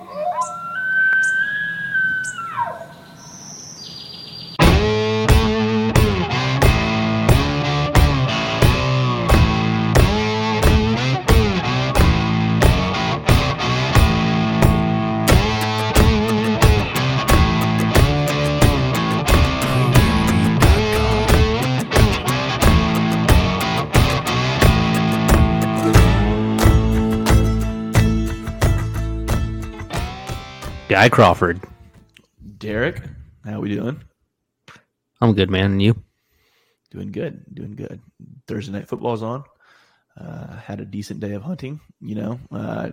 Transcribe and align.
Oh! 0.00 0.37
Guy 30.98 31.08
Crawford. 31.08 31.60
Derreck, 32.56 33.08
how 33.44 33.60
we 33.60 33.68
doing? 33.72 34.00
I'm 35.20 35.32
good, 35.32 35.48
man. 35.48 35.66
And 35.70 35.80
you? 35.80 35.94
Doing 36.90 37.12
good, 37.12 37.44
doing 37.54 37.76
good. 37.76 38.00
Thursday 38.48 38.72
night 38.72 38.88
football's 38.88 39.22
on. 39.22 39.44
Uh, 40.20 40.56
had 40.56 40.80
a 40.80 40.84
decent 40.84 41.20
day 41.20 41.34
of 41.34 41.42
hunting. 41.42 41.78
You 42.00 42.16
know, 42.16 42.40
uh, 42.50 42.90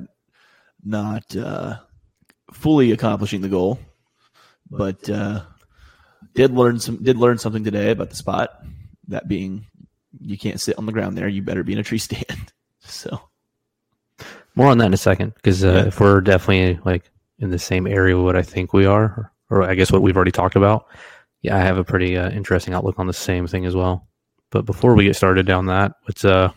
not 0.83 1.35
uh, 1.35 1.79
fully 2.53 2.91
accomplishing 2.91 3.41
the 3.41 3.49
goal, 3.49 3.79
but 4.69 5.09
uh, 5.09 5.41
did 6.35 6.51
learn 6.51 6.79
some. 6.79 7.01
Did 7.01 7.17
learn 7.17 7.39
something 7.39 7.63
today 7.63 7.89
about 7.89 8.11
the 8.11 8.15
spot. 8.17 8.63
That 9.07 9.27
being, 9.27 9.65
you 10.21 10.37
can't 10.37 10.61
sit 10.61 10.77
on 10.77 10.85
the 10.85 10.91
ground 10.91 11.17
there. 11.17 11.27
You 11.27 11.41
better 11.41 11.63
be 11.63 11.73
in 11.73 11.79
a 11.79 11.83
tree 11.83 11.97
stand. 12.07 12.53
So 12.81 13.19
More 14.53 14.67
on 14.67 14.77
that 14.77 14.85
in 14.85 14.93
a 14.93 14.97
second, 14.97 15.33
because 15.33 15.63
uh, 15.63 15.69
Yeah. 15.73 15.87
if 15.87 15.99
we're 15.99 16.21
definitely 16.21 16.79
like 16.85 17.09
in 17.39 17.49
the 17.49 17.59
same 17.59 17.87
area, 17.87 18.19
what 18.19 18.35
I 18.35 18.41
think 18.41 18.73
we 18.73 18.85
are, 18.85 19.31
or, 19.49 19.63
I 19.63 19.75
guess 19.75 19.91
what 19.91 20.01
we've 20.01 20.15
already 20.15 20.31
talked 20.31 20.55
about, 20.55 20.87
yeah, 21.41 21.55
I 21.55 21.59
have 21.59 21.77
a 21.77 21.83
pretty 21.83 22.17
uh, 22.17 22.29
interesting 22.29 22.73
outlook 22.73 22.97
on 22.97 23.07
the 23.07 23.13
same 23.13 23.47
thing 23.47 23.65
as 23.65 23.75
well. 23.75 24.07
But 24.51 24.65
before 24.65 24.95
we 24.95 25.05
get 25.05 25.15
started 25.15 25.45
down 25.45 25.65
that, 25.67 25.93
it's 26.07 26.23
uh, 26.23 26.51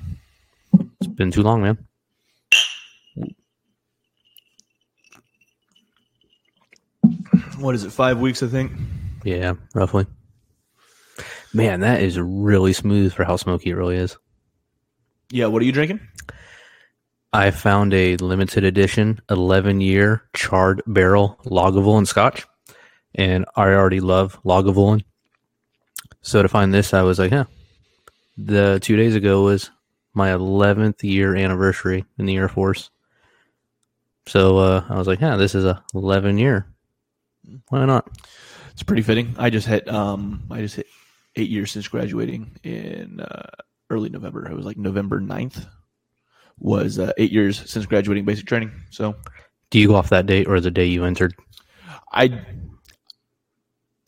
it's 0.73 1.09
been 1.09 1.31
too 1.31 1.43
long, 1.43 1.63
man. 1.63 1.79
what 7.59 7.75
is 7.75 7.85
it? 7.85 7.93
Five 7.93 8.21
weeks, 8.21 8.43
I 8.43 8.47
think. 8.47 8.73
Yeah, 9.25 9.55
roughly. 9.75 10.07
Man, 11.53 11.81
that 11.81 12.03
is 12.03 12.19
really 12.19 12.73
smooth 12.73 13.13
for 13.13 13.25
how 13.25 13.37
smoky 13.37 13.71
it 13.71 13.75
really 13.75 13.97
is. 13.97 14.17
Yeah. 15.31 15.47
What 15.47 15.63
are 15.63 15.65
you 15.65 15.73
drinking? 15.73 16.01
I 17.33 17.51
found 17.51 17.93
a 17.93 18.17
limited 18.17 18.65
edition 18.65 19.21
11 19.29 19.83
year 19.83 20.23
charred 20.35 20.83
barrel 20.87 21.39
Lagavulin 21.45 22.07
scotch, 22.07 22.47
and 23.15 23.45
I 23.55 23.69
already 23.73 24.01
love 24.01 24.41
Lagavulin. 24.45 25.05
So 26.23 26.43
to 26.43 26.49
find 26.49 26.73
this, 26.73 26.95
I 26.95 27.03
was 27.03 27.19
like, 27.19 27.31
yeah. 27.31 27.45
The 28.39 28.79
two 28.81 28.97
days 28.97 29.15
ago 29.15 29.43
was 29.43 29.71
my 30.15 30.31
11th 30.31 31.03
year 31.03 31.37
anniversary 31.37 32.05
in 32.19 32.27
the 32.27 32.37
Air 32.37 32.49
Force. 32.49 32.91
So 34.27 34.59
uh, 34.59 34.85
I 34.89 34.97
was 34.97 35.07
like, 35.07 35.21
yeah, 35.21 35.37
this 35.37 35.55
is 35.55 35.65
a 35.65 35.83
11 35.95 36.39
year. 36.39 36.67
Why 37.69 37.85
not? 37.85 38.09
It's 38.73 38.83
pretty 38.83 39.03
fitting. 39.03 39.35
I 39.39 39.51
just 39.51 39.67
hit. 39.67 39.89
Um, 39.89 40.45
I 40.51 40.61
just 40.61 40.77
hit 40.77 40.87
eight 41.37 41.51
years 41.51 41.73
since 41.73 41.89
graduating 41.89 42.59
in 42.63 43.21
uh, 43.21 43.51
early 43.91 44.09
November. 44.09 44.49
It 44.49 44.55
was 44.55 44.67
like 44.67 44.77
November 44.77 45.21
9th 45.21 45.67
was 46.61 46.99
uh, 46.99 47.13
eight 47.19 47.33
years 47.33 47.69
since 47.71 47.87
graduating 47.87 48.25
basic 48.25 48.47
training. 48.47 48.71
So 48.91 49.15
Do 49.71 49.79
you 49.79 49.89
go 49.89 49.97
off 49.97 50.11
that 50.11 50.27
date 50.27 50.47
or 50.49 50.61
the 50.61 50.71
day 50.71 50.87
you 50.87 51.05
entered? 51.05 51.35
I 52.13 52.45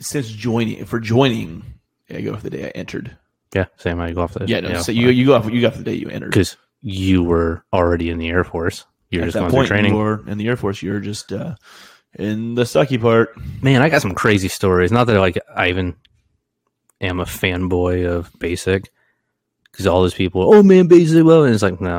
since 0.01 0.29
joining 0.29 0.85
for 0.87 0.99
joining, 1.01 1.63
yeah, 2.09 2.19
I 2.19 2.21
go 2.23 2.33
off 2.33 2.43
the 2.43 2.51
day 2.51 2.65
I 2.67 2.69
entered. 2.71 3.17
Yeah, 3.55 3.67
same. 3.77 4.01
I 4.01 4.13
go 4.13 4.23
off 4.23 4.35
that. 4.35 4.49
Yeah, 4.49 4.61
no, 4.61 4.81
so 4.81 4.93
you 4.93 5.09
you 5.11 5.27
go 5.27 5.35
off 5.35 5.51
you 5.51 5.61
go 5.61 5.67
off 5.69 5.77
the 5.77 5.83
day 5.85 5.95
you 5.95 6.09
entered. 6.09 6.31
because 6.31 6.57
you 6.83 7.23
were 7.23 7.65
already 7.73 8.11
in 8.11 8.19
the 8.19 8.29
Air 8.29 8.45
Force. 8.45 8.85
You're 9.11 9.23
At 9.23 9.27
just 9.27 9.39
going 9.39 9.51
point, 9.51 9.69
through 9.69 9.77
training. 9.77 9.93
you 9.93 9.99
were 9.99 10.23
in 10.29 10.39
the 10.39 10.47
Air 10.49 10.57
Force. 10.57 10.83
You're 10.83 11.01
just 11.01 11.33
uh, 11.33 11.57
in 12.15 12.55
the 12.55 12.63
sucky 12.63 13.01
part. 13.01 13.35
Man, 13.61 13.83
I 13.83 13.89
got 13.89 14.03
some 14.03 14.15
crazy 14.15 14.49
stories. 14.49 14.93
Not 14.93 15.09
that 15.09 15.19
like 15.19 15.37
I 15.55 15.69
even 15.69 15.97
am 17.01 17.19
a 17.21 17.25
fanboy 17.25 18.09
of 18.09 18.31
Basic, 18.39 18.89
because 19.71 19.87
all 19.87 20.01
those 20.03 20.15
people, 20.15 20.55
oh 20.55 20.63
man, 20.63 20.87
Basic, 20.87 21.25
well, 21.25 21.45
and 21.45 21.53
it's 21.53 21.63
like 21.63 21.81
no. 21.81 21.99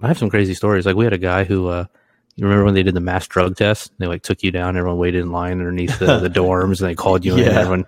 I 0.00 0.08
have 0.08 0.18
some 0.18 0.30
crazy 0.30 0.54
stories. 0.54 0.86
Like 0.86 0.96
we 0.96 1.04
had 1.04 1.12
a 1.12 1.18
guy 1.18 1.44
who, 1.44 1.68
uh, 1.68 1.86
you 2.34 2.44
remember 2.44 2.64
when 2.64 2.74
they 2.74 2.82
did 2.82 2.94
the 2.94 3.00
mass 3.00 3.26
drug 3.26 3.56
test? 3.56 3.92
They 3.98 4.06
like 4.06 4.22
took 4.22 4.42
you 4.42 4.50
down. 4.50 4.76
Everyone 4.76 4.98
waited 4.98 5.22
in 5.22 5.32
line 5.32 5.52
underneath 5.52 5.98
the, 5.98 6.18
the 6.18 6.28
dorms, 6.40 6.80
and 6.80 6.90
they 6.90 6.94
called 6.94 7.24
you 7.24 7.36
in. 7.36 7.44
Yeah. 7.44 7.60
Everyone, 7.60 7.86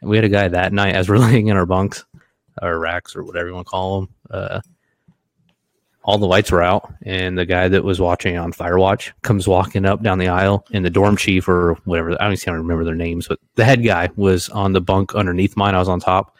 and 0.00 0.10
we 0.10 0.16
had 0.16 0.24
a 0.24 0.30
guy 0.30 0.48
that 0.48 0.72
night 0.72 0.94
as 0.94 1.08
we're 1.08 1.18
laying 1.18 1.48
in 1.48 1.56
our 1.56 1.66
bunks, 1.66 2.04
or 2.60 2.78
racks, 2.78 3.14
or 3.14 3.22
whatever 3.22 3.48
you 3.48 3.54
want 3.54 3.66
to 3.66 3.70
call 3.70 4.00
them. 4.00 4.14
Uh, 4.30 4.60
all 6.04 6.18
the 6.18 6.26
lights 6.26 6.50
were 6.50 6.62
out, 6.62 6.92
and 7.02 7.38
the 7.38 7.46
guy 7.46 7.68
that 7.68 7.84
was 7.84 8.00
watching 8.00 8.36
on 8.36 8.52
Firewatch 8.52 9.12
comes 9.22 9.46
walking 9.46 9.84
up 9.84 10.02
down 10.02 10.18
the 10.18 10.28
aisle, 10.28 10.66
and 10.72 10.84
the 10.84 10.90
dorm 10.90 11.16
chief 11.16 11.46
or 11.46 11.74
whatever 11.84 12.12
I 12.12 12.24
don't 12.24 12.32
even 12.32 12.54
remember 12.54 12.84
their 12.84 12.94
names, 12.94 13.28
but 13.28 13.38
the 13.54 13.64
head 13.64 13.84
guy 13.84 14.10
was 14.16 14.48
on 14.48 14.72
the 14.72 14.80
bunk 14.80 15.14
underneath 15.14 15.56
mine. 15.56 15.74
I 15.74 15.78
was 15.78 15.88
on 15.88 16.00
top, 16.00 16.36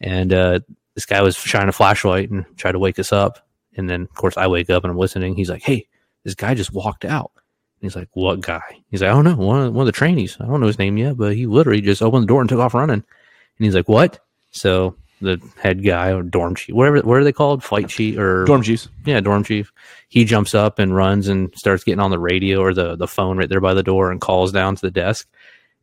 and 0.00 0.32
uh, 0.32 0.60
this 0.94 1.06
guy 1.06 1.22
was 1.22 1.36
shining 1.36 1.70
a 1.70 1.72
flashlight 1.72 2.30
and 2.30 2.44
tried 2.56 2.72
to 2.72 2.78
wake 2.78 2.98
us 2.98 3.12
up. 3.12 3.46
And 3.76 3.88
then, 3.88 4.02
of 4.02 4.14
course, 4.14 4.36
I 4.36 4.46
wake 4.46 4.70
up 4.70 4.84
and 4.84 4.90
I'm 4.90 4.98
listening. 4.98 5.34
He's 5.34 5.50
like, 5.50 5.62
"Hey, 5.62 5.86
this 6.24 6.34
guy 6.34 6.54
just 6.54 6.72
walked 6.72 7.04
out." 7.04 7.30
And 7.34 7.90
he's 7.90 7.96
like, 7.96 8.08
"What 8.12 8.40
guy?" 8.40 8.80
He's 8.90 9.02
like, 9.02 9.10
"I 9.10 9.14
don't 9.14 9.24
know. 9.24 9.36
One 9.36 9.62
of, 9.62 9.74
one 9.74 9.82
of 9.82 9.86
the 9.86 9.92
trainees. 9.92 10.36
I 10.40 10.46
don't 10.46 10.60
know 10.60 10.66
his 10.66 10.78
name 10.78 10.96
yet, 10.96 11.16
but 11.16 11.36
he 11.36 11.46
literally 11.46 11.80
just 11.80 12.02
opened 12.02 12.24
the 12.24 12.28
door 12.28 12.40
and 12.40 12.48
took 12.48 12.58
off 12.60 12.74
running." 12.74 12.94
And 12.94 13.04
he's 13.58 13.74
like, 13.74 13.88
"What?" 13.88 14.18
So 14.50 14.96
the 15.20 15.40
head 15.60 15.84
guy 15.84 16.12
or 16.12 16.22
dorm 16.22 16.54
chief, 16.54 16.74
whatever, 16.74 17.00
what 17.00 17.18
are 17.18 17.24
they 17.24 17.32
called? 17.32 17.62
Flight 17.62 17.88
chief 17.88 18.18
or 18.18 18.44
Dorm 18.44 18.62
chief? 18.62 18.88
yeah, 19.04 19.20
dorm 19.20 19.44
chief. 19.44 19.72
He 20.08 20.24
jumps 20.24 20.54
up 20.54 20.78
and 20.78 20.96
runs 20.96 21.28
and 21.28 21.52
starts 21.54 21.84
getting 21.84 22.00
on 22.00 22.10
the 22.10 22.18
radio 22.18 22.60
or 22.60 22.72
the, 22.72 22.96
the 22.96 23.06
phone 23.06 23.36
right 23.36 23.48
there 23.48 23.60
by 23.60 23.74
the 23.74 23.82
door 23.82 24.10
and 24.10 24.20
calls 24.20 24.50
down 24.50 24.76
to 24.76 24.80
the 24.80 24.90
desk. 24.90 25.28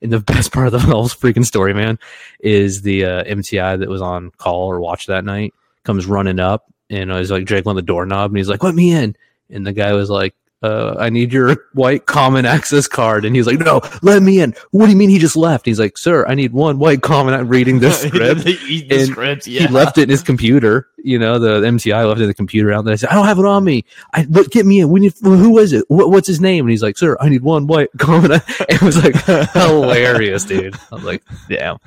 And 0.02 0.12
the 0.12 0.20
best 0.34 0.52
part 0.52 0.68
of 0.68 0.74
the 0.74 0.80
whole 0.80 1.08
freaking 1.08 1.46
story, 1.46 1.74
man, 1.74 2.00
is 2.40 2.82
the 2.82 3.06
uh, 3.06 3.24
MTI 3.26 3.80
that 3.80 3.90
was 3.90 4.02
on 4.02 4.32
call 4.38 4.68
or 4.72 4.80
watch 4.80 5.06
that 5.06 5.24
night 5.24 5.54
comes 5.84 6.06
running 6.06 6.40
up 6.40 6.72
and 6.90 7.12
I 7.14 7.20
was 7.20 7.32
like 7.32 7.46
jiggling 7.46 7.76
the 7.76 7.82
doorknob 7.82 8.32
and 8.32 8.38
he's 8.38 8.50
like, 8.50 8.64
"Let 8.64 8.76
me 8.76 8.92
in." 8.92 9.16
And 9.50 9.66
the 9.66 9.74
guy 9.74 9.94
was 9.94 10.10
like, 10.10 10.36
uh, 10.64 10.96
"I 11.00 11.10
need 11.10 11.32
your 11.34 11.56
white 11.74 12.06
common 12.06 12.46
access 12.46 12.88
card." 12.88 13.26
And 13.26 13.36
he's 13.36 13.48
like, 13.48 13.60
"No, 13.60 13.82
let 14.02 14.22
me 14.24 14.40
in." 14.42 14.56
What 14.72 14.86
do 14.86 14.92
you 14.92 14.98
mean 14.98 15.10
he 15.10 15.20
just 15.20 15.36
left? 15.38 15.66
He's 15.66 15.80
like, 15.80 15.98
"Sir, 15.98 16.26
I 16.28 16.36
need 16.36 16.52
one 16.54 16.80
white 16.80 17.02
common." 17.02 17.34
I'm 17.34 17.48
reading 17.48 17.80
this 17.80 18.02
script 18.08 18.44
the 18.44 18.88
And 18.90 19.08
script. 19.08 19.46
he 19.46 19.68
left 19.68 19.98
it 19.98 20.04
in 20.04 20.10
his 20.10 20.24
computer. 20.24 20.88
You 21.04 21.20
know, 21.20 21.40
the 21.40 21.62
MTI 21.62 22.06
left 22.08 22.20
it 22.20 22.24
in 22.24 22.28
the 22.30 22.34
computer 22.34 22.74
out 22.74 22.84
there. 22.84 22.92
I 22.92 22.98
said, 22.98 23.10
I 23.10 23.16
don't 23.16 23.28
have 23.28 23.40
it 23.40 23.46
on 23.46 23.64
me. 23.64 23.86
I 24.14 24.26
but 24.26 24.50
get 24.52 24.66
me 24.66 24.82
in. 24.82 24.90
We 24.90 25.00
need. 25.00 25.14
Who 25.22 25.58
is 25.60 25.72
it? 25.72 25.86
What, 25.88 26.10
what's 26.10 26.28
his 26.28 26.42
name? 26.42 26.66
And 26.66 26.72
he's 26.72 26.84
like, 26.84 26.98
Sir, 26.98 27.16
I 27.22 27.30
need 27.30 27.44
one 27.44 27.68
white 27.68 27.90
comment. 27.98 28.34
And 28.34 28.44
it 28.70 28.82
was 28.82 29.02
like 29.02 29.16
hilarious, 29.54 30.44
dude. 30.44 30.76
I 30.92 30.96
was 30.96 31.04
like, 31.06 31.24
Damn. 31.50 31.78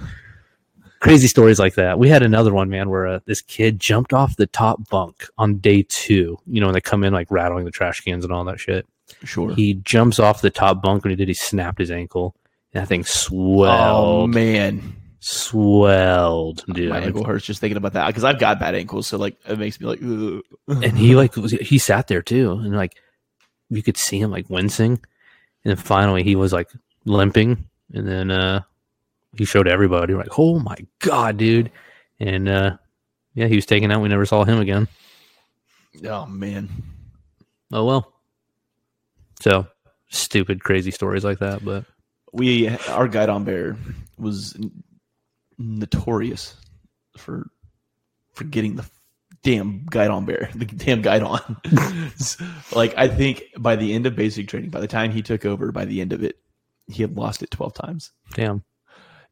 Crazy 1.00 1.28
stories 1.28 1.58
like 1.58 1.74
that. 1.74 1.98
We 1.98 2.08
had 2.08 2.22
another 2.22 2.52
one, 2.52 2.68
man, 2.68 2.90
where 2.90 3.06
uh, 3.06 3.20
this 3.24 3.40
kid 3.40 3.80
jumped 3.80 4.12
off 4.12 4.36
the 4.36 4.46
top 4.46 4.88
bunk 4.90 5.26
on 5.38 5.58
day 5.58 5.84
two. 5.88 6.38
You 6.46 6.60
know, 6.60 6.66
when 6.66 6.74
they 6.74 6.80
come 6.80 7.04
in 7.04 7.12
like 7.12 7.30
rattling 7.30 7.64
the 7.64 7.70
trash 7.70 8.00
cans 8.00 8.24
and 8.24 8.32
all 8.32 8.44
that 8.44 8.60
shit. 8.60 8.86
Sure. 9.24 9.54
He 9.54 9.74
jumps 9.74 10.18
off 10.18 10.42
the 10.42 10.50
top 10.50 10.82
bunk. 10.82 11.04
When 11.04 11.10
he 11.10 11.16
did, 11.16 11.28
he 11.28 11.34
snapped 11.34 11.78
his 11.78 11.90
ankle. 11.90 12.36
And 12.72 12.82
that 12.82 12.86
thing 12.86 13.04
swelled. 13.04 13.80
oh 13.80 14.26
man, 14.26 14.94
swelled, 15.20 16.64
dude. 16.72 16.90
my 16.90 17.00
ankle 17.00 17.24
hurts 17.24 17.44
just 17.44 17.60
thinking 17.60 17.76
about 17.76 17.92
that 17.92 18.06
because 18.08 18.24
I've 18.24 18.38
got 18.38 18.58
bad 18.58 18.74
ankles, 18.74 19.06
so 19.06 19.18
like 19.18 19.36
it 19.48 19.58
makes 19.58 19.80
me 19.80 19.86
like. 19.86 20.00
Ugh. 20.02 20.42
and 20.84 20.98
he 20.98 21.14
like 21.14 21.36
was, 21.36 21.52
he 21.52 21.78
sat 21.78 22.08
there 22.08 22.22
too 22.22 22.52
and 22.52 22.74
like 22.74 22.96
you 23.68 23.82
could 23.82 23.96
see 23.96 24.18
him 24.18 24.30
like 24.30 24.50
wincing 24.50 24.92
and 24.92 25.70
then 25.70 25.76
finally 25.76 26.22
he 26.22 26.36
was 26.36 26.52
like 26.52 26.70
limping 27.04 27.68
and 27.92 28.06
then 28.06 28.30
uh 28.30 28.62
he 29.36 29.44
showed 29.44 29.68
everybody 29.68 30.14
like 30.14 30.38
oh 30.38 30.58
my 30.58 30.76
god 30.98 31.36
dude. 31.36 31.70
And 32.18 32.48
uh 32.48 32.76
yeah 33.34 33.46
he 33.46 33.56
was 33.56 33.66
taken 33.66 33.90
out. 33.90 34.02
We 34.02 34.08
never 34.08 34.26
saw 34.26 34.44
him 34.44 34.60
again. 34.60 34.88
Oh 36.06 36.26
man, 36.26 36.68
oh 37.72 37.84
well. 37.84 38.12
So 39.40 39.66
stupid 40.08 40.62
crazy 40.62 40.90
stories 40.90 41.24
like 41.24 41.38
that 41.38 41.64
but 41.64 41.84
we 42.32 42.68
our 42.88 43.06
guidon 43.06 43.44
bear 43.44 43.76
was 44.18 44.56
notorious 45.56 46.56
for 47.16 47.48
for 48.32 48.44
getting 48.44 48.76
the 48.76 48.84
damn 49.42 49.84
guidon 49.86 50.24
bear, 50.24 50.50
the 50.54 50.64
damn 50.64 51.02
guidon. 51.02 51.40
like 52.72 52.94
I 52.96 53.08
think 53.08 53.44
by 53.58 53.76
the 53.76 53.92
end 53.92 54.06
of 54.06 54.16
basic 54.16 54.48
training, 54.48 54.70
by 54.70 54.80
the 54.80 54.88
time 54.88 55.10
he 55.10 55.22
took 55.22 55.44
over, 55.44 55.72
by 55.72 55.84
the 55.84 56.00
end 56.00 56.12
of 56.12 56.22
it, 56.22 56.36
he 56.86 57.02
had 57.02 57.16
lost 57.16 57.42
it 57.42 57.50
twelve 57.50 57.74
times. 57.74 58.12
damn 58.34 58.64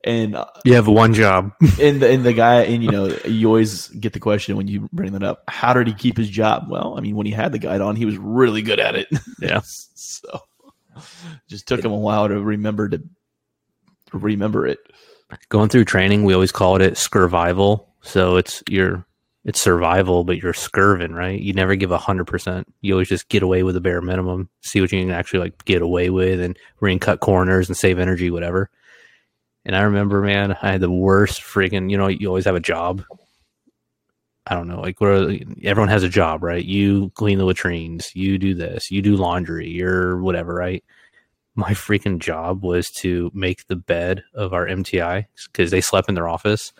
And 0.05 0.37
uh, 0.37 0.47
You 0.65 0.75
have 0.75 0.87
one 0.87 1.13
job. 1.13 1.53
and 1.81 2.01
the, 2.01 2.09
and 2.09 2.25
the 2.25 2.33
guy 2.33 2.63
and 2.63 2.83
you 2.85 2.91
know 2.91 3.07
you 3.25 3.49
always 3.49 3.89
get 3.89 4.13
the 4.13 4.21
question 4.21 4.57
when 4.57 4.69
you 4.69 4.89
bring 4.93 5.13
that 5.13 5.23
up. 5.25 5.43
How 5.49 5.73
did 5.73 5.87
he 5.89 5.95
keep 5.95 6.17
his 6.17 6.31
job? 6.31 6.67
Well, 6.69 6.95
I 6.97 7.01
mean, 7.01 7.17
when 7.17 7.27
he 7.27 7.33
had 7.33 7.53
the 7.53 7.59
guidon, 7.59 7.97
he 7.97 8.05
was 8.05 8.17
really 8.17 8.63
good 8.63 8.81
at 8.81 8.95
it. 8.95 9.09
Yeah. 9.41 9.61
so 9.65 10.41
just 11.49 11.67
took 11.69 11.85
him 11.85 11.93
a 11.93 11.97
while 11.97 12.29
to 12.29 12.41
remember 12.41 12.89
to 12.89 13.03
remember 14.13 14.67
it. 14.67 14.79
Going 15.49 15.69
through 15.69 15.85
training, 15.85 16.25
we 16.25 16.35
always 16.35 16.53
called 16.53 16.81
it 16.81 16.97
survival. 16.97 17.89
So 18.03 18.37
it's 18.37 18.63
your 18.69 19.05
it's 19.45 19.61
survival, 19.61 20.25
but 20.25 20.39
you're 20.39 20.53
scurving, 20.53 21.13
right? 21.13 21.41
You 21.41 21.53
never 21.53 21.75
give 21.75 21.91
a 21.91 21.99
hundred 21.99 22.27
percent. 22.27 22.67
You 22.81 22.95
always 22.95 23.09
just 23.09 23.29
get 23.29 23.43
away 23.43 23.63
with 23.63 23.75
the 23.75 23.81
bare 23.81 24.01
minimum, 24.01 24.49
see 24.63 24.81
what 24.81 24.93
you 24.93 25.01
can 25.01 25.11
actually 25.11 25.41
like 25.41 25.65
get 25.65 25.83
away 25.83 26.11
with, 26.11 26.41
and 26.41 26.57
ring 26.81 26.99
cut 26.99 27.21
corners 27.21 27.69
and 27.69 27.77
save 27.77 27.99
energy, 27.99 28.31
whatever. 28.31 28.71
And 29.65 29.77
I 29.77 29.83
remember, 29.83 30.23
man, 30.23 30.57
I 30.63 30.73
had 30.73 30.81
the 30.81 30.91
worst 30.91 31.41
freaking. 31.43 31.91
You 31.91 31.99
know, 31.99 32.07
you 32.09 32.29
always 32.29 32.47
have 32.47 32.55
a 32.55 32.61
job. 32.61 33.05
I 34.49 34.55
don't 34.55 34.67
know, 34.67 34.81
like 34.81 34.99
what 35.01 35.11
are, 35.11 35.39
everyone 35.63 35.91
has 35.91 36.03
a 36.03 36.09
job, 36.09 36.43
right? 36.43 36.65
You 36.65 37.11
clean 37.15 37.37
the 37.37 37.45
latrines, 37.45 38.17
you 38.17 38.39
do 38.39 38.55
this, 38.55 38.91
you 38.91 39.03
do 39.03 39.15
laundry, 39.15 39.69
you're 39.69 40.23
whatever, 40.23 40.55
right? 40.55 40.83
My 41.55 41.73
freaking 41.73 42.19
job 42.19 42.65
was 42.65 42.91
to 42.93 43.31
make 43.35 43.67
the 43.67 43.77
bed 43.77 44.25
of 44.33 44.55
our 44.55 44.67
MTI 44.67 45.27
because 45.53 45.71
they 45.71 45.83
slept 45.83 46.09
in 46.09 46.15
their 46.15 46.29
office. 46.29 46.73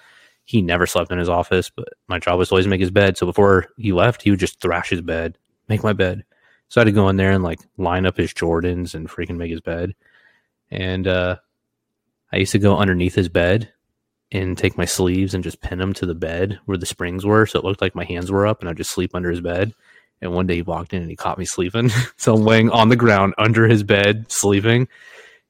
He 0.47 0.63
never 0.63 0.87
slept 0.87 1.13
in 1.13 1.19
his 1.19 1.29
office, 1.29 1.69
but 1.69 1.89
my 2.07 2.19
job 2.19 2.39
was 2.39 2.49
to 2.49 2.55
always 2.55 2.67
make 2.67 2.81
his 2.81 2.91
bed. 2.91 3.19
So 3.19 3.27
before 3.27 3.67
he 3.77 3.93
left, 3.93 4.23
he 4.23 4.31
would 4.31 4.41
just 4.41 4.63
thrash 4.63 4.89
his 4.89 5.03
bed, 5.03 5.37
make 5.69 5.83
my 5.83 5.93
bed. 5.93 6.25
So 6.71 6.81
I 6.81 6.83
had 6.83 6.87
to 6.87 6.93
go 6.93 7.11
in 7.11 7.17
there 7.17 7.33
and 7.33 7.45
like 7.45 7.61
line 7.77 8.07
up 8.07 8.17
his 8.17 8.33
Jordans 8.33 8.95
and 8.95 9.11
freaking 9.11 9.37
make 9.37 9.51
his 9.51 9.61
bed. 9.61 9.95
And 10.71 11.07
uh, 11.07 11.37
I 12.33 12.37
used 12.37 12.53
to 12.53 12.59
go 12.59 12.77
underneath 12.77 13.15
his 13.15 13.29
bed 13.29 13.73
and 14.31 14.59
take 14.59 14.77
my 14.77 14.85
sleeves 14.85 15.35
and 15.35 15.43
just 15.43 15.61
pin 15.61 15.79
them 15.79 15.93
to 15.95 16.07
the 16.07 16.15
bed 16.15 16.59
where 16.67 16.77
the 16.77 16.87
springs 16.87 17.25
were. 17.25 17.47
So 17.47 17.59
it 17.59 17.65
looked 17.65 17.81
like 17.81 17.95
my 17.95 18.05
hands 18.05 18.31
were 18.31 18.47
up 18.47 18.61
and 18.61 18.69
I'd 18.69 18.77
just 18.77 18.91
sleep 18.91 19.15
under 19.15 19.31
his 19.31 19.41
bed. 19.41 19.75
And 20.21 20.33
one 20.33 20.47
day 20.47 20.57
he 20.57 20.63
walked 20.63 20.93
in 20.93 21.01
and 21.01 21.11
he 21.11 21.17
caught 21.17 21.39
me 21.39 21.45
sleeping. 21.45 21.91
so 22.17 22.35
I'm 22.35 22.45
laying 22.45 22.71
on 22.71 22.89
the 22.89 22.97
ground 22.97 23.35
under 23.39 23.67
his 23.67 23.83
bed, 23.83 24.31
sleeping. 24.31 24.89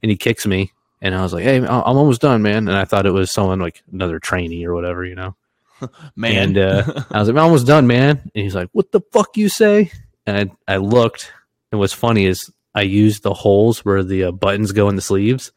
And 0.03 0.11
he 0.11 0.17
kicks 0.17 0.47
me. 0.47 0.73
And 1.01 1.15
I 1.15 1.23
was 1.23 1.33
like, 1.33 1.45
hey, 1.45 1.57
I'm 1.57 1.67
almost 1.67 2.21
done, 2.21 2.43
man. 2.43 2.69
And 2.69 2.77
I 2.77 2.85
thought 2.85 3.07
it 3.07 3.13
was 3.13 3.33
someone 3.33 3.61
like 3.61 3.83
another 3.93 4.19
trainee 4.19 4.67
or 4.67 4.75
whatever, 4.75 5.05
you 5.05 5.15
know? 5.15 5.37
Man, 6.17 6.57
And 6.57 6.59
uh, 6.59 7.05
I 7.13 7.21
was 7.21 7.29
like, 7.29 7.37
I'm 7.37 7.45
almost 7.45 7.69
done, 7.69 7.87
man. 7.87 8.19
And 8.19 8.31
he's 8.43 8.55
like, 8.57 8.69
what 8.73 8.91
the 8.91 9.01
fuck 9.13 9.37
you 9.37 9.49
say? 9.49 9.93
And 10.27 10.51
I, 10.67 10.75
I 10.75 10.77
looked. 10.79 11.33
And 11.71 11.79
what's 11.79 11.93
funny 11.93 12.27
is 12.27 12.51
I 12.75 12.83
used 12.83 13.23
the 13.23 13.33
holes 13.33 13.85
where 13.85 14.03
the 14.03 14.25
uh, 14.25 14.33
buttons 14.33 14.73
go 14.73 14.89
in 14.89 14.97
the 14.97 15.03
sleeves 15.03 15.53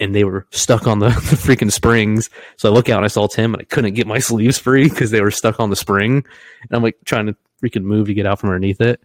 and 0.00 0.14
they 0.14 0.24
were 0.24 0.46
stuck 0.50 0.86
on 0.86 0.98
the, 0.98 1.08
the 1.08 1.36
freaking 1.36 1.72
springs. 1.72 2.30
So 2.56 2.70
I 2.70 2.72
look 2.72 2.88
out 2.88 2.98
and 2.98 3.04
I 3.04 3.08
saw 3.08 3.26
Tim 3.26 3.54
and 3.54 3.60
I 3.60 3.64
couldn't 3.64 3.94
get 3.94 4.06
my 4.06 4.18
sleeves 4.18 4.58
free 4.58 4.88
because 4.88 5.10
they 5.10 5.20
were 5.20 5.30
stuck 5.30 5.60
on 5.60 5.70
the 5.70 5.76
spring. 5.76 6.24
And 6.62 6.70
I'm 6.72 6.82
like 6.82 6.96
trying 7.04 7.26
to 7.26 7.36
freaking 7.62 7.84
move 7.84 8.08
to 8.08 8.14
get 8.14 8.26
out 8.26 8.40
from 8.40 8.50
underneath 8.50 8.80
it. 8.80 9.00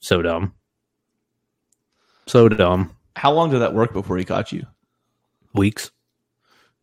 So 0.00 0.22
dumb. 0.22 0.54
So 2.26 2.48
dumb. 2.48 2.94
how 3.14 3.32
long 3.32 3.50
did 3.50 3.60
that 3.60 3.74
work 3.74 3.92
before 3.92 4.16
he 4.16 4.24
caught 4.24 4.52
you? 4.52 4.66
Weeks. 5.54 5.90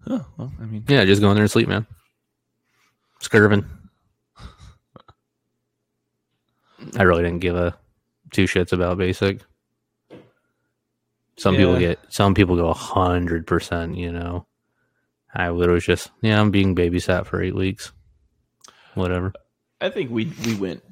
Oh, 0.08 0.26
well, 0.38 0.52
I 0.60 0.66
mean, 0.66 0.84
Yeah, 0.88 1.06
just 1.06 1.22
go 1.22 1.30
in 1.30 1.36
there 1.36 1.44
and 1.44 1.52
sleep, 1.52 1.68
man. 1.68 1.86
Scurvin. 3.20 3.66
I 6.98 7.04
really 7.04 7.24
didn't 7.24 7.40
give 7.40 7.56
a 7.56 7.78
two 8.32 8.46
shits 8.46 8.74
about 8.74 8.98
basic. 8.98 9.40
Some 11.38 11.56
people 11.56 11.80
get 11.80 12.00
some 12.10 12.34
people 12.34 12.56
go 12.56 12.70
a 12.70 12.74
hundred 12.74 13.48
percent, 13.48 13.98
you 13.98 14.12
know. 14.12 14.46
I 15.34 15.50
literally 15.50 15.78
was 15.78 15.86
just 15.86 16.12
yeah, 16.22 16.40
I'm 16.40 16.52
being 16.52 16.76
babysat 16.76 17.26
for 17.26 17.42
eight 17.42 17.56
weeks. 17.56 17.92
Whatever. 18.94 19.34
I 19.82 19.90
think 19.90 20.12
we 20.12 20.32
we 20.46 20.56
went 20.56 20.84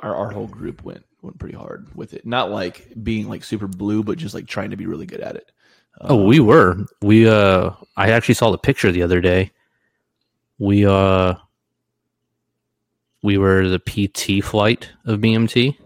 our 0.00 0.14
our 0.14 0.30
whole 0.30 0.46
group 0.46 0.82
went 0.82 1.04
went 1.22 1.38
pretty 1.38 1.56
hard 1.56 1.88
with 1.94 2.14
it. 2.14 2.24
Not 2.26 2.50
like 2.50 2.88
being 3.02 3.28
like 3.28 3.44
super 3.44 3.68
blue, 3.68 4.02
but 4.02 4.18
just 4.18 4.34
like 4.34 4.46
trying 4.46 4.70
to 4.70 4.76
be 4.76 4.86
really 4.86 5.06
good 5.06 5.20
at 5.20 5.36
it. 5.36 5.50
Oh, 6.00 6.20
Um, 6.20 6.26
we 6.26 6.40
were. 6.40 6.86
We 7.02 7.28
uh 7.28 7.70
I 7.96 8.10
actually 8.12 8.34
saw 8.34 8.50
the 8.50 8.58
picture 8.58 8.90
the 8.92 9.02
other 9.02 9.20
day. 9.20 9.52
We 10.58 10.86
uh 10.86 11.34
we 13.22 13.38
were 13.38 13.68
the 13.68 13.78
PT 13.78 14.44
flight 14.44 14.90
of 15.04 15.20
BMT. 15.20 15.76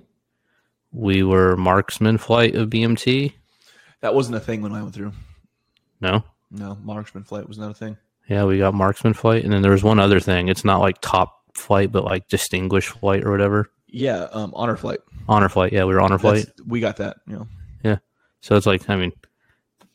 We 0.93 1.23
were 1.23 1.57
marksman 1.57 2.19
flight 2.19 2.55
of 2.55 2.71
BMT. 2.71 3.35
That 4.01 4.15
wasn't 4.15 4.37
a 4.37 4.41
thing 4.41 4.63
when 4.63 4.73
I 4.73 4.83
went 4.83 4.95
through. 4.95 5.13
No. 6.01 6.23
No, 6.51 6.77
marksman 6.83 7.25
flight 7.25 7.47
was 7.49 7.59
not 7.59 7.71
a 7.71 7.75
thing. 7.75 7.97
Yeah, 8.29 8.45
we 8.45 8.59
got 8.59 8.75
marksman 8.75 9.15
flight 9.15 9.45
and 9.45 9.53
then 9.53 9.63
there 9.63 9.73
was 9.73 9.83
one 9.83 9.99
other 9.99 10.21
thing. 10.21 10.49
It's 10.49 10.65
not 10.65 10.79
like 10.81 10.99
top 11.01 11.35
flight 11.55 11.91
but 11.93 12.05
like 12.05 12.29
distinguished 12.29 12.91
flight 12.91 13.25
or 13.25 13.31
whatever. 13.31 13.71
Yeah, 13.87 14.29
um, 14.33 14.53
honor 14.55 14.77
flight. 14.77 15.01
Honor 15.29 15.49
flight. 15.49 15.73
Yeah, 15.73 15.85
we 15.85 15.95
were 15.95 16.01
honor 16.01 16.19
flight. 16.19 16.47
That's- 16.47 16.67
we 16.67 16.81
got 16.81 16.97
that. 16.99 17.19
You 17.27 17.37
know. 17.37 17.49
Yeah. 17.83 17.97
So 18.41 18.57
it's 18.57 18.67
like 18.67 18.89
I 18.89 18.97
mean 18.97 19.13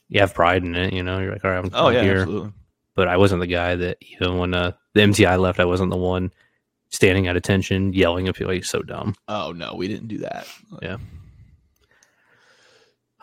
you 0.09 0.19
have 0.19 0.33
pride 0.33 0.63
in 0.63 0.75
it, 0.75 0.93
you 0.93 1.01
know. 1.03 1.19
You're 1.19 1.31
like, 1.31 1.45
all 1.45 1.51
right, 1.51 1.63
I'm, 1.63 1.71
Oh 1.73 1.89
yeah, 1.89 2.01
here. 2.03 2.19
absolutely. 2.21 2.51
but 2.95 3.07
I 3.07 3.17
wasn't 3.17 3.41
the 3.41 3.47
guy 3.47 3.75
that 3.75 3.97
even 4.01 4.37
when 4.37 4.53
uh, 4.53 4.73
the 4.93 5.01
MTI 5.01 5.39
left, 5.39 5.59
I 5.59 5.65
wasn't 5.65 5.89
the 5.89 5.97
one 5.97 6.31
standing 6.89 7.27
at 7.27 7.35
attention, 7.35 7.93
yelling 7.93 8.27
at 8.27 8.35
people. 8.35 8.53
Like, 8.53 8.65
so 8.65 8.83
dumb. 8.83 9.15
Oh 9.27 9.51
no, 9.53 9.73
we 9.75 9.87
didn't 9.87 10.07
do 10.09 10.19
that. 10.19 10.45
Yeah. 10.83 10.97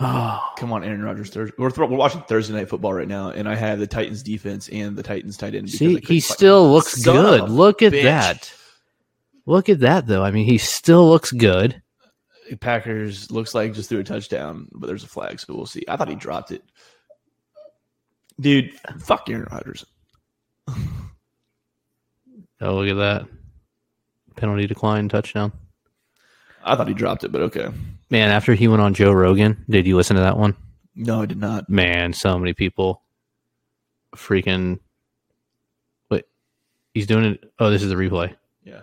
Oh, 0.00 0.52
Come 0.58 0.72
on, 0.72 0.82
Aaron 0.84 1.02
Rodgers. 1.02 1.30
Thursday. 1.30 1.54
We're, 1.58 1.70
thro- 1.70 1.86
we're 1.86 1.96
watching 1.96 2.22
Thursday 2.22 2.54
night 2.54 2.68
football 2.68 2.92
right 2.94 3.08
now, 3.08 3.30
and 3.30 3.48
I 3.48 3.54
have 3.54 3.78
the 3.78 3.86
Titans 3.86 4.22
defense 4.22 4.68
and 4.70 4.96
the 4.96 5.02
Titans 5.02 5.36
tight 5.36 5.54
end. 5.54 5.70
see, 5.70 5.98
he 6.00 6.20
still 6.20 6.70
looks 6.72 7.02
Son 7.02 7.14
good. 7.14 7.50
Look 7.50 7.82
at 7.82 7.92
bitch. 7.92 8.02
that. 8.04 8.52
Look 9.46 9.68
at 9.68 9.80
that, 9.80 10.06
though. 10.06 10.22
I 10.22 10.30
mean, 10.30 10.46
he 10.46 10.58
still 10.58 11.08
looks 11.08 11.32
good. 11.32 11.82
Packers 12.60 13.30
looks 13.30 13.54
like 13.54 13.74
just 13.74 13.88
threw 13.88 14.00
a 14.00 14.04
touchdown, 14.04 14.68
but 14.72 14.86
there's 14.86 15.04
a 15.04 15.08
flag, 15.08 15.38
so 15.38 15.54
we'll 15.54 15.66
see. 15.66 15.84
I 15.86 15.96
thought 15.96 16.08
he 16.08 16.14
dropped 16.16 16.50
it. 16.50 16.62
Dude, 18.40 18.72
fuck 18.98 19.28
Aaron 19.28 19.46
Rodgers. 19.50 19.84
Oh, 22.60 22.74
look 22.74 22.88
at 22.88 22.96
that. 22.96 23.26
Penalty 24.36 24.66
decline, 24.66 25.08
touchdown. 25.08 25.52
I 26.64 26.76
thought 26.76 26.88
he 26.88 26.94
dropped 26.94 27.24
it, 27.24 27.32
but 27.32 27.42
okay. 27.42 27.68
Man, 28.10 28.30
after 28.30 28.54
he 28.54 28.68
went 28.68 28.82
on 28.82 28.94
Joe 28.94 29.12
Rogan, 29.12 29.64
did 29.68 29.86
you 29.86 29.96
listen 29.96 30.16
to 30.16 30.22
that 30.22 30.36
one? 30.38 30.56
No, 30.94 31.22
I 31.22 31.26
did 31.26 31.38
not. 31.38 31.68
Man, 31.68 32.12
so 32.12 32.38
many 32.38 32.52
people 32.52 33.02
freaking. 34.16 34.78
Wait, 36.10 36.24
he's 36.94 37.06
doing 37.06 37.24
it. 37.24 37.52
Oh, 37.58 37.70
this 37.70 37.82
is 37.82 37.88
the 37.88 37.94
replay. 37.94 38.34
Yeah. 38.64 38.80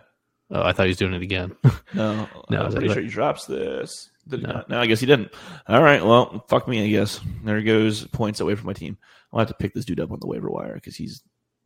Oh, 0.49 0.61
I 0.63 0.71
thought 0.71 0.83
he 0.83 0.89
was 0.91 0.97
doing 0.97 1.13
it 1.13 1.21
again. 1.21 1.55
No, 1.93 2.27
No, 2.49 2.63
I'm 2.63 2.71
pretty 2.71 2.89
sure 2.93 3.01
he 3.01 3.07
drops 3.07 3.45
this. 3.45 4.09
Did 4.27 4.43
No. 4.43 4.49
not? 4.53 4.69
No, 4.69 4.79
I 4.81 4.85
guess 4.87 4.99
he 4.99 5.05
didn't. 5.05 5.33
All 5.67 5.81
right, 5.81 6.05
well, 6.05 6.45
fuck 6.49 6.67
me, 6.67 6.83
I 6.83 6.89
guess. 6.89 7.21
There 7.45 7.61
goes 7.61 8.05
points 8.07 8.41
away 8.41 8.55
from 8.55 8.67
my 8.67 8.73
team. 8.73 8.97
I'll 9.31 9.39
have 9.39 9.47
to 9.47 9.53
pick 9.53 9.73
this 9.73 9.85
dude 9.85 9.99
up 10.01 10.11
on 10.11 10.19
the 10.19 10.27
waiver 10.27 10.49
wire 10.49 10.75
because 10.75 10.95
he's 10.97 11.23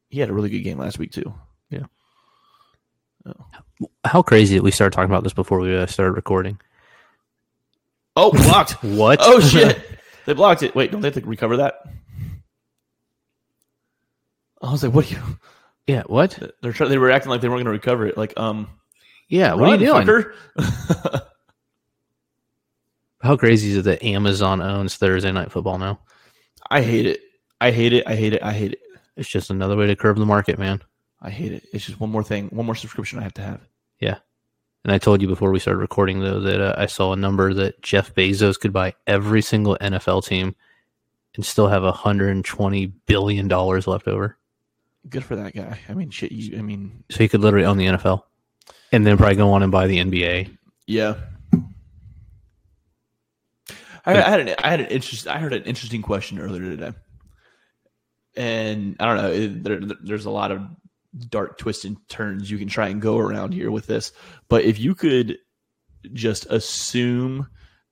he 0.10 0.20
had 0.20 0.30
a 0.30 0.34
really 0.34 0.50
good 0.50 0.60
game 0.64 0.78
last 0.78 1.00
week 1.00 1.12
too. 1.12 1.34
How 4.06 4.22
crazy 4.22 4.56
that 4.56 4.64
we 4.64 4.72
started 4.72 4.96
talking 4.96 5.10
about 5.10 5.24
this 5.24 5.34
before 5.34 5.60
we 5.60 5.76
uh, 5.76 5.86
started 5.86 6.14
recording. 6.14 6.60
Oh, 8.16 8.32
blocked. 8.32 8.72
What? 8.84 9.20
oh 9.22 9.40
shit, 9.42 9.80
they 10.26 10.34
blocked 10.34 10.64
it. 10.64 10.76
Wait, 10.76 10.92
don't 10.92 11.02
they 11.02 11.08
have 11.08 11.16
to 11.16 11.22
recover 11.22 11.58
that? 11.58 11.76
I 14.62 14.72
was 14.72 14.84
like, 14.84 14.94
what 14.94 15.12
are 15.12 15.16
you? 15.16 15.22
yeah. 15.88 16.04
What? 16.06 16.38
They're 16.62 16.74
trying, 16.74 16.90
they 16.92 16.98
were 16.98 17.12
acting 17.12 17.32
like 17.32 17.42
they 17.42 17.50
weren't 17.50 17.64
going 17.64 17.66
to 17.66 17.72
recover 17.72 18.06
it. 18.06 18.18
Like, 18.18 18.34
um, 18.38 18.70
Yeah. 19.28 19.54
What 19.54 19.70
are 19.70 19.76
you 19.76 20.04
doing? 20.04 20.26
How 23.22 23.38
crazy 23.38 23.72
is 23.72 23.78
it 23.78 23.84
that 23.84 24.04
Amazon 24.04 24.62
owns 24.62 24.98
Thursday 24.98 25.32
Night 25.32 25.52
Football 25.52 25.78
now? 25.78 26.00
I 26.70 26.82
hate 26.82 27.06
it. 27.06 27.22
I 27.60 27.72
hate 27.72 27.94
it. 27.94 28.04
I 28.08 28.16
hate 28.16 28.34
it. 28.34 28.44
I 28.44 28.52
hate 28.52 28.74
it. 28.74 28.80
It's 29.16 29.30
just 29.30 29.50
another 29.52 29.76
way 29.76 29.88
to 29.88 29.96
curb 29.96 30.18
the 30.18 30.26
market, 30.26 30.58
man. 30.58 30.82
I 31.22 31.30
hate 31.30 31.54
it. 31.54 31.68
It's 31.72 31.86
just 31.86 32.00
one 32.00 32.10
more 32.10 32.24
thing, 32.24 32.48
one 32.50 32.66
more 32.66 32.76
subscription 32.76 33.20
I 33.20 33.24
have 33.24 33.34
to 33.36 33.42
have. 33.42 33.62
Yeah. 34.00 34.18
And 34.84 34.92
I 34.92 34.98
told 34.98 35.22
you 35.22 35.28
before 35.28 35.52
we 35.52 35.60
started 35.60 35.80
recording, 35.80 36.22
though, 36.22 36.40
that 36.40 36.60
uh, 36.60 36.74
I 36.78 36.88
saw 36.88 37.14
a 37.14 37.16
number 37.16 37.54
that 37.54 37.82
Jeff 37.84 38.16
Bezos 38.16 38.60
could 38.60 38.74
buy 38.74 38.96
every 39.06 39.44
single 39.44 39.78
NFL 39.80 40.26
team 40.26 40.56
and 41.36 41.46
still 41.46 41.68
have 41.68 41.84
$120 41.84 42.92
billion 43.06 43.48
left 43.48 44.08
over. 44.08 44.38
Good 45.08 45.24
for 45.24 45.36
that 45.36 45.56
guy. 45.56 45.80
I 45.88 45.94
mean, 45.94 46.10
shit. 46.10 46.32
You. 46.32 46.58
I 46.58 46.62
mean, 46.62 47.04
So 47.10 47.20
he 47.20 47.28
could 47.28 47.42
literally 47.42 47.66
own 47.66 47.78
the 47.78 47.86
NFL 47.86 48.24
and 48.92 49.06
then 49.06 49.18
probably 49.18 49.36
go 49.36 49.52
on 49.54 49.64
and 49.64 49.72
buy 49.72 49.88
the 49.88 50.00
NBA. 50.00 50.58
Yeah. 50.88 51.16
I, 54.06 54.14
I 54.14 54.30
had 54.30 54.40
an 54.40 54.56
I 54.64 54.70
had 54.72 54.80
an 54.80 54.88
interest 54.88 55.28
I 55.28 55.38
heard 55.38 55.54
an 55.54 55.64
interesting 55.64 56.02
question 56.02 56.40
earlier 56.40 56.62
today, 56.62 56.92
and 58.36 58.96
I 59.00 59.06
don't 59.06 59.18
know. 59.18 59.32
It, 59.32 59.64
there, 59.64 59.80
there's 60.02 60.26
a 60.26 60.32
lot 60.32 60.50
of 60.52 60.62
dark 61.30 61.58
twists 61.58 61.86
and 61.86 61.98
turns 62.08 62.50
you 62.50 62.58
can 62.58 62.68
try 62.68 62.88
and 62.90 63.02
go 63.02 63.18
around 63.18 63.54
here 63.54 63.72
with 63.72 63.88
this, 63.88 64.12
but 64.50 64.64
if 64.64 64.80
you 64.80 64.96
could 64.96 65.38
just 66.14 66.46
assume 66.48 67.48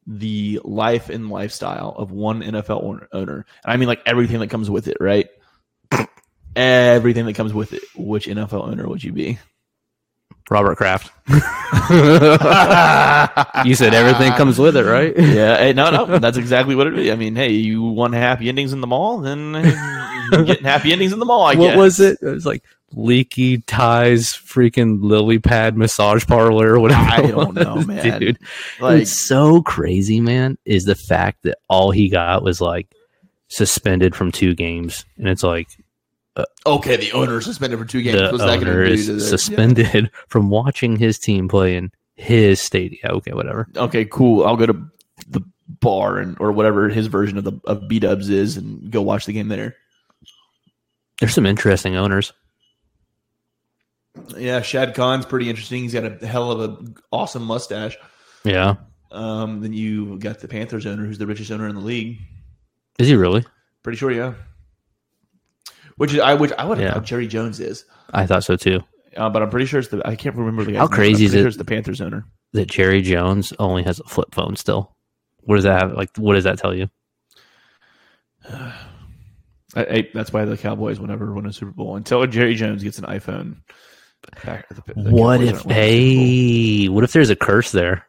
the 0.08 0.60
life 0.64 1.10
and 1.10 1.30
lifestyle 1.30 1.94
of 1.98 2.12
one 2.12 2.42
NFL 2.42 3.08
owner, 3.14 3.46
and 3.64 3.74
I 3.74 3.78
mean 3.78 3.88
like 3.88 4.02
everything 4.06 4.40
that 4.40 4.50
comes 4.50 4.70
with 4.70 4.88
it, 4.88 4.98
right? 5.00 5.28
everything 6.56 7.26
that 7.26 7.34
comes 7.36 7.54
with 7.54 7.74
it, 7.74 7.84
which 7.96 8.28
NFL 8.28 8.68
owner 8.68 8.88
would 8.88 9.04
you 9.04 9.12
be? 9.12 9.38
Robert 10.50 10.78
Kraft. 10.78 11.12
you 13.66 13.76
said 13.76 13.94
everything 13.94 14.34
comes 14.34 14.58
with 14.58 14.76
it, 14.76 14.86
right? 14.86 15.14
Yeah, 15.18 15.58
hey, 15.58 15.74
no, 15.74 15.92
no, 15.92 16.20
that's 16.20 16.38
exactly 16.38 16.76
what 16.76 16.88
it 16.88 16.98
is. 16.98 17.12
I 17.12 17.16
mean, 17.16 17.36
hey, 17.36 17.52
you 17.52 17.84
want 17.84 18.14
happy 18.14 18.50
endings 18.50 18.74
in 18.74 18.82
the 18.82 18.88
mall, 18.88 19.20
then 19.20 19.54
you're 20.32 20.44
getting 20.44 20.66
happy 20.66 20.92
endings 20.92 21.14
in 21.14 21.20
the 21.20 21.26
mall. 21.26 21.44
I 21.44 21.56
what 21.56 21.70
guess. 21.70 21.78
was 21.78 22.00
it? 22.00 22.18
It 22.22 22.26
was 22.26 22.46
like 22.46 22.64
leaky 22.94 23.60
ties, 23.60 24.32
freaking 24.34 25.00
lily 25.04 25.40
pad 25.40 25.78
massage 25.78 26.26
parlor 26.26 26.74
or 26.74 26.80
whatever. 26.80 27.02
I 27.02 27.22
don't 27.22 27.54
know, 27.54 27.76
man. 27.86 28.20
Dude, 28.20 28.40
Like, 28.80 29.04
it's 29.04 29.28
so 29.28 29.62
crazy, 29.62 30.20
man. 30.20 30.58
Is 30.66 30.86
the 30.86 30.96
fact 30.96 31.44
that 31.44 31.60
all 31.68 31.92
he 31.92 32.10
got 32.10 32.44
was 32.44 32.60
like 32.60 32.88
suspended 33.48 34.16
from 34.16 34.32
two 34.32 34.56
games, 34.56 35.06
and 35.18 35.28
it's 35.28 35.44
like 35.44 35.68
okay, 36.66 36.98
the 36.98 37.12
owner 37.14 37.42
suspended 37.42 37.80
for 37.80 37.86
two 37.86 38.02
games. 38.02 38.18
the 38.18 38.32
What's 38.32 38.44
that 38.44 38.50
owner 38.60 38.84
is 38.84 39.28
suspended 39.30 40.12
from 40.28 40.50
watching 40.50 40.96
his 40.98 41.18
team 41.20 41.48
play 41.48 41.76
in 41.76 41.92
his 42.16 42.60
stadium. 42.60 43.16
Okay, 43.18 43.32
whatever. 43.34 43.68
Okay, 43.76 44.06
cool. 44.06 44.46
I'll 44.46 44.58
go 44.58 44.66
to 44.66 44.86
the 45.28 45.42
bar 45.68 46.18
and 46.18 46.36
or 46.40 46.52
whatever 46.52 46.90
his 46.90 47.08
version 47.08 47.38
of 47.38 47.44
the 47.44 47.54
of 47.66 47.88
B 47.88 48.00
Dubs 48.00 48.30
is, 48.30 48.58
and 48.58 48.90
go 48.92 49.02
watch 49.02 49.26
the 49.26 49.34
game 49.34 49.48
there. 49.48 49.76
There's 51.20 51.34
some 51.34 51.46
interesting 51.46 51.96
owners. 51.96 52.34
Yeah, 54.38 54.62
Shad 54.62 54.96
Khan's 54.96 55.26
pretty 55.26 55.50
interesting. 55.50 55.84
He's 55.84 55.94
got 55.94 56.22
a 56.22 56.28
hell 56.28 56.52
of 56.52 56.60
a 56.62 56.86
awesome 57.12 57.44
mustache. 57.44 57.98
Yeah, 58.44 58.76
Um, 59.12 59.62
then 59.62 59.74
you 59.74 60.18
got 60.20 60.40
the 60.40 60.48
Panthers 60.48 60.86
owner, 60.86 61.06
who's 61.06 61.18
the 61.18 61.28
richest 61.28 61.52
owner 61.52 61.68
in 61.68 61.76
the 61.76 61.82
league. 61.82 62.20
is 62.98 63.08
he 63.08 63.16
really? 63.16 63.46
Pretty 63.84 63.98
sure, 63.98 64.12
yeah. 64.12 64.34
Which 66.00 66.14
is, 66.14 66.20
I 66.20 66.34
which 66.34 66.52
I 66.58 66.64
would 66.66 66.78
have 66.80 66.88
Yeah. 66.88 66.94
thought 66.96 67.04
Jerry 67.06 67.28
Jones 67.28 67.60
is, 67.60 67.86
I 68.14 68.26
thought 68.26 68.44
so 68.44 68.56
too. 68.56 68.80
uh, 69.18 69.30
but 69.30 69.42
I'm 69.44 69.50
pretty 69.50 69.66
sure 69.66 69.80
it's 69.80 69.90
the 69.90 70.02
I 70.08 70.16
can't 70.16 70.36
remember 70.36 70.64
the 70.64 70.72
guy's 70.72 70.78
How 70.80 70.86
name, 70.86 70.90
but 70.92 70.96
crazy 70.96 71.26
is 71.26 71.32
pretty 71.32 71.40
it- 71.40 71.42
Sure 71.44 71.48
it's 71.50 71.58
the 71.58 71.66
Panthers 71.66 72.02
owner. 72.02 72.26
That 72.54 72.68
Jerry 72.70 73.02
Jones 73.02 73.54
only 73.60 73.84
has 73.84 74.00
a 74.00 74.04
flip 74.06 74.34
phone 74.34 74.56
still. 74.56 74.96
What 75.42 75.56
does 75.56 75.66
that 75.66 75.82
have? 75.82 75.94
Like, 75.94 76.10
what 76.18 76.34
does 76.36 76.46
that 76.46 76.58
tell 76.58 76.74
you? 76.74 76.90
I, 78.50 78.74
I, 79.76 80.10
that's 80.14 80.34
why 80.34 80.46
the 80.46 80.58
Cowboys 80.58 81.00
will 81.00 81.08
never 81.08 81.32
win 81.34 81.46
a 81.46 81.54
Super 81.54 81.72
Bowl 81.72 81.96
until 81.96 82.26
Jerry 82.26 82.56
Jones 82.56 82.82
gets 82.84 82.98
an 82.98 83.06
iPhone. 83.06 83.58
Back- 84.46 84.68
the- 84.70 84.82
the 84.96 85.12
what 85.12 85.40
Cowboys 85.40 85.50
if? 85.50 85.56
aren't 85.56 85.56
winning 85.56 85.56
a 85.56 85.58
Super 85.58 85.64
Bowl. 85.70 85.74
Hey, 85.74 86.90
what 86.90 87.04
if 87.04 87.14
there's 87.14 87.30
a 87.30 87.36
curse 87.36 87.72
there, 87.72 88.06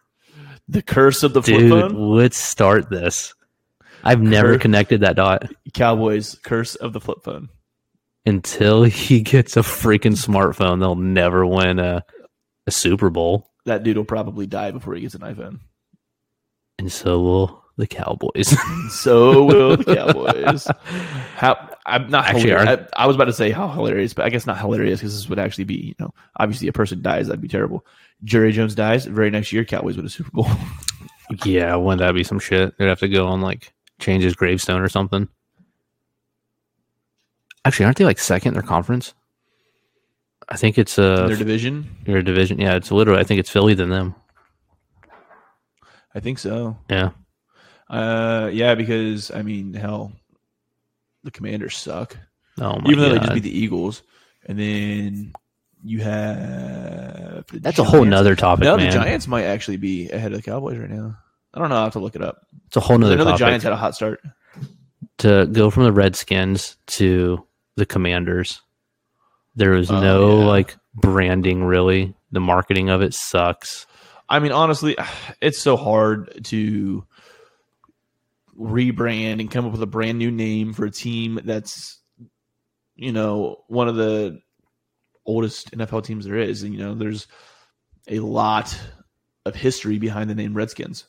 the 0.69 0.83
curse 0.83 1.23
of 1.23 1.35
the 1.35 1.43
flip 1.43 1.59
dude? 1.59 1.71
phone? 1.71 1.95
Let's 2.17 2.39
start 2.39 2.89
this. 2.89 3.35
I've 4.03 4.23
never 4.23 4.55
Curse. 4.55 4.63
connected 4.63 5.01
that 5.03 5.17
dot 5.17 5.51
Cowboys 5.75 6.37
curse 6.43 6.75
of 6.77 6.95
the 6.95 7.01
flip 7.01 7.23
phone. 7.23 7.51
Until 8.27 8.83
he 8.85 9.21
gets 9.23 9.57
a 9.57 9.61
freaking 9.61 10.17
smartphone. 10.17 10.81
They'll 10.81 10.95
never 10.97 11.47
win 11.47 11.79
a 11.79 12.05
a 12.67 12.71
Super 12.71 13.09
Bowl, 13.11 13.51
That 13.65 13.83
dude 13.83 13.97
will 13.97 14.05
probably 14.05 14.47
die 14.47 14.71
before 14.71 14.95
he 14.95 15.01
gets 15.01 15.15
an 15.15 15.23
iPhone. 15.23 15.61
and 16.79 16.93
so 16.93 17.19
will 17.21 17.65
the 17.79 17.87
Cowboys. 17.87 18.55
So 18.91 19.45
will 19.45 19.77
the 19.79 19.95
Cowboys. 19.95 20.67
How 21.37 21.71
I'm 21.87 22.11
not 22.11 22.27
Actually. 22.27 22.55
I, 22.55 22.87
I 22.95 23.07
was 23.07 23.17
about 23.17 23.25
to 23.25 23.33
say 23.33 23.51
how 23.51 23.67
hilarious, 23.69 24.13
but 24.13 24.27
I 24.27 24.29
guess 24.29 24.47
not 24.47 24.59
hilarious 24.59 25.01
because 25.01 25.15
this 25.17 25.29
would 25.31 25.39
actually 25.39 25.65
be, 25.65 25.75
you 25.77 25.95
know, 25.99 26.13
obviously 26.39 26.69
a 26.69 26.73
person 26.73 27.01
dies, 27.01 27.27
that'd 27.29 27.41
be 27.41 27.49
terrible. 27.49 27.87
Jerry 28.23 28.53
Jones 28.53 28.75
dies. 28.75 29.07
Very 29.07 29.31
next 29.31 29.51
year, 29.53 29.65
Cowboys 29.65 29.97
win 29.97 30.05
a 30.05 30.11
Super 30.11 30.31
Bowl. 30.31 30.47
yeah, 31.47 31.75
wouldn't 31.77 32.01
that 32.01 32.15
be 32.15 32.23
some 32.25 32.39
shit? 32.39 32.77
They'd 32.77 32.89
have 32.89 33.01
to 33.01 33.09
go 33.09 33.27
on 33.29 33.41
like 33.41 33.73
change 33.99 34.23
his 34.23 34.35
gravestone 34.35 34.83
or 34.83 34.91
something. 34.91 35.27
Actually, 37.65 37.85
aren't 37.87 37.99
they 37.99 38.05
like 38.05 38.19
second 38.19 38.49
in 38.49 38.55
their 38.55 38.63
conference? 38.63 39.15
I 40.49 40.57
think 40.57 40.79
it's 40.79 40.99
in 40.99 41.05
uh 41.05 41.27
their 41.29 41.37
division. 41.37 41.89
your 42.07 42.23
division. 42.23 42.59
Yeah, 42.59 42.75
it's 42.75 42.91
literally. 42.91 43.21
I 43.21 43.25
think 43.25 43.41
it's 43.41 43.51
Philly 43.51 43.75
than 43.75 43.91
them. 43.91 44.15
I 46.15 46.21
think 46.21 46.39
so. 46.39 46.77
Yeah, 46.89 47.11
Uh, 47.89 48.51
yeah, 48.53 48.75
because 48.75 49.31
I 49.31 49.43
mean, 49.43 49.75
hell, 49.75 50.13
the 51.23 51.31
Commanders 51.31 51.77
suck. 51.77 52.17
Oh 52.59 52.79
my 52.81 52.91
Even 52.91 52.99
though 52.99 53.11
they 53.11 53.19
just 53.21 53.35
beat 53.35 53.43
the 53.45 53.57
Eagles, 53.59 54.03
and 54.47 54.59
then 54.59 55.33
you 55.85 56.01
have 56.01 57.45
that's 57.53 57.79
a 57.79 57.85
whole 57.85 58.01
Giants. 58.01 58.11
nother 58.11 58.35
topic, 58.37 58.65
No, 58.65 58.77
man. 58.77 58.87
the 58.87 58.93
Giants 58.93 59.29
might 59.29 59.45
actually 59.45 59.77
be 59.77 60.11
ahead 60.11 60.33
of 60.33 60.39
the 60.39 60.43
Cowboys 60.51 60.79
right 60.79 60.91
now. 60.91 61.17
I 61.55 61.59
don't 61.61 61.69
know. 61.69 61.77
I 61.77 61.85
have 61.85 61.93
to 61.93 62.01
look 62.01 62.17
it 62.17 62.23
up. 62.23 62.45
It's 62.67 62.77
a 62.77 62.81
whole 62.81 62.97
I 62.97 63.01
nother 63.01 63.17
know 63.17 63.25
the. 63.25 63.37
Giants 63.37 63.63
had 63.63 63.73
a 63.73 63.77
hot 63.77 63.95
start. 63.95 64.21
to 65.19 65.47
go 65.47 65.71
from 65.71 65.85
the 65.85 65.93
Redskins 65.93 66.77
to 66.89 67.47
the 67.81 67.87
Commanders. 67.87 68.61
There 69.57 69.71
was 69.73 69.91
Oh, 69.91 70.01
no 70.01 70.39
yeah. 70.41 70.47
like 70.47 70.77
branding 70.95 71.65
really. 71.65 72.15
The 72.31 72.41
marketing 72.41 72.89
of 72.91 73.03
it 73.03 73.13
sucks. 73.15 73.87
I 74.29 74.39
mean, 74.39 74.53
honestly, 74.53 74.97
it's 75.41 75.59
so 75.59 75.77
hard 75.77 76.45
to 76.45 77.05
rebrand 78.59 79.41
and 79.41 79.51
come 79.51 79.67
up 79.67 79.73
with 79.73 79.83
a 79.83 79.87
brand 79.87 80.19
new 80.19 80.31
name 80.31 80.73
for 80.73 80.85
a 80.85 80.91
team 80.91 81.41
that's, 81.45 81.99
you 82.95 83.13
know, 83.13 83.65
one 83.69 83.89
of 83.89 83.97
the 83.97 84.41
oldest 85.27 85.71
NFL 85.73 86.05
teams 86.05 86.25
there 86.25 86.37
is. 86.37 86.63
And, 86.63 86.75
you 86.75 86.81
know, 86.81 86.95
there's 86.95 87.27
a 88.09 88.19
lot 88.21 88.79
of 89.47 89.55
history 89.55 89.99
behind 89.99 90.29
the 90.29 90.35
name 90.35 90.55
Redskins. 90.55 91.05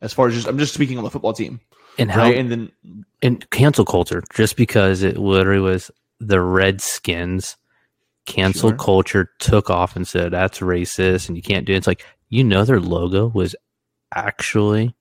As 0.00 0.12
far 0.12 0.28
as 0.28 0.34
just, 0.34 0.48
I'm 0.48 0.58
just 0.58 0.74
speaking 0.74 0.98
on 0.98 1.04
the 1.04 1.10
football 1.10 1.32
team, 1.32 1.60
And 1.98 2.10
how 2.10 2.22
right? 2.22 2.36
And 2.36 2.50
then, 2.50 3.04
and 3.20 3.48
cancel 3.50 3.84
culture 3.84 4.22
just 4.34 4.56
because 4.56 5.02
it 5.02 5.16
literally 5.18 5.60
was 5.60 5.90
the 6.20 6.40
Redskins. 6.40 7.56
Cancel 8.24 8.70
Sure. 8.70 8.78
culture 8.78 9.30
took 9.40 9.68
off 9.68 9.96
and 9.96 10.06
said 10.06 10.32
that's 10.32 10.60
racist 10.60 11.26
and 11.28 11.36
you 11.36 11.42
can't 11.42 11.66
do 11.66 11.72
it. 11.72 11.76
It's 11.76 11.86
like 11.88 12.04
you 12.28 12.44
know 12.44 12.64
their 12.64 12.78
logo 12.80 13.26
was 13.26 13.56
actually 14.14 14.94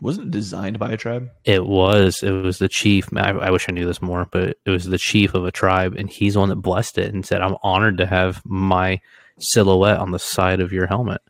wasn't 0.00 0.30
designed 0.30 0.78
by 0.78 0.92
a 0.92 0.96
tribe? 0.96 1.28
it 1.44 1.66
was 1.66 2.22
it 2.22 2.30
was 2.30 2.58
the 2.58 2.68
chief. 2.68 3.08
I, 3.16 3.30
I 3.30 3.50
wish 3.50 3.66
I 3.68 3.72
knew 3.72 3.84
this 3.84 4.00
more, 4.00 4.26
but 4.30 4.56
it 4.64 4.70
was 4.70 4.84
the 4.84 4.96
chief 4.96 5.34
of 5.34 5.44
a 5.44 5.50
tribe, 5.50 5.96
and 5.98 6.08
he's 6.08 6.34
the 6.34 6.40
one 6.40 6.50
that 6.50 6.56
blessed 6.56 6.98
it 6.98 7.12
and 7.12 7.26
said, 7.26 7.42
"I'm 7.42 7.56
honored 7.64 7.98
to 7.98 8.06
have 8.06 8.40
my 8.44 9.00
silhouette 9.40 9.98
on 9.98 10.12
the 10.12 10.20
side 10.20 10.60
of 10.60 10.72
your 10.72 10.86
helmet." 10.86 11.20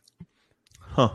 Huh. 0.79 1.09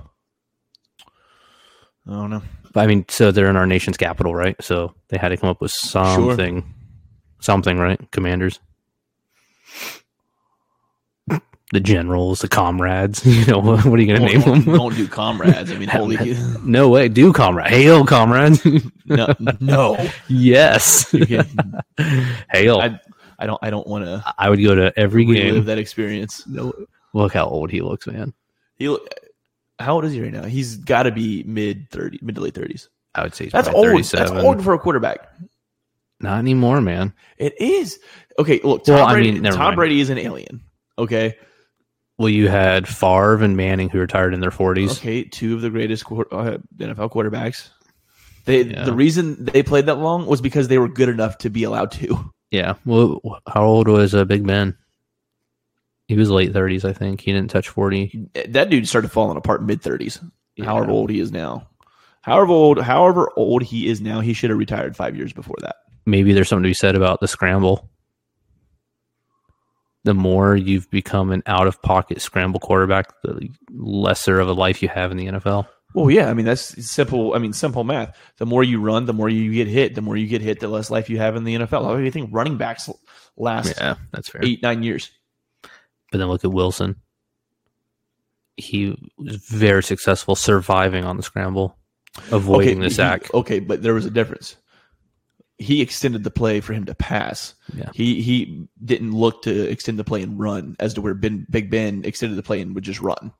I 2.08 2.10
don't 2.10 2.30
know. 2.30 2.42
I 2.74 2.86
mean, 2.86 3.04
so 3.08 3.30
they're 3.30 3.50
in 3.50 3.56
our 3.56 3.66
nation's 3.66 3.96
capital, 3.96 4.34
right? 4.34 4.56
So 4.62 4.94
they 5.08 5.18
had 5.18 5.28
to 5.28 5.36
come 5.36 5.48
up 5.48 5.60
with 5.60 5.70
something, 5.70 6.74
something, 7.40 7.78
right? 7.78 8.00
Commanders, 8.10 8.58
the 11.72 11.80
generals, 11.80 12.40
the 12.40 12.48
comrades. 12.48 13.24
You 13.44 13.46
know, 13.46 13.58
what, 13.58 13.86
are 13.86 13.98
you 13.98 14.06
going 14.06 14.20
to 14.20 14.26
name 14.26 14.40
don't, 14.40 14.64
them? 14.64 14.74
don't 14.74 14.96
do 14.96 15.06
comrades. 15.06 15.70
I 15.70 15.76
mean, 15.76 15.88
holy 15.90 16.36
no 16.64 16.88
way, 16.88 17.08
do 17.08 17.32
comrade, 17.32 17.68
hail, 17.68 18.04
comrades. 18.04 18.64
no, 19.04 19.34
no. 19.60 20.08
yes, 20.28 21.10
hail. 22.50 22.80
I, 22.80 23.00
I 23.38 23.46
don't. 23.46 23.58
I 23.62 23.70
don't 23.70 23.86
want 23.86 24.04
to 24.04 24.24
I 24.38 24.48
would 24.48 24.62
go 24.62 24.74
to 24.74 24.92
every 24.96 25.24
game. 25.24 25.64
that 25.64 25.78
experience. 25.78 26.46
No, 26.46 26.72
Look 27.14 27.32
how 27.32 27.46
old 27.46 27.70
he 27.70 27.80
looks, 27.80 28.06
man. 28.08 28.34
He, 28.76 28.94
how 29.78 29.94
old 29.94 30.04
is 30.04 30.12
he 30.12 30.22
right 30.22 30.32
now? 30.32 30.44
He's 30.44 30.76
got 30.76 31.04
to 31.04 31.10
be 31.12 31.42
mid 31.44 31.88
thirty, 31.90 32.18
mid 32.22 32.34
to 32.36 32.40
late 32.40 32.54
thirties. 32.54 32.88
I 33.14 33.22
would 33.22 33.34
say 33.34 33.44
he's 33.44 33.52
That's 33.52 33.68
old. 33.68 34.02
That's 34.04 34.30
old 34.30 34.62
for 34.64 34.74
a 34.74 34.78
quarterback. 34.78 35.28
Not 36.20 36.38
anymore, 36.38 36.80
man. 36.80 37.12
It 37.38 37.60
is. 37.60 37.98
Okay, 38.38 38.60
look. 38.64 38.84
Tom 38.84 38.94
Well, 38.96 39.06
I 39.06 39.12
Brady. 39.12 39.32
mean, 39.32 39.42
never 39.42 39.56
Tom 39.56 39.64
mind. 39.66 39.76
Brady 39.76 40.00
is 40.00 40.10
an 40.10 40.18
alien. 40.18 40.62
Okay. 40.98 41.36
Well, 42.18 42.28
you 42.28 42.48
had 42.48 42.86
Favre 42.86 43.42
and 43.42 43.56
Manning 43.56 43.88
who 43.90 43.98
retired 43.98 44.34
in 44.34 44.40
their 44.40 44.52
40s. 44.52 44.98
Okay. 44.98 45.24
Two 45.24 45.54
of 45.56 45.62
the 45.62 45.70
greatest 45.70 46.04
uh, 46.10 46.58
NFL 46.78 47.10
quarterbacks. 47.12 47.70
They 48.44 48.62
Yeah. 48.62 48.84
the 48.84 48.92
reason 48.92 49.44
they 49.44 49.62
played 49.64 49.86
that 49.86 49.98
long 49.98 50.26
was 50.26 50.40
because 50.40 50.68
they 50.68 50.78
were 50.78 50.88
good 50.88 51.08
enough 51.08 51.38
to 51.38 51.50
be 51.50 51.64
allowed 51.64 51.90
to. 51.92 52.30
Yeah. 52.52 52.74
Well, 52.84 53.20
how 53.48 53.64
old 53.64 53.88
was 53.88 54.14
uh, 54.14 54.24
Big 54.24 54.46
Ben? 54.46 54.76
He 56.06 56.16
was 56.16 56.30
late 56.30 56.52
30s, 56.52 56.84
I 56.84 56.92
think. 56.92 57.20
He 57.22 57.32
didn't 57.32 57.50
touch 57.50 57.68
40. 57.68 58.28
That 58.48 58.68
dude 58.70 58.86
started 58.88 59.10
falling 59.10 59.36
apart 59.38 59.62
mid 59.62 59.80
thirties. 59.82 60.20
Yeah. 60.56 60.66
However 60.66 60.90
old 60.90 61.10
he 61.10 61.18
is 61.20 61.32
now. 61.32 61.68
However 62.20 62.52
old, 62.52 62.80
however 62.80 63.30
old 63.36 63.62
he 63.62 63.88
is 63.88 64.00
now, 64.00 64.20
he 64.20 64.32
should 64.32 64.50
have 64.50 64.58
retired 64.58 64.96
five 64.96 65.16
years 65.16 65.32
before 65.32 65.56
that. 65.60 65.76
Maybe 66.06 66.32
there's 66.32 66.48
something 66.48 66.62
to 66.64 66.68
be 66.70 66.74
said 66.74 66.94
about 66.94 67.20
the 67.20 67.28
scramble. 67.28 67.90
The 70.04 70.14
more 70.14 70.54
you've 70.54 70.90
become 70.90 71.30
an 71.32 71.42
out 71.46 71.66
of 71.66 71.80
pocket 71.80 72.20
scramble 72.20 72.60
quarterback, 72.60 73.10
the 73.22 73.48
lesser 73.70 74.38
of 74.38 74.48
a 74.48 74.52
life 74.52 74.82
you 74.82 74.88
have 74.88 75.10
in 75.10 75.16
the 75.16 75.26
NFL. 75.26 75.66
Well, 75.94 76.10
yeah, 76.10 76.28
I 76.28 76.34
mean 76.34 76.44
that's 76.44 76.90
simple. 76.90 77.34
I 77.34 77.38
mean, 77.38 77.52
simple 77.54 77.84
math. 77.84 78.14
The 78.38 78.46
more 78.46 78.62
you 78.64 78.80
run, 78.80 79.06
the 79.06 79.12
more 79.14 79.28
you 79.28 79.52
get 79.52 79.68
hit. 79.68 79.94
The 79.94 80.02
more 80.02 80.16
you 80.16 80.26
get 80.26 80.42
hit, 80.42 80.60
the 80.60 80.68
less 80.68 80.90
life 80.90 81.08
you 81.08 81.18
have 81.18 81.36
in 81.36 81.44
the 81.44 81.54
NFL. 81.54 81.84
How 81.84 81.96
do 81.96 82.02
you 82.02 82.10
think 82.10 82.30
running 82.32 82.58
backs 82.58 82.90
last 83.36 83.74
Yeah, 83.78 83.94
that's 84.12 84.28
fair. 84.28 84.44
eight, 84.44 84.62
nine 84.62 84.82
years? 84.82 85.10
But 86.14 86.18
then 86.18 86.28
look 86.28 86.44
at 86.44 86.52
Wilson. 86.52 86.94
He 88.56 88.96
was 89.18 89.34
very 89.34 89.82
successful 89.82 90.36
surviving 90.36 91.04
on 91.04 91.16
the 91.16 91.24
scramble, 91.24 91.76
avoiding 92.30 92.78
okay, 92.78 92.88
the 92.88 92.94
sack. 92.94 93.24
he- 93.24 93.30
okay, 93.38 93.58
but 93.58 93.82
there 93.82 93.94
was 93.94 94.06
a 94.06 94.10
difference. 94.10 94.54
he 95.58 95.80
extended 95.82 96.22
the 96.22 96.30
play 96.30 96.60
for 96.60 96.72
him 96.72 96.84
to 96.84 96.94
pass. 96.94 97.54
Yeah. 97.76 97.90
He 97.94 98.22
he 98.22 98.68
didn't 98.84 99.10
look 99.12 99.42
to 99.42 99.68
extend 99.68 99.98
the 99.98 100.04
play 100.04 100.22
and 100.22 100.38
run 100.38 100.76
as 100.78 100.94
to 100.94 101.00
where 101.00 101.14
ben, 101.14 101.48
Big 101.50 101.68
Ben 101.68 102.02
extended 102.04 102.36
the 102.36 102.44
play 102.44 102.60
and 102.60 102.76
would 102.76 102.84
just 102.84 103.00
run. 103.00 103.32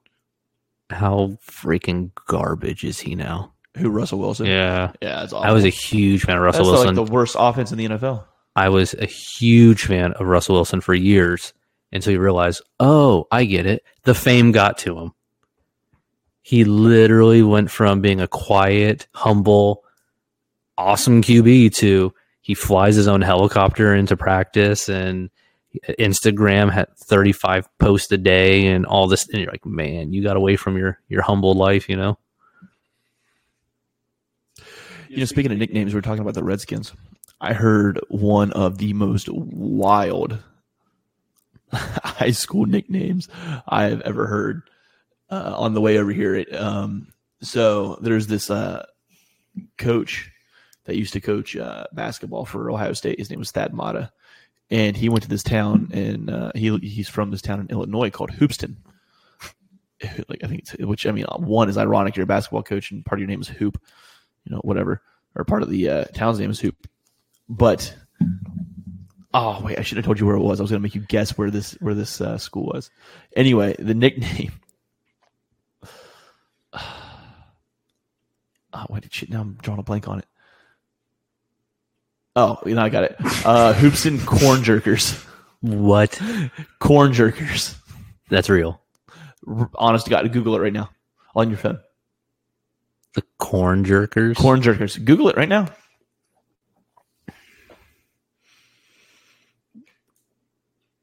How 0.90 1.38
freaking 1.48 2.10
garbage 2.26 2.82
is 2.82 2.98
he 2.98 3.14
now? 3.14 3.52
Who 3.76 3.88
Russell 3.90 4.18
Wilson? 4.18 4.46
Yeah. 4.46 4.90
yeah, 5.00 5.22
it's 5.22 5.32
awful. 5.32 5.48
I 5.48 5.52
was 5.52 5.64
a 5.64 5.68
huge 5.68 6.22
fan 6.24 6.36
of 6.38 6.42
Russell 6.42 6.64
That's 6.64 6.78
Wilson. 6.84 6.96
like 6.96 7.06
the 7.06 7.12
worst 7.12 7.36
offense 7.38 7.70
in 7.70 7.78
the 7.78 7.88
NFL. 7.88 8.24
I 8.56 8.68
was 8.68 8.94
a 8.94 9.06
huge 9.06 9.84
fan 9.84 10.12
of 10.14 10.26
Russell 10.26 10.56
Wilson 10.56 10.80
for 10.80 10.92
years 10.94 11.52
until 11.94 12.12
you 12.12 12.20
realize, 12.20 12.60
oh, 12.80 13.26
I 13.30 13.44
get 13.44 13.64
it. 13.66 13.84
The 14.02 14.14
fame 14.14 14.52
got 14.52 14.78
to 14.78 14.98
him. 14.98 15.12
He 16.42 16.64
literally 16.64 17.42
went 17.42 17.70
from 17.70 18.02
being 18.02 18.20
a 18.20 18.28
quiet, 18.28 19.06
humble, 19.14 19.84
awesome 20.76 21.22
QB 21.22 21.74
to 21.76 22.12
he 22.42 22.52
flies 22.52 22.94
his 22.96 23.08
own 23.08 23.22
helicopter 23.22 23.94
into 23.94 24.18
practice 24.18 24.90
and 24.90 25.30
Instagram 25.98 26.70
had 26.70 26.94
35 26.98 27.66
posts 27.78 28.12
a 28.12 28.18
day 28.18 28.66
and 28.66 28.84
all 28.84 29.08
this. 29.08 29.26
And 29.28 29.40
you're 29.40 29.50
like, 29.50 29.64
man, 29.64 30.12
you 30.12 30.22
got 30.22 30.36
away 30.36 30.56
from 30.56 30.76
your, 30.76 31.00
your 31.08 31.22
humble 31.22 31.54
life, 31.54 31.88
you 31.88 31.96
know? 31.96 32.18
You 35.08 35.18
know, 35.18 35.24
speaking 35.24 35.52
of 35.52 35.58
nicknames, 35.58 35.94
we 35.94 35.98
are 35.98 36.02
talking 36.02 36.20
about 36.20 36.34
the 36.34 36.44
Redskins. 36.44 36.92
I 37.40 37.54
heard 37.54 37.98
one 38.08 38.52
of 38.52 38.76
the 38.76 38.92
most 38.92 39.28
wild 39.30 40.38
high 42.04 42.30
school 42.30 42.66
nicknames 42.66 43.28
I 43.66 43.84
have 43.84 44.00
ever 44.02 44.26
heard 44.26 44.62
uh, 45.30 45.54
on 45.56 45.74
the 45.74 45.80
way 45.80 45.98
over 45.98 46.10
here. 46.12 46.44
Um, 46.52 47.08
so 47.42 47.98
there's 48.00 48.26
this 48.26 48.50
uh, 48.50 48.86
coach 49.78 50.30
that 50.84 50.96
used 50.96 51.12
to 51.14 51.20
coach 51.20 51.56
uh, 51.56 51.86
basketball 51.92 52.44
for 52.44 52.70
Ohio 52.70 52.92
State. 52.92 53.18
His 53.18 53.30
name 53.30 53.38
was 53.38 53.50
Thad 53.50 53.74
Matta, 53.74 54.12
and 54.70 54.96
he 54.96 55.08
went 55.08 55.22
to 55.22 55.28
this 55.28 55.42
town, 55.42 55.90
and 55.92 56.30
uh, 56.30 56.52
he 56.54 56.76
he's 56.78 57.08
from 57.08 57.30
this 57.30 57.42
town 57.42 57.60
in 57.60 57.68
Illinois 57.68 58.10
called 58.10 58.30
Hoopeston. 58.30 58.76
Like 60.28 60.44
I 60.44 60.48
think, 60.48 60.68
which 60.80 61.06
I 61.06 61.12
mean, 61.12 61.24
one 61.38 61.70
is 61.70 61.78
ironic. 61.78 62.14
You're 62.14 62.24
a 62.24 62.26
basketball 62.26 62.64
coach, 62.64 62.90
and 62.90 63.06
part 63.06 63.18
of 63.18 63.20
your 63.20 63.28
name 63.28 63.40
is 63.40 63.48
Hoop, 63.48 63.80
you 64.44 64.54
know, 64.54 64.58
whatever, 64.58 65.00
or 65.34 65.44
part 65.44 65.62
of 65.62 65.70
the 65.70 65.88
uh, 65.88 66.04
town's 66.12 66.38
name 66.38 66.50
is 66.50 66.60
Hoop. 66.60 66.76
But 67.48 67.94
oh 69.34 69.60
wait, 69.62 69.78
I 69.78 69.82
should 69.82 69.98
have 69.98 70.06
told 70.06 70.18
you 70.18 70.26
where 70.26 70.36
it 70.36 70.40
was. 70.40 70.58
I 70.60 70.62
was 70.62 70.70
going 70.70 70.80
to 70.80 70.82
make 70.82 70.94
you 70.94 71.02
guess 71.02 71.36
where 71.36 71.50
this 71.50 71.72
where 71.80 71.94
this 71.94 72.20
uh, 72.20 72.38
school 72.38 72.66
was. 72.72 72.90
Anyway, 73.36 73.76
the 73.78 73.94
nickname. 73.94 74.52
Oh, 78.76 78.86
wait, 78.90 79.06
shit, 79.14 79.30
now 79.30 79.40
I'm 79.40 79.56
drawing 79.62 79.78
a 79.78 79.84
blank 79.84 80.08
on 80.08 80.18
it. 80.18 80.26
Oh, 82.34 82.58
you 82.66 82.74
know, 82.74 82.82
I 82.82 82.88
got 82.88 83.04
it. 83.04 83.14
Uh, 83.46 83.72
and 84.04 84.26
Corn 84.26 84.62
Jerkers. 84.62 85.24
What? 85.60 86.20
Corn 86.80 87.12
Jerkers. 87.12 87.76
That's 88.30 88.50
real. 88.50 88.82
R- 89.46 89.70
Honest 89.76 90.06
to 90.06 90.10
God, 90.10 90.32
Google 90.32 90.56
it 90.56 90.60
right 90.60 90.72
now 90.72 90.90
on 91.36 91.50
your 91.50 91.58
phone. 91.58 91.78
The 93.14 93.22
corn 93.38 93.84
jerkers. 93.84 94.34
Corn 94.36 94.60
Jerkers. 94.60 95.02
Google 95.04 95.28
it 95.28 95.36
right 95.36 95.48
now. 95.48 95.68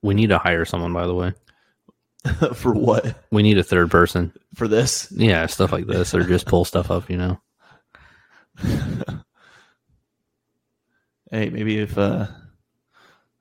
We 0.02 0.14
need 0.14 0.28
to 0.28 0.38
hire 0.38 0.66
someone, 0.66 0.94
by 0.94 1.06
the 1.08 1.14
way. 1.16 1.34
For 2.56 2.74
what? 2.74 3.16
We 3.32 3.44
need 3.44 3.58
a 3.58 3.64
third 3.64 3.92
person. 3.92 4.34
For 4.56 4.68
this? 4.68 5.12
Yeah, 5.12 5.46
stuff 5.48 5.72
like 5.72 5.88
this, 5.88 6.14
or 6.14 6.24
just 6.24 6.46
pull 6.48 6.66
stuff 6.66 6.92
up, 6.92 7.10
you 7.10 7.18
know. 7.18 7.42
Hey, 11.32 11.50
maybe 11.50 11.78
if 11.78 11.98
uh, 11.98 12.28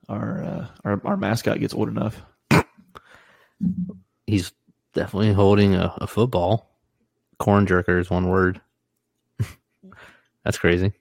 our, 0.07 0.41
uh, 0.41 0.67
our 0.85 1.01
our 1.03 1.17
mascot 1.17 1.59
gets 1.59 1.73
old 1.73 1.89
enough. 1.89 2.21
He's 4.25 4.53
definitely 4.93 5.33
holding 5.33 5.75
a, 5.75 5.93
a 5.97 6.07
football. 6.07 6.71
Corn 7.37 7.65
jerker 7.65 7.99
is 7.99 8.09
one 8.09 8.29
word. 8.29 8.61
That's 10.45 10.57
crazy. 10.57 10.93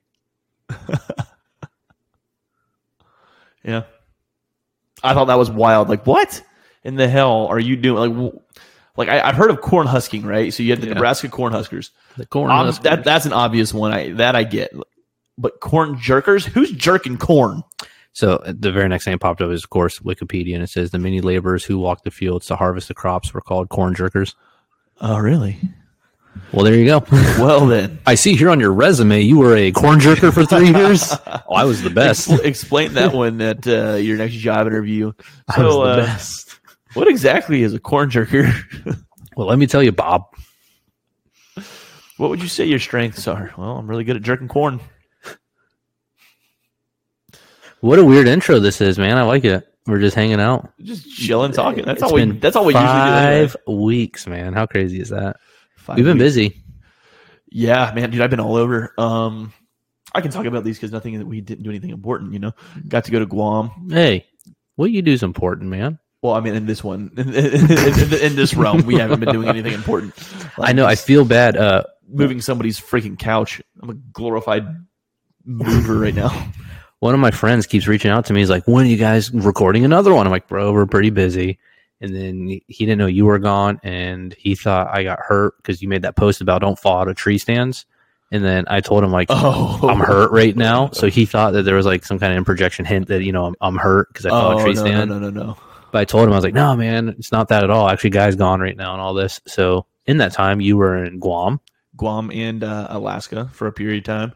Yeah. 3.62 3.84
I 5.02 5.14
thought 5.14 5.26
that 5.26 5.38
was 5.38 5.50
wild. 5.50 5.88
Like, 5.88 6.06
what 6.06 6.42
in 6.84 6.96
the 6.96 7.08
hell 7.08 7.46
are 7.46 7.58
you 7.58 7.76
doing? 7.76 8.18
Like, 8.18 8.32
like 8.96 9.08
I, 9.08 9.20
I've 9.28 9.34
heard 9.34 9.50
of 9.50 9.60
corn 9.60 9.86
husking, 9.86 10.24
right? 10.24 10.52
So 10.52 10.62
you 10.62 10.70
have 10.72 10.80
the 10.80 10.88
Yeah. 10.88 10.94
Nebraska 10.94 11.28
corn 11.28 11.52
huskers. 11.52 11.90
The 12.16 12.26
corn. 12.26 12.50
Um, 12.50 12.66
huskers. 12.66 12.84
that 12.84 13.04
that's 13.04 13.26
an 13.26 13.32
obvious 13.32 13.72
one. 13.74 13.92
I 13.92 14.12
that 14.12 14.34
I 14.36 14.44
get. 14.44 14.72
But 15.38 15.60
corn 15.60 15.96
jerkers? 15.96 16.44
Who's 16.44 16.70
jerking 16.70 17.16
corn? 17.16 17.62
so 18.12 18.36
uh, 18.36 18.52
the 18.58 18.72
very 18.72 18.88
next 18.88 19.04
thing 19.04 19.12
that 19.12 19.20
popped 19.20 19.40
up 19.40 19.50
is, 19.50 19.62
of 19.64 19.70
course, 19.70 20.00
Wikipedia, 20.00 20.54
and 20.54 20.62
it 20.64 20.68
says 20.68 20.90
the 20.90 20.98
many 20.98 21.20
laborers 21.20 21.64
who 21.64 21.78
walked 21.78 22.04
the 22.04 22.10
fields 22.10 22.46
to 22.46 22.56
harvest 22.56 22.88
the 22.88 22.94
crops 22.94 23.32
were 23.32 23.40
called 23.40 23.68
corn 23.68 23.94
jerkers. 23.94 24.34
Oh, 25.00 25.18
really? 25.18 25.58
Well, 26.52 26.64
there 26.64 26.74
you 26.74 26.84
go. 26.86 27.04
Well, 27.40 27.66
then. 27.66 28.00
I 28.06 28.16
see 28.16 28.34
here 28.34 28.50
on 28.50 28.60
your 28.60 28.72
resume 28.72 29.20
you 29.20 29.38
were 29.38 29.56
a 29.56 29.72
corn 29.72 30.00
jerker 30.00 30.32
for 30.32 30.44
three 30.44 30.70
years. 30.70 31.12
Oh, 31.52 31.54
I 31.56 31.64
was 31.64 31.82
the 31.82 31.90
best. 31.90 32.28
Expl- 32.28 32.44
explain 32.44 32.94
that 32.94 33.12
one 33.12 33.40
at 33.40 33.66
uh, 33.66 33.94
your 33.94 34.16
next 34.16 34.34
job 34.34 34.68
interview. 34.68 35.10
I 35.48 35.64
was 35.64 35.74
the 35.74 35.80
uh, 35.80 35.96
best. 35.96 36.60
what 36.94 37.08
exactly 37.08 37.62
is 37.64 37.74
a 37.74 37.80
corn 37.80 38.10
jerker? 38.10 38.52
Well, 39.36 39.46
let 39.46 39.58
me 39.58 39.66
tell 39.66 39.82
you, 39.82 39.92
Bob. 39.92 40.26
what 42.18 42.28
would 42.28 42.42
you 42.42 42.48
say 42.48 42.66
your 42.66 42.78
strengths 42.80 43.26
are? 43.26 43.54
Well, 43.56 43.78
I'm 43.78 43.88
really 43.88 44.04
good 44.04 44.16
at 44.16 44.22
jerking 44.22 44.48
corn. 44.48 44.80
What 47.80 47.98
a 47.98 48.04
weird 48.04 48.26
intro 48.28 48.58
this 48.60 48.80
is, 48.80 48.98
man. 48.98 49.16
I 49.16 49.22
like 49.22 49.44
it. 49.44 49.66
We're 49.86 50.00
just 50.00 50.14
hanging 50.14 50.40
out. 50.40 50.70
Just 50.80 51.10
chilling, 51.10 51.52
talking. 51.52 51.84
That's 51.84 52.02
It's 52.02 52.02
all 52.02 52.12
we. 52.14 52.24
That's 52.32 52.54
all 52.54 52.66
we 52.66 52.74
usually 52.74 52.88
do. 52.88 53.48
Five 53.48 53.56
weeks, 53.66 54.26
man. 54.26 54.52
How 54.52 54.66
crazy 54.66 55.00
is 55.00 55.08
that? 55.08 55.36
Five 55.90 55.96
We've 55.96 56.05
been 56.05 56.18
weeks. 56.18 56.37
busy. 56.37 56.62
Yeah, 57.50 57.90
man, 57.96 58.11
dude, 58.11 58.20
I've 58.20 58.31
been 58.31 58.38
all 58.38 58.55
over. 58.55 58.94
Um, 58.96 59.53
I 60.14 60.20
can 60.20 60.31
talk 60.31 60.46
about 60.46 60.62
these 60.62 60.76
because 60.76 60.92
nothing 60.92 61.18
that 61.18 61.26
we 61.26 61.40
didn't 61.40 61.64
do 61.64 61.70
anything 61.70 61.90
important. 61.90 62.33
You 62.33 62.38
know, 62.38 62.53
got 62.87 63.07
to 63.07 63.11
go 63.11 63.18
to 63.18 63.26
Guam. 63.26 63.88
Hey, 63.90 64.24
what 64.76 64.92
you 64.92 65.03
do 65.03 65.11
is 65.11 65.24
important, 65.24 65.68
man. 65.68 65.98
Well, 66.22 66.35
I 66.35 66.40
mean, 66.40 66.55
in 66.55 66.66
this 66.66 66.85
one, 66.85 67.11
in, 67.16 67.35
in, 67.35 67.55
in, 67.72 68.14
in 68.14 68.37
this 68.37 68.55
realm, 68.55 68.87
we 68.87 68.94
haven't 68.94 69.18
been 69.18 69.33
doing 69.33 69.48
anything 69.48 69.72
important. 69.72 70.14
I 70.61 70.72
know. 70.72 70.87
I 70.87 70.94
feel 70.94 71.24
bad. 71.24 71.57
Uh, 71.57 71.83
moving 72.09 72.40
somebody's 72.40 72.79
freaking 72.79 73.18
couch. 73.18 73.61
I'm 73.83 73.90
a 73.90 73.94
glorified 73.94 74.68
mover 75.44 75.98
right 75.98 76.14
now. 76.14 76.53
one 77.00 77.14
of 77.14 77.20
my 77.20 77.33
friends 77.33 77.66
keeps 77.66 77.88
reaching 77.88 78.12
out 78.12 78.26
to 78.26 78.33
me. 78.33 78.38
He's 78.38 78.50
like, 78.50 78.68
"When 78.68 78.87
are 78.87 78.88
you 78.88 78.96
guys 78.96 79.33
recording 79.33 79.85
another 79.85 80.14
one?" 80.14 80.24
I'm 80.24 80.31
like, 80.31 80.46
"Bro, 80.46 80.72
we're 80.72 80.87
pretty 80.87 81.11
busy." 81.11 81.59
And 82.00 82.14
then 82.16 82.48
he 82.66 82.86
didn't 82.86 82.98
know 82.98 83.06
you 83.06 83.26
were 83.26 83.38
gone, 83.38 83.78
and 83.82 84.32
he 84.38 84.54
thought 84.54 84.88
I 84.88 85.02
got 85.02 85.18
hurt 85.20 85.56
because 85.58 85.82
you 85.82 85.88
made 85.88 86.02
that 86.02 86.16
post 86.16 86.40
about 86.40 86.62
don't 86.62 86.78
fall 86.78 87.00
out 87.00 87.08
of 87.08 87.16
tree 87.16 87.36
stands. 87.38 87.84
And 88.32 88.44
then 88.44 88.64
I 88.68 88.80
told 88.80 89.02
him 89.04 89.10
like, 89.10 89.26
Oh, 89.28 89.80
I'm 89.88 89.98
hurt 89.98 90.30
right 90.30 90.56
now. 90.56 90.88
So 90.94 91.08
he 91.10 91.26
thought 91.26 91.52
that 91.52 91.64
there 91.64 91.74
was 91.74 91.84
like 91.84 92.04
some 92.04 92.18
kind 92.18 92.32
of 92.32 92.38
improjection 92.38 92.84
hint 92.84 93.08
that 93.08 93.22
you 93.22 93.32
know 93.32 93.44
I'm, 93.46 93.54
I'm 93.60 93.76
hurt 93.76 94.08
because 94.08 94.24
I 94.24 94.30
fell 94.30 94.38
out 94.38 94.54
Oh 94.54 94.58
of 94.58 94.64
tree 94.64 94.74
no, 94.74 94.82
no, 94.82 94.86
stand. 94.86 95.10
no, 95.10 95.18
no, 95.18 95.30
no. 95.30 95.56
But 95.92 95.98
I 95.98 96.04
told 96.04 96.28
him 96.28 96.32
I 96.32 96.36
was 96.36 96.44
like, 96.44 96.54
no, 96.54 96.76
man, 96.76 97.08
it's 97.10 97.32
not 97.32 97.48
that 97.48 97.64
at 97.64 97.70
all. 97.70 97.88
Actually, 97.88 98.10
guy's 98.10 98.36
gone 98.36 98.60
right 98.60 98.76
now 98.76 98.92
and 98.92 99.00
all 99.02 99.12
this. 99.12 99.40
So 99.46 99.86
in 100.06 100.18
that 100.18 100.32
time, 100.32 100.60
you 100.60 100.76
were 100.76 101.04
in 101.04 101.18
Guam. 101.18 101.60
Guam 101.96 102.30
and 102.30 102.62
uh, 102.62 102.86
Alaska 102.90 103.50
for 103.52 103.66
a 103.66 103.72
period 103.72 103.98
of 103.98 104.04
time. 104.04 104.32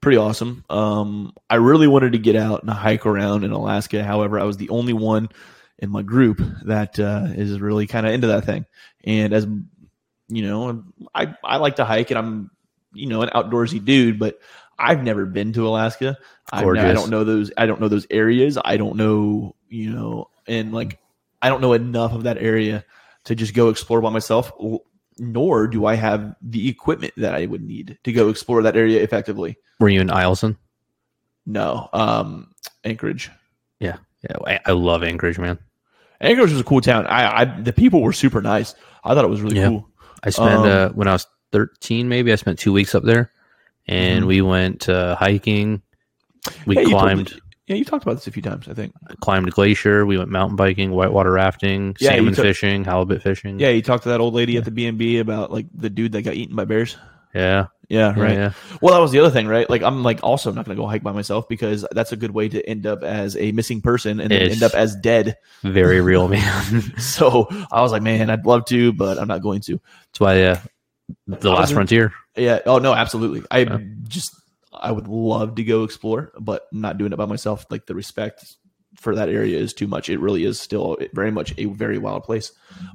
Pretty 0.00 0.16
awesome. 0.16 0.64
Um, 0.70 1.32
I 1.50 1.56
really 1.56 1.86
wanted 1.86 2.12
to 2.12 2.18
get 2.18 2.36
out 2.36 2.62
and 2.62 2.70
hike 2.70 3.04
around 3.06 3.44
in 3.44 3.52
Alaska. 3.52 4.02
However, 4.02 4.40
I 4.40 4.44
was 4.44 4.56
the 4.56 4.70
only 4.70 4.94
one 4.94 5.28
in 5.78 5.90
my 5.90 6.02
group 6.02 6.40
that 6.64 6.98
uh, 6.98 7.26
is 7.28 7.60
really 7.60 7.86
kind 7.86 8.06
of 8.06 8.12
into 8.12 8.28
that 8.28 8.44
thing. 8.44 8.66
And 9.04 9.32
as 9.32 9.46
you 10.28 10.42
know, 10.42 10.84
I 11.14 11.34
I 11.44 11.56
like 11.58 11.76
to 11.76 11.84
hike, 11.84 12.10
and 12.10 12.18
I'm 12.18 12.50
you 12.92 13.06
know 13.06 13.22
an 13.22 13.30
outdoorsy 13.30 13.84
dude, 13.84 14.18
but 14.18 14.38
I've 14.78 15.02
never 15.02 15.26
been 15.26 15.52
to 15.54 15.66
Alaska. 15.66 16.16
I, 16.52 16.64
I 16.64 16.92
don't 16.92 17.10
know 17.10 17.24
those. 17.24 17.50
I 17.56 17.66
don't 17.66 17.80
know 17.80 17.88
those 17.88 18.06
areas. 18.10 18.58
I 18.62 18.76
don't 18.76 18.96
know 18.96 19.54
you 19.74 19.90
know, 19.90 20.30
and 20.46 20.72
like 20.72 20.98
I 21.42 21.48
don't 21.48 21.60
know 21.60 21.72
enough 21.72 22.12
of 22.12 22.24
that 22.24 22.38
area 22.38 22.84
to 23.24 23.34
just 23.34 23.54
go 23.54 23.68
explore 23.68 24.00
by 24.00 24.10
myself. 24.10 24.52
Nor 25.16 25.68
do 25.68 25.86
I 25.86 25.94
have 25.94 26.34
the 26.42 26.68
equipment 26.68 27.14
that 27.18 27.34
I 27.34 27.46
would 27.46 27.62
need 27.62 27.98
to 28.02 28.12
go 28.12 28.30
explore 28.30 28.62
that 28.62 28.76
area 28.76 29.00
effectively. 29.02 29.56
Were 29.78 29.88
you 29.88 30.00
in 30.00 30.08
Eielson? 30.08 30.56
No, 31.46 31.88
um, 31.92 32.52
Anchorage. 32.84 33.30
Yeah, 33.78 33.98
I, 34.46 34.60
I 34.66 34.72
love 34.72 35.02
Anchorage, 35.02 35.38
man. 35.38 35.58
Anchorage 36.20 36.50
was 36.52 36.60
a 36.60 36.64
cool 36.64 36.80
town. 36.80 37.06
I, 37.06 37.40
I 37.42 37.44
the 37.44 37.72
people 37.72 38.02
were 38.02 38.12
super 38.12 38.40
nice. 38.40 38.74
I 39.04 39.14
thought 39.14 39.24
it 39.24 39.28
was 39.30 39.42
really 39.42 39.56
Yeah. 39.56 39.68
cool. 39.68 39.88
I 40.22 40.30
spent 40.30 40.62
Um, 40.62 40.66
uh, 40.66 40.88
when 40.90 41.08
I 41.08 41.12
was 41.12 41.26
13, 41.52 42.08
maybe 42.08 42.32
I 42.32 42.36
spent 42.36 42.58
two 42.58 42.72
weeks 42.72 42.94
up 42.94 43.02
there, 43.04 43.30
and 43.86 44.24
Mhm. 44.24 44.28
we 44.28 44.40
went 44.42 44.88
uh, 44.88 45.16
hiking. 45.16 45.82
We 46.66 46.76
Yeah, 46.76 46.82
you 46.82 46.88
climbed 46.88 47.40
yeah, 47.66 47.76
you 47.76 47.84
talked 47.84 48.02
about 48.04 48.16
this 48.16 48.26
a 48.26 48.30
few 48.30 48.42
times. 48.42 48.68
I 48.68 48.74
think. 48.74 48.92
climbed 49.20 49.48
a 49.48 49.50
glacier. 49.50 50.04
We 50.04 50.18
went 50.18 50.28
mountain 50.30 50.54
biking, 50.56 50.90
whitewater 50.90 51.32
rafting, 51.32 51.96
Yeah, 51.98 52.10
salmon 52.10 52.34
fishing, 52.34 52.84
halibut 52.84 53.22
fishing. 53.22 53.58
Yeah, 53.58 53.70
you 53.70 53.80
talked 53.80 54.02
to 54.02 54.10
that 54.10 54.20
old 54.20 54.34
lady 54.34 54.56
at 54.58 54.64
the 54.66 54.70
B 54.70 54.86
and 54.86 54.98
B 54.98 55.18
about 55.18 55.50
like 55.50 55.66
the 55.74 55.88
dude 55.90 56.12
that 56.12 56.22
got 56.22 56.34
eaten 56.34 56.54
by 56.56 56.64
bears. 56.66 56.96
yeah, 57.34 57.66
Yeah, 57.88 58.18
right. 58.18 58.32
yeah. 58.36 58.52
Well, 58.80 58.94
that 58.94 59.00
was 59.00 59.10
the 59.12 59.18
other 59.20 59.30
thing, 59.30 59.46
right? 59.46 59.68
Like, 59.68 59.82
I'm 59.82 60.02
like 60.02 60.20
also 60.22 60.50
not 60.52 60.64
going 60.64 60.76
to 60.76 60.82
go 60.82 60.86
hike 60.88 61.02
by 61.02 61.12
myself 61.12 61.48
because 61.48 61.84
that's 61.92 62.12
a 62.12 62.16
good 62.16 62.30
way 62.30 62.48
to 62.48 62.62
end 62.68 62.86
up 62.86 63.02
as 63.02 63.36
a 63.36 63.52
missing 63.52 63.80
person 63.80 64.20
and 64.20 64.30
then 64.30 64.50
end 64.50 64.62
up 64.62 64.74
as 64.74 64.96
dead. 64.96 65.36
Very 65.62 66.00
real, 66.00 66.28
man. 66.34 66.98
So 66.98 67.48
I 67.70 67.82
was 67.82 67.92
like, 67.92 68.02
man, 68.02 68.30
I'd 68.30 68.46
love 68.46 68.64
to, 68.66 68.92
but 68.92 69.18
I'm 69.18 69.28
not 69.28 69.42
going 69.42 69.60
to. 69.62 69.80
That's 70.08 70.20
why 70.20 70.42
uh, 70.42 70.60
the 71.26 71.50
I 71.50 71.60
last 71.60 71.72
frontier. 71.72 72.12
Yeah. 72.36 72.60
Oh 72.66 72.78
no, 72.78 72.94
absolutely. 72.94 73.42
I 73.50 73.58
Yeah. 73.60 73.78
just 74.08 74.34
I 74.72 74.90
would 74.90 75.06
love 75.06 75.54
to 75.56 75.64
go 75.64 75.84
explore, 75.84 76.32
but 76.38 76.66
I'm 76.72 76.80
not 76.80 76.98
doing 76.98 77.12
it 77.12 77.16
by 77.16 77.26
myself. 77.26 77.66
Like 77.70 77.86
the 77.86 77.94
respect 77.94 78.44
for 78.96 79.14
that 79.16 79.28
area 79.28 79.58
is 79.58 79.74
too 79.74 79.86
much. 79.86 80.08
It 80.08 80.20
really 80.20 80.44
is 80.44 80.60
still 80.60 80.96
very 81.12 81.30
much 81.30 81.52
a 81.58 81.66
very 81.66 81.98
wild 81.98 82.24
place. 82.24 82.52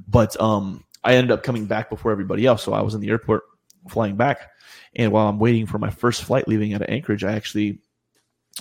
But 0.08 0.38
um, 0.40 0.84
I 1.04 1.14
ended 1.14 1.30
up 1.30 1.42
coming 1.42 1.66
back 1.66 1.88
before 1.90 2.12
everybody 2.12 2.44
else, 2.46 2.62
so 2.62 2.72
I 2.72 2.82
was 2.82 2.94
in 2.94 3.00
the 3.00 3.10
airport 3.10 3.44
flying 3.88 4.16
back, 4.16 4.50
and 4.94 5.12
while 5.12 5.28
I'm 5.28 5.38
waiting 5.38 5.66
for 5.66 5.78
my 5.78 5.90
first 5.90 6.24
flight 6.24 6.48
leaving 6.48 6.74
out 6.74 6.82
of 6.82 6.88
Anchorage, 6.88 7.24
I 7.24 7.32
actually, 7.32 7.80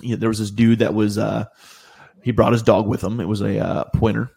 you 0.02 0.12
know, 0.12 0.16
there 0.16 0.30
was 0.30 0.40
this 0.40 0.52
dude 0.52 0.80
that 0.80 0.94
was 0.94 1.18
uh, 1.18 1.46
he 2.22 2.32
brought 2.32 2.54
his 2.54 2.64
dog 2.64 2.88
with 2.88 3.04
him. 3.04 3.20
It 3.20 3.28
was 3.28 3.42
a 3.42 3.60
uh, 3.60 3.84
pointer. 3.96 4.32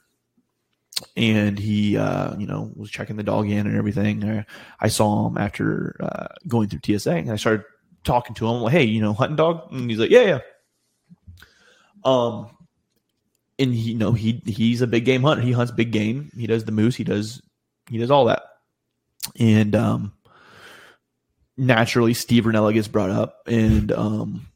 And 1.17 1.59
he, 1.59 1.97
uh, 1.97 2.37
you 2.37 2.47
know, 2.47 2.71
was 2.77 2.91
checking 2.91 3.17
the 3.17 3.23
dog 3.23 3.49
in 3.49 3.67
and 3.67 3.77
everything. 3.77 4.23
I, 4.25 4.47
I 4.79 4.89
saw 4.89 5.27
him 5.27 5.37
after 5.37 5.97
uh, 6.01 6.27
going 6.47 6.69
through 6.69 6.99
TSA, 6.99 7.13
and 7.13 7.33
I 7.33 7.37
started 7.37 7.65
talking 8.05 8.35
to 8.37 8.47
him 8.47 8.61
like, 8.61 8.73
"Hey, 8.73 8.85
you 8.85 9.01
know, 9.01 9.13
hunting 9.13 9.37
dog?" 9.37 9.73
And 9.73 9.91
he's 9.91 9.99
like, 9.99 10.11
"Yeah, 10.11 10.21
yeah." 10.21 10.39
Um, 12.05 12.57
and 13.59 13.75
he, 13.75 13.93
you 13.93 13.99
know, 13.99 14.13
he 14.13 14.43
he's 14.47 14.81
a 14.81 14.87
big 14.87 15.05
game 15.05 15.23
hunter. 15.23 15.43
He 15.43 15.53
hunts 15.53 15.73
big 15.73 15.93
game. 15.93 16.31
He 16.37 16.47
does 16.47 16.65
the 16.65 16.73
moose. 16.73 16.95
He 16.95 17.05
does 17.05 17.43
he 17.91 17.99
does 17.99 18.11
all 18.11 18.27
that. 18.27 18.43
And 19.39 19.75
um, 19.75 20.13
naturally, 21.57 22.15
Steve 22.15 22.45
Rinella 22.45 22.73
gets 22.73 22.89
brought 22.89 23.11
up, 23.11 23.43
and 23.47 23.91
um, 23.93 24.47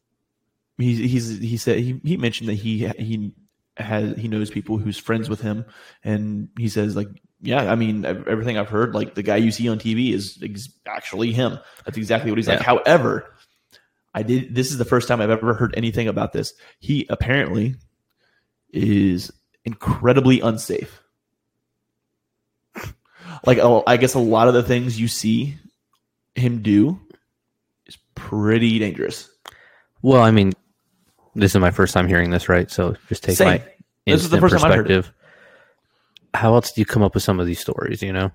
he's 0.78 0.98
he's 0.98 1.38
he 1.38 1.56
said 1.56 1.78
he 1.78 2.00
he 2.04 2.16
mentioned 2.16 2.48
that 2.48 2.54
he 2.54 2.87
he 2.98 3.32
has 3.76 4.16
he 4.16 4.28
knows 4.28 4.50
people 4.50 4.78
who's 4.78 4.98
friends 4.98 5.28
with 5.28 5.40
him, 5.40 5.64
and 6.04 6.48
he 6.59 6.68
says 6.68 6.96
like. 6.96 7.09
Yeah, 7.42 7.70
I 7.70 7.74
mean 7.76 8.06
everything 8.06 8.56
I've 8.56 8.70
heard. 8.70 8.94
Like 8.94 9.14
the 9.14 9.22
guy 9.22 9.37
you 9.37 9.52
see 9.52 9.68
on 9.68 9.78
TV 9.78 10.14
is 10.14 10.38
ex- 10.42 10.70
actually 10.87 11.32
him. 11.32 11.59
That's 11.85 11.98
exactly 11.98 12.30
what 12.30 12.38
he's 12.38 12.48
like. 12.48 12.61
However, 12.61 13.30
I 14.14 14.22
did. 14.22 14.54
This 14.54 14.70
is 14.70 14.78
the 14.78 14.87
first 14.87 15.06
time 15.06 15.20
I've 15.20 15.28
ever 15.28 15.52
heard 15.52 15.74
anything 15.76 16.09
about 16.09 16.32
this. 16.32 16.54
He 16.80 17.06
apparently 17.11 17.76
is 18.72 19.30
incredibly 19.66 20.40
unsafe. 20.40 21.02
Like 23.44 23.59
I 23.87 23.98
guess 23.98 24.14
a 24.14 24.18
lot 24.18 24.48
of 24.48 24.54
the 24.54 24.62
things 24.62 24.98
you 24.98 25.06
see 25.06 25.59
him 26.37 26.62
do 26.62 27.01
is 27.87 27.96
pretty 28.14 28.79
dangerous. 28.79 29.29
Well, 30.03 30.22
I 30.22 30.31
mean, 30.31 30.53
this 31.35 31.55
is 31.55 31.61
my 31.61 31.70
first 31.70 31.92
time 31.94 32.07
hearing 32.09 32.31
this, 32.31 32.49
right? 32.49 32.70
So 32.70 32.96
just 33.09 33.22
take 33.25 33.37
Same. 33.37 33.46
my 33.49 33.62
This 34.07 34.22
is 34.22 34.31
the 34.31 34.40
first 34.40 34.55
time 34.55 34.64
I've 34.64 34.77
heard 34.77 34.90
it. 34.90 34.96
perspective. 35.05 35.12
How 36.35 36.55
else 36.55 36.72
do 36.72 36.81
you 36.81 36.85
come 36.87 37.03
up 37.03 37.14
with 37.14 37.22
some 37.22 37.40
of 37.40 37.46
these 37.46 37.61
stories, 37.61 38.03
you 38.03 38.12
know, 38.12 38.31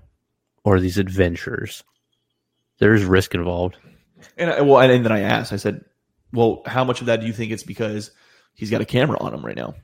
or 0.64 0.80
these 0.80 0.98
adventures? 0.98 1.84
There's 2.78 3.04
risk 3.04 3.34
involved. 3.34 3.76
And 4.36 4.50
I, 4.50 4.60
well, 4.62 4.80
and 4.80 5.04
then 5.04 5.12
I 5.12 5.20
asked. 5.20 5.52
I 5.52 5.56
said, 5.56 5.84
"Well, 6.32 6.62
how 6.66 6.82
much 6.84 7.00
of 7.00 7.06
that 7.06 7.20
do 7.20 7.26
you 7.26 7.32
think 7.32 7.52
it's 7.52 7.62
because 7.62 8.10
he's 8.54 8.70
got 8.70 8.80
a 8.80 8.84
camera 8.84 9.18
on 9.20 9.32
him 9.34 9.44
right 9.46 9.56
now?" 9.56 9.74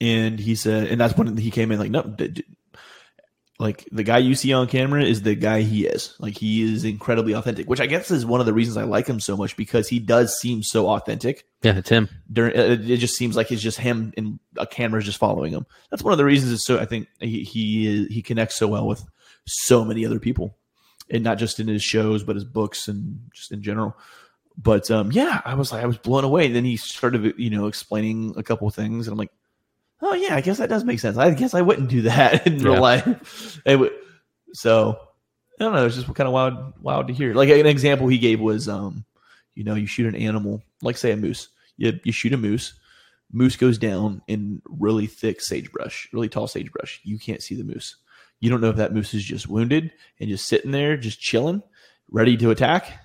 And 0.00 0.38
he 0.40 0.54
said, 0.54 0.88
and 0.88 1.00
that's 1.00 1.16
when 1.16 1.36
he 1.36 1.50
came 1.50 1.70
in 1.70 1.78
like, 1.78 1.90
"No, 1.90 2.02
d- 2.02 2.28
d- 2.28 2.44
like 3.58 3.88
the 3.90 4.04
guy 4.04 4.18
you 4.18 4.36
see 4.36 4.52
on 4.52 4.68
camera 4.68 5.02
is 5.02 5.22
the 5.22 5.34
guy 5.34 5.62
he 5.62 5.84
is. 5.84 6.14
Like 6.20 6.36
he 6.36 6.62
is 6.62 6.84
incredibly 6.84 7.32
authentic, 7.32 7.68
which 7.68 7.80
I 7.80 7.86
guess 7.86 8.10
is 8.10 8.24
one 8.24 8.38
of 8.38 8.46
the 8.46 8.52
reasons 8.52 8.76
I 8.76 8.84
like 8.84 9.08
him 9.08 9.18
so 9.18 9.36
much 9.36 9.56
because 9.56 9.88
he 9.88 9.98
does 9.98 10.38
seem 10.38 10.62
so 10.62 10.88
authentic. 10.88 11.44
Yeah, 11.62 11.76
it's 11.76 11.88
him. 11.88 12.08
During 12.32 12.54
it, 12.54 12.88
it 12.88 12.96
just 12.98 13.16
seems 13.16 13.34
like 13.34 13.50
it's 13.50 13.62
just 13.62 13.78
him 13.78 14.12
and 14.16 14.38
a 14.56 14.66
camera's 14.66 15.06
just 15.06 15.18
following 15.18 15.52
him. 15.52 15.66
That's 15.90 16.04
one 16.04 16.12
of 16.12 16.18
the 16.18 16.24
reasons. 16.24 16.52
It's 16.52 16.64
so 16.64 16.78
I 16.78 16.84
think 16.84 17.08
he 17.18 17.42
he 17.42 18.06
he 18.06 18.22
connects 18.22 18.56
so 18.56 18.68
well 18.68 18.86
with 18.86 19.04
so 19.44 19.84
many 19.84 20.06
other 20.06 20.20
people, 20.20 20.56
and 21.10 21.24
not 21.24 21.38
just 21.38 21.58
in 21.58 21.66
his 21.66 21.82
shows, 21.82 22.22
but 22.22 22.36
his 22.36 22.44
books 22.44 22.86
and 22.86 23.28
just 23.34 23.50
in 23.50 23.62
general. 23.62 23.96
But 24.56 24.88
um, 24.90 25.10
yeah, 25.10 25.40
I 25.44 25.54
was 25.54 25.72
like, 25.72 25.82
I 25.82 25.86
was 25.86 25.98
blown 25.98 26.24
away. 26.24 26.50
Then 26.50 26.64
he 26.64 26.76
started, 26.76 27.34
you 27.38 27.50
know, 27.50 27.66
explaining 27.66 28.34
a 28.36 28.42
couple 28.44 28.68
of 28.68 28.74
things, 28.74 29.08
and 29.08 29.12
I'm 29.12 29.18
like, 29.18 29.32
oh 30.02 30.14
yeah, 30.14 30.34
I 30.36 30.40
guess 30.40 30.58
that 30.58 30.68
does 30.68 30.84
make 30.84 31.00
sense. 31.00 31.16
I 31.16 31.30
guess 31.30 31.54
I 31.54 31.62
wouldn't 31.62 31.90
do 31.90 32.02
that 32.02 32.46
in 32.46 32.58
real 32.58 32.80
life. 32.80 33.60
Would, 33.66 33.92
so 34.52 34.98
I 35.58 35.64
don't 35.64 35.74
know. 35.74 35.86
It's 35.86 35.96
just 35.96 36.12
kind 36.14 36.26
of 36.26 36.32
wild, 36.32 36.74
wild 36.80 37.08
to 37.08 37.14
hear. 37.14 37.34
Like 37.34 37.48
an 37.48 37.66
example 37.66 38.08
he 38.08 38.18
gave 38.18 38.40
was, 38.40 38.68
um, 38.68 39.04
you 39.54 39.64
know, 39.64 39.74
you 39.74 39.86
shoot 39.86 40.06
an 40.06 40.20
animal, 40.20 40.62
like 40.82 40.96
say 40.96 41.12
a 41.12 41.16
moose. 41.16 41.48
You 41.76 41.98
you 42.04 42.12
shoot 42.12 42.32
a 42.32 42.36
moose. 42.36 42.74
Moose 43.30 43.56
goes 43.56 43.76
down 43.76 44.22
in 44.26 44.62
really 44.64 45.06
thick 45.06 45.40
sagebrush, 45.40 46.08
really 46.12 46.28
tall 46.28 46.46
sagebrush. 46.46 47.00
You 47.04 47.18
can't 47.18 47.42
see 47.42 47.54
the 47.54 47.64
moose. 47.64 47.96
You 48.40 48.50
don't 48.50 48.60
know 48.60 48.70
if 48.70 48.76
that 48.76 48.94
moose 48.94 49.14
is 49.14 49.24
just 49.24 49.48
wounded 49.48 49.92
and 50.20 50.30
just 50.30 50.46
sitting 50.46 50.70
there, 50.70 50.96
just 50.96 51.20
chilling, 51.20 51.62
ready 52.10 52.36
to 52.38 52.50
attack, 52.50 52.98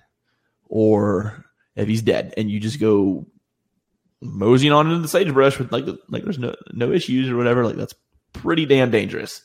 or 0.69 1.45
if 1.75 1.87
he's 1.87 2.03
dead. 2.03 2.33
And 2.37 2.49
you 2.49 2.59
just 2.59 2.79
go 2.79 3.25
moseying 4.23 4.73
on 4.73 4.87
into 4.87 5.01
the 5.01 5.07
sagebrush 5.07 5.59
with 5.59 5.71
like 5.71 5.85
like 6.09 6.23
there's 6.23 6.39
no 6.39 6.55
no 6.71 6.91
issues 6.91 7.29
or 7.29 7.35
whatever. 7.37 7.65
Like 7.65 7.75
that's 7.75 7.95
pretty 8.33 8.65
damn 8.65 8.91
dangerous. 8.91 9.41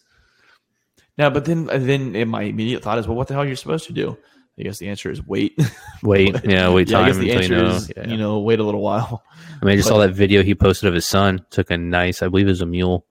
Now, 1.17 1.31
but 1.31 1.45
then 1.45 1.64
then 1.67 2.14
in 2.14 2.29
my 2.29 2.43
immediate 2.43 2.83
thought 2.83 2.99
is, 2.99 3.07
well, 3.09 3.17
what 3.17 3.29
the 3.29 3.35
hell 3.35 3.43
are 3.43 3.47
you're 3.47 3.57
supposed 3.57 3.87
to 3.88 3.93
do? 3.93 4.17
I 4.59 4.62
guess 4.62 4.79
the 4.79 4.88
answer 4.88 5.11
is 5.11 5.25
wait. 5.25 5.57
Wait, 6.03 6.35
yeah, 6.45 6.69
wait 6.71 6.88
yeah, 6.91 7.01
I 7.01 7.07
guess 7.07 7.17
the 7.17 7.31
until 7.31 7.51
you 7.51 7.57
answer 7.57 7.57
know. 7.57 7.77
is 7.77 7.93
Yeah. 7.97 8.07
you 8.09 8.17
know 8.17 8.38
wait 8.41 8.61
a 8.61 8.64
little 8.64 8.81
while. 8.83 9.25
I 9.61 9.64
mean, 9.64 9.73
I 9.73 9.77
just 9.77 9.88
but- 9.88 9.95
saw 9.95 9.99
that 10.01 10.14
video 10.14 10.43
he 10.45 10.55
posted 10.55 10.88
of 10.88 10.95
his 10.95 11.07
son. 11.07 11.45
Took 11.51 11.71
a 11.73 11.77
nice, 11.77 12.23
I 12.23 12.29
believe 12.29 12.47
it 12.47 12.51
was 12.51 12.61
a 12.61 12.67
mule, 12.67 13.05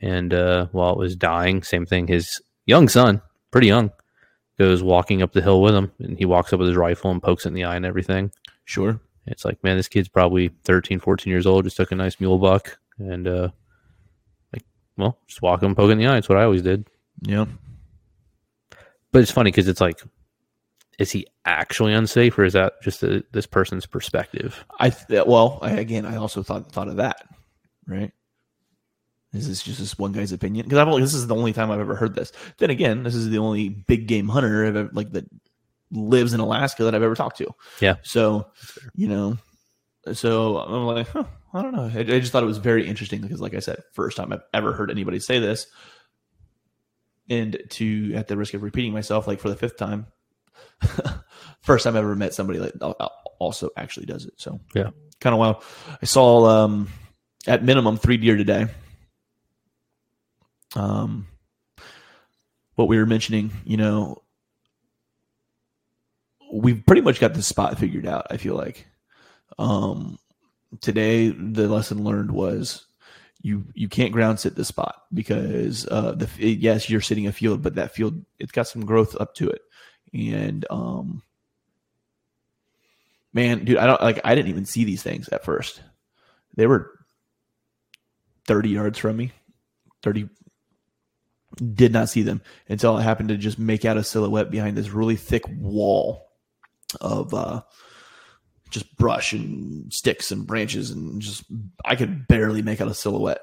and 0.00 0.32
uh, 0.32 0.66
while 0.72 0.92
it 0.92 0.98
was 0.98 1.16
dying, 1.16 1.62
same 1.62 1.84
thing. 1.86 2.06
His 2.06 2.40
young 2.66 2.88
son, 2.88 3.20
pretty 3.50 3.66
young, 3.66 3.90
goes 4.58 4.82
walking 4.82 5.20
up 5.22 5.32
the 5.32 5.42
hill 5.42 5.60
with 5.60 5.74
him, 5.74 5.92
and 5.98 6.18
he 6.18 6.24
walks 6.24 6.52
up 6.52 6.58
with 6.60 6.68
his 6.68 6.76
rifle 6.76 7.10
and 7.10 7.22
pokes 7.22 7.44
it 7.44 7.48
in 7.48 7.54
the 7.54 7.64
eye 7.64 7.76
and 7.76 7.84
everything. 7.86 8.30
Sure. 8.64 9.00
It's 9.30 9.44
like, 9.44 9.62
man, 9.62 9.76
this 9.76 9.88
kid's 9.88 10.08
probably 10.08 10.48
13, 10.64 10.98
14 10.98 11.30
years 11.30 11.46
old. 11.46 11.64
Just 11.64 11.76
took 11.76 11.92
a 11.92 11.96
nice 11.96 12.18
mule 12.20 12.38
buck, 12.38 12.78
and 12.98 13.26
uh, 13.26 13.48
like, 14.52 14.64
well, 14.96 15.18
just 15.26 15.42
walk 15.42 15.62
him, 15.62 15.74
poke 15.74 15.90
in 15.90 15.98
the 15.98 16.06
eye. 16.06 16.18
It's 16.18 16.28
what 16.28 16.38
I 16.38 16.44
always 16.44 16.62
did. 16.62 16.86
Yeah. 17.22 17.46
But 19.12 19.22
it's 19.22 19.30
funny 19.30 19.50
because 19.50 19.68
it's 19.68 19.80
like, 19.80 20.00
is 20.98 21.10
he 21.10 21.26
actually 21.44 21.92
unsafe, 21.92 22.38
or 22.38 22.44
is 22.44 22.52
that 22.52 22.74
just 22.82 23.02
a, 23.02 23.24
this 23.32 23.46
person's 23.46 23.86
perspective? 23.86 24.64
I 24.78 24.90
th- 24.90 25.26
well, 25.26 25.58
I, 25.62 25.72
again, 25.72 26.04
I 26.04 26.16
also 26.16 26.42
thought 26.42 26.70
thought 26.70 26.88
of 26.88 26.96
that. 26.96 27.26
Right. 27.86 28.12
Is 29.32 29.46
this 29.46 29.62
just 29.62 29.78
this 29.78 29.98
one 29.98 30.12
guy's 30.12 30.32
opinion? 30.32 30.66
Because 30.66 30.78
I've 30.78 30.88
only 30.88 31.02
this 31.02 31.14
is 31.14 31.26
the 31.26 31.36
only 31.36 31.52
time 31.52 31.70
I've 31.70 31.80
ever 31.80 31.94
heard 31.94 32.14
this. 32.14 32.32
Then 32.58 32.70
again, 32.70 33.04
this 33.04 33.14
is 33.14 33.28
the 33.30 33.38
only 33.38 33.68
big 33.68 34.08
game 34.08 34.28
hunter 34.28 34.66
I've 34.66 34.76
ever, 34.76 34.90
like 34.92 35.12
that 35.12 35.26
lives 35.90 36.32
in 36.34 36.40
Alaska 36.40 36.84
that 36.84 36.94
I've 36.94 37.02
ever 37.02 37.14
talked 37.14 37.38
to. 37.38 37.48
Yeah. 37.80 37.96
So, 38.02 38.50
you 38.94 39.08
know, 39.08 39.38
so 40.12 40.58
I'm 40.58 40.86
like, 40.86 41.08
huh, 41.08 41.24
I 41.52 41.62
don't 41.62 41.74
know. 41.74 41.90
I, 41.94 41.98
I 42.00 42.20
just 42.20 42.32
thought 42.32 42.42
it 42.42 42.46
was 42.46 42.58
very 42.58 42.86
interesting 42.86 43.20
because, 43.20 43.40
like 43.40 43.54
I 43.54 43.58
said, 43.60 43.80
first 43.92 44.16
time 44.16 44.32
I've 44.32 44.42
ever 44.54 44.72
heard 44.72 44.90
anybody 44.90 45.18
say 45.20 45.38
this. 45.40 45.66
And 47.28 47.60
to, 47.70 48.14
at 48.14 48.26
the 48.28 48.36
risk 48.36 48.54
of 48.54 48.62
repeating 48.62 48.92
myself, 48.92 49.26
like 49.26 49.40
for 49.40 49.48
the 49.48 49.56
fifth 49.56 49.76
time, 49.76 50.06
first 51.60 51.84
time 51.84 51.94
I've 51.96 52.02
ever 52.02 52.16
met 52.16 52.34
somebody 52.34 52.58
al- 52.80 53.12
also 53.38 53.70
actually 53.76 54.06
does 54.06 54.24
it. 54.26 54.34
So 54.36 54.60
Yeah. 54.74 54.90
kind 55.20 55.34
of 55.34 55.38
wild. 55.38 55.62
I 56.02 56.06
saw 56.06 56.44
um, 56.64 56.88
at 57.46 57.62
minimum 57.64 57.96
three 57.98 58.16
deer 58.16 58.36
today. 58.36 58.66
Um, 60.76 61.26
what 62.76 62.88
we 62.88 62.96
were 62.98 63.06
mentioning, 63.06 63.50
you 63.64 63.76
know, 63.76 64.22
we've 66.52 66.84
pretty 66.86 67.02
much 67.02 67.20
got 67.20 67.34
the 67.34 67.42
spot 67.42 67.78
figured 67.78 68.06
out. 68.06 68.26
I 68.30 68.36
feel 68.36 68.54
like 68.54 68.86
um, 69.58 70.18
today 70.80 71.28
the 71.28 71.68
lesson 71.68 72.04
learned 72.04 72.30
was 72.30 72.86
you 73.42 73.64
you 73.74 73.88
can't 73.88 74.12
ground 74.12 74.38
sit 74.38 74.54
the 74.54 74.64
spot 74.64 75.02
because 75.12 75.86
uh, 75.88 76.12
the 76.12 76.28
yes 76.38 76.90
you're 76.90 77.00
sitting 77.00 77.26
a 77.26 77.32
field, 77.32 77.62
but 77.62 77.76
that 77.76 77.94
field 77.94 78.24
it's 78.38 78.52
got 78.52 78.68
some 78.68 78.84
growth 78.84 79.16
up 79.20 79.34
to 79.36 79.48
it, 79.48 79.62
and 80.12 80.66
um, 80.70 81.22
man, 83.32 83.64
dude, 83.64 83.78
I 83.78 83.86
don't 83.86 84.02
like 84.02 84.20
I 84.24 84.34
didn't 84.34 84.50
even 84.50 84.66
see 84.66 84.84
these 84.84 85.02
things 85.02 85.28
at 85.30 85.44
first. 85.44 85.80
They 86.56 86.66
were 86.66 86.90
thirty 88.46 88.70
yards 88.70 88.98
from 88.98 89.16
me, 89.16 89.32
thirty. 90.02 90.28
Did 91.74 91.92
not 91.92 92.08
see 92.08 92.22
them 92.22 92.42
until 92.68 92.96
I 92.96 93.02
happened 93.02 93.30
to 93.30 93.36
just 93.36 93.58
make 93.58 93.84
out 93.84 93.96
a 93.96 94.04
silhouette 94.04 94.52
behind 94.52 94.76
this 94.76 94.90
really 94.90 95.16
thick 95.16 95.42
wall 95.48 96.29
of 96.96 97.34
uh, 97.34 97.62
just 98.70 98.96
brush 98.96 99.32
and 99.32 99.92
sticks 99.92 100.30
and 100.32 100.46
branches 100.46 100.90
and 100.90 101.20
just 101.22 101.44
I 101.84 101.96
could 101.96 102.26
barely 102.28 102.62
make 102.62 102.80
out 102.80 102.88
a 102.88 102.94
silhouette. 102.94 103.42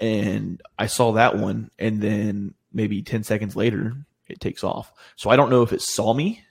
And 0.00 0.60
I 0.78 0.86
saw 0.86 1.12
that 1.12 1.36
one, 1.38 1.70
and 1.78 2.00
then 2.00 2.54
maybe 2.72 3.02
ten 3.02 3.22
seconds 3.24 3.54
later, 3.56 3.94
it 4.28 4.40
takes 4.40 4.64
off. 4.64 4.92
So 5.16 5.30
I 5.30 5.36
don't 5.36 5.50
know 5.50 5.62
if 5.62 5.72
it 5.72 5.82
saw 5.82 6.12
me 6.14 6.42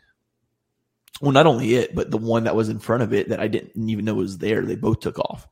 Well, 1.21 1.31
not 1.31 1.47
only 1.47 1.75
it, 1.75 1.93
but 1.93 2.09
the 2.09 2.17
one 2.17 2.45
that 2.45 2.55
was 2.55 2.69
in 2.69 2.79
front 2.79 3.03
of 3.03 3.13
it 3.13 3.29
that 3.29 3.39
I 3.39 3.47
didn't 3.47 3.89
even 3.89 4.05
know 4.05 4.15
was 4.15 4.37
there, 4.39 4.61
they 4.65 4.75
both 4.75 5.01
took 5.01 5.19
off. 5.19 5.47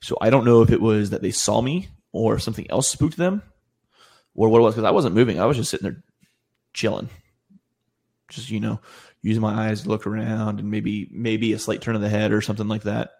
So 0.00 0.16
I 0.20 0.30
don't 0.30 0.44
know 0.44 0.62
if 0.62 0.70
it 0.70 0.80
was 0.80 1.10
that 1.10 1.22
they 1.22 1.30
saw 1.30 1.60
me 1.60 1.88
or 2.12 2.38
something 2.38 2.70
else 2.70 2.88
spooked 2.88 3.16
them 3.16 3.42
or 4.34 4.48
what 4.48 4.58
it 4.58 4.62
was 4.62 4.74
because 4.74 4.86
I 4.86 4.90
wasn't 4.92 5.14
moving. 5.14 5.40
I 5.40 5.46
was 5.46 5.56
just 5.56 5.70
sitting 5.70 5.84
there 5.88 6.02
chilling, 6.74 7.10
just 8.28 8.50
you 8.50 8.60
know, 8.60 8.80
using 9.22 9.42
my 9.42 9.68
eyes 9.68 9.82
to 9.82 9.88
look 9.88 10.06
around 10.06 10.58
and 10.58 10.70
maybe 10.70 11.08
maybe 11.12 11.52
a 11.52 11.58
slight 11.58 11.80
turn 11.80 11.94
of 11.94 12.00
the 12.02 12.08
head 12.08 12.32
or 12.32 12.40
something 12.40 12.68
like 12.68 12.82
that. 12.82 13.10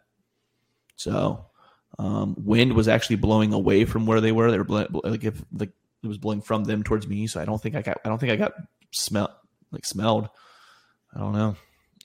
So, 0.97 1.47
um, 1.99 2.35
wind 2.39 2.75
was 2.75 2.89
actually 2.89 3.17
blowing 3.17 3.53
away 3.53 3.85
from 3.85 4.07
where 4.07 4.21
they 4.21 4.33
were. 4.33 4.51
They 4.51 4.59
were 4.59 4.65
bl- 4.65 5.01
like 5.05 5.25
if 5.25 5.43
like 5.53 5.73
it 6.03 6.07
was 6.09 6.19
blowing 6.19 6.43
from 6.43 6.65
them 6.65 6.83
towards 6.83 7.07
me. 7.07 7.27
So 7.27 7.41
I 7.41 7.45
don't 7.45 7.63
think 7.63 7.77
I 7.77 7.83
got 7.83 7.99
I 8.05 8.09
don't 8.09 8.19
think 8.19 8.33
I 8.33 8.37
got 8.37 8.53
smell 8.91 9.35
like 9.71 9.85
smelled. 9.85 10.29
I 11.15 11.21
don't 11.21 11.33
know, 11.33 11.57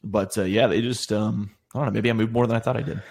but 0.03 0.38
uh, 0.38 0.43
yeah, 0.43 0.67
they 0.67 0.81
just 0.81 1.12
um, 1.12 1.51
I 1.73 1.79
don't 1.79 1.88
know. 1.88 1.91
Maybe 1.91 2.10
I 2.10 2.13
moved 2.13 2.33
more 2.33 2.45
than 2.45 2.55
I 2.55 2.60
thought 2.60 2.77
I 2.77 2.81
did. 2.81 3.01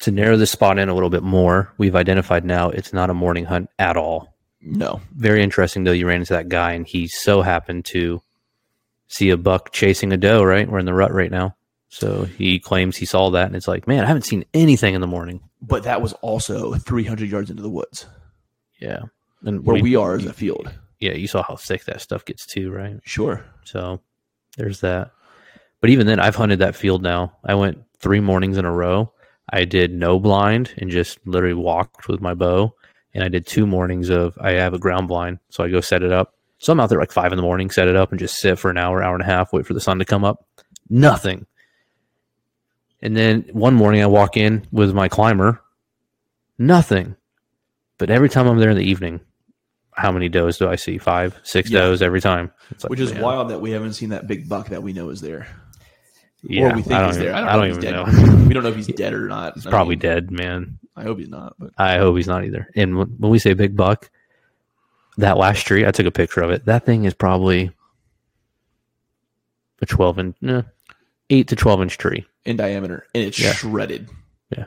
To 0.00 0.10
narrow 0.10 0.36
the 0.36 0.46
spot 0.46 0.78
in 0.78 0.88
a 0.88 0.94
little 0.94 1.10
bit 1.10 1.22
more, 1.22 1.72
we've 1.78 1.94
identified 1.94 2.44
now 2.44 2.70
it's 2.70 2.92
not 2.92 3.10
a 3.10 3.14
morning 3.14 3.44
hunt 3.44 3.70
at 3.78 3.96
all. 3.96 4.34
No, 4.64 5.00
Very 5.16 5.42
interesting 5.42 5.84
though. 5.84 5.92
You 5.92 6.06
ran 6.06 6.20
into 6.20 6.34
that 6.34 6.48
guy, 6.48 6.72
and 6.72 6.86
he 6.86 7.08
so 7.08 7.42
happened 7.42 7.84
to 7.86 8.22
see 9.12 9.30
a 9.30 9.36
buck 9.36 9.72
chasing 9.72 10.12
a 10.12 10.16
doe. 10.16 10.42
Right, 10.42 10.68
we're 10.68 10.78
in 10.80 10.86
the 10.86 10.94
rut 10.94 11.12
right 11.12 11.30
now. 11.30 11.54
So 11.88 12.24
he 12.24 12.58
claims 12.58 12.96
he 12.96 13.04
saw 13.04 13.30
that, 13.30 13.46
and 13.46 13.54
it's 13.54 13.68
like, 13.68 13.86
man, 13.86 14.02
I 14.02 14.06
haven't 14.06 14.22
seen 14.22 14.44
anything 14.54 14.94
in 14.94 15.00
the 15.02 15.06
morning. 15.06 15.40
but 15.60 15.82
that 15.84 16.00
was 16.00 16.14
also 16.14 16.72
300 16.74 17.28
yards 17.28 17.50
into 17.50 17.62
the 17.62 17.68
woods 17.68 18.06
Yeah, 18.80 19.02
and 19.44 19.64
where 19.66 19.74
mean, 19.74 19.82
we 19.82 19.94
are 19.96 20.14
as 20.14 20.24
a 20.24 20.32
field. 20.32 20.72
yeah, 21.00 21.12
you 21.12 21.26
saw 21.28 21.42
how 21.42 21.56
thick 21.56 21.84
that 21.84 22.00
stuff 22.00 22.24
gets 22.24 22.46
too, 22.46 22.70
right? 22.72 22.96
Sure. 23.04 23.44
So 23.64 24.00
there's 24.56 24.80
that. 24.80 25.10
But 25.82 25.90
even 25.90 26.06
then, 26.06 26.18
I've 26.18 26.36
hunted 26.36 26.60
that 26.60 26.76
field 26.76 27.02
now. 27.02 27.36
I 27.44 27.54
went 27.56 27.82
three 27.98 28.20
mornings 28.20 28.56
in 28.56 28.64
a 28.64 28.72
row. 28.72 29.12
I 29.52 29.64
did 29.66 29.92
no 29.92 30.18
blind 30.18 30.72
and 30.78 30.90
just 30.90 31.18
literally 31.26 31.54
walked 31.54 32.08
with 32.08 32.20
my 32.22 32.32
bow. 32.34 32.74
And 33.14 33.22
I 33.22 33.28
did 33.28 33.46
two 33.46 33.66
mornings 33.66 34.08
of 34.08 34.38
I 34.40 34.52
have 34.52 34.72
a 34.72 34.78
ground 34.78 35.08
blind, 35.08 35.40
so 35.50 35.62
I 35.62 35.68
go 35.68 35.82
set 35.82 36.02
it 36.02 36.12
up. 36.12 36.34
So 36.62 36.72
I'm 36.72 36.78
out 36.78 36.90
there 36.90 37.00
like 37.00 37.10
five 37.10 37.32
in 37.32 37.36
the 37.36 37.42
morning, 37.42 37.70
set 37.70 37.88
it 37.88 37.96
up, 37.96 38.10
and 38.12 38.20
just 38.20 38.36
sit 38.36 38.56
for 38.56 38.70
an 38.70 38.78
hour, 38.78 39.02
hour 39.02 39.14
and 39.14 39.22
a 39.22 39.26
half, 39.26 39.52
wait 39.52 39.66
for 39.66 39.74
the 39.74 39.80
sun 39.80 39.98
to 39.98 40.04
come 40.04 40.24
up. 40.24 40.46
Nothing. 40.88 41.44
And 43.00 43.16
then 43.16 43.46
one 43.52 43.74
morning 43.74 44.00
I 44.00 44.06
walk 44.06 44.36
in 44.36 44.64
with 44.70 44.94
my 44.94 45.08
climber. 45.08 45.60
Nothing. 46.58 47.16
But 47.98 48.10
every 48.10 48.28
time 48.28 48.46
I'm 48.46 48.58
there 48.58 48.70
in 48.70 48.76
the 48.76 48.84
evening, 48.84 49.20
how 49.90 50.12
many 50.12 50.28
does 50.28 50.56
do 50.56 50.68
I 50.68 50.76
see? 50.76 50.98
Five, 50.98 51.36
six 51.42 51.68
Yeah. 51.68 51.80
does 51.80 52.00
every 52.00 52.20
time. 52.20 52.52
Like, 52.80 52.90
Which 52.90 53.00
is 53.00 53.12
man. 53.12 53.22
wild 53.22 53.50
that 53.50 53.60
we 53.60 53.72
haven't 53.72 53.94
seen 53.94 54.10
that 54.10 54.28
big 54.28 54.48
buck 54.48 54.68
that 54.68 54.84
we 54.84 54.92
know 54.92 55.08
is 55.10 55.20
there. 55.20 55.48
Yeah, 56.44 56.70
or 56.72 56.76
we 56.76 56.82
think 56.82 56.92
I 56.94 57.00
don't 57.00 57.08
he's 57.08 57.16
even, 57.16 57.26
there. 57.26 57.34
I 57.34 57.40
don't, 57.40 57.48
I 57.48 57.52
know 57.52 57.58
don't 57.58 57.68
if 57.70 57.74
he's 57.76 57.84
even 57.84 57.94
dead. 58.06 58.26
know. 58.40 58.44
we 58.46 58.54
don't 58.54 58.62
know 58.62 58.68
if 58.68 58.76
he's 58.76 58.86
dead 58.86 59.14
or 59.14 59.26
not. 59.26 59.54
He's 59.54 59.66
I 59.66 59.70
probably 59.70 59.96
mean, 59.96 60.00
dead, 60.00 60.30
man. 60.30 60.78
I 60.94 61.02
hope 61.02 61.18
he's 61.18 61.28
not. 61.28 61.54
But 61.58 61.70
I 61.76 61.98
hope 61.98 62.16
he's 62.16 62.28
not 62.28 62.44
either. 62.44 62.68
And 62.76 62.96
when 62.96 63.30
we 63.32 63.40
say 63.40 63.54
big 63.54 63.76
buck, 63.76 64.10
that 65.18 65.36
last 65.38 65.66
tree, 65.66 65.86
I 65.86 65.90
took 65.90 66.06
a 66.06 66.10
picture 66.10 66.40
of 66.42 66.50
it. 66.50 66.64
That 66.66 66.84
thing 66.86 67.04
is 67.04 67.14
probably 67.14 67.70
a 69.80 69.86
12 69.86 70.18
inch, 70.18 70.36
nah, 70.40 70.62
8 71.30 71.48
to 71.48 71.56
12 71.56 71.82
inch 71.82 71.98
tree. 71.98 72.26
in 72.44 72.56
diameter, 72.56 73.06
and 73.14 73.22
it's 73.24 73.38
Yeah. 73.38 73.52
shredded. 73.52 74.08
Yeah. 74.56 74.64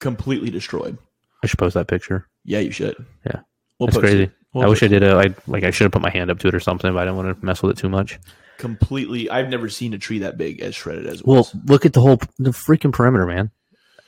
Completely 0.00 0.50
destroyed. 0.50 0.98
I 1.42 1.46
should 1.46 1.58
post 1.58 1.74
that 1.74 1.88
picture. 1.88 2.28
Yeah, 2.44 2.58
you 2.60 2.70
should. 2.70 2.94
Yeah. 3.24 3.40
We'll 3.78 3.86
That's 3.88 3.98
crazy. 3.98 4.30
We'll 4.52 4.64
I 4.64 4.68
wish 4.68 4.82
I 4.82 4.88
did 4.88 5.02
a, 5.02 5.16
I, 5.16 5.34
like, 5.46 5.64
I 5.64 5.70
should 5.70 5.84
have 5.84 5.92
put 5.92 6.02
my 6.02 6.10
hand 6.10 6.30
up 6.30 6.38
to 6.40 6.48
it 6.48 6.54
or 6.54 6.60
something, 6.60 6.92
but 6.92 6.98
I 7.00 7.04
didn't 7.06 7.16
want 7.24 7.40
to 7.40 7.44
mess 7.44 7.62
with 7.62 7.76
it 7.76 7.80
too 7.80 7.88
much. 7.88 8.18
completely. 8.58 9.28
I've 9.28 9.48
never 9.48 9.68
seen 9.68 9.94
a 9.94 9.98
tree 9.98 10.20
that 10.20 10.38
big 10.38 10.60
as 10.60 10.74
shredded 10.76 11.06
as 11.06 11.24
Well, 11.24 11.38
was. 11.38 11.54
look 11.66 11.84
at 11.86 11.92
the 11.92 12.00
whole, 12.00 12.18
the 12.38 12.50
freaking 12.50 12.92
perimeter, 12.92 13.26
man. 13.26 13.50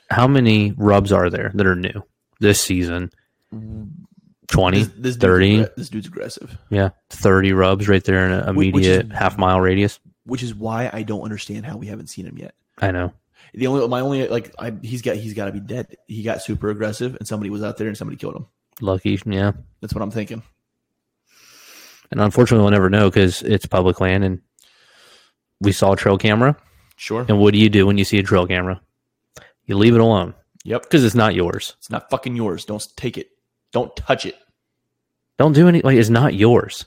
How 0.09 0.25
many 0.27 0.71
rubs 0.77 1.11
are 1.11 1.29
there 1.29 1.51
that 1.53 1.67
are 1.67 1.75
new 1.75 2.01
this 2.39 2.61
season? 2.61 3.11
Mm, 3.53 3.89
20, 4.47 4.77
This, 4.79 4.87
this 4.87 4.95
dude's 5.15 5.17
30? 5.17 5.57
aggre- 5.57 5.75
this 5.75 5.89
dude's 5.89 6.07
aggressive, 6.07 6.57
Yeah. 6.69 6.89
30 7.09 7.51
rubs 7.53 7.87
right 7.87 8.03
there 8.03 8.25
in 8.25 8.31
an 8.31 8.55
which 8.55 8.67
is- 8.67 8.73
immediate 8.73 9.11
half 9.11 9.37
mile 9.37 9.59
radius. 9.61 9.99
which 10.25 10.41
is 10.43 10.53
why 10.55 10.89
I 10.91 11.03
don't 11.03 11.21
understand 11.21 11.65
how 11.65 11.77
we 11.77 11.87
haven't 11.87 12.07
seen 12.07 12.25
him 12.25 12.37
yet. 12.37 12.53
I 12.79 12.91
know. 12.91 13.13
The 13.53 13.67
only 13.67 13.87
my 13.87 14.01
only 14.01 14.27
like 14.27 14.53
I, 14.59 14.73
he's 14.81 15.01
got 15.01 15.15
he's 15.15 15.33
got 15.33 15.45
to 15.45 15.51
be 15.51 15.59
dead. 15.61 15.95
He 16.07 16.21
got 16.21 16.41
super 16.41 16.69
aggressive, 16.69 17.15
and 17.15 17.27
somebody 17.27 17.49
was 17.49 17.63
out 17.63 17.77
there 17.77 17.87
and 17.87 17.97
somebody 17.97 18.17
killed 18.17 18.35
him. 18.35 18.45
Lucky. 18.81 19.19
Yeah. 19.25 19.53
That's 19.81 19.93
what 19.93 20.01
I'm 20.01 20.11
thinking. 20.11 20.43
And 22.11 22.21
unfortunately, 22.21 22.61
we'll 22.63 22.71
never 22.71 22.89
know 22.89 23.09
because 23.09 23.41
it's 23.41 23.65
public 23.65 23.99
land 23.99 24.23
and 24.23 24.41
we 25.59 25.71
saw 25.71 25.93
a 25.93 25.95
trail 25.95 26.17
camera. 26.17 26.55
Sure. 26.95 27.25
And 27.27 27.39
what 27.39 27.53
do 27.53 27.59
you 27.59 27.69
do 27.69 27.85
when 27.85 27.97
you 27.97 28.03
see 28.05 28.17
a 28.17 28.23
trail 28.23 28.47
camera? 28.47 28.81
You 29.65 29.75
leave 29.77 29.93
it 29.95 29.99
alone 30.01 30.33
Yep. 30.63 30.83
because 30.83 31.03
it's 31.03 31.15
not 31.15 31.35
yours. 31.35 31.75
It's 31.79 31.89
not 31.89 32.09
fucking 32.09 32.35
yours. 32.35 32.65
Don't 32.65 32.85
take 32.95 33.17
it. 33.17 33.29
Don't 33.71 33.95
touch 33.95 34.25
it. 34.25 34.35
Don't 35.37 35.53
do 35.53 35.67
any, 35.67 35.81
like, 35.81 35.97
it's 35.97 36.09
not 36.09 36.33
yours. 36.33 36.85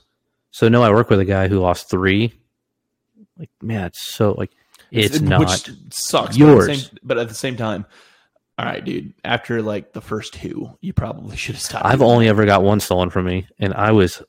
So, 0.51 0.67
no, 0.67 0.83
I 0.83 0.91
work 0.91 1.09
with 1.09 1.19
a 1.19 1.25
guy 1.25 1.47
who 1.47 1.59
lost 1.59 1.89
three. 1.89 2.33
Like, 3.37 3.49
man, 3.61 3.85
it's 3.85 4.01
so, 4.01 4.33
like, 4.37 4.51
it's 4.91 5.15
It- 5.17 5.21
not. 5.23 5.39
which 5.39 5.71
sucks. 5.93 6.35
yours. 6.37 6.65
But 6.67 6.69
at, 6.69 6.75
the 6.75 6.75
same, 6.83 6.99
but 7.03 7.17
at 7.17 7.29
the 7.29 7.35
same 7.35 7.55
time, 7.55 7.85
all 8.57 8.65
right, 8.65 8.83
dude. 8.83 9.13
After 9.23 9.61
like 9.61 9.93
the 9.93 10.01
first 10.01 10.33
two, 10.33 10.77
you 10.81 10.91
probably 10.93 11.37
should 11.37 11.55
have 11.55 11.61
stopped. 11.63 11.85
I've 11.85 11.99
doing 11.99 12.11
only 12.11 12.27
ever 12.27 12.45
got 12.45 12.61
one 12.63 12.79
stolen 12.81 13.09
from 13.09 13.25
me, 13.25 13.47
and 13.57 13.73
I 13.73 13.91
was, 13.91 14.21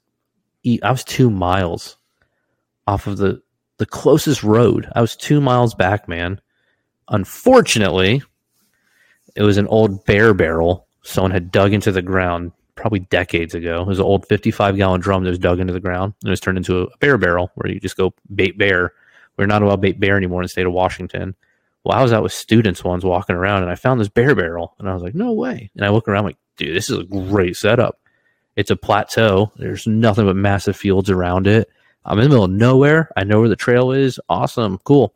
I 0.64 0.90
was 0.90 1.02
two 1.04 1.28
miles 1.30 1.96
off 2.86 3.06
of 3.08 3.16
the 3.18 3.42
the 3.78 3.86
closest 3.86 4.44
road. 4.44 4.88
I 4.94 5.00
was 5.00 5.16
two 5.16 5.40
miles 5.40 5.74
back, 5.74 6.06
man. 6.08 6.40
Unfortunately, 7.08 8.22
it 9.34 9.42
was 9.42 9.56
an 9.58 9.66
old 9.66 10.04
bear 10.06 10.32
barrel 10.32 10.86
someone 11.02 11.30
had 11.30 11.50
dug 11.50 11.72
into 11.72 11.92
the 11.92 12.02
ground 12.02 12.52
probably 12.74 13.00
decades 13.00 13.54
ago. 13.54 13.82
It 13.82 13.86
was 13.86 13.98
an 13.98 14.04
old 14.04 14.26
55 14.26 14.76
gallon 14.76 15.00
drum 15.00 15.24
that 15.24 15.30
was 15.30 15.38
dug 15.38 15.60
into 15.60 15.72
the 15.72 15.80
ground 15.80 16.14
and 16.22 16.28
it 16.28 16.32
was 16.32 16.40
turned 16.40 16.58
into 16.58 16.82
a 16.82 16.96
bear 16.98 17.18
barrel 17.18 17.50
where 17.54 17.70
you 17.70 17.80
just 17.80 17.96
go 17.96 18.14
bait 18.34 18.56
bear. 18.56 18.92
We're 19.36 19.46
not 19.46 19.62
allowed 19.62 19.80
bait 19.80 20.00
bear 20.00 20.16
anymore 20.16 20.42
in 20.42 20.44
the 20.44 20.48
state 20.48 20.66
of 20.66 20.72
Washington. 20.72 21.34
Well, 21.84 21.98
I 21.98 22.02
was 22.02 22.12
out 22.12 22.22
with 22.22 22.32
students 22.32 22.84
once 22.84 23.04
walking 23.04 23.36
around 23.36 23.62
and 23.62 23.70
I 23.70 23.74
found 23.74 24.00
this 24.00 24.08
bear 24.08 24.34
barrel 24.34 24.74
and 24.78 24.88
I 24.88 24.94
was 24.94 25.02
like, 25.02 25.14
no 25.14 25.32
way. 25.32 25.70
And 25.76 25.84
I 25.84 25.90
look 25.90 26.08
around 26.08 26.24
like, 26.24 26.38
dude, 26.56 26.76
this 26.76 26.90
is 26.90 26.98
a 26.98 27.04
great 27.04 27.56
setup. 27.56 27.98
It's 28.56 28.70
a 28.70 28.76
plateau. 28.76 29.50
There's 29.56 29.86
nothing 29.86 30.26
but 30.26 30.36
massive 30.36 30.76
fields 30.76 31.10
around 31.10 31.46
it. 31.46 31.68
I'm 32.04 32.18
in 32.18 32.24
the 32.24 32.28
middle 32.30 32.44
of 32.44 32.50
nowhere. 32.50 33.10
I 33.16 33.24
know 33.24 33.40
where 33.40 33.48
the 33.48 33.56
trail 33.56 33.92
is. 33.92 34.20
Awesome. 34.28 34.78
Cool. 34.84 35.14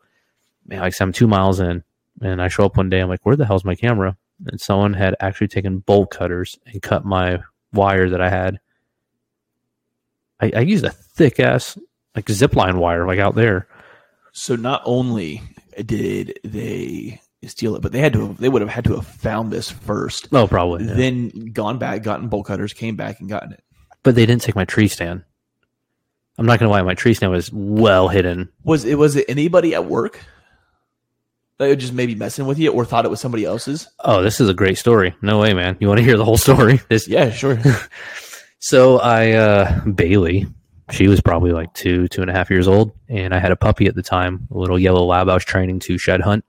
Man, 0.66 0.81
like 0.81 1.01
I'm 1.01 1.12
two 1.12 1.27
miles 1.27 1.61
in 1.61 1.85
and 2.20 2.42
I 2.42 2.49
show 2.49 2.64
up 2.64 2.77
one 2.77 2.90
day. 2.90 3.01
I'm 3.01 3.09
like, 3.09 3.25
where 3.25 3.37
the 3.37 3.46
hell's 3.46 3.64
my 3.64 3.75
camera? 3.75 4.16
And 4.46 4.61
someone 4.61 4.92
had 4.92 5.14
actually 5.20 5.49
taken 5.49 5.79
bolt 5.79 6.11
cutters 6.11 6.59
and 6.66 6.83
cut 6.83 7.05
my 7.05 7.40
wire 7.72 8.11
that 8.11 8.20
I 8.20 8.29
had. 8.29 8.61
I, 10.40 10.53
I 10.57 10.61
used 10.61 10.85
a 10.85 10.90
thick 10.90 11.40
ass 11.40 11.79
like 12.14 12.29
zip 12.31 12.55
line 12.55 12.79
wire 12.79 13.07
like 13.07 13.18
out 13.18 13.35
there. 13.35 13.66
So 14.33 14.55
not 14.57 14.83
only 14.85 15.40
did 15.85 16.38
they 16.44 17.20
steal 17.46 17.77
it, 17.77 17.83
but 17.83 17.92
they 17.92 18.01
had 18.01 18.12
to 18.14 18.27
have, 18.29 18.37
they 18.38 18.49
would 18.51 18.61
have 18.62 18.70
had 18.70 18.85
to 18.85 18.94
have 18.96 19.07
found 19.07 19.51
this 19.51 19.70
first, 19.70 20.29
Oh, 20.33 20.46
probably. 20.46 20.85
yeah. 20.85 20.94
then 20.94 21.29
gone 21.53 21.79
back, 21.79 22.03
gotten 22.03 22.29
bolt 22.29 22.46
cutters, 22.46 22.72
came 22.75 22.96
back 22.96 23.20
and 23.20 23.29
gotten 23.29 23.53
it. 23.53 23.62
but 24.03 24.14
they 24.14 24.27
didn't 24.27 24.42
take 24.42 24.57
my 24.57 24.64
tree 24.66 24.88
stand. 24.88 25.22
I'm 26.38 26.44
not 26.44 26.59
gonna 26.59 26.70
lie, 26.70 26.83
my 26.83 26.94
tree 26.94 27.14
stand 27.14 27.33
was 27.33 27.51
well 27.51 28.09
hidden. 28.09 28.51
Was 28.62 28.85
it 28.85 28.96
was 28.99 29.16
it 29.16 29.25
anybody 29.29 29.75
at 29.75 29.87
work 29.87 30.20
that 31.59 31.69
was 31.69 31.77
just 31.79 31.92
maybe 31.92 32.14
messing 32.14 32.47
with 32.47 32.59
you 32.59 32.73
or 32.73 32.85
thought 32.85 33.05
it 33.05 33.11
was 33.11 33.21
somebody 33.21 33.45
else's? 33.45 33.88
Oh, 34.01 34.23
this 34.23 34.40
is 34.40 34.49
a 34.49 34.55
great 34.55 34.79
story. 34.79 35.14
No 35.23 35.38
way, 35.38 35.55
man. 35.55 35.77
You 35.81 35.88
want 35.88 35.99
to 35.99 36.05
hear 36.05 36.16
the 36.16 36.25
whole 36.25 36.37
story? 36.37 36.81
This 36.88 37.09
Yeah, 37.09 37.31
sure. 37.31 37.59
So 38.59 38.99
I 38.99 39.33
uh 39.33 39.85
Bailey, 39.85 40.47
she 40.90 41.09
was 41.09 41.21
probably 41.21 41.53
like 41.53 41.73
two, 41.75 42.09
two 42.09 42.23
and 42.23 42.31
a 42.31 42.35
half 42.35 42.51
years 42.51 42.66
old, 42.66 42.92
and 43.09 43.35
I 43.35 43.38
had 43.38 43.53
a 43.53 43.57
puppy 43.57 43.87
at 43.87 43.95
the 43.95 44.03
time, 44.03 44.49
a 44.51 44.59
little 44.59 44.79
yellow 44.79 45.05
lab 45.05 45.29
I 45.29 45.35
was 45.35 45.45
training 45.45 45.81
to 45.81 45.99
shed 45.99 46.21
hunt. 46.21 46.45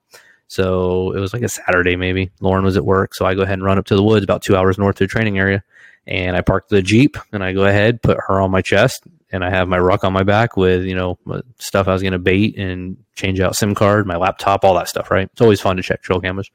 So 0.48 1.12
it 1.12 1.20
was 1.20 1.34
like 1.34 1.44
a 1.44 1.50
Saturday 1.50 1.96
maybe. 1.98 2.32
Lauren 2.40 2.64
was 2.64 2.78
at 2.78 2.86
work, 2.86 3.14
so 3.14 3.26
I 3.26 3.36
go 3.36 3.42
ahead 3.42 3.56
and 3.56 3.64
run 3.64 3.78
up 3.78 3.86
to 3.88 3.96
the 3.96 4.04
woods 4.04 4.24
about 4.24 4.42
two 4.42 4.56
hours 4.56 4.78
north 4.78 4.96
to 4.96 5.04
the 5.04 5.10
training 5.10 5.38
area. 5.38 5.64
And 6.08 6.38
I 6.38 6.42
park 6.42 6.70
the 6.70 6.82
Jeep 6.82 7.18
and 7.34 7.44
I 7.44 7.52
go 7.52 7.66
ahead, 7.66 8.02
put 8.02 8.18
her 8.28 8.40
on 8.40 8.50
my 8.50 8.62
chest, 8.62 9.04
and 9.32 9.44
I 9.44 9.50
have 9.50 9.68
my 9.68 9.80
ruck 9.80 10.04
on 10.04 10.14
my 10.14 10.24
back 10.24 10.56
with, 10.58 10.86
you 10.86 10.96
know, 10.96 11.18
stuff 11.60 11.88
I 11.88 11.94
was 11.94 12.04
gonna 12.04 12.20
bait 12.20 12.58
and 12.58 12.98
change 13.16 13.40
out 13.40 13.56
SIM 13.56 13.76
card, 13.76 14.08
my 14.08 14.18
laptop, 14.18 14.64
all 14.64 14.76
that 14.76 14.88
stuff, 14.88 15.12
right? 15.12 15.30
It's 15.32 15.42
always 15.42 15.62
fun 15.62 15.78
to 15.78 15.84
check 15.84 16.02
trail 16.02 16.22
cameras. 16.22 16.50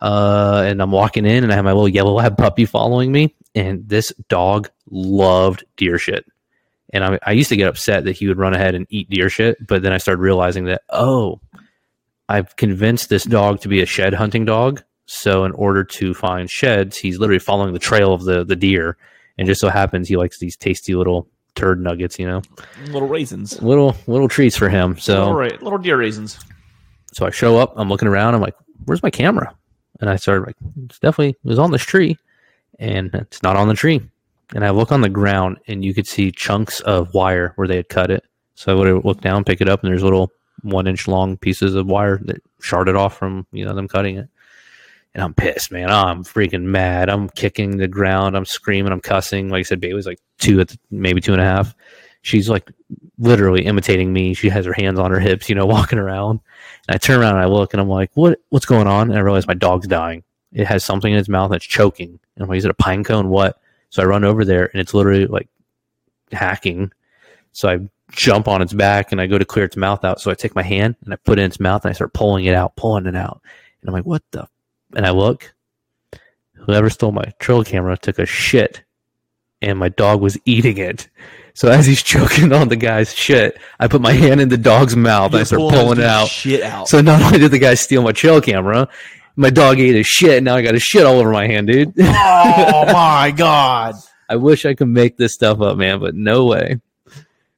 Uh, 0.00 0.64
and 0.66 0.80
I'm 0.80 0.92
walking 0.92 1.26
in 1.26 1.42
and 1.42 1.52
I 1.52 1.56
have 1.56 1.64
my 1.64 1.72
little 1.72 1.88
yellow 1.88 2.12
lab 2.14 2.36
puppy 2.36 2.64
following 2.64 3.10
me. 3.10 3.34
And 3.54 3.88
this 3.88 4.12
dog 4.28 4.70
loved 4.90 5.64
deer 5.76 5.98
shit. 5.98 6.24
And 6.92 7.04
I, 7.04 7.18
I 7.22 7.32
used 7.32 7.48
to 7.50 7.56
get 7.56 7.68
upset 7.68 8.04
that 8.04 8.16
he 8.16 8.28
would 8.28 8.38
run 8.38 8.54
ahead 8.54 8.74
and 8.74 8.86
eat 8.88 9.10
deer 9.10 9.28
shit. 9.28 9.66
But 9.66 9.82
then 9.82 9.92
I 9.92 9.98
started 9.98 10.20
realizing 10.20 10.66
that, 10.66 10.82
oh, 10.90 11.40
I've 12.28 12.56
convinced 12.56 13.08
this 13.08 13.24
dog 13.24 13.60
to 13.60 13.68
be 13.68 13.80
a 13.80 13.86
shed 13.86 14.14
hunting 14.14 14.44
dog. 14.44 14.82
So 15.06 15.44
in 15.44 15.52
order 15.52 15.84
to 15.84 16.14
find 16.14 16.50
sheds, 16.50 16.96
he's 16.96 17.18
literally 17.18 17.38
following 17.38 17.72
the 17.72 17.78
trail 17.78 18.12
of 18.12 18.24
the, 18.24 18.44
the 18.44 18.56
deer. 18.56 18.96
And 19.38 19.46
just 19.46 19.60
so 19.60 19.68
happens 19.68 20.08
he 20.08 20.16
likes 20.16 20.38
these 20.38 20.56
tasty 20.56 20.94
little 20.94 21.28
turd 21.58 21.80
nuggets, 21.82 22.18
you 22.18 22.26
know, 22.26 22.40
Little 22.86 23.08
raisins. 23.08 23.60
little 23.60 23.96
little 24.06 24.28
treats 24.28 24.56
for 24.56 24.68
him. 24.68 24.96
So 24.98 25.18
little, 25.18 25.34
ra- 25.34 25.58
little 25.60 25.78
deer 25.78 25.96
raisins. 25.98 26.38
so 27.12 27.26
I 27.26 27.30
show 27.30 27.58
up, 27.58 27.72
I'm 27.76 27.88
looking 27.88 28.08
around, 28.08 28.34
I'm 28.34 28.40
like, 28.40 28.54
where's 28.84 29.02
my 29.02 29.10
camera? 29.10 29.54
And 30.00 30.08
I 30.08 30.16
started 30.16 30.46
like, 30.46 30.56
it's 30.84 30.98
definitely 31.00 31.30
it 31.30 31.38
was 31.44 31.58
on 31.58 31.72
this 31.72 31.82
tree, 31.82 32.16
and 32.78 33.12
it's 33.14 33.42
not 33.42 33.56
on 33.56 33.68
the 33.68 33.74
tree. 33.74 34.00
And 34.54 34.64
I 34.64 34.70
look 34.70 34.92
on 34.92 35.00
the 35.02 35.08
ground, 35.10 35.58
and 35.66 35.84
you 35.84 35.92
could 35.92 36.06
see 36.06 36.30
chunks 36.30 36.80
of 36.80 37.12
wire 37.12 37.52
where 37.56 37.68
they 37.68 37.76
had 37.76 37.88
cut 37.90 38.10
it. 38.10 38.24
So 38.54 38.72
I 38.72 38.74
would 38.76 39.04
look 39.04 39.20
down, 39.20 39.44
pick 39.44 39.60
it 39.60 39.68
up, 39.68 39.82
and 39.82 39.90
there's 39.92 40.02
little 40.02 40.30
one 40.62 40.86
inch 40.86 41.06
long 41.06 41.36
pieces 41.36 41.74
of 41.74 41.86
wire 41.86 42.18
that 42.24 42.42
sharded 42.62 42.96
off 42.98 43.16
from 43.18 43.46
you 43.52 43.64
know 43.64 43.74
them 43.74 43.88
cutting 43.88 44.16
it. 44.18 44.28
And 45.14 45.22
I'm 45.22 45.34
pissed, 45.34 45.72
man. 45.72 45.90
Oh, 45.90 46.04
I'm 46.04 46.22
freaking 46.22 46.62
mad. 46.62 47.08
I'm 47.08 47.28
kicking 47.30 47.78
the 47.78 47.88
ground. 47.88 48.36
I'm 48.36 48.44
screaming. 48.44 48.92
I'm 48.92 49.00
cussing. 49.00 49.48
Like 49.48 49.60
I 49.60 49.62
said, 49.62 49.80
Bailey's 49.80 50.06
like 50.06 50.20
two, 50.38 50.60
at 50.60 50.76
maybe 50.90 51.20
two 51.20 51.32
and 51.32 51.40
a 51.40 51.44
half. 51.44 51.74
She's 52.22 52.48
like 52.48 52.70
literally 53.18 53.64
imitating 53.64 54.12
me. 54.12 54.34
She 54.34 54.48
has 54.48 54.66
her 54.66 54.72
hands 54.72 54.98
on 54.98 55.10
her 55.10 55.20
hips, 55.20 55.48
you 55.48 55.54
know, 55.54 55.66
walking 55.66 55.98
around. 55.98 56.40
And 56.86 56.94
I 56.94 56.98
turn 56.98 57.20
around 57.20 57.34
and 57.34 57.42
I 57.42 57.46
look 57.46 57.72
and 57.72 57.80
I'm 57.80 57.88
like, 57.88 58.10
what, 58.14 58.40
what's 58.50 58.66
going 58.66 58.86
on? 58.86 59.10
And 59.10 59.18
I 59.18 59.22
realize 59.22 59.46
my 59.46 59.54
dog's 59.54 59.86
dying. 59.86 60.22
It 60.52 60.66
has 60.66 60.84
something 60.84 61.12
in 61.12 61.18
its 61.18 61.28
mouth 61.28 61.50
that's 61.50 61.64
choking. 61.64 62.08
And 62.08 62.42
I'm 62.42 62.48
like, 62.48 62.58
is 62.58 62.64
it 62.64 62.70
a 62.70 62.74
pine 62.74 63.04
cone? 63.04 63.28
What? 63.28 63.60
So 63.90 64.02
I 64.02 64.06
run 64.06 64.24
over 64.24 64.44
there 64.44 64.66
and 64.66 64.80
it's 64.80 64.94
literally 64.94 65.26
like 65.26 65.48
hacking. 66.32 66.92
So 67.52 67.68
I 67.68 67.78
jump 68.10 68.48
on 68.48 68.62
its 68.62 68.72
back 68.72 69.12
and 69.12 69.20
I 69.20 69.26
go 69.26 69.38
to 69.38 69.44
clear 69.44 69.64
its 69.64 69.76
mouth 69.76 70.04
out. 70.04 70.20
So 70.20 70.30
I 70.30 70.34
take 70.34 70.54
my 70.54 70.62
hand 70.62 70.96
and 71.04 71.12
I 71.12 71.16
put 71.16 71.38
it 71.38 71.42
in 71.42 71.46
its 71.46 71.60
mouth 71.60 71.84
and 71.84 71.90
I 71.90 71.94
start 71.94 72.12
pulling 72.12 72.44
it 72.44 72.54
out, 72.54 72.76
pulling 72.76 73.06
it 73.06 73.16
out. 73.16 73.40
And 73.80 73.88
I'm 73.88 73.94
like, 73.94 74.06
what 74.06 74.22
the? 74.30 74.48
And 74.94 75.06
I 75.06 75.10
look. 75.10 75.52
Whoever 76.54 76.90
stole 76.90 77.12
my 77.12 77.24
trail 77.38 77.64
camera 77.64 77.96
took 77.96 78.18
a 78.18 78.26
shit 78.26 78.82
and 79.62 79.78
my 79.78 79.88
dog 79.88 80.20
was 80.20 80.36
eating 80.44 80.78
it. 80.78 81.08
So 81.54 81.68
as 81.68 81.86
he's 81.86 82.02
choking 82.02 82.52
on 82.52 82.68
the 82.68 82.76
guy's 82.76 83.14
shit, 83.14 83.58
I 83.80 83.88
put 83.88 84.00
my 84.00 84.12
hand 84.12 84.40
in 84.40 84.48
the 84.48 84.58
dog's 84.58 84.94
mouth 84.96 85.32
and 85.32 85.40
I 85.40 85.44
start 85.44 85.60
pulling 85.72 85.98
it 85.98 86.04
out. 86.04 86.28
Shit 86.28 86.62
out. 86.62 86.88
So 86.88 87.00
not 87.00 87.22
only 87.22 87.38
did 87.38 87.50
the 87.50 87.58
guy 87.58 87.74
steal 87.74 88.02
my 88.02 88.12
trail 88.12 88.40
camera, 88.40 88.88
my 89.36 89.50
dog 89.50 89.78
ate 89.80 89.94
his 89.94 90.06
shit. 90.06 90.36
And 90.38 90.44
now 90.44 90.56
I 90.56 90.62
got 90.62 90.74
his 90.74 90.82
shit 90.82 91.06
all 91.06 91.18
over 91.18 91.30
my 91.32 91.46
hand, 91.46 91.68
dude. 91.68 91.92
oh 91.98 92.84
my 92.92 93.32
god. 93.36 93.94
I 94.28 94.36
wish 94.36 94.66
I 94.66 94.74
could 94.74 94.88
make 94.88 95.16
this 95.16 95.32
stuff 95.34 95.60
up, 95.60 95.78
man, 95.78 96.00
but 96.00 96.14
no 96.14 96.44
way. 96.44 96.80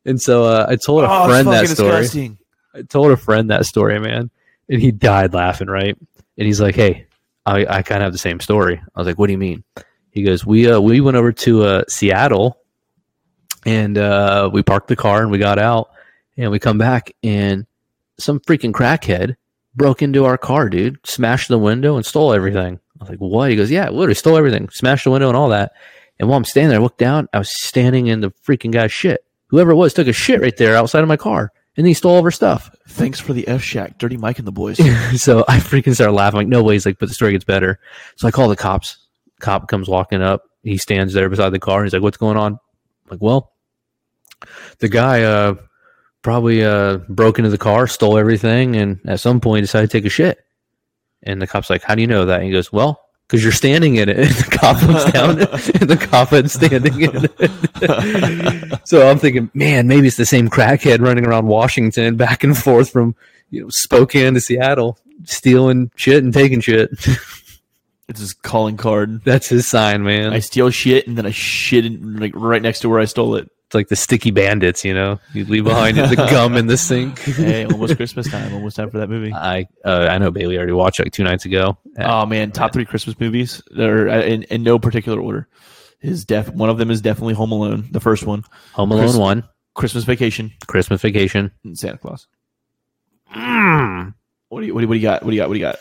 And 0.05 0.21
so 0.21 0.45
uh, 0.45 0.67
I 0.69 0.77
told 0.77 1.05
a 1.05 1.09
Oh, 1.11 1.27
friend 1.29 1.49
that 1.49 1.67
story. 1.69 1.91
disgusting. 1.91 2.39
I 2.75 2.83
told 2.83 3.11
a 3.11 3.17
friend 3.17 3.51
that 3.51 3.67
story, 3.67 3.99
man, 3.99 4.31
and 4.69 4.81
he 4.81 4.93
died 4.93 5.35
laughing, 5.35 5.67
right? 5.69 5.97
And 6.39 6.47
he's 6.47 6.61
like, 6.61 6.75
"Hey, 6.77 7.07
I, 7.47 7.67
I 7.67 7.83
kind 7.83 8.03
of 8.03 8.07
have 8.07 8.13
the 8.13 8.19
same 8.19 8.41
story." 8.41 8.81
I 8.95 8.99
was 8.99 9.07
like, 9.07 9.19
"What 9.19 9.27
do 9.27 9.33
you 9.33 9.39
mean?" 9.39 9.65
He 10.11 10.23
goes, 10.23 10.45
"We 10.45 10.71
uh, 10.71 10.81
we 10.81 11.01
went 11.01 11.17
over 11.17 11.33
to 11.33 11.63
uh, 11.65 11.85
Seattle, 11.89 12.59
and 13.65 13.97
uh, 13.97 14.51
we 14.53 14.63
parked 14.63 14.89
the 14.89 14.97
car 14.97 15.23
and 15.23 15.31
we 15.31 15.39
got 15.39 15.59
out, 15.59 15.91
and 16.37 16.51
we 16.51 16.59
come 16.59 16.79
back, 16.79 17.13
and 17.23 17.67
some 18.19 18.41
freaking 18.41 18.73
crackhead 18.73 19.37
broke 19.75 20.03
into 20.03 20.25
our 20.25 20.37
car, 20.37 20.69
dude, 20.69 20.99
smashed 21.05 21.49
the 21.49 21.59
window 21.59 21.97
and 21.97 22.07
stole 22.07 22.33
everything." 22.33 22.79
I 23.01 23.05
was 23.05 23.11
like, 23.11 23.19
"What?" 23.19 23.51
He 23.51 23.57
goes, 23.57 23.71
"Yeah, 23.71 23.89
literally 23.89 24.15
stole 24.15 24.37
everything, 24.37 24.69
smashed 24.71 25.05
the 25.05 25.11
window 25.11 25.29
and 25.29 25.37
all 25.37 25.49
that." 25.51 25.73
And 26.19 26.29
while 26.29 26.37
I'm 26.37 26.45
standing 26.45 26.69
there, 26.69 26.81
I 26.81 26.83
looked 26.83 26.99
down. 26.99 27.29
I 27.33 27.39
was 27.39 27.51
standing 27.51 28.09
in 28.09 28.21
the 28.21 28.31
freaking 28.47 28.73
guy's 28.73 28.93
shit. 28.93 29.25
Whoever 29.47 29.71
it 29.71 29.77
was 29.77 29.95
took 29.95 30.07
a 30.07 30.13
shit 30.13 30.43
right 30.43 30.57
there 30.57 30.77
outside 30.77 31.03
of 31.03 31.09
my 31.09 31.17
car, 31.17 31.51
and 31.77 31.87
he 31.87 31.95
stole 31.95 32.13
all 32.13 32.19
of 32.19 32.25
our 32.25 32.31
stuff. 32.31 32.75
Thanks 32.89 33.21
for 33.21 33.33
the 33.33 33.47
F 33.49 33.63
Shack, 33.63 33.99
Dirty 33.99 34.17
Mike 34.17 34.39
and 34.39 34.47
the 34.47 34.53
boys. 34.53 34.77
so 35.23 35.45
I 35.49 35.59
freaking 35.59 35.95
started 35.95 36.13
laughing. 36.13 36.39
Like, 36.39 36.49
no 36.49 36.63
way. 36.63 36.75
He's 36.75 36.87
like, 36.87 36.99
but 36.99 37.09
the 37.09 37.15
story 37.15 37.33
gets 37.33 37.45
better. 37.45 37.79
So 38.17 38.27
I 38.29 38.31
call 38.31 38.49
the 38.49 38.57
cops. 38.57 39.07
Cop 39.41 39.69
comes 39.69 39.89
walking 39.89 40.23
up. 40.23 40.43
He 40.63 40.77
stands 40.77 41.15
there 41.15 41.29
beside 41.29 41.51
the 41.51 41.59
car. 41.59 41.85
He's 41.85 41.93
like, 41.93 42.03
what's 42.03 42.19
going 42.19 42.37
on? 42.37 42.53
I'm 42.53 43.11
like, 43.11 43.23
well, 43.23 43.53
the 44.79 44.89
guy 44.89 45.23
uh, 45.23 45.55
probably 46.23 46.65
uh, 46.65 46.99
broke 47.09 47.39
into 47.39 47.51
the 47.51 47.59
car, 47.59 47.87
stole 47.87 48.19
everything, 48.19 48.77
and 48.77 49.01
at 49.07 49.21
some 49.21 49.41
point 49.41 49.63
decided 49.63 49.91
to 49.91 49.99
take 49.99 50.05
a 50.07 50.11
shit. 50.11 50.39
And 51.23 51.41
the 51.41 51.47
cop's 51.47 51.71
like, 51.71 51.83
how 51.83 51.95
do 51.95 52.03
you 52.03 52.07
know 52.07 52.27
that? 52.27 52.41
And 52.41 52.47
he 52.47 52.53
goes, 52.53 52.73
well, 52.73 53.01
because 53.31 53.45
you're 53.45 53.53
standing 53.53 53.95
in 53.95 54.09
it. 54.09 54.19
And 54.19 54.29
the 54.29 54.59
cop 54.59 54.83
looks 54.83 55.13
down, 55.13 55.31
and 55.31 55.89
the 55.89 55.97
had 56.31 56.51
standing 56.51 57.01
in 57.01 57.29
it. 57.39 58.81
so 58.89 59.09
I'm 59.09 59.21
thinking, 59.21 59.51
man, 59.55 59.87
maybe 59.87 60.09
it's 60.09 60.17
the 60.17 60.27
same 60.27 60.49
crackhead 60.49 61.01
running 61.01 61.25
around 61.25 61.47
Washington 61.47 62.17
back 62.17 62.43
and 62.43 62.59
forth 62.59 62.91
from 62.91 63.15
you 63.51 63.63
know 63.63 63.69
Spokane 63.71 64.35
to 64.35 64.41
Seattle, 64.41 64.99
stealing 65.25 65.93
shit 65.95 66.25
and 66.25 66.35
taking 66.35 66.61
shit. 66.61 66.91
It's 68.09 68.19
his 68.19 68.35
calling 68.35 68.77
card. 68.77 69.23
That's 69.23 69.49
his 69.49 69.69
sign, 69.69 70.03
man. 70.03 70.33
I 70.33 70.41
steal 70.41 70.71
shit 70.71 71.07
and 71.07 71.17
then 71.17 71.27
I 71.27 71.31
shit 71.31 71.87
in, 71.87 72.17
like 72.17 72.33
right 72.35 72.61
next 72.61 72.81
to 72.81 72.89
where 72.89 72.99
I 72.99 73.05
stole 73.05 73.37
it. 73.37 73.49
It's 73.71 73.75
like 73.77 73.87
the 73.87 73.95
sticky 73.95 74.33
bandits, 74.33 74.85
you 74.85 74.93
know. 74.93 75.21
You 75.33 75.45
leave 75.45 75.63
behind 75.63 75.97
the 75.97 76.17
gum 76.31 76.57
in 76.57 76.67
the 76.67 76.77
sink. 76.77 77.21
Hey, 77.21 77.67
almost 77.67 77.95
Christmas 77.95 78.29
time. 78.29 78.53
Almost 78.53 78.75
time 78.75 78.91
for 78.91 78.99
that 78.99 79.09
movie. 79.09 79.33
I 79.33 79.69
uh, 79.85 80.09
I 80.11 80.19
know 80.19 80.33
Bailey 80.33 80.57
already 80.57 80.73
watched 80.73 80.99
it 80.99 81.05
like 81.05 81.13
two 81.13 81.23
nights 81.23 81.45
ago. 81.45 81.79
Oh 81.97 82.27
man, 82.27 82.51
top 82.51 82.73
three 82.73 82.85
Christmas 82.85 83.21
movies 83.21 83.63
are 83.79 84.09
uh, 84.09 84.23
in, 84.23 84.43
in 84.45 84.65
no 84.65 84.81
particular 84.81 85.21
order. 85.21 85.47
Is 86.01 86.25
def 86.25 86.49
one 86.49 86.69
of 86.69 86.79
them 86.79 86.91
is 86.91 87.01
definitely 87.01 87.35
Home 87.35 87.53
Alone, 87.53 87.87
the 87.93 88.01
first 88.01 88.27
one, 88.27 88.43
Home 88.73 88.91
Alone 88.91 89.17
one, 89.17 89.49
Christmas 89.75 90.03
Vacation, 90.03 90.51
Christmas 90.67 91.01
Vacation. 91.01 91.53
and 91.63 91.79
Santa 91.79 91.99
Claus. 91.99 92.27
Mm. 93.33 94.15
What 94.49 94.63
do 94.63 94.67
you 94.67 94.75
what 94.75 94.81
do 94.81 94.85
you, 94.85 94.89
what 94.89 94.95
do 94.95 94.99
you 94.99 95.07
got? 95.07 95.23
What 95.23 95.31
do 95.31 95.37
you 95.37 95.43
got? 95.43 95.49
What 95.49 95.55
do 95.55 95.61
you 95.61 95.67
got? 95.67 95.77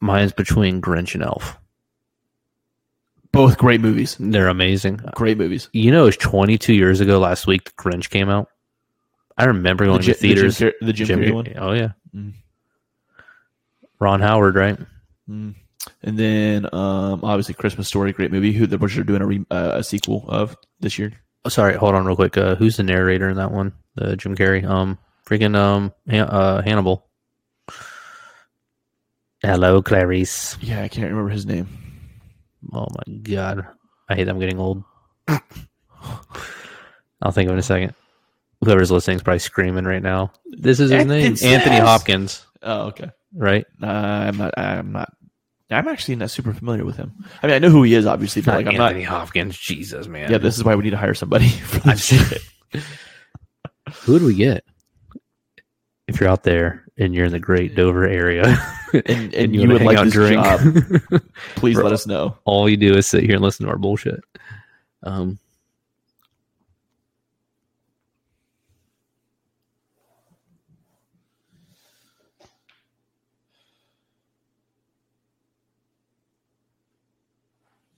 Mine's 0.00 0.32
between 0.32 0.80
Grinch 0.80 1.14
and 1.14 1.22
Elf. 1.22 1.56
Both 3.32 3.56
great 3.58 3.80
movies. 3.80 4.16
They're 4.20 4.48
amazing. 4.48 5.00
Great 5.14 5.38
movies. 5.38 5.68
You 5.72 5.90
know, 5.90 6.02
it 6.02 6.06
was 6.06 6.16
22 6.18 6.74
years 6.74 7.00
ago 7.00 7.18
last 7.18 7.46
week. 7.46 7.64
The 7.64 7.70
Grinch 7.82 8.10
came 8.10 8.28
out. 8.28 8.48
I 9.38 9.44
remember 9.46 9.86
going 9.86 10.02
to 10.02 10.12
theaters. 10.14 10.58
The 10.58 10.64
Jim, 10.66 10.72
Car- 10.80 10.86
the 10.86 10.92
Jim, 10.92 11.20
Carrey 11.20 11.34
one. 11.34 11.52
Oh 11.56 11.72
yeah, 11.72 11.92
Mm. 12.14 12.34
Ron 13.98 14.20
Howard, 14.20 14.54
right? 14.54 14.78
Mm. 15.30 15.54
And 16.02 16.18
then 16.18 16.66
um, 16.74 17.24
obviously 17.24 17.54
Christmas 17.54 17.88
Story, 17.88 18.12
great 18.12 18.30
movie. 18.30 18.52
Who 18.52 18.66
which 18.66 18.94
they're 18.94 19.02
doing 19.04 19.22
a, 19.22 19.26
re, 19.26 19.44
uh, 19.50 19.72
a 19.76 19.82
sequel 19.82 20.26
of 20.28 20.56
this 20.80 20.98
year. 20.98 21.12
Oh, 21.44 21.48
sorry, 21.48 21.74
hold 21.74 21.94
on 21.94 22.04
real 22.04 22.14
quick. 22.16 22.36
Uh, 22.36 22.54
who's 22.54 22.76
the 22.76 22.82
narrator 22.82 23.28
in 23.30 23.36
that 23.38 23.50
one? 23.50 23.72
The 23.94 24.16
Jim 24.16 24.36
Carrey. 24.36 24.64
Um, 24.64 24.98
freaking 25.26 25.56
um, 25.56 25.92
Han- 26.08 26.28
uh, 26.28 26.62
Hannibal. 26.62 27.06
Hello, 29.42 29.82
Clarice. 29.82 30.56
Yeah, 30.60 30.82
I 30.82 30.88
can't 30.88 31.08
remember 31.10 31.30
his 31.30 31.46
name. 31.46 31.66
Oh 32.72 32.86
my 33.06 33.14
god, 33.22 33.66
I 34.08 34.14
hate. 34.14 34.28
I'm 34.28 34.38
getting 34.38 34.58
old. 34.58 34.82
I'll 35.28 37.32
think 37.32 37.48
of 37.48 37.52
it 37.52 37.54
in 37.54 37.58
a 37.58 37.62
second. 37.62 37.94
Whoever's 38.64 38.90
listening 38.90 39.16
is 39.16 39.22
probably 39.22 39.38
screaming 39.40 39.84
right 39.84 40.02
now. 40.02 40.32
This 40.46 40.80
is 40.80 40.90
his 40.90 41.04
name, 41.06 41.32
It 41.32 41.42
Anthony 41.42 41.78
Hopkins, 41.78 42.46
Oh, 42.62 42.82
okay. 42.88 43.10
right? 43.34 43.64
Uh, 43.82 43.86
I'm 43.86 44.36
not. 44.36 44.54
I'm 44.56 44.92
not. 44.92 45.12
I'm 45.70 45.88
actually 45.88 46.16
not 46.16 46.30
super 46.30 46.52
familiar 46.52 46.84
with 46.84 46.96
him. 46.96 47.12
I 47.42 47.46
mean, 47.46 47.56
I 47.56 47.58
know 47.58 47.70
who 47.70 47.82
he 47.82 47.94
is, 47.94 48.04
obviously, 48.06 48.42
but 48.42 48.52
Not 48.52 48.56
like, 48.58 48.66
I'm 48.74 48.80
Anthony 48.80 49.04
not. 49.04 49.10
Hopkins. 49.20 49.56
Jesus, 49.56 50.06
man. 50.06 50.30
Yeah, 50.30 50.38
this 50.38 50.58
is 50.58 50.64
why 50.64 50.74
we 50.74 50.84
need 50.84 50.90
to 50.90 50.98
hire 50.98 51.14
somebody 51.14 51.48
for 51.48 51.80
this 51.80 52.04
shit. 52.04 52.42
Who 54.02 54.18
do 54.18 54.26
we 54.26 54.34
get? 54.34 54.64
If 56.12 56.20
you're 56.20 56.28
out 56.28 56.42
there 56.42 56.84
and 56.98 57.14
you're 57.14 57.24
in 57.24 57.32
the 57.32 57.38
Great 57.40 57.74
Dover 57.74 58.06
area, 58.06 58.44
And, 59.06 59.34
and, 59.34 59.54
you, 59.54 59.62
you, 59.62 59.68
would 59.68 59.82
like 59.82 59.96
out 59.96 60.08
drink, 60.10 60.42
this 60.42 60.62
job, 61.10 61.22
please 61.56 61.76
Bro. 61.76 61.84
let 61.84 61.92
us 61.94 62.06
know. 62.06 62.36
all 62.44 62.68
you 62.68 62.76
do 62.76 62.94
is 62.94 63.06
sit 63.06 63.24
here 63.24 63.34
and 63.36 63.42
listen 63.42 63.64
to 63.64 63.72
our 63.72 63.78
bullshit. 63.78 64.20
Um, 65.02 65.38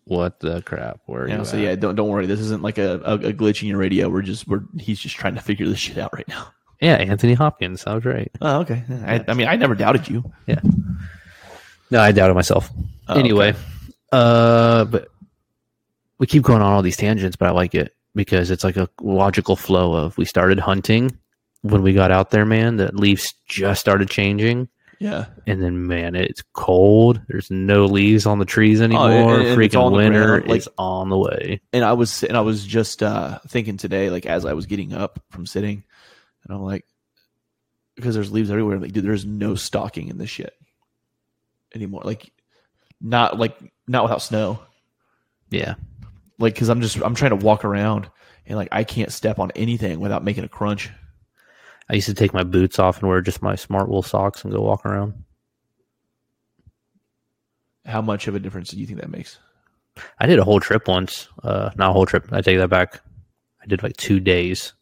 what 0.05 0.39
the 0.41 0.63
crap? 0.63 1.01
Where 1.07 1.29
Yeah, 1.29 1.39
you 1.39 1.45
so 1.45 1.57
at? 1.57 1.63
yeah, 1.63 1.75
don't 1.75 1.97
don't 1.97 2.09
worry. 2.09 2.27
This 2.27 2.41
isn't 2.41 2.63
like 2.63 2.79
a, 2.79 3.01
a, 3.05 3.15
a 3.15 3.33
glitch 3.33 3.63
in 3.63 3.69
your 3.69 3.79
radio. 3.79 4.09
We're 4.09 4.23
just 4.23 4.47
we're 4.47 4.63
he's 4.79 5.01
just 5.01 5.17
trying 5.17 5.35
to 5.35 5.41
figure 5.41 5.67
this 5.67 5.79
shit 5.81 5.99
out 5.99 6.15
right 6.15 6.29
now. 6.29 6.54
Yeah, 6.81 6.97
Anthony 6.97 7.35
Hopkins. 7.35 7.85
I 7.87 7.95
was 7.95 8.05
right. 8.05 8.31
Oh, 8.41 8.61
okay. 8.61 8.83
I, 9.05 9.25
I 9.29 9.35
mean, 9.35 9.47
I 9.49 9.57
never 9.57 9.75
doubted 9.75 10.09
you. 10.09 10.31
Yeah. 10.47 10.61
No, 11.91 12.01
I 12.01 12.13
doubted 12.13 12.35
myself. 12.35 12.71
Oh, 13.09 13.15
anyway, 13.19 13.51
okay. 13.51 13.59
uh, 14.13 14.85
but 14.87 15.09
we 16.19 16.27
keep 16.27 16.43
going 16.43 16.63
on 16.63 16.73
all 16.73 16.83
these 16.83 16.97
tangents, 16.97 17.37
but 17.37 17.47
I 17.49 17.51
like 17.53 17.75
it 17.75 17.95
because 18.15 18.51
it's 18.51 18.65
like 18.65 18.77
a 18.77 18.89
logical 19.01 19.57
flow 19.57 19.93
of 19.95 20.17
we 20.17 20.25
started 20.25 20.59
hunting 20.59 21.17
when 21.63 21.83
we 21.83 21.93
got 21.93 22.11
out 22.11 22.31
there, 22.31 22.47
man. 22.47 22.77
The 22.77 22.91
leaves 22.95 23.35
just 23.49 23.81
started 23.81 24.09
changing, 24.09 24.69
yeah, 24.99 25.27
and 25.47 25.63
then 25.63 25.87
man, 25.87 26.15
it's 26.15 26.43
cold. 26.55 27.21
There's 27.29 27.51
no 27.51 27.85
leaves 27.85 28.25
on 28.27 28.39
the 28.39 28.45
trees 28.47 28.81
anymore. 28.81 29.11
Oh, 29.11 29.35
and- 29.35 29.47
and 29.49 29.59
Freaking 29.59 29.93
winter 29.93 30.41
like- 30.47 30.59
is 30.59 30.69
on 30.79 31.11
the 31.11 31.19
way. 31.19 31.61
and 31.73 31.85
I 31.85 31.93
was 31.93 32.23
and 32.25 32.37
I 32.37 32.41
was 32.41 32.65
just 32.65 33.03
uh, 33.03 33.39
thinking 33.49 33.77
today, 33.77 34.09
like 34.11 34.25
as 34.27 34.45
I 34.47 34.55
was 34.55 34.67
getting 34.67 34.95
up 34.95 35.21
from 35.31 35.45
sitting, 35.47 35.85
and 36.45 36.55
I'm 36.55 36.63
like, 36.63 36.85
because 37.97 38.15
there's 38.15 38.33
leaves 38.33 38.51
everywhere. 38.51 38.77
I'm 38.77 38.83
like, 38.83 38.93
dude, 38.93 39.05
there's 39.05 39.25
no 39.25 39.55
stalking 39.55 40.09
in 40.09 40.19
this 40.19 40.31
shit 40.31 40.55
anymore. 41.75 42.03
Like, 42.05 42.33
not 43.01 43.39
like 43.39 43.57
not 43.87 44.05
without 44.05 44.23
snow. 44.23 44.61
Yeah, 45.51 45.75
Like, 46.39 46.55
because 46.55 46.69
I'm 46.69 46.81
just 46.81 46.97
I'm 47.01 47.15
trying 47.15 47.39
to 47.39 47.45
walk 47.45 47.65
around, 47.65 48.11
and 48.47 48.57
like 48.57 48.69
I 48.73 48.85
can't 48.85 49.13
step 49.13 49.39
on 49.39 49.53
anything 49.53 50.01
without 50.01 50.25
making 50.25 50.45
a 50.45 50.49
crunch. 50.49 50.91
I 51.89 51.95
used 51.95 52.09
to 52.09 52.15
take 52.15 52.33
my 52.33 52.45
boots 52.45 52.79
off 52.79 53.01
and 53.01 53.09
wear 53.09 53.21
just 53.21 53.43
my 53.43 53.55
Smartwool 53.55 54.05
socks 54.05 54.43
and 54.43 54.53
go 54.53 54.63
walk 54.63 54.87
around. 54.87 55.23
How 57.85 58.01
much 58.01 58.27
of 58.27 58.35
a 58.35 58.41
difference 58.41 58.71
do 58.71 58.79
you 58.79 58.87
think 58.87 59.01
that 59.01 59.11
makes? 59.11 59.39
I 60.19 60.27
did 60.27 60.39
a 60.39 60.45
whole 60.45 60.61
trip 60.61 60.89
once. 60.89 61.29
Uh, 61.43 61.71
not 61.77 61.91
a 61.91 61.93
whole 61.93 62.07
trip. 62.07 62.27
I 62.33 62.41
take 62.41 62.59
that 62.59 62.71
back. 62.71 63.01
I 63.63 63.67
did 63.67 63.83
like 63.83 63.97
two 63.97 64.19
days 64.19 64.73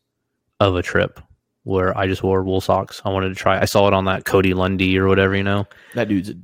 of 0.61 0.77
a 0.77 0.83
trip 0.83 1.21
where 1.65 1.97
I 1.97 2.07
just 2.07 2.23
wore 2.23 2.43
wool 2.43 2.61
socks. 2.61 3.01
I 3.05 3.11
wanted 3.11 3.29
to 3.31 3.35
try. 3.35 3.61
I 3.61 3.67
saw 3.67 3.87
it 3.89 3.95
on 3.95 4.07
that 4.07 4.25
Cody 4.25 4.53
Lundin 4.55 4.97
or 4.97 5.09
whatever, 5.09 5.37
you 5.37 5.45
know. 5.45 5.67
That 5.95 6.09
dude's, 6.09 6.31
a, 6.31 6.35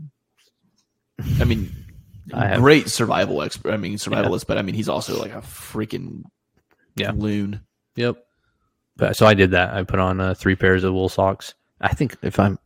I 1.41 1.45
mean, 1.45 1.75
I 2.33 2.47
have- 2.47 2.61
great 2.61 2.89
survival 2.89 3.43
expert. 3.43 3.73
I 3.73 3.77
mean, 3.77 3.95
survivalist, 3.95 4.47
but 4.47 4.59
I 4.59 4.63
mean, 4.63 4.75
he's 4.75 4.89
also 4.89 5.19
like 5.19 5.33
a 5.33 5.41
freaking 5.41 6.23
Yeah. 6.97 7.13
loon. 7.13 7.61
Yep. 7.97 8.17
But, 8.97 9.17
so 9.17 9.27
I 9.27 9.35
did 9.35 9.53
that. 9.53 9.75
I 9.75 9.83
put 9.85 10.01
on 10.01 10.21
uh, 10.21 10.35
three 10.35 10.57
pairs 10.57 10.85
of 10.85 10.93
wool 10.93 11.09
socks. 11.09 11.55
I 11.81 11.95
think 11.95 12.17
if 12.23 12.39
I'm, 12.39 12.59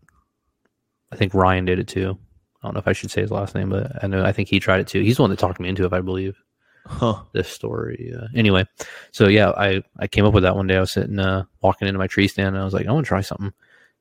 I 1.11 1.16
think 1.16 1.34
Ryan 1.34 1.64
did 1.66 1.78
it 1.78 1.88
too. 1.88 2.18
I 2.62 2.66
don't 2.66 2.74
know 2.74 2.80
if 2.80 2.88
I 2.88 2.92
should 2.92 3.11
say 3.11 3.20
his 3.22 3.30
last 3.30 3.55
name, 3.55 3.68
but 3.70 4.03
I 4.03 4.07
know 4.07 4.24
I 4.24 4.32
think 4.32 4.48
he 4.48 4.61
tried 4.61 4.80
it 4.80 4.86
too. 4.86 5.00
He's 5.03 5.16
the 5.16 5.22
one 5.22 5.30
that 5.30 5.38
talked 5.38 5.61
me 5.61 5.68
into 5.68 5.84
it, 5.84 5.92
I 5.92 6.00
believe. 6.00 6.36
Huh. 6.85 7.22
this 7.33 7.49
story. 7.49 8.12
Uh, 8.16 8.26
anyway, 8.35 8.66
so 9.12 9.28
yeah, 9.28 9.51
I, 9.51 9.83
I 9.99 10.09
came 10.09 10.24
up 10.24 10.35
with 10.35 10.43
that 10.43 10.57
one 10.57 10.66
day. 10.66 10.76
I 10.76 10.80
was 10.80 10.93
sitting, 10.93 11.18
uh, 11.18 11.45
walking 11.61 11.89
into 11.89 11.99
my 11.99 12.07
tree 12.07 12.28
stand 12.28 12.49
and 12.49 12.59
I 12.59 12.64
was 12.64 12.74
like, 12.74 12.87
I 12.87 12.93
want 12.93 13.07
to 13.07 13.09
try 13.09 13.20
something. 13.20 13.53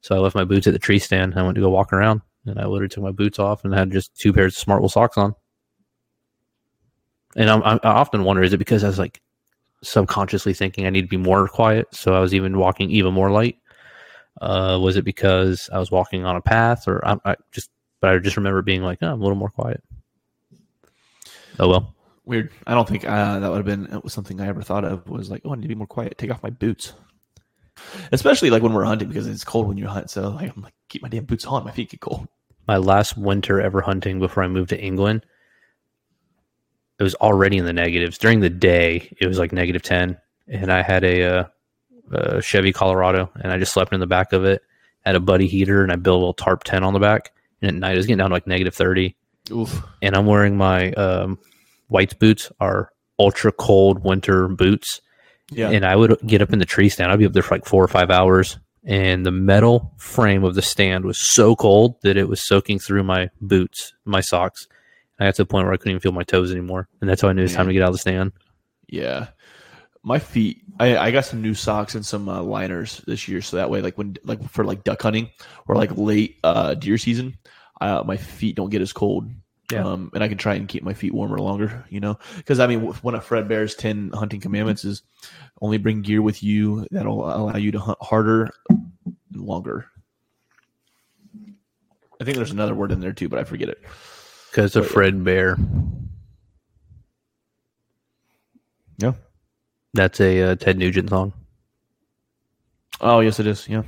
So 0.01 0.15
I 0.15 0.19
left 0.19 0.35
my 0.35 0.43
boots 0.43 0.67
at 0.67 0.73
the 0.73 0.79
tree 0.79 0.99
stand. 0.99 1.35
I 1.35 1.43
went 1.43 1.55
to 1.55 1.61
go 1.61 1.69
walk 1.69 1.93
around 1.93 2.21
and 2.45 2.59
I 2.59 2.65
literally 2.65 2.89
took 2.89 3.03
my 3.03 3.11
boots 3.11 3.37
off 3.39 3.63
and 3.63 3.73
had 3.73 3.91
just 3.91 4.15
two 4.15 4.33
pairs 4.33 4.57
of 4.57 4.65
Smartwool 4.65 4.89
socks 4.89 5.17
on. 5.17 5.35
And 7.35 7.49
I'm, 7.49 7.63
I'm, 7.63 7.79
I 7.83 7.89
often 7.89 8.23
wonder, 8.23 8.43
is 8.43 8.53
it 8.53 8.57
because 8.57 8.83
I 8.83 8.87
was 8.87 8.99
like 8.99 9.21
subconsciously 9.83 10.53
thinking 10.53 10.85
I 10.85 10.89
need 10.89 11.03
to 11.03 11.07
be 11.07 11.17
more 11.17 11.47
quiet? 11.47 11.87
So 11.93 12.13
I 12.15 12.19
was 12.19 12.33
even 12.33 12.57
walking 12.57 12.89
even 12.89 13.13
more 13.13 13.31
light. 13.31 13.57
Uh, 14.41 14.79
was 14.81 14.97
it 14.97 15.05
because 15.05 15.69
I 15.71 15.77
was 15.77 15.91
walking 15.91 16.25
on 16.25 16.35
a 16.35 16.41
path 16.41 16.87
or 16.87 17.05
I, 17.07 17.17
I 17.25 17.35
just, 17.51 17.69
but 17.99 18.09
I 18.09 18.17
just 18.17 18.37
remember 18.37 18.63
being 18.63 18.81
like, 18.81 18.99
oh, 19.03 19.07
I'm 19.07 19.19
a 19.19 19.23
little 19.23 19.37
more 19.37 19.49
quiet. 19.49 19.83
Oh, 21.59 21.69
well. 21.69 21.95
Weird. 22.25 22.51
I 22.67 22.73
don't 22.73 22.87
think 22.87 23.03
uh, 23.03 23.39
that 23.39 23.49
would 23.49 23.65
have 23.65 23.65
been 23.65 24.09
something 24.09 24.39
I 24.39 24.47
ever 24.47 24.61
thought 24.61 24.85
of. 24.85 25.09
Was 25.09 25.31
like, 25.31 25.41
oh, 25.43 25.53
I 25.53 25.55
need 25.55 25.63
to 25.63 25.67
be 25.67 25.75
more 25.75 25.87
quiet. 25.87 26.17
Take 26.17 26.31
off 26.31 26.43
my 26.43 26.51
boots. 26.51 26.93
Especially 28.11 28.49
like 28.49 28.61
when 28.61 28.73
we're 28.73 28.83
hunting 28.83 29.07
because 29.07 29.27
it's 29.27 29.43
cold 29.43 29.67
when 29.67 29.77
you 29.77 29.87
hunt. 29.87 30.09
So 30.09 30.29
like, 30.29 30.55
I'm 30.55 30.61
like, 30.61 30.73
keep 30.89 31.01
my 31.01 31.09
damn 31.09 31.25
boots 31.25 31.45
on. 31.45 31.63
My 31.63 31.71
feet 31.71 31.89
get 31.89 31.99
cold. 31.99 32.27
my 32.67 32.77
last 32.77 33.17
winter 33.17 33.59
ever 33.59 33.81
hunting 33.81 34.19
before 34.19 34.43
I 34.43 34.47
moved 34.47 34.69
to 34.69 34.79
England, 34.79 35.25
it 36.99 37.03
was 37.03 37.15
already 37.15 37.57
in 37.57 37.65
the 37.65 37.73
negatives. 37.73 38.17
During 38.19 38.41
the 38.41 38.49
day, 38.49 39.15
it 39.19 39.25
was 39.25 39.39
like 39.39 39.51
negative 39.51 39.81
10. 39.81 40.17
And 40.47 40.71
I 40.71 40.83
had 40.83 41.03
a, 41.03 41.23
uh, 41.23 41.43
a 42.11 42.41
Chevy 42.41 42.71
Colorado 42.71 43.31
and 43.41 43.51
I 43.51 43.57
just 43.57 43.73
slept 43.73 43.93
in 43.93 43.99
the 43.99 44.07
back 44.07 44.33
of 44.33 44.45
it. 44.45 44.61
Had 45.05 45.15
a 45.15 45.19
buddy 45.19 45.47
heater 45.47 45.81
and 45.81 45.91
I 45.91 45.95
built 45.95 46.17
a 46.17 46.19
little 46.19 46.33
tarp 46.33 46.63
tent 46.63 46.85
on 46.85 46.93
the 46.93 46.99
back. 46.99 47.31
And 47.61 47.69
at 47.69 47.75
night, 47.75 47.93
it 47.93 47.97
was 47.97 48.05
getting 48.05 48.19
down 48.19 48.29
to 48.29 48.35
like 48.35 48.45
negative 48.45 48.75
30. 48.75 49.15
Oof. 49.51 49.83
And 50.03 50.15
I'm 50.15 50.27
wearing 50.27 50.55
my 50.55 50.91
um, 50.93 51.39
White's 51.91 52.13
boots, 52.13 52.51
are 52.59 52.91
ultra 53.19 53.51
cold 53.51 54.03
winter 54.03 54.47
boots. 54.47 55.01
Yeah. 55.51 55.69
And 55.69 55.85
I 55.85 55.97
would 55.97 56.17
get 56.25 56.41
up 56.41 56.53
in 56.53 56.59
the 56.59 56.65
tree 56.65 56.87
stand. 56.87 57.11
I'd 57.11 57.19
be 57.19 57.25
up 57.25 57.33
there 57.33 57.43
for 57.43 57.55
like 57.55 57.65
four 57.65 57.83
or 57.83 57.89
five 57.89 58.09
hours. 58.09 58.57
And 58.85 59.25
the 59.25 59.31
metal 59.31 59.93
frame 59.97 60.45
of 60.45 60.55
the 60.55 60.61
stand 60.61 61.03
was 61.03 61.17
so 61.17 61.55
cold 61.55 61.97
that 62.03 62.15
it 62.15 62.29
was 62.29 62.41
soaking 62.41 62.79
through 62.79 63.03
my 63.03 63.29
boots, 63.41 63.93
my 64.05 64.21
socks. 64.21 64.67
I 65.19 65.25
got 65.25 65.35
to 65.35 65.41
the 65.43 65.45
point 65.45 65.65
where 65.65 65.73
I 65.73 65.77
couldn't 65.77 65.91
even 65.91 65.99
feel 65.99 66.13
my 66.13 66.23
toes 66.23 66.51
anymore. 66.51 66.87
And 67.01 67.09
that's 67.09 67.21
how 67.21 67.27
I 67.27 67.33
knew 67.33 67.41
it 67.41 67.43
was 67.43 67.53
time 67.53 67.67
to 67.67 67.73
get 67.73 67.83
out 67.83 67.89
of 67.89 67.95
the 67.95 67.99
stand. 67.99 68.31
Yeah. 68.87 69.27
My 70.01 70.17
feet. 70.17 70.63
I, 70.79 70.97
I 70.97 71.11
got 71.11 71.25
some 71.25 71.41
new 71.41 71.53
socks 71.53 71.93
and 71.93 72.05
some 72.05 72.27
uh, 72.27 72.41
liners 72.41 73.03
this 73.05 73.27
year, 73.27 73.41
so 73.41 73.57
that 73.57 73.69
way, 73.69 73.81
like 73.81 73.99
when 73.99 74.17
like 74.23 74.41
for 74.49 74.63
like 74.63 74.83
duck 74.83 74.99
hunting 74.99 75.29
or 75.67 75.75
like 75.75 75.95
late 75.95 76.39
uh, 76.43 76.73
deer 76.73 76.97
season, 76.97 77.37
uh, 77.81 78.01
my 78.03 78.17
feet 78.17 78.55
don't 78.55 78.71
get 78.71 78.81
as 78.81 78.93
cold. 78.93 79.29
Yeah. 79.71 79.85
Um, 79.85 80.11
and 80.13 80.23
I 80.23 80.27
can 80.27 80.37
try 80.37 80.55
and 80.55 80.67
keep 80.67 80.83
my 80.83 80.93
feet 80.93 81.13
warmer 81.13 81.37
longer, 81.37 81.85
you 81.89 81.99
know, 81.99 82.19
because 82.37 82.59
I 82.59 82.67
mean, 82.67 82.81
one 82.81 83.15
of 83.15 83.23
Fred 83.23 83.47
Bear's 83.47 83.75
10 83.75 84.11
hunting 84.13 84.41
commandments 84.41 84.83
is 84.83 85.03
only 85.61 85.77
bring 85.77 86.01
gear 86.01 86.21
with 86.21 86.43
you 86.43 86.85
that'll 86.91 87.23
allow 87.23 87.55
you 87.55 87.71
to 87.71 87.79
hunt 87.79 87.97
harder 88.01 88.49
and 88.69 88.81
longer. 89.33 89.87
I 92.19 92.23
think 92.23 92.37
there's 92.37 92.51
another 92.51 92.75
word 92.75 92.91
in 92.91 92.99
there 92.99 93.13
too, 93.13 93.29
but 93.29 93.39
I 93.39 93.43
forget 93.43 93.69
it. 93.69 93.81
Because 94.49 94.75
of 94.75 94.87
Fred 94.87 95.23
Bear. 95.23 95.57
Yeah. 98.97 99.13
That's 99.93 100.19
a 100.19 100.41
uh, 100.41 100.55
Ted 100.55 100.77
Nugent 100.77 101.09
song. 101.09 101.33
Oh, 102.99 103.21
yes, 103.21 103.39
it 103.39 103.47
is. 103.47 103.67
Yeah. 103.67 103.83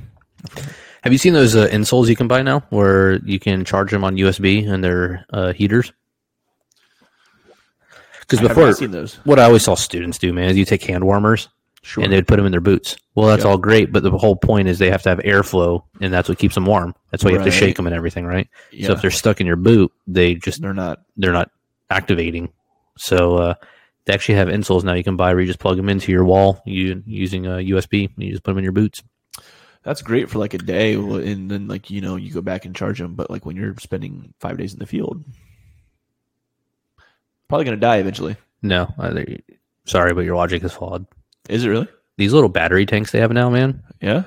Have 1.04 1.12
you 1.12 1.18
seen 1.18 1.34
those 1.34 1.54
uh, 1.54 1.68
insoles 1.68 2.08
you 2.08 2.16
can 2.16 2.28
buy 2.28 2.40
now 2.42 2.60
where 2.70 3.16
you 3.26 3.38
can 3.38 3.62
charge 3.64 3.90
them 3.90 4.04
on 4.04 4.16
USB 4.16 4.66
and 4.66 4.82
they're 4.82 5.26
uh, 5.30 5.52
heaters? 5.52 5.92
Because 8.20 8.40
before, 8.40 8.72
seen 8.72 8.90
those. 8.90 9.16
what 9.24 9.38
I 9.38 9.44
always 9.44 9.62
saw 9.64 9.74
students 9.74 10.16
do, 10.16 10.32
man, 10.32 10.48
is 10.48 10.56
you 10.56 10.64
take 10.64 10.82
hand 10.82 11.04
warmers 11.04 11.50
Sure. 11.82 12.02
and 12.02 12.10
they'd 12.10 12.26
put 12.26 12.36
them 12.36 12.46
in 12.46 12.52
their 12.52 12.62
boots. 12.62 12.96
Well, 13.14 13.28
that's 13.28 13.44
Yeah. 13.44 13.50
all 13.50 13.58
great, 13.58 13.92
but 13.92 14.02
the 14.02 14.10
whole 14.12 14.34
point 14.34 14.66
is 14.66 14.78
they 14.78 14.88
have 14.90 15.02
to 15.02 15.10
have 15.10 15.18
airflow, 15.18 15.82
and 16.00 16.10
that's 16.10 16.30
what 16.30 16.38
keeps 16.38 16.54
them 16.54 16.64
warm. 16.64 16.94
That's 17.10 17.22
why 17.22 17.32
you 17.32 17.36
have 17.36 17.44
to 17.44 17.50
shake 17.52 17.76
them 17.76 17.86
and 17.86 17.94
everything, 17.94 18.24
right? 18.24 18.48
yeah. 18.72 18.86
So 18.86 18.92
if 18.94 19.02
they're 19.02 19.10
stuck 19.10 19.42
in 19.42 19.46
your 19.46 19.56
boot, 19.56 19.92
they 20.06 20.36
just 20.36 20.62
they're 20.62 20.72
not. 20.72 21.00
they're 21.18 21.32
not 21.32 21.50
activating. 21.90 22.48
So 22.96 23.36
uh, 23.36 23.54
they 24.06 24.14
actually 24.14 24.36
have 24.36 24.48
insoles 24.48 24.84
now 24.84 24.94
you 24.94 25.04
can 25.04 25.16
buy 25.16 25.34
where 25.34 25.40
you 25.42 25.46
just 25.46 25.58
plug 25.58 25.76
them 25.76 25.90
into 25.90 26.10
your 26.10 26.24
wall 26.24 26.62
you 26.64 27.02
using 27.04 27.44
a 27.46 27.56
USB. 27.58 28.08
And 28.14 28.24
you 28.24 28.30
just 28.30 28.42
put 28.42 28.52
them 28.52 28.58
in 28.58 28.64
your 28.64 28.72
boots. 28.72 29.02
That's 29.84 30.00
great 30.02 30.30
for 30.30 30.38
like 30.38 30.54
a 30.54 30.58
day, 30.58 30.94
and 30.94 31.50
then 31.50 31.68
like 31.68 31.90
you 31.90 32.00
know 32.00 32.16
you 32.16 32.32
go 32.32 32.40
back 32.40 32.64
and 32.64 32.74
charge 32.74 32.98
them. 32.98 33.14
But 33.14 33.30
like 33.30 33.44
when 33.44 33.54
you're 33.56 33.74
spending 33.78 34.32
five 34.40 34.56
days 34.58 34.72
in 34.72 34.78
the 34.78 34.86
field, 34.86 35.22
probably 37.48 37.64
gonna 37.64 37.76
die 37.76 37.96
eventually. 37.98 38.36
No, 38.62 38.88
sorry, 39.84 40.14
but 40.14 40.24
your 40.24 40.36
logic 40.36 40.64
is 40.64 40.72
flawed. 40.72 41.06
Is 41.48 41.64
it 41.64 41.68
really? 41.68 41.88
These 42.16 42.32
little 42.32 42.48
battery 42.48 42.86
tanks 42.86 43.10
they 43.12 43.20
have 43.20 43.32
now, 43.32 43.50
man, 43.50 43.82
Yeah. 44.00 44.22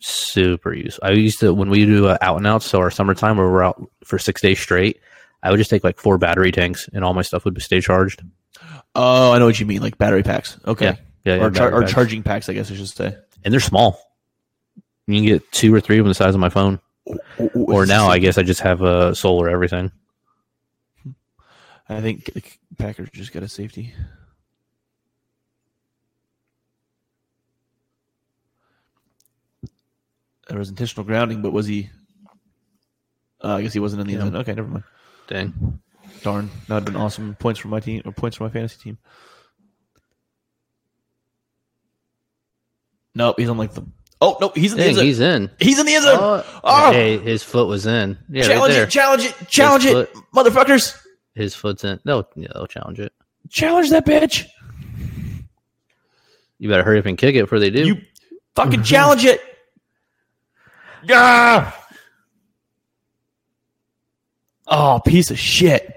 super 0.00 0.74
useful. 0.74 1.04
I 1.08 1.12
used 1.12 1.40
to 1.40 1.54
when 1.54 1.70
we 1.70 1.86
do 1.86 2.08
uh, 2.08 2.18
out 2.20 2.36
and 2.36 2.46
outs, 2.46 2.66
so 2.66 2.80
our 2.80 2.90
summertime 2.90 3.36
where 3.38 3.48
we're 3.48 3.62
out 3.64 3.82
for 4.04 4.18
six 4.18 4.42
days 4.42 4.58
straight. 4.60 5.00
I 5.42 5.50
would 5.50 5.56
just 5.56 5.70
take 5.70 5.82
like 5.82 5.98
four 5.98 6.18
battery 6.18 6.52
tanks, 6.52 6.88
and 6.92 7.02
all 7.04 7.14
my 7.14 7.22
stuff 7.22 7.44
would 7.44 7.60
stay 7.62 7.80
charged. 7.80 8.22
Oh, 8.94 9.32
I 9.32 9.38
know 9.38 9.46
what 9.46 9.58
you 9.58 9.66
mean, 9.66 9.80
like 9.80 9.96
battery 9.98 10.22
packs. 10.22 10.58
Okay. 10.66 10.84
Yeah, 10.84 10.94
yeah, 11.24 11.34
yeah 11.36 11.44
or, 11.46 11.50
char- 11.50 11.72
or 11.72 11.80
packs. 11.80 11.92
charging 11.92 12.22
packs, 12.22 12.48
I 12.48 12.52
guess 12.52 12.70
I 12.70 12.74
should 12.74 12.88
say. 12.88 13.16
and 13.44 13.52
they're 13.52 13.58
small. 13.60 13.98
You 15.06 15.14
can 15.16 15.24
get 15.24 15.52
two 15.52 15.74
or 15.74 15.80
three 15.80 15.98
of 15.98 16.04
them 16.04 16.10
the 16.10 16.14
size 16.14 16.34
of 16.34 16.40
my 16.40 16.48
phone. 16.48 16.80
Or 17.54 17.86
now, 17.86 18.08
I 18.08 18.18
guess 18.18 18.38
I 18.38 18.42
just 18.42 18.60
have 18.60 18.82
uh, 18.82 19.14
solar 19.14 19.48
everything. 19.48 19.90
I 21.88 22.00
think 22.00 22.26
the 22.32 22.42
Packers 22.78 23.10
just 23.10 23.32
got 23.32 23.42
a 23.42 23.48
safety. 23.48 23.92
There 30.48 30.58
was 30.58 30.68
intentional 30.68 31.04
grounding, 31.04 31.42
but 31.42 31.52
was 31.52 31.66
he? 31.66 31.90
Uh, 33.42 33.54
I 33.56 33.62
guess 33.62 33.72
he 33.72 33.80
wasn't 33.80 34.02
in 34.02 34.06
the 34.06 34.14
Yeah. 34.14 34.26
end. 34.26 34.36
Okay, 34.36 34.54
never 34.54 34.68
mind. 34.68 34.84
Dang. 35.26 35.80
Darn, 36.22 36.48
that 36.68 36.74
would 36.74 36.74
have 36.74 36.84
been 36.84 36.96
awesome 36.96 37.34
points 37.36 37.58
for 37.58 37.68
my 37.68 37.80
team 37.80 38.02
or 38.04 38.12
points 38.12 38.36
for 38.36 38.44
my 38.44 38.50
fantasy 38.50 38.78
team. 38.80 38.98
Nope, 43.14 43.36
he's 43.38 43.48
on 43.48 43.58
like 43.58 43.74
the. 43.74 43.84
Oh 44.24 44.36
no, 44.40 44.52
he's 44.54 44.70
in 44.72 44.78
the 44.78 44.84
Dang, 44.84 44.88
end 44.90 44.96
zone. 44.98 45.04
he's 45.04 45.20
in. 45.20 45.50
He's 45.58 45.78
in 45.80 45.86
the 45.86 45.94
end 45.94 46.04
zone. 46.04 46.18
Oh, 46.20 46.60
Oh! 46.62 46.92
Hey, 46.92 47.18
his 47.18 47.42
foot 47.42 47.66
was 47.66 47.86
in. 47.86 48.16
Yeah, 48.30 48.44
challenge 48.44 48.74
there. 48.74 48.84
it! 48.84 48.90
Challenge 48.90 49.24
it! 49.24 49.34
Challenge 49.48 49.82
His 49.82 49.94
it, 49.94 50.14
motherfuckers! 50.32 50.96
His 51.34 51.56
foot's 51.56 51.82
in. 51.82 51.98
They'll, 52.04 52.28
yeah, 52.36 52.48
they'll 52.54 52.68
challenge 52.68 53.00
it. 53.00 53.12
Challenge 53.50 53.90
that 53.90 54.06
bitch! 54.06 54.46
You 56.60 56.68
better 56.68 56.84
hurry 56.84 57.00
up 57.00 57.06
and 57.06 57.18
kick 57.18 57.34
it 57.34 57.42
before 57.42 57.58
they 57.58 57.70
do. 57.70 57.84
You 57.84 57.96
fucking 58.54 58.82
challenge 58.84 59.24
it! 59.24 59.40
Yeah! 61.02 61.72
Oh, 64.68 65.00
piece 65.04 65.32
of 65.32 65.38
shit. 65.38 65.96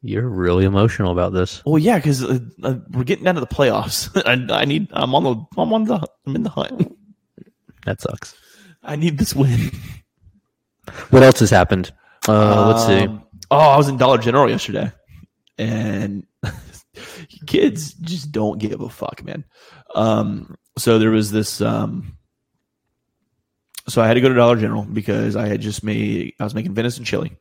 You're 0.00 0.26
really 0.28 0.64
emotional 0.64 1.12
about 1.12 1.34
this. 1.34 1.62
Well, 1.66 1.76
yeah, 1.78 1.98
because 1.98 2.24
uh, 2.24 2.38
uh, 2.62 2.76
we're 2.92 3.04
getting 3.04 3.24
down 3.24 3.34
to 3.34 3.40
the 3.42 3.46
playoffs. 3.46 4.10
I, 4.50 4.60
I 4.60 4.64
need. 4.64 4.88
I'm 4.94 5.14
on 5.14 5.24
the. 5.24 5.36
I'm 5.60 5.72
on 5.74 5.84
the. 5.84 6.06
I'm 6.26 6.36
in 6.36 6.42
the 6.44 6.50
hunt. 6.50 6.94
That 7.88 8.02
sucks. 8.02 8.34
I 8.82 8.96
need 8.96 9.16
this 9.16 9.34
win. 9.34 9.70
What 11.08 11.22
else 11.22 11.40
has 11.40 11.48
happened? 11.48 11.90
Uh, 12.28 12.68
let's 12.68 12.86
see. 12.86 13.06
Um, 13.06 13.22
Oh, 13.50 13.56
I 13.56 13.78
was 13.78 13.88
in 13.88 13.96
Dollar 13.96 14.18
General 14.18 14.50
yesterday, 14.50 14.92
and 15.56 16.26
kids 17.46 17.94
just 17.94 18.30
don't 18.30 18.58
give 18.58 18.82
a 18.82 18.90
fuck, 18.90 19.24
man. 19.24 19.42
Um, 19.94 20.54
so 20.76 20.98
there 20.98 21.10
was 21.10 21.30
this. 21.32 21.62
Um, 21.62 22.18
so 23.88 24.02
I 24.02 24.06
had 24.06 24.14
to 24.14 24.20
go 24.20 24.28
to 24.28 24.34
Dollar 24.34 24.56
General 24.56 24.82
because 24.82 25.34
I 25.34 25.48
had 25.48 25.62
just 25.62 25.82
made. 25.82 26.34
I 26.38 26.44
was 26.44 26.54
making 26.54 26.74
venison 26.74 27.04
chili, 27.06 27.38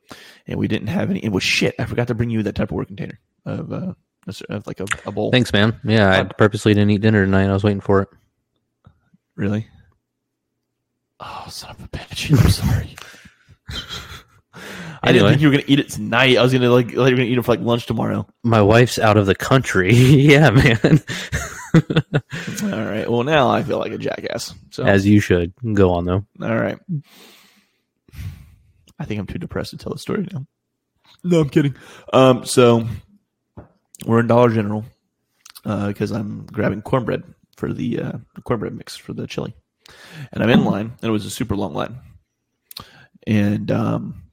and 0.47 0.57
we 0.57 0.69
didn't 0.69 0.87
have 0.87 1.09
any. 1.09 1.19
It 1.19 1.33
was 1.33 1.43
shit. 1.43 1.75
I 1.77 1.83
forgot 1.83 2.07
to 2.07 2.15
bring 2.15 2.29
you 2.29 2.41
that 2.43 2.55
type 2.55 2.69
Tupperware 2.69 2.87
container 2.87 3.19
of 3.45 3.73
uh, 3.73 3.93
That's- 4.25 4.41
uh, 4.49 4.61
like 4.65 4.79
a, 4.79 4.85
a 5.05 5.11
bowl. 5.11 5.31
Thanks, 5.31 5.51
man. 5.51 5.77
Yeah, 5.83 6.09
I 6.21 6.23
purposely 6.23 6.73
didn't 6.73 6.91
eat 6.91 7.01
dinner 7.01 7.25
tonight. 7.25 7.49
I 7.49 7.53
was 7.53 7.65
waiting 7.65 7.81
for 7.81 8.03
it. 8.03 8.07
Really? 9.35 9.67
Oh, 11.20 11.45
son 11.49 11.72
of 11.72 11.84
a 11.84 11.88
bitch! 11.89 12.32
I'm 12.43 12.49
sorry. 12.49 12.95
I 15.03 15.11
didn't 15.11 15.28
Anyway. 15.28 15.30
think 15.30 15.41
you 15.41 15.47
were 15.49 15.51
gonna 15.53 15.63
eat 15.68 15.80
it 15.80 15.89
tonight. 15.89 16.38
I 16.38 16.41
was 16.43 16.51
gonna 16.53 16.70
like, 16.72 16.88
like 16.88 16.95
you're 16.95 17.18
gonna 17.18 17.24
eat 17.24 17.38
it 17.38 17.41
for 17.43 17.51
like 17.51 17.61
lunch 17.61 17.86
tomorrow. 17.86 18.28
My 18.43 18.61
wife's 18.61 18.97
out 18.99 19.18
of 19.18 19.26
the 19.26 19.36
country. 19.36 19.93
yeah, 19.93 20.49
man. 20.49 20.80
All 22.63 22.86
right. 22.86 23.09
Well, 23.09 23.24
now 23.24 23.49
I 23.49 23.61
feel 23.63 23.78
like 23.78 23.91
a 23.91 23.97
jackass. 23.97 24.53
So, 24.72 24.84
As 24.84 25.05
you 25.05 25.20
should. 25.20 25.53
Go 25.74 25.91
on 25.93 26.05
though. 26.05 26.26
all 26.41 26.55
right. 26.57 26.80
I 28.99 29.05
think 29.05 29.20
I'm 29.20 29.28
too 29.28 29.38
depressed 29.38 29.72
to 29.72 29.78
tell 29.78 29.93
the 29.93 29.99
story 29.99 30.28
now. 30.34 30.45
No, 31.24 31.41
I'm 31.41 31.49
kidding. 31.49 31.76
Um, 32.13 32.45
so 32.45 32.88
we're 34.05 34.20
in 34.22 34.28
Dollar 34.28 34.49
General 34.49 34.84
because 35.63 36.11
I'm 36.11 36.45
grabbing 36.47 36.82
cornbread 36.82 37.24
for 37.57 37.72
the 37.74 37.99
uh, 38.01 38.11
cornbread 38.43 38.74
mix 38.74 38.95
for 38.97 39.13
the 39.13 39.28
chili, 39.28 39.53
and 40.31 40.43
I'm 40.43 40.49
in 40.49 40.65
line, 40.65 40.93
and 41.01 41.09
it 41.09 41.11
was 41.11 41.25
a 41.25 41.29
super 41.29 41.55
long 41.55 41.73
line, 41.73 41.97
and 43.25 43.71
um, 43.71 44.23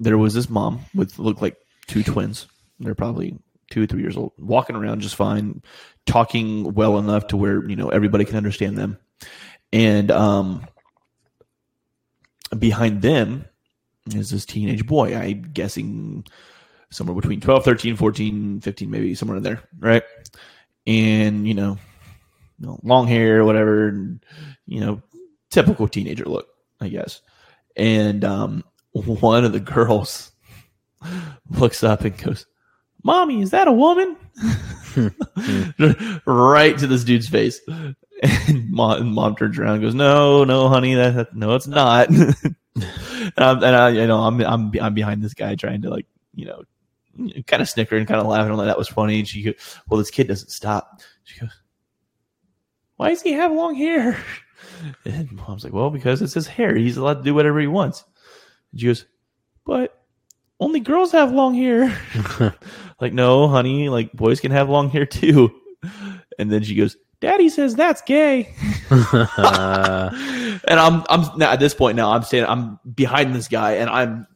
there 0.00 0.18
was 0.18 0.34
this 0.34 0.48
mom 0.48 0.80
with 0.94 1.18
looked 1.18 1.42
like 1.42 1.56
two 1.86 2.02
twins. 2.02 2.46
They're 2.80 2.94
probably 2.94 3.38
two 3.70 3.84
or 3.84 3.86
three 3.86 4.02
years 4.02 4.16
old, 4.16 4.32
walking 4.38 4.76
around 4.76 5.00
just 5.00 5.16
fine, 5.16 5.62
talking 6.06 6.74
well 6.74 6.98
enough 6.98 7.28
to 7.28 7.36
where 7.36 7.68
you 7.68 7.76
know 7.76 7.88
everybody 7.88 8.24
can 8.24 8.36
understand 8.36 8.76
them, 8.76 8.98
and 9.72 10.10
um, 10.10 10.66
behind 12.58 13.02
them 13.02 13.44
is 14.14 14.30
this 14.30 14.44
teenage 14.44 14.86
boy. 14.86 15.16
I'm 15.16 15.42
guessing 15.52 16.24
somewhere 16.90 17.16
between 17.16 17.40
12, 17.40 17.64
13, 17.64 17.96
14, 17.96 18.60
15, 18.60 18.90
maybe 18.90 19.14
somewhere 19.14 19.38
in 19.38 19.42
there, 19.42 19.62
right? 19.78 20.02
And, 20.86 21.46
you 21.46 21.54
know, 21.54 21.78
you 22.58 22.66
know, 22.66 22.80
long 22.82 23.06
hair, 23.06 23.44
whatever, 23.44 23.88
and, 23.88 24.24
you 24.66 24.80
know, 24.80 25.02
typical 25.50 25.88
teenager 25.88 26.24
look, 26.24 26.48
I 26.80 26.88
guess. 26.88 27.20
And 27.76 28.24
um, 28.24 28.64
one 28.92 29.44
of 29.44 29.52
the 29.52 29.60
girls 29.60 30.32
looks 31.50 31.82
up 31.82 32.02
and 32.02 32.16
goes, 32.16 32.46
Mommy, 33.02 33.42
is 33.42 33.50
that 33.50 33.68
a 33.68 33.72
woman? 33.72 34.16
right 36.26 36.78
to 36.78 36.86
this 36.86 37.04
dude's 37.04 37.28
face. 37.28 37.60
And 38.22 38.70
mom, 38.70 39.02
and 39.02 39.12
mom 39.12 39.36
turns 39.36 39.58
around 39.58 39.74
and 39.74 39.82
goes, 39.82 39.94
No, 39.94 40.44
no, 40.44 40.68
honey, 40.68 40.94
that, 40.94 41.14
that- 41.14 41.36
no, 41.36 41.54
it's 41.54 41.66
not. 41.66 42.08
and, 42.74 43.34
I'm, 43.36 43.56
and 43.62 43.76
I, 43.76 43.88
you 43.90 44.06
know, 44.06 44.20
I'm, 44.20 44.40
I'm, 44.40 44.72
I'm 44.80 44.94
behind 44.94 45.22
this 45.22 45.34
guy 45.34 45.54
trying 45.56 45.82
to 45.82 45.90
like, 45.90 46.06
you 46.34 46.46
know, 46.46 46.62
kind 47.46 47.60
of 47.62 47.68
snicker 47.68 47.96
and 47.96 48.08
kind 48.08 48.20
of 48.20 48.26
laughing. 48.26 48.50
I'm 48.50 48.56
like, 48.56 48.68
that 48.68 48.78
was 48.78 48.88
funny. 48.88 49.18
And 49.18 49.28
she 49.28 49.42
goes, 49.42 49.54
Well, 49.88 49.98
this 49.98 50.10
kid 50.10 50.28
doesn't 50.28 50.50
stop. 50.50 51.00
She 51.24 51.40
goes, 51.40 51.50
Why 52.96 53.10
does 53.10 53.22
he 53.22 53.32
have 53.32 53.52
long 53.52 53.74
hair? 53.74 54.22
And 55.04 55.30
mom's 55.32 55.62
like, 55.62 55.72
Well, 55.72 55.90
because 55.90 56.22
it's 56.22 56.34
his 56.34 56.46
hair. 56.46 56.74
He's 56.74 56.96
allowed 56.96 57.14
to 57.14 57.22
do 57.22 57.34
whatever 57.34 57.60
he 57.60 57.66
wants. 57.66 58.04
And 58.72 58.80
she 58.80 58.86
goes, 58.86 59.04
But 59.64 60.02
only 60.58 60.80
girls 60.80 61.12
have 61.12 61.32
long 61.32 61.54
hair. 61.54 61.96
like, 63.00 63.12
no, 63.12 63.46
honey, 63.46 63.88
like 63.88 64.12
boys 64.12 64.40
can 64.40 64.52
have 64.52 64.68
long 64.68 64.90
hair 64.90 65.06
too. 65.06 65.54
And 66.36 66.50
then 66.50 66.64
she 66.64 66.74
goes, 66.74 66.96
Daddy 67.20 67.48
says 67.48 67.76
that's 67.76 68.02
gay. 68.02 68.52
And 70.66 70.80
I'm 70.80 71.04
I'm 71.08 71.38
now 71.38 71.52
at 71.52 71.60
this 71.60 71.74
point 71.74 71.96
now 71.96 72.12
I'm 72.12 72.22
standing 72.22 72.50
I'm 72.50 72.78
behind 72.94 73.34
this 73.34 73.48
guy 73.48 73.72
and 73.72 73.90
I'm 73.90 74.26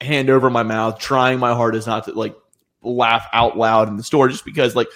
hand 0.00 0.30
over 0.30 0.50
my 0.50 0.62
mouth 0.62 0.98
trying 0.98 1.38
my 1.38 1.54
hardest 1.54 1.86
not 1.86 2.04
to 2.04 2.12
like 2.12 2.36
laugh 2.82 3.26
out 3.32 3.58
loud 3.58 3.88
in 3.88 3.96
the 3.96 4.04
store 4.04 4.28
just 4.28 4.44
because 4.44 4.76
like 4.76 4.88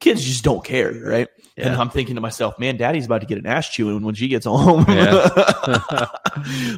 kids 0.00 0.24
just 0.24 0.44
don't 0.44 0.64
care 0.64 0.92
right 0.92 1.28
and 1.62 1.74
I'm 1.76 1.90
thinking 1.90 2.14
to 2.16 2.20
myself 2.20 2.58
man 2.58 2.76
daddy's 2.76 3.06
about 3.06 3.20
to 3.22 3.26
get 3.26 3.38
an 3.38 3.46
ass 3.46 3.68
chewing 3.68 4.02
when 4.02 4.14
she 4.14 4.28
gets 4.28 4.46
home 4.46 4.84
Yeah. 4.88 5.28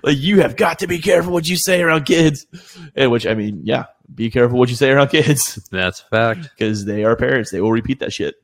like 0.03 0.18
you 0.18 0.41
have 0.43 0.57
got 0.57 0.80
to 0.80 0.87
be 0.87 0.99
careful 0.99 1.32
what 1.32 1.49
you 1.49 1.57
say 1.57 1.80
around 1.82 2.05
kids 2.05 2.47
and 2.95 3.11
which 3.11 3.26
I 3.26 3.35
mean 3.35 3.61
yeah 3.64 3.85
be 4.14 4.30
careful 4.30 4.59
what 4.59 4.68
you 4.68 4.76
say 4.76 4.91
around 4.91 5.09
kids 5.09 5.57
that's 5.72 6.01
a 6.01 6.05
fact. 6.05 6.51
because 6.57 6.85
they 6.85 7.05
are 7.05 7.16
parents 7.16 7.51
they 7.51 7.61
will 7.61 7.72
repeat 7.72 8.01
that 8.01 8.12
shit 8.12 8.35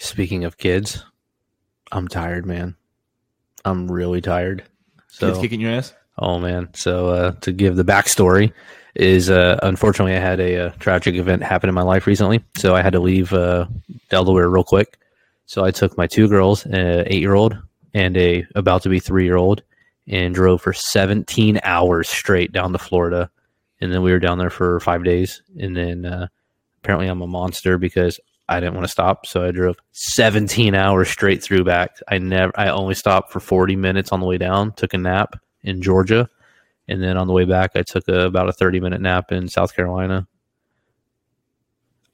Speaking 0.00 0.44
of 0.44 0.58
kids, 0.58 1.04
I'm 1.90 2.06
tired, 2.06 2.46
man. 2.46 2.76
I'm 3.64 3.90
really 3.90 4.20
tired. 4.20 4.62
So, 5.08 5.26
kids 5.28 5.40
kicking 5.40 5.60
your 5.60 5.72
ass 5.72 5.92
oh 6.16 6.38
man. 6.38 6.68
So, 6.74 7.08
uh, 7.08 7.32
to 7.40 7.50
give 7.52 7.74
the 7.74 7.84
backstory, 7.84 8.52
is 8.94 9.30
uh, 9.30 9.58
unfortunately 9.62 10.14
I 10.16 10.20
had 10.20 10.40
a, 10.40 10.66
uh 10.66 10.70
tragic 10.78 11.14
event 11.14 11.42
happen 11.42 11.68
in 11.68 11.74
my 11.74 11.82
life 11.82 12.06
recently, 12.06 12.42
so 12.56 12.74
I 12.74 12.82
had 12.82 12.92
to 12.92 13.00
leave 13.00 13.32
uh, 13.32 13.66
Delaware 14.08 14.48
real 14.48 14.64
quick. 14.64 14.98
So 15.46 15.64
I 15.64 15.70
took 15.70 15.96
my 15.96 16.06
two 16.06 16.28
girls, 16.28 16.66
an 16.66 17.04
eight 17.06 17.20
year 17.20 17.34
old 17.34 17.56
and 17.94 18.16
a 18.16 18.46
about 18.54 18.82
to 18.82 18.88
be 18.88 19.00
three 19.00 19.24
year 19.24 19.36
old, 19.36 19.62
and 20.06 20.34
drove 20.34 20.62
for 20.62 20.72
17 20.72 21.60
hours 21.62 22.08
straight 22.08 22.52
down 22.52 22.72
to 22.72 22.78
Florida, 22.78 23.30
and 23.80 23.92
then 23.92 24.02
we 24.02 24.12
were 24.12 24.18
down 24.18 24.38
there 24.38 24.50
for 24.50 24.80
five 24.80 25.04
days, 25.04 25.42
and 25.58 25.76
then 25.76 26.04
uh, 26.04 26.28
apparently 26.82 27.08
I'm 27.08 27.22
a 27.22 27.26
monster 27.26 27.78
because 27.78 28.18
I 28.48 28.60
didn't 28.60 28.74
want 28.74 28.86
to 28.86 28.92
stop, 28.92 29.26
so 29.26 29.44
I 29.44 29.50
drove 29.50 29.76
17 29.92 30.74
hours 30.74 31.08
straight 31.08 31.42
through 31.42 31.64
back. 31.64 31.98
I 32.08 32.18
never, 32.18 32.52
I 32.56 32.68
only 32.68 32.94
stopped 32.94 33.30
for 33.30 33.40
40 33.40 33.76
minutes 33.76 34.10
on 34.10 34.20
the 34.20 34.26
way 34.26 34.38
down, 34.38 34.72
took 34.72 34.94
a 34.94 34.98
nap 34.98 35.38
in 35.62 35.82
Georgia, 35.82 36.30
and 36.88 37.02
then 37.02 37.16
on 37.16 37.26
the 37.26 37.32
way 37.32 37.44
back, 37.44 37.72
I 37.74 37.82
took 37.82 38.08
a, 38.08 38.20
about 38.26 38.48
a 38.48 38.52
30 38.52 38.80
minute 38.80 39.00
nap 39.00 39.30
in 39.32 39.48
South 39.48 39.74
Carolina. 39.74 40.26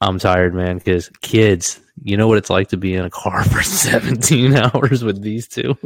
I'm 0.01 0.19
tired, 0.19 0.55
man, 0.55 0.79
because 0.79 1.09
kids, 1.23 1.81
you 2.03 2.17
know 2.17 2.27
what 2.29 2.37
it's 2.39 2.51
like 2.51 2.69
to 2.69 2.77
be 2.77 2.95
in 2.95 3.05
a 3.05 3.11
car 3.11 3.45
for 3.45 3.63
17 3.63 4.55
hours 4.55 5.03
with 5.05 5.23
these 5.23 5.49
two. 5.49 5.77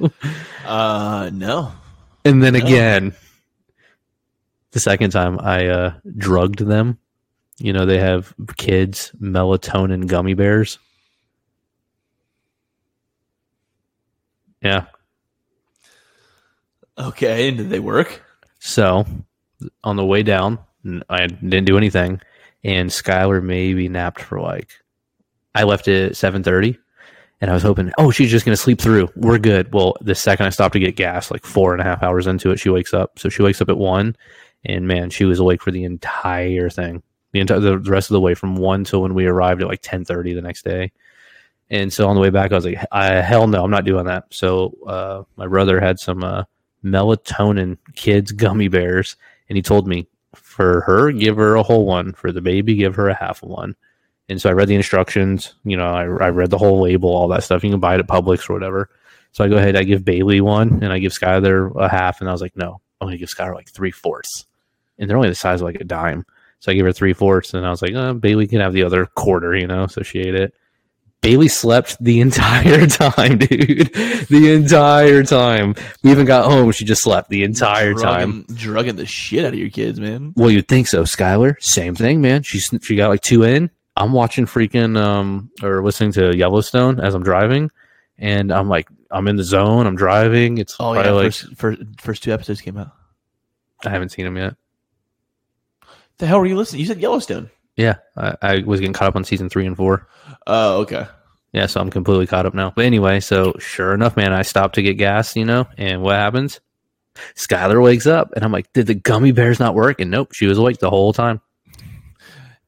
uh 0.65 1.31
no 1.33 1.73
And 2.25 2.43
then 2.43 2.55
No. 2.55 2.65
again, 2.65 3.15
the 4.73 4.81
second 4.81 5.11
time 5.11 5.39
I 5.41 5.67
uh, 5.69 5.95
drugged 6.17 6.59
them. 6.61 6.99
You 7.59 7.73
know, 7.73 7.87
they 7.87 7.99
have 7.99 8.35
kids 8.57 9.13
melatonin 9.21 10.07
gummy 10.07 10.35
bears. 10.35 10.79
Yeah. 14.63 14.87
okay 16.99 17.49
and 17.49 17.57
did 17.59 17.71
they 17.71 17.79
work 17.81 18.23
So 18.59 19.07
on 19.85 19.97
the 19.97 20.05
way 20.05 20.23
down, 20.23 20.59
I 21.09 21.27
didn't 21.27 21.65
do 21.65 21.77
anything, 21.77 22.21
and 22.65 22.91
Skylar 22.91 23.43
maybe 23.43 23.89
napped 23.89 24.23
for 24.23 24.41
like. 24.41 24.71
I 25.55 25.65
left 25.65 25.89
it 25.89 26.11
at 26.11 26.17
seven 26.17 26.43
thirty, 26.43 26.79
and 27.41 27.51
I 27.51 27.55
was 27.55 27.63
hoping, 27.63 27.93
oh, 27.99 28.11
she's 28.11 28.31
just 28.31 28.45
gonna 28.45 28.57
sleep 28.57 28.81
through. 28.81 29.09
We're 29.17 29.39
good. 29.39 29.73
Well, 29.73 29.97
the 30.01 30.15
second 30.15 30.47
I 30.47 30.51
stopped 30.51 30.75
to 30.75 30.79
get 30.79 30.97
gas, 30.97 31.31
like 31.31 31.45
four 31.45 31.73
and 31.73 31.81
a 31.81 31.85
half 31.85 32.03
hours 32.03 32.27
into 32.27 32.51
it, 32.51 32.59
she 32.59 32.71
wakes 32.71 32.95
up. 32.95 33.19
So 33.19 33.29
she 33.29 33.43
wakes 33.43 33.61
up 33.61 33.69
at 33.69 33.79
one, 33.79 34.17
and 34.65 34.87
man, 34.87 35.11
she 35.11 35.25
was 35.25 35.39
awake 35.39 35.63
for 35.63 35.71
the 35.71 35.85
entire 35.85 36.71
thing, 36.71 37.03
the 37.33 37.41
entire 37.41 37.61
the 37.61 37.79
rest 37.79 38.11
of 38.11 38.15
the 38.15 38.21
way 38.21 38.35
from 38.35 38.57
one 38.57 38.85
till 38.85 39.03
when 39.03 39.15
we 39.15 39.27
arrived 39.27 39.63
at 39.63 39.69
like 39.69 39.83
ten 39.83 40.05
thirty 40.05 40.35
the 40.35 40.43
next 40.43 40.65
day. 40.65 40.93
And 41.71 41.93
so 41.93 42.09
on 42.09 42.15
the 42.15 42.23
way 42.23 42.31
back, 42.31 42.51
I 42.51 42.55
was 42.55 42.65
like, 42.65 42.83
I, 42.91 43.17
hell 43.17 43.47
no, 43.47 43.63
I'm 43.63 43.71
not 43.71 43.85
doing 43.85 44.07
that. 44.07 44.25
So 44.31 44.75
uh, 44.87 45.23
my 45.37 45.47
brother 45.47 45.81
had 45.81 45.99
some 45.99 46.25
uh, 46.25 46.45
melatonin 46.85 47.79
kids 47.95 48.33
gummy 48.33 48.69
bears, 48.69 49.17
and 49.49 49.57
he 49.57 49.63
told 49.63 49.87
me 49.87 50.07
for 50.35 50.83
her, 50.83 51.11
give 51.13 51.37
her 51.37 51.55
a 51.55 51.63
whole 51.63 51.87
one. 51.87 52.13
For 52.13 52.33
the 52.33 52.41
baby, 52.41 52.75
give 52.75 52.95
her 52.97 53.09
a 53.09 53.15
half 53.15 53.43
one. 53.43 53.77
And 54.29 54.41
so 54.41 54.51
I 54.51 54.53
read 54.53 54.69
the 54.69 54.75
instructions. 54.75 55.55
You 55.65 55.77
know, 55.77 55.87
I, 55.87 56.03
I 56.03 56.29
read 56.31 56.51
the 56.51 56.59
whole 56.59 56.81
label, 56.81 57.09
all 57.09 57.29
that 57.29 57.45
stuff. 57.45 57.65
You 57.65 57.71
can 57.71 57.81
buy 57.81 57.95
it 57.95 58.01
at 58.01 58.09
Publix 58.09 58.49
or 58.49 58.53
whatever. 58.53 58.91
So 59.33 59.45
I 59.45 59.49
go 59.49 59.57
ahead, 59.57 59.77
I 59.77 59.85
give 59.85 60.05
Bailey 60.05 60.41
one, 60.41 60.83
and 60.83 60.93
I 60.93 60.99
give 60.99 61.13
Skylar 61.13 61.75
a 61.77 61.89
half. 61.89 62.21
And 62.21 62.29
I 62.29 62.33
was 62.33 62.43
like, 62.43 62.57
no, 62.57 62.81
I'm 63.01 63.07
gonna 63.07 63.19
give 63.19 63.29
Skylar 63.29 63.55
like 63.55 63.69
three 63.69 63.91
fourths, 63.91 64.47
and 64.99 65.09
they're 65.09 65.17
only 65.17 65.29
the 65.29 65.35
size 65.35 65.61
of 65.61 65.67
like 65.67 65.81
a 65.81 65.85
dime. 65.85 66.25
So 66.61 66.73
I 66.73 66.75
gave 66.75 66.85
her 66.85 66.93
three 66.93 67.13
fourths, 67.13 67.55
and 67.55 67.65
I 67.65 67.71
was 67.71 67.83
like, 67.83 67.95
uh, 67.95 68.15
Bailey 68.15 68.49
can 68.49 68.61
have 68.61 68.73
the 68.73 68.83
other 68.83 69.07
quarter, 69.07 69.57
you 69.57 69.67
know. 69.67 69.87
So 69.87 70.03
she 70.03 70.21
ate 70.21 70.35
it. 70.35 70.55
Bailey 71.21 71.49
slept 71.49 71.97
the 72.03 72.21
entire 72.21 72.87
time, 72.87 73.39
dude. 73.39 73.93
The 74.29 74.53
entire 74.55 75.25
time. 75.25 75.75
We 76.03 76.13
even 76.13 76.27
got 76.27 76.45
home. 76.51 76.71
She 76.73 76.85
just 76.85 77.03
slept 77.03 77.29
the 77.29 77.43
entire 77.43 77.93
time. 77.95 78.45
drugging, 78.45 78.57
drugging 78.57 78.97
the 78.97 79.07
shit 79.07 79.45
out 79.45 79.53
of 79.53 79.59
your 79.59 79.69
kids 79.71 79.99
man 79.99 80.33
Well, 80.37 80.51
you'd 80.51 80.69
think 80.69 80.87
so, 80.87 81.03
Skylar. 81.03 81.61
Same 81.63 81.95
thing, 81.97 82.21
man. 82.21 82.43
She's 82.45 82.71
she 82.83 82.95
got 82.97 83.09
like 83.09 83.21
two 83.21 83.43
in. 83.43 83.71
I'm 83.97 84.13
watching 84.13 84.47
freaking 84.47 84.97
um 84.97 85.51
or 85.61 85.83
listening 85.83 86.13
to 86.13 86.37
Yellowstone 86.37 87.01
as 87.01 87.15
I'm 87.15 87.25
driving, 87.25 87.71
and 88.17 88.53
I'm 88.53 88.69
like 88.69 88.89
I'm 89.11 89.27
in 89.27 89.35
the 89.37 89.45
zone. 89.45 89.87
I'm 89.89 89.97
driving. 89.97 90.59
It's 90.59 90.77
oh 90.79 90.95
yeah 90.95 91.11
like 91.11 91.33
first, 91.33 91.57
first 91.57 91.83
first 91.99 92.23
two 92.23 92.33
episodes 92.33 92.61
came 92.61 92.77
out 92.79 92.93
I 93.85 93.91
haven't 93.91 94.11
seen 94.11 94.25
them 94.25 94.37
yet. 94.37 94.55
the 96.19 96.27
hell 96.27 96.39
were 96.39 96.47
you 96.47 96.57
listening 96.57 96.81
you 96.81 96.87
said 96.87 97.01
Yellowstone 97.01 97.51
Yeah, 97.77 97.97
I, 98.17 98.37
I 98.41 98.59
was 98.61 98.79
getting 98.81 98.93
caught 98.93 99.09
up 99.09 99.17
on 99.17 99.25
season 99.25 99.49
three 99.49 99.67
and 99.67 99.77
four. 99.77 100.07
Oh 100.49 100.81
okay 100.81 101.07
Yeah, 101.53 101.67
so 101.67 101.81
I'm 101.81 101.91
completely 101.91 102.27
caught 102.27 102.47
up 102.47 102.55
now. 102.55 102.73
But 102.75 102.85
anyway, 102.85 103.21
so 103.21 103.55
sure 103.59 103.95
enough, 103.95 104.17
man, 104.17 104.33
I 104.33 104.43
stopped 104.43 104.75
to 104.75 104.83
get 104.83 104.95
gas, 104.95 105.37
you 105.37 105.45
know, 105.45 105.67
and 105.79 106.03
what 106.03 106.17
happens? 106.17 106.61
Skylar 107.35 107.83
wakes 107.83 108.07
up, 108.07 108.33
and 108.35 108.45
I'm 108.45 108.53
like, 108.53 108.73
did 108.73 108.87
the 108.87 108.95
gummy 108.95 109.33
bears 109.33 109.59
not 109.59 109.75
work? 109.75 110.01
And 110.01 110.11
nope, 110.11 110.33
she 110.35 110.47
was 110.47 110.59
awake 110.59 110.79
the 110.79 110.91
whole 110.91 111.13
time. 111.13 111.41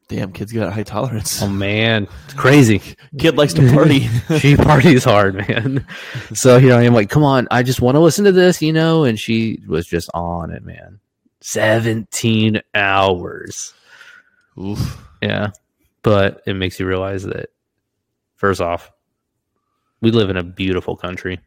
Damn, 0.09 0.33
kids 0.33 0.53
got 0.53 0.72
high 0.72 0.83
tolerance. 0.83 1.41
Oh 1.41 1.49
man, 1.49 2.09
it's 2.24 2.35
crazy. 2.35 2.83
Kid 3.16 3.37
likes 3.37 3.53
to 3.55 3.72
party. 3.72 4.01
she 4.41 4.57
parties 4.57 5.05
hard, 5.05 5.37
man. 5.37 5.87
So 6.35 6.59
here 6.59 6.74
I 6.74 6.83
am, 6.83 6.95
like, 6.95 7.11
come 7.11 7.22
on, 7.22 7.47
I 7.53 7.62
just 7.62 7.81
want 7.81 7.95
to 7.95 8.01
listen 8.01 8.24
to 8.24 8.33
this, 8.33 8.61
you 8.61 8.72
know. 8.72 9.05
And 9.05 9.20
she 9.20 9.61
was 9.68 9.87
just 9.87 10.11
on 10.12 10.51
it, 10.51 10.64
man. 10.64 10.99
Seventeen 11.43 12.61
hours. 12.74 13.72
Oof. 14.59 15.01
Yeah, 15.22 15.51
but 16.03 16.43
it 16.45 16.55
makes 16.55 16.81
you 16.81 16.87
realize 16.89 17.22
that 17.22 17.51
first 18.41 18.61
off, 18.62 18.91
we 20.01 20.11
live 20.11 20.30
in 20.30 20.38
a 20.38 20.43
beautiful 20.43 20.97
country. 20.97 21.38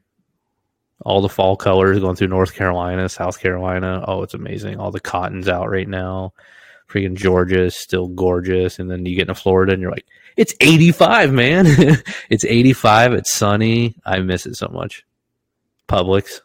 All 1.02 1.22
the 1.22 1.28
fall 1.30 1.58
colors 1.58 2.00
going 2.00 2.16
through 2.16 2.28
North 2.28 2.54
Carolina, 2.54 3.10
South 3.10 3.40
Carolina. 3.40 4.06
Oh, 4.08 4.22
it's 4.22 4.36
amazing. 4.36 4.78
All 4.80 4.92
the 4.92 5.00
cotton's 5.00 5.50
out 5.50 5.70
right 5.70 5.88
now. 5.90 6.34
Freaking 6.88 7.16
Georgia 7.16 7.64
is 7.64 7.76
still 7.76 8.08
gorgeous. 8.08 8.78
And 8.78 8.90
then 8.92 9.06
you 9.06 9.16
get 9.16 9.24
into 9.24 9.34
Florida 9.34 9.74
and 9.74 9.82
you're 9.82 9.92
like, 9.92 10.06
it's 10.38 10.54
85, 10.62 11.34
man. 11.34 11.66
it's 12.30 12.46
85. 12.46 13.14
It's 13.14 13.34
sunny. 13.34 13.96
I 14.06 14.20
miss 14.20 14.46
it 14.46 14.56
so 14.56 14.68
much. 14.72 15.04
Publix. 15.90 16.42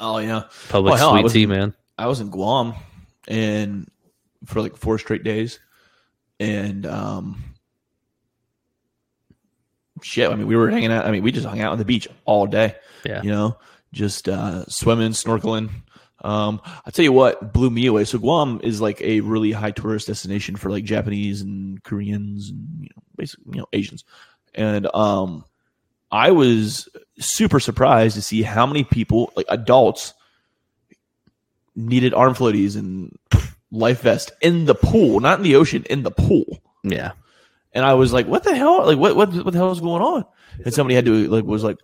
Oh 0.00 0.18
yeah. 0.18 0.44
Publix 0.68 0.84
Well, 0.84 0.96
hell, 0.96 1.10
sweet 1.12 1.24
was- 1.24 1.32
tea, 1.34 1.46
man. 1.46 1.74
I 1.98 2.06
was 2.06 2.20
in 2.20 2.30
Guam 2.30 2.72
and 3.28 3.86
for 4.46 4.62
like 4.62 4.76
four 4.76 4.98
straight 4.98 5.22
days. 5.24 5.60
And 6.40 6.86
um 6.86 7.44
shit, 10.02 10.30
I 10.30 10.34
mean 10.34 10.46
we 10.46 10.56
were 10.56 10.70
hanging 10.70 10.92
out 10.92 11.06
I 11.06 11.10
mean 11.10 11.22
we 11.22 11.32
just 11.32 11.46
hung 11.46 11.60
out 11.60 11.72
on 11.72 11.78
the 11.78 11.84
beach 11.84 12.08
all 12.24 12.46
day. 12.46 12.74
Yeah. 13.04 13.22
You 13.22 13.30
know, 13.30 13.58
just 13.92 14.28
uh 14.28 14.64
swimming, 14.66 15.12
snorkeling. 15.12 15.70
Um 16.22 16.60
I 16.84 16.90
tell 16.90 17.04
you 17.04 17.12
what 17.12 17.52
blew 17.52 17.70
me 17.70 17.86
away. 17.86 18.04
So 18.04 18.18
Guam 18.18 18.60
is 18.62 18.80
like 18.80 19.00
a 19.00 19.20
really 19.20 19.52
high 19.52 19.70
tourist 19.70 20.06
destination 20.06 20.56
for 20.56 20.70
like 20.70 20.84
Japanese 20.84 21.40
and 21.40 21.82
Koreans 21.82 22.50
and 22.50 22.82
you 22.82 22.88
know 22.94 23.02
basically 23.16 23.52
you 23.52 23.60
know 23.60 23.66
Asians. 23.72 24.04
And 24.54 24.86
um 24.94 25.44
I 26.12 26.32
was 26.32 26.88
super 27.18 27.60
surprised 27.60 28.16
to 28.16 28.22
see 28.22 28.42
how 28.42 28.66
many 28.66 28.84
people 28.84 29.32
like 29.36 29.46
adults 29.48 30.14
needed 31.76 32.14
arm 32.14 32.34
floaties 32.34 32.76
and 32.76 33.16
life 33.70 34.02
vest 34.02 34.32
in 34.40 34.64
the 34.64 34.74
pool, 34.74 35.20
not 35.20 35.38
in 35.38 35.44
the 35.44 35.56
ocean, 35.56 35.84
in 35.88 36.02
the 36.02 36.10
pool. 36.10 36.60
Yeah. 36.82 37.12
And 37.72 37.84
I 37.84 37.94
was 37.94 38.12
like, 38.12 38.26
"What 38.26 38.44
the 38.44 38.54
hell? 38.54 38.86
Like, 38.86 38.98
what 38.98 39.16
what 39.16 39.32
what 39.32 39.52
the 39.52 39.58
hell 39.58 39.72
is 39.72 39.80
going 39.80 40.02
on?" 40.02 40.24
And 40.64 40.74
somebody 40.74 40.94
had 40.94 41.04
to 41.04 41.28
like 41.28 41.44
was 41.44 41.62
like, 41.62 41.78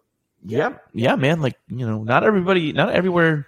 "Yeah, 0.45 0.75
yeah, 0.93 1.17
man. 1.17 1.41
Like, 1.41 1.57
you 1.69 1.87
know, 1.87 2.03
not 2.03 2.25
everybody, 2.25 2.73
not 2.73 2.91
everywhere 2.91 3.47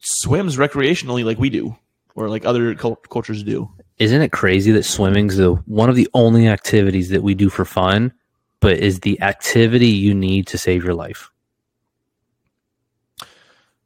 swims 0.00 0.56
recreationally 0.56 1.24
like 1.24 1.38
we 1.38 1.50
do, 1.50 1.76
or 2.14 2.28
like 2.28 2.44
other 2.44 2.74
cul- 2.74 2.96
cultures 2.96 3.42
do." 3.42 3.70
Isn't 3.98 4.22
it 4.22 4.32
crazy 4.32 4.72
that 4.72 4.82
swimming's 4.84 5.36
the 5.36 5.54
one 5.66 5.88
of 5.88 5.96
the 5.96 6.08
only 6.14 6.48
activities 6.48 7.08
that 7.10 7.22
we 7.22 7.34
do 7.34 7.48
for 7.48 7.64
fun, 7.64 8.12
but 8.60 8.78
is 8.78 9.00
the 9.00 9.20
activity 9.22 9.88
you 9.88 10.14
need 10.14 10.46
to 10.48 10.58
save 10.58 10.84
your 10.84 10.94
life? 10.94 11.30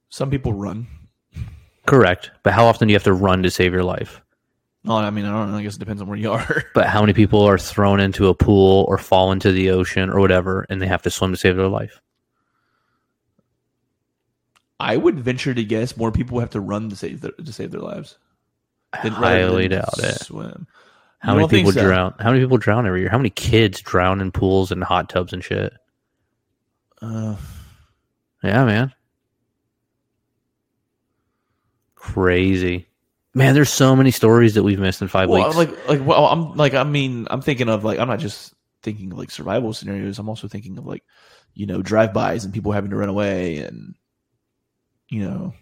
Some 0.08 0.30
people 0.30 0.52
run. 0.52 0.86
Correct. 1.86 2.30
But 2.42 2.54
how 2.54 2.66
often 2.66 2.88
do 2.88 2.92
you 2.92 2.96
have 2.96 3.04
to 3.04 3.12
run 3.12 3.42
to 3.42 3.50
save 3.50 3.72
your 3.72 3.84
life? 3.84 4.20
Oh, 4.86 4.96
I 4.96 5.10
mean, 5.10 5.24
I 5.24 5.32
don't 5.32 5.50
know. 5.52 5.58
I 5.58 5.62
guess 5.62 5.76
it 5.76 5.80
depends 5.80 6.00
on 6.00 6.08
where 6.08 6.16
you 6.16 6.32
are. 6.32 6.64
But 6.74 6.86
how 6.86 7.00
many 7.00 7.12
people 7.12 7.42
are 7.42 7.58
thrown 7.58 8.00
into 8.00 8.28
a 8.28 8.34
pool 8.34 8.84
or 8.88 8.96
fall 8.96 9.32
into 9.32 9.50
the 9.52 9.70
ocean 9.70 10.08
or 10.08 10.20
whatever 10.20 10.64
and 10.70 10.80
they 10.80 10.86
have 10.86 11.02
to 11.02 11.10
swim 11.10 11.32
to 11.32 11.36
save 11.36 11.56
their 11.56 11.68
life? 11.68 12.00
I 14.80 14.96
would 14.96 15.18
venture 15.18 15.52
to 15.52 15.64
guess 15.64 15.96
more 15.96 16.12
people 16.12 16.38
have 16.38 16.50
to 16.50 16.60
run 16.60 16.88
to 16.90 16.96
save 16.96 17.20
their 17.20 17.32
to 17.32 17.52
save 17.52 17.72
their 17.72 17.80
lives. 17.80 18.16
I 18.92 19.02
than- 19.02 19.12
highly 19.12 19.66
than 19.66 19.80
doubt 19.80 19.98
it. 19.98 20.20
Swim. 20.20 20.66
How 21.18 21.32
You 21.34 21.40
many 21.40 21.48
people 21.48 21.72
so? 21.72 21.82
drown? 21.82 22.14
How 22.20 22.30
many 22.30 22.44
people 22.44 22.58
drown 22.58 22.86
every 22.86 23.00
year? 23.00 23.10
How 23.10 23.18
many 23.18 23.30
kids 23.30 23.80
drown 23.80 24.20
in 24.20 24.30
pools 24.30 24.70
and 24.70 24.84
hot 24.84 25.08
tubs 25.08 25.32
and 25.32 25.42
shit? 25.42 25.72
Uh, 27.02 27.34
Yeah, 28.44 28.64
man. 28.64 28.94
Crazy. 31.96 32.87
Man, 33.38 33.54
there's 33.54 33.70
so 33.70 33.94
many 33.94 34.10
stories 34.10 34.54
that 34.54 34.62
we've 34.64 34.78
missed 34.80 35.00
in 35.00 35.08
five 35.08 35.28
well, 35.28 35.44
weeks. 35.44 35.56
like 35.56 35.88
like 35.88 36.06
well, 36.06 36.26
I'm 36.26 36.54
like 36.54 36.74
I 36.74 36.82
mean 36.84 37.26
I'm 37.30 37.40
thinking 37.40 37.68
of 37.68 37.84
like 37.84 37.98
I'm 37.98 38.08
not 38.08 38.18
just 38.18 38.52
thinking 38.82 39.12
of 39.12 39.18
like 39.18 39.30
survival 39.30 39.72
scenarios. 39.72 40.18
I'm 40.18 40.28
also 40.28 40.48
thinking 40.48 40.76
of 40.76 40.86
like 40.86 41.04
you 41.54 41.66
know 41.66 41.80
drive 41.80 42.12
bys 42.12 42.44
and 42.44 42.52
people 42.52 42.72
having 42.72 42.90
to 42.90 42.96
run 42.96 43.08
away 43.08 43.58
and 43.58 43.94
you 45.08 45.22
know 45.22 45.54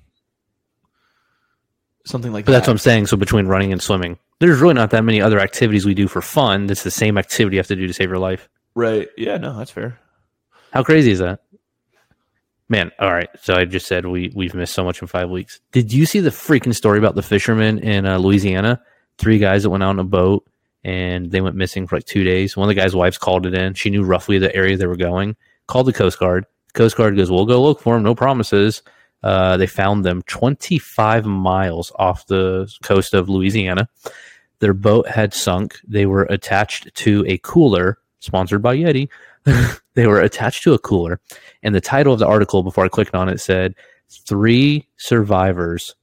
something 2.07 2.33
like 2.33 2.45
But 2.47 2.53
that. 2.53 2.59
that's 2.59 2.69
what 2.69 2.73
I'm 2.73 2.79
saying. 2.79 3.07
So 3.07 3.17
between 3.17 3.47
running 3.47 3.73
and 3.73 3.83
swimming, 3.83 4.19
there's 4.41 4.61
really 4.61 4.75
not 4.75 4.91
that 4.91 5.05
many 5.05 5.21
other 5.21 5.39
activities 5.39 5.85
we 5.85 5.95
do 5.95 6.09
for 6.09 6.23
fun. 6.23 6.67
That's 6.67 6.83
the 6.83 6.91
same 6.91 7.19
activity 7.19 7.57
you 7.57 7.61
have 7.61 7.67
to 7.69 7.77
do 7.77 7.87
to 7.87 7.93
save 7.93 8.09
your 8.09 8.19
life. 8.19 8.49
right. 8.75 9.09
Yeah. 9.17 9.37
No, 9.37 9.57
that's 9.59 9.71
fair. 9.71 9.99
How 10.73 10.83
crazy 10.83 11.11
is 11.11 11.19
that? 11.21 11.41
Man, 12.69 12.91
all 12.99 13.13
right. 13.13 13.29
So 13.41 13.55
I 13.55 13.65
just 13.65 13.87
said 13.87 14.07
we 14.07 14.33
we've 14.35 14.55
missed 14.55 14.75
so 14.75 14.85
much 14.85 15.01
in 15.01 15.07
five 15.07 15.31
weeks. 15.31 15.61
Did 15.73 15.93
you 15.93 16.05
see 16.05 16.21
the 16.21 16.31
freaking 16.31 16.75
story 16.75 16.99
about 16.99 17.15
the 17.15 17.23
fishermen 17.23 17.79
in 17.79 18.07
uh, 18.07 18.19
Louisiana? 18.19 18.83
Three 19.19 19.39
guys 19.39 19.63
that 19.63 19.71
went 19.71 19.83
out 19.83 19.91
on 19.91 19.99
a 19.99 20.05
boat 20.05 20.45
and 20.83 21.31
they 21.31 21.41
went 21.41 21.57
missing 21.57 21.87
for 21.87 21.97
like 21.97 22.07
two 22.07 22.25
days. 22.25 22.57
One 22.57 22.69
of 22.69 22.75
the 22.75 22.81
guy's 22.81 22.95
wives 22.95 23.19
called 23.19 23.47
it 23.47 23.55
in. 23.55 23.75
She 23.75 23.91
knew 23.91 24.03
roughly 24.03 24.39
the 24.39 24.55
area 24.55 24.77
they 24.77 24.87
were 24.87 24.97
going. 24.97 25.37
Called 25.69 25.87
the 25.87 25.93
Coast 25.93 26.19
Guard. 26.19 26.45
Coast 26.75 26.97
Guard 26.97 27.17
goes, 27.17 27.31
"We'll 27.31 27.47
go 27.47 27.63
look 27.63 27.81
for 27.81 27.95
them. 27.95 28.03
No 28.03 28.15
promises." 28.15 28.83
Uh, 29.23 29.57
they 29.57 29.67
found 29.67 30.05
them 30.05 30.23
25 30.23 31.25
miles 31.25 31.91
off 31.97 32.27
the 32.27 32.71
coast 32.83 33.15
of 33.15 33.29
Louisiana. 33.29 33.89
Their 34.59 34.75
boat 34.75 35.09
had 35.09 35.35
sunk. 35.35 35.79
They 35.87 36.07
were 36.07 36.25
attached 36.25 36.95
to 36.97 37.25
a 37.27 37.39
cooler 37.39 37.99
sponsored 38.21 38.63
by 38.63 38.77
Yeti. 38.77 39.09
they 39.95 40.07
were 40.07 40.21
attached 40.21 40.63
to 40.65 40.75
a 40.75 40.79
cooler. 40.79 41.21
And 41.63 41.75
the 41.75 41.81
title 41.81 42.13
of 42.13 42.19
the 42.19 42.27
article, 42.27 42.63
before 42.63 42.85
I 42.85 42.89
clicked 42.89 43.15
on 43.15 43.29
it, 43.29 43.41
said 43.41 43.75
three 44.09 44.87
survivors 44.97 45.95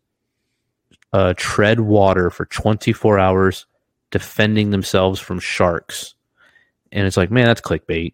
uh, 1.14 1.34
tread 1.38 1.80
water 1.80 2.30
for 2.30 2.46
24 2.46 3.20
hours 3.20 3.66
defending 4.12 4.72
themselves 4.72 5.20
from 5.20 5.40
sharks. 5.40 6.16
And 6.92 7.06
it's 7.06 7.18
like, 7.18 7.32
man, 7.32 7.46
that's 7.46 7.62
clickbait. 7.62 8.14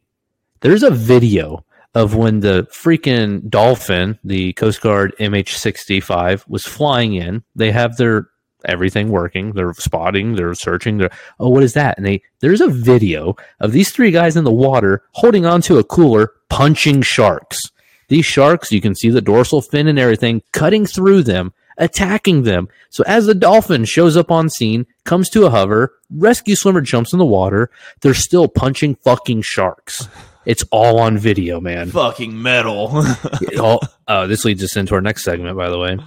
There's 0.61 0.83
a 0.83 0.91
video 0.91 1.65
of 1.95 2.15
when 2.15 2.41
the 2.41 2.67
freaking 2.71 3.49
dolphin, 3.49 4.19
the 4.23 4.53
Coast 4.53 4.81
Guard 4.81 5.15
MH65, 5.19 6.47
was 6.47 6.65
flying 6.65 7.13
in. 7.15 7.43
They 7.55 7.71
have 7.71 7.97
their 7.97 8.29
everything 8.65 9.09
working. 9.09 9.51
They're 9.53 9.73
spotting, 9.73 10.35
they're 10.35 10.53
searching. 10.53 10.97
They're 10.97 11.11
oh, 11.39 11.49
what 11.49 11.63
is 11.63 11.73
that? 11.73 11.97
And 11.97 12.05
they 12.05 12.21
there's 12.39 12.61
a 12.61 12.67
video 12.67 13.35
of 13.59 13.71
these 13.71 13.91
three 13.91 14.11
guys 14.11 14.35
in 14.35 14.43
the 14.43 14.51
water 14.51 15.03
holding 15.11 15.45
onto 15.45 15.77
a 15.77 15.83
cooler, 15.83 16.33
punching 16.49 17.01
sharks. 17.01 17.61
These 18.09 18.25
sharks, 18.25 18.71
you 18.71 18.81
can 18.81 18.95
see 18.95 19.09
the 19.09 19.21
dorsal 19.21 19.61
fin 19.61 19.87
and 19.87 19.99
everything 19.99 20.41
cutting 20.51 20.85
through 20.85 21.23
them, 21.23 21.53
attacking 21.77 22.43
them. 22.43 22.67
So 22.89 23.03
as 23.05 23.27
the 23.27 23.35
dolphin 23.35 23.85
shows 23.85 24.17
up 24.17 24.31
on 24.31 24.49
scene, 24.49 24.87
comes 25.05 25.29
to 25.29 25.45
a 25.45 25.49
hover, 25.49 25.93
rescue 26.09 26.55
swimmer 26.55 26.81
jumps 26.81 27.13
in 27.13 27.19
the 27.19 27.25
water, 27.25 27.69
they're 28.01 28.15
still 28.15 28.47
punching 28.47 28.95
fucking 28.95 29.43
sharks. 29.43 30.07
It's 30.45 30.63
all 30.71 30.99
on 30.99 31.19
video, 31.19 31.59
man. 31.59 31.91
Fucking 31.91 32.41
metal. 32.41 32.89
oh, 33.57 33.79
uh, 34.07 34.25
this 34.25 34.45
leads 34.45 34.63
us 34.63 34.75
into 34.75 34.95
our 34.95 35.01
next 35.01 35.23
segment, 35.23 35.55
by 35.55 35.69
the 35.69 35.77
way. 35.77 35.99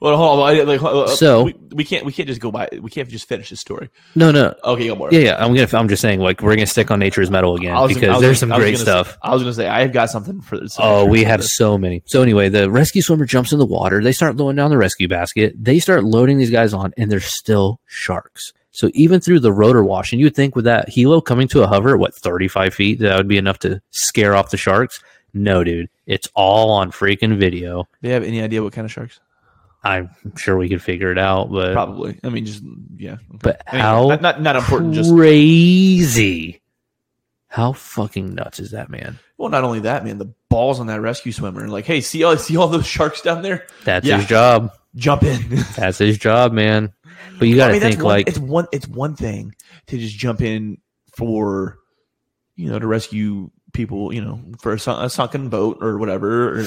Well, 0.00 0.16
hold 0.16 0.40
on. 0.40 0.48
I- 0.56 0.62
Like, 0.62 0.82
uh, 0.82 1.08
So- 1.08 1.44
we, 1.44 1.54
we 1.72 1.84
can't 1.84 2.04
we 2.04 2.12
can't 2.12 2.28
just 2.28 2.40
go 2.40 2.50
by. 2.50 2.68
We 2.80 2.90
can't 2.90 3.08
just 3.08 3.28
finish 3.28 3.50
this 3.50 3.60
story. 3.60 3.90
No, 4.14 4.30
no, 4.30 4.54
Okay, 4.64 4.86
go 4.88 4.94
more. 4.96 5.10
yeah, 5.12 5.20
yeah. 5.20 5.36
I'm 5.44 5.54
gonna. 5.54 5.68
I'm 5.72 5.88
just 5.88 6.02
saying, 6.02 6.20
like, 6.20 6.40
we're 6.42 6.54
gonna 6.54 6.66
stick 6.66 6.90
on 6.90 6.98
nature's 6.98 7.30
metal 7.30 7.54
again 7.56 7.74
I 7.74 7.80
was- 7.82 7.90
I 7.92 7.94
because 7.94 8.20
there's 8.20 8.40
gonna- 8.40 8.52
some 8.52 8.60
great 8.60 8.72
gonna 8.72 8.78
stuff. 8.78 9.10
Say, 9.12 9.16
I 9.22 9.32
was 9.32 9.42
going 9.42 9.52
to 9.52 9.56
say 9.56 9.68
I've 9.68 9.92
got 9.92 10.10
something 10.10 10.40
for 10.40 10.58
this. 10.58 10.76
Oh, 10.78 11.04
we 11.06 11.24
have 11.24 11.44
so 11.44 11.76
many. 11.78 12.02
So 12.06 12.22
anyway, 12.22 12.48
the 12.48 12.70
rescue 12.70 13.02
swimmer 13.02 13.24
jumps 13.26 13.52
in 13.52 13.58
the 13.58 13.66
water. 13.66 14.02
They 14.02 14.12
start 14.12 14.36
loading 14.36 14.56
down 14.56 14.70
the 14.70 14.78
rescue 14.78 15.08
basket. 15.08 15.54
They 15.58 15.78
start 15.78 16.04
loading 16.04 16.38
these 16.38 16.50
guys 16.50 16.72
on, 16.74 16.92
and 16.96 17.10
they're 17.10 17.20
still 17.20 17.80
sharks. 17.86 18.52
So 18.72 18.90
even 18.92 19.20
through 19.20 19.40
the 19.40 19.52
rotor 19.52 19.82
wash, 19.82 20.12
and 20.12 20.20
you'd 20.20 20.34
think 20.36 20.54
with 20.54 20.66
that 20.66 20.90
helo 20.90 21.24
coming 21.24 21.48
to 21.48 21.62
a 21.62 21.66
hover 21.66 21.94
at 21.94 21.98
what 21.98 22.14
35 22.14 22.74
feet, 22.74 22.98
that 23.00 23.16
would 23.16 23.26
be 23.28 23.38
enough 23.38 23.58
to 23.60 23.80
scare 23.90 24.36
off 24.36 24.50
the 24.50 24.58
sharks. 24.58 25.00
No, 25.32 25.64
dude, 25.64 25.88
it's 26.06 26.28
all 26.34 26.70
on 26.70 26.90
freaking 26.92 27.38
video. 27.38 27.88
Do 28.02 28.08
you 28.08 28.14
have 28.14 28.22
any 28.24 28.42
idea 28.42 28.62
what 28.62 28.72
kind 28.74 28.84
of 28.84 28.92
sharks? 28.92 29.18
I'm 29.90 30.36
sure 30.36 30.56
we 30.56 30.68
could 30.68 30.82
figure 30.82 31.10
it 31.12 31.18
out, 31.18 31.50
but 31.50 31.72
Probably. 31.72 32.18
I 32.24 32.28
mean, 32.28 32.44
just 32.46 32.62
yeah. 32.96 33.12
Okay. 33.14 33.22
but 33.42 33.62
Anyway, 33.68 33.82
how 33.82 34.08
not, 34.08 34.22
not 34.22 34.40
not 34.42 34.56
important. 34.56 34.94
Just 34.94 35.12
crazy? 35.14 36.62
How 37.48 37.72
fucking 37.72 38.34
nuts 38.34 38.60
is 38.60 38.72
that, 38.72 38.90
man? 38.90 39.18
well, 39.38 39.48
not 39.50 39.64
only 39.64 39.80
that, 39.80 40.04
man. 40.04 40.18
The 40.18 40.32
balls 40.48 40.80
on 40.80 40.86
that 40.88 41.00
rescue 41.00 41.32
swimmer. 41.32 41.68
Like, 41.68 41.84
hey, 41.86 42.00
see 42.00 42.24
all 42.24 42.36
see 42.36 42.56
all 42.56 42.68
those 42.68 42.86
sharks 42.86 43.20
down 43.22 43.42
there? 43.42 43.66
That's 43.84 44.06
Yeah. 44.06 44.18
his 44.18 44.26
job. 44.26 44.72
Jump 44.94 45.22
in. 45.24 45.40
That's 45.76 45.98
his 45.98 46.16
job, 46.18 46.52
man. 46.52 46.92
But 47.38 47.48
you 47.48 47.56
got 47.56 47.66
to 47.66 47.70
I 47.70 47.72
mean, 47.72 47.80
think 47.82 47.96
one, 47.98 48.04
like 48.04 48.28
it's 48.28 48.38
one 48.38 48.66
it's 48.72 48.88
one 48.88 49.14
thing 49.16 49.54
to 49.88 49.98
just 49.98 50.16
jump 50.16 50.40
in 50.40 50.78
for 51.16 51.78
you 52.56 52.70
know 52.70 52.78
to 52.78 52.86
rescue 52.86 53.50
people 53.72 54.12
you 54.14 54.22
know 54.22 54.40
for 54.60 54.72
a, 54.72 54.78
sun- 54.78 55.04
a 55.04 55.10
sunken 55.10 55.48
boat 55.50 55.78
or 55.82 55.98
whatever 55.98 56.60
or 56.60 56.64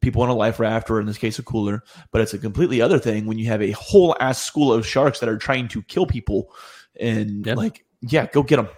people 0.00 0.22
on 0.22 0.28
a 0.28 0.34
life 0.34 0.60
raft 0.60 0.90
or 0.90 1.00
in 1.00 1.06
this 1.06 1.18
case 1.18 1.38
a 1.38 1.42
cooler. 1.42 1.82
But 2.12 2.20
it's 2.22 2.32
a 2.34 2.38
completely 2.38 2.80
other 2.80 2.98
thing 2.98 3.26
when 3.26 3.38
you 3.38 3.46
have 3.46 3.60
a 3.62 3.72
whole 3.72 4.16
ass 4.20 4.42
school 4.42 4.72
of 4.72 4.86
sharks 4.86 5.20
that 5.20 5.28
are 5.28 5.36
trying 5.38 5.68
to 5.68 5.82
kill 5.82 6.06
people 6.06 6.52
and 6.98 7.44
Yep. 7.46 7.56
like 7.56 7.84
yeah, 8.02 8.26
go 8.26 8.42
get 8.42 8.56
them. 8.56 8.68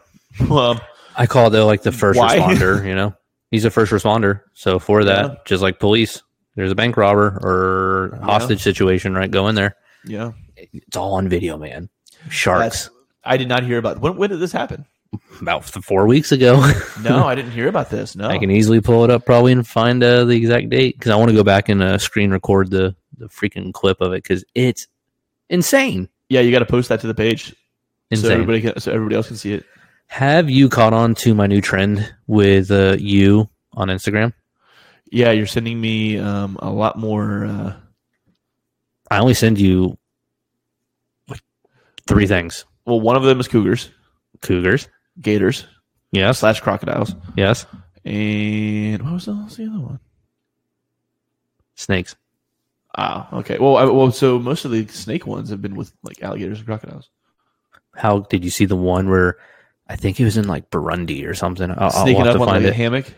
Um, 0.50 0.80
I 1.16 1.26
call 1.26 1.48
it 1.48 1.50
though 1.50 1.66
like 1.66 1.82
the 1.82 1.92
first 1.92 2.18
Why? 2.18 2.38
responder. 2.38 2.84
You 2.86 2.94
know, 2.94 3.14
he's 3.50 3.64
a 3.64 3.70
first 3.70 3.92
responder. 3.92 4.40
So 4.54 4.78
for 4.78 5.04
that, 5.04 5.24
Yeah. 5.30 5.34
just 5.44 5.62
like 5.62 5.78
police, 5.78 6.22
there's 6.56 6.72
a 6.72 6.74
bank 6.74 6.96
robber 6.96 7.38
or 7.42 8.16
Yeah. 8.18 8.24
hostage 8.24 8.62
situation, 8.62 9.14
right? 9.14 9.30
Go 9.30 9.48
in 9.48 9.54
there. 9.54 9.76
yeah, 10.06 10.32
It's 10.56 10.96
all 10.96 11.14
on 11.14 11.28
video, 11.28 11.56
man. 11.58 11.88
Sharks. 12.30 12.62
That's- 12.86 12.90
I 13.24 13.36
did 13.36 13.48
not 13.48 13.62
hear 13.62 13.78
about 13.78 14.00
when. 14.00 14.16
When 14.16 14.30
did 14.30 14.40
this 14.40 14.50
happen? 14.52 14.84
About 15.40 15.64
four 15.64 16.06
weeks 16.06 16.32
ago. 16.32 16.64
No, 17.02 17.26
I 17.26 17.34
didn't 17.34 17.50
hear 17.50 17.66
about 17.68 17.90
this. 17.90 18.14
No, 18.14 18.28
I 18.28 18.38
can 18.38 18.50
easily 18.50 18.80
pull 18.80 19.02
it 19.02 19.10
up 19.10 19.26
probably 19.26 19.50
and 19.50 19.66
find 19.66 20.02
uh, 20.04 20.24
the 20.24 20.36
exact 20.36 20.68
date 20.68 20.96
because 20.96 21.10
I 21.10 21.16
want 21.16 21.30
to 21.30 21.36
go 21.36 21.42
back 21.42 21.68
and 21.68 21.82
uh, 21.82 21.98
screen 21.98 22.30
record 22.30 22.70
the 22.70 22.94
the 23.18 23.26
freaking 23.26 23.72
clip 23.74 24.00
of 24.00 24.12
it 24.12 24.22
because 24.22 24.44
it's 24.54 24.86
insane. 25.50 26.08
yeah, 26.28 26.40
you 26.40 26.52
got 26.52 26.60
to 26.60 26.66
post 26.66 26.88
that 26.90 27.00
to 27.00 27.08
the 27.08 27.14
page 27.14 27.54
so 28.14 28.28
everybody 28.30 28.60
can, 28.60 28.78
so 28.78 28.92
everybody 28.92 29.16
else 29.16 29.26
can 29.26 29.36
see 29.36 29.52
it. 29.52 29.64
Have 30.06 30.48
you 30.48 30.68
caught 30.68 30.92
on 30.92 31.14
to 31.16 31.34
my 31.34 31.46
new 31.46 31.60
trend 31.60 32.14
with 32.26 32.70
uh, 32.70 32.96
you 32.98 33.48
on 33.72 33.88
Instagram? 33.88 34.32
Yeah, 35.10 35.32
you're 35.32 35.46
sending 35.46 35.80
me 35.80 36.18
um, 36.18 36.56
a 36.60 36.70
lot 36.70 36.98
more. 36.98 37.46
Uh, 37.46 37.74
I 39.10 39.18
only 39.18 39.34
send 39.34 39.58
you 39.58 39.98
like 41.28 41.40
three 42.06 42.26
things: 42.26 42.64
well, 42.86 43.00
one 43.00 43.16
of 43.16 43.22
them 43.24 43.40
is 43.40 43.48
cougars, 43.48 43.90
cougars, 44.40 44.88
gators 45.20 45.66
yes, 46.10 46.38
slash 46.38 46.60
crocodiles, 46.60 47.14
yes, 47.36 47.66
and 48.04 49.02
what 49.02 49.14
was 49.14 49.24
the, 49.26 49.34
what 49.34 49.44
was 49.44 49.56
the 49.56 49.66
other 49.66 49.80
one? 49.80 50.00
snakes. 51.74 52.16
Ah, 52.96 53.28
okay. 53.36 53.58
Well, 53.58 53.76
I, 53.76 53.84
well, 53.84 54.10
so 54.12 54.38
most 54.38 54.64
of 54.64 54.70
the 54.70 54.86
snake 54.88 55.26
ones 55.26 55.50
have 55.50 55.62
been 55.62 55.74
with 55.74 55.92
like 56.02 56.22
alligators 56.22 56.58
and 56.58 56.66
crocodiles. 56.66 57.10
How 57.94 58.20
did 58.20 58.44
you 58.44 58.50
see 58.50 58.64
the 58.64 58.76
one 58.76 59.08
where 59.08 59.38
I 59.88 59.96
think 59.96 60.20
it 60.20 60.24
was 60.24 60.36
in 60.36 60.46
like 60.46 60.70
Burundi 60.70 61.26
or 61.26 61.34
something? 61.34 61.70
I'll, 61.70 61.76
I'll 61.78 61.90
Sneaking 61.90 62.24
have 62.24 62.36
up 62.36 62.42
to 62.42 62.42
on 62.42 62.62
like 62.62 62.64
a 62.64 62.74
hammock. 62.74 63.12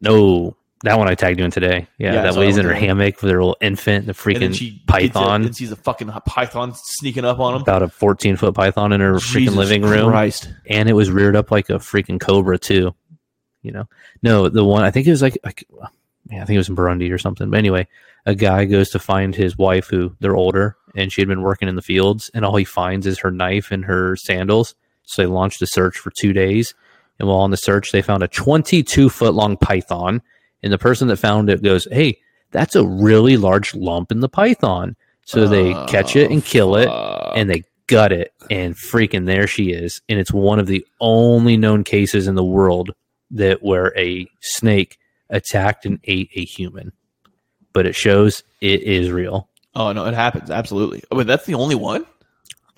No, 0.00 0.56
that 0.82 0.98
one 0.98 1.08
I 1.08 1.14
tagged 1.14 1.38
you 1.38 1.44
in 1.44 1.50
today. 1.50 1.86
Yeah, 1.98 2.14
Yeah, 2.14 2.22
that 2.22 2.36
lays 2.36 2.56
in 2.56 2.64
her 2.64 2.74
hammock 2.74 3.22
with 3.22 3.30
her 3.30 3.38
little 3.38 3.56
infant, 3.60 4.06
the 4.06 4.12
freaking 4.12 4.54
she 4.54 4.82
python. 4.86 5.44
and 5.44 5.56
sees 5.56 5.70
a 5.72 5.76
fucking 5.76 6.08
python 6.26 6.72
sneaking 6.74 7.24
up 7.24 7.38
on 7.38 7.54
him. 7.54 7.62
about 7.62 7.82
a 7.82 7.88
14 7.88 8.36
foot 8.36 8.54
python 8.54 8.92
in 8.92 9.00
her 9.00 9.14
freaking 9.14 9.54
living 9.56 9.82
room 9.82 10.10
Christ. 10.10 10.52
and 10.68 10.88
it 10.88 10.94
was 10.94 11.10
reared 11.10 11.36
up 11.36 11.50
like 11.50 11.70
a 11.70 11.74
freaking 11.74 12.20
cobra 12.20 12.58
too 12.58 12.94
you 13.62 13.70
know 13.70 13.88
no 14.22 14.48
the 14.48 14.64
one 14.64 14.82
i 14.82 14.90
think 14.90 15.06
it 15.06 15.10
was 15.10 15.22
like, 15.22 15.38
like 15.44 15.64
yeah, 16.30 16.42
i 16.42 16.44
think 16.44 16.56
it 16.56 16.58
was 16.58 16.68
in 16.68 16.74
burundi 16.76 17.12
or 17.12 17.18
something 17.18 17.48
but 17.48 17.58
anyway 17.58 17.86
a 18.26 18.34
guy 18.34 18.64
goes 18.64 18.90
to 18.90 18.98
find 18.98 19.34
his 19.34 19.56
wife 19.56 19.86
who 19.88 20.14
they're 20.20 20.36
older 20.36 20.76
and 20.96 21.12
she 21.12 21.20
had 21.20 21.28
been 21.28 21.42
working 21.42 21.68
in 21.68 21.76
the 21.76 21.82
fields 21.82 22.30
and 22.34 22.44
all 22.44 22.56
he 22.56 22.64
finds 22.64 23.06
is 23.06 23.18
her 23.20 23.30
knife 23.30 23.70
and 23.70 23.84
her 23.84 24.16
sandals 24.16 24.74
so 25.04 25.22
they 25.22 25.26
launched 25.26 25.62
a 25.62 25.66
search 25.66 25.96
for 25.96 26.10
two 26.10 26.32
days 26.32 26.74
and 27.18 27.28
while 27.28 27.38
on 27.38 27.50
the 27.52 27.56
search 27.56 27.92
they 27.92 28.02
found 28.02 28.22
a 28.22 28.28
22 28.28 29.08
foot 29.08 29.34
long 29.34 29.56
python 29.56 30.20
and 30.62 30.72
the 30.72 30.78
person 30.78 31.08
that 31.08 31.16
found 31.16 31.50
it 31.50 31.62
goes 31.62 31.86
hey 31.90 32.18
that's 32.52 32.76
a 32.76 32.86
really 32.86 33.36
large 33.36 33.74
lump 33.74 34.12
in 34.12 34.20
the 34.20 34.28
python. 34.28 34.94
So 35.24 35.46
they 35.48 35.72
catch 35.86 36.14
it 36.14 36.30
oh, 36.30 36.32
and 36.32 36.44
kill 36.44 36.76
it 36.76 36.88
and 36.88 37.48
they 37.48 37.64
gut 37.86 38.12
it 38.12 38.32
and 38.50 38.74
freaking 38.74 39.26
there 39.26 39.46
she 39.46 39.70
is. 39.72 40.02
And 40.08 40.18
it's 40.18 40.32
one 40.32 40.58
of 40.58 40.66
the 40.66 40.86
only 41.00 41.56
known 41.56 41.84
cases 41.84 42.28
in 42.28 42.34
the 42.34 42.44
world 42.44 42.90
that 43.30 43.62
where 43.62 43.96
a 43.96 44.28
snake 44.40 44.98
attacked 45.30 45.86
and 45.86 45.98
ate 46.04 46.30
a 46.34 46.44
human. 46.44 46.92
But 47.72 47.86
it 47.86 47.94
shows 47.94 48.42
it 48.60 48.82
is 48.82 49.10
real. 49.10 49.48
Oh 49.74 49.92
no, 49.92 50.04
it 50.04 50.14
happens. 50.14 50.50
Absolutely. 50.50 51.02
Oh, 51.10 51.16
but 51.16 51.26
that's 51.26 51.46
the 51.46 51.54
only 51.54 51.74
one. 51.74 52.04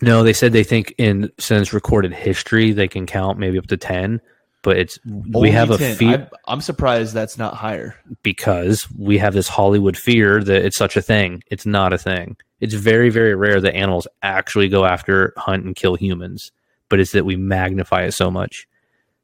no 0.01 0.23
they 0.23 0.33
said 0.33 0.53
they 0.53 0.65
think 0.65 0.95
in 0.99 1.31
since 1.39 1.73
recorded 1.73 2.13
history 2.13 2.73
they 2.73 2.89
can 2.89 3.07
count 3.07 3.39
maybe 3.39 3.59
up 3.59 3.67
to 3.67 3.77
10 3.77 4.21
but 4.65 4.79
it's 4.79 4.99
we 5.07 5.51
have 5.51 5.71
a 5.71 5.79
fear 5.79 6.29
I'm, 6.49 6.61
surprised 6.61 7.15
that's 7.15 7.39
not 7.39 7.55
higher. 7.55 7.95
because 8.23 8.89
we 8.99 9.19
have 9.19 9.35
this 9.35 9.47
hollywood 9.47 9.97
fear 9.97 10.43
that 10.43 10.65
it's 10.65 10.77
such 10.77 10.97
a 10.97 11.03
thing. 11.03 11.45
It's 11.51 11.67
not 11.67 11.93
a 11.93 11.99
thing. 11.99 12.37
It's 12.59 12.75
very 12.75 13.11
very 13.11 13.37
rare 13.37 13.61
that 13.61 13.77
animals 13.77 14.09
actually 14.23 14.69
go 14.69 14.85
after 14.85 15.33
hunt 15.37 15.65
and 15.65 15.77
kill 15.77 15.95
humans 15.95 16.51
but 16.89 16.99
it's 16.99 17.13
that 17.13 17.25
we 17.25 17.37
magnify 17.37 18.03
it 18.03 18.13
so 18.13 18.31
much. 18.31 18.67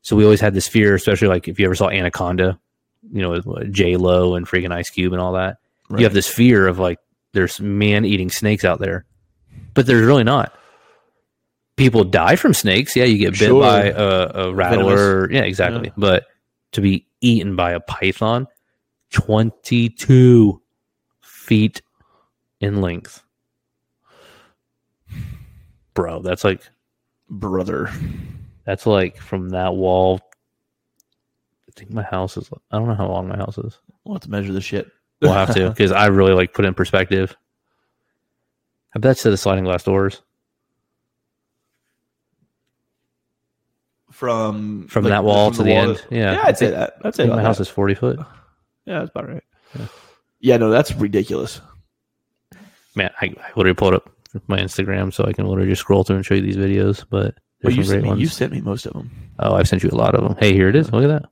So 0.03 0.17
we 0.17 0.25
always 0.25 0.41
had 0.41 0.55
this 0.55 0.69
fear 0.69 0.95
especially 0.95 1.29
like 1.29 1.49
if 1.49 1.59
you 1.59 1.65
ever 1.65 1.75
saw 1.75 1.89
anaconda 1.89 2.61
you 3.11 3.23
know 3.23 3.31
with 3.31 3.73
j 3.73 3.97
lo 3.97 4.35
and 4.35 4.47
freaking 4.47 4.73
ice 4.73 4.91
cube 4.91 5.13
and 5.13 5.23
all 5.23 5.33
that 5.33 5.57
you 5.91 6.05
have 6.05 6.13
this 6.13 6.29
fear 6.29 6.69
of 6.69 6.79
like 6.79 6.99
there's 7.33 7.61
man 7.61 8.05
eating 8.05 8.31
snakes 8.31 8.65
out 8.65 8.79
there 8.79 9.05
but 9.75 9.87
there's 9.87 10.05
really 10.05 10.25
not 10.25 10.55
people 11.81 12.05
die 12.05 12.37
from 12.37 12.53
snakes 12.55 12.95
yeah 12.95 13.05
you 13.05 13.19
get 13.19 13.31
bit 13.33 13.49
Sure. 13.49 13.61
by 13.63 13.85
a, 13.87 14.47
a 14.49 14.55
rattler 14.55 15.31
yeah 15.33 15.43
exactly 15.43 15.87
Yeah. 15.89 15.93
but 15.97 16.27
to 16.73 16.81
be 16.81 17.07
eaten 17.21 17.57
by 17.57 17.73
a 17.73 17.81
python 17.81 18.47
22 19.11 20.61
feet 21.21 21.83
in 22.61 22.81
length 22.81 23.23
bro 25.95 26.21
that's 26.23 26.45
like 26.45 26.63
brother. 27.29 27.91
that's 28.65 28.87
like 28.87 29.17
from 29.17 29.51
that 29.51 29.75
wall 29.75 30.21
i 31.69 31.73
think 31.77 31.91
my 31.93 32.03
house 32.03 32.37
is 32.37 32.51
i 32.71 32.79
don't 32.79 32.89
know 32.89 32.95
how 32.95 33.09
long 33.09 33.29
my 33.29 33.37
house 33.37 33.59
is 33.59 33.79
We'll 34.05 34.15
have 34.15 34.23
to 34.23 34.31
measure 34.31 34.53
the 34.55 34.63
shit. 34.63 34.91
We'll 35.21 35.35
have 35.35 35.53
to 35.55 35.69
because 35.69 35.93
I 35.93 36.07
really 36.07 36.33
like 36.33 36.55
put 36.55 36.65
it 36.65 36.69
in 36.69 36.75
perspective. 36.75 37.37
I 38.95 38.99
bet 38.99 39.19
to 39.19 39.31
the 39.31 39.37
sliding 39.37 39.65
glass 39.65 39.85
doors 39.85 40.23
from 44.21 44.87
from 44.89 45.05
like, 45.05 45.13
that 45.13 45.25
wall 45.25 45.49
from 45.49 45.57
to 45.57 45.63
the, 45.63 45.71
wall 45.73 45.89
end. 45.89 46.07
Yeah, 46.11 46.33
yeah, 46.33 46.41
I 46.43 46.49
I'd 46.49 46.59
say 46.59 46.71
that. 46.71 46.97
I'd 47.01 47.07
I 47.07 47.11
say 47.11 47.17
think 47.17 47.29
about 47.29 47.37
my 47.39 47.43
house 47.43 47.57
that. 47.57 47.63
is 47.63 47.69
forty 47.71 47.95
foot. 47.95 48.19
Yeah, 48.85 48.99
that's 48.99 49.11
about 49.11 49.31
right. 49.31 49.43
Yeah. 49.79 49.87
Yeah. 50.41 50.57
no, 50.59 50.69
that's 50.71 50.93
ridiculous. 50.93 51.63
Man, 52.95 53.11
I, 53.23 53.35
I 53.43 53.49
literally 53.57 53.73
pulled 53.75 53.95
up 53.95 54.11
my 54.47 54.59
Instagram 54.59 55.11
so 55.11 55.25
I 55.25 55.33
can 55.33 55.47
literally 55.47 55.71
just 55.71 55.81
scroll 55.81 56.05
through 56.05 56.17
and 56.17 56.27
show 56.27 56.35
you 56.35 56.43
these 56.43 56.59
videos. 56.59 57.03
But 57.09 57.37
Well, 57.63 57.73
you 57.73 57.83
sent, 57.83 58.03
me, 58.03 58.09
ones. 58.11 58.21
you 58.21 58.27
sent 58.27 58.53
me 58.53 58.61
most 58.61 58.85
of 58.85 58.93
them. 58.93 59.11
Oh, 59.39 59.55
I've 59.55 59.67
sent 59.69 59.83
you 59.83 59.89
a 59.91 59.95
lot 59.95 60.15
of 60.15 60.23
them. 60.23 60.37
Hey, 60.39 60.53
here 60.53 60.69
it 60.69 60.77
is. 60.77 60.93
Look 60.93 61.05
at 61.05 61.09
that. 61.09 61.31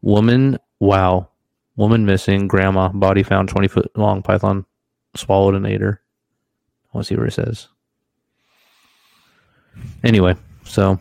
Woman, 0.00 0.56
wow. 0.80 1.28
Woman 1.76 2.06
missing. 2.06 2.48
Grandma. 2.48 2.88
Body 2.88 3.22
found 3.22 3.50
20 3.50 3.68
foot 3.68 3.90
long. 3.96 4.22
Python 4.22 4.64
swallowed 5.14 5.56
and 5.56 5.66
ate 5.66 5.82
her. 5.82 6.00
I 6.86 6.96
want 6.96 7.06
to 7.06 7.08
see 7.14 7.18
what 7.18 7.28
it 7.28 7.32
says. 7.32 7.68
Anyway, 10.02 10.36
so. 10.64 10.98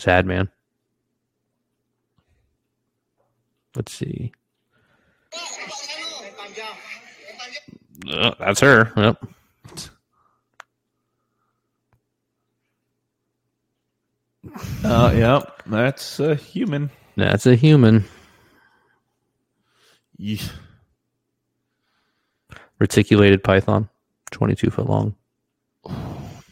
Sad, 0.00 0.24
man. 0.24 0.48
Let's 3.76 3.92
see. 3.92 4.32
Uh, 8.10 8.32
that's 8.38 8.60
her. 8.60 8.90
Yep. 8.96 9.24
Uh, 14.82 15.12
yeah, 15.14 15.42
that's 15.66 16.18
a 16.18 16.34
human. 16.34 16.90
That's 17.16 17.44
a 17.44 17.54
human. 17.54 18.04
Ye- 20.16 20.40
Reticulated 22.78 23.44
python. 23.44 23.90
22 24.30 24.70
foot 24.70 24.88
long. 24.88 25.14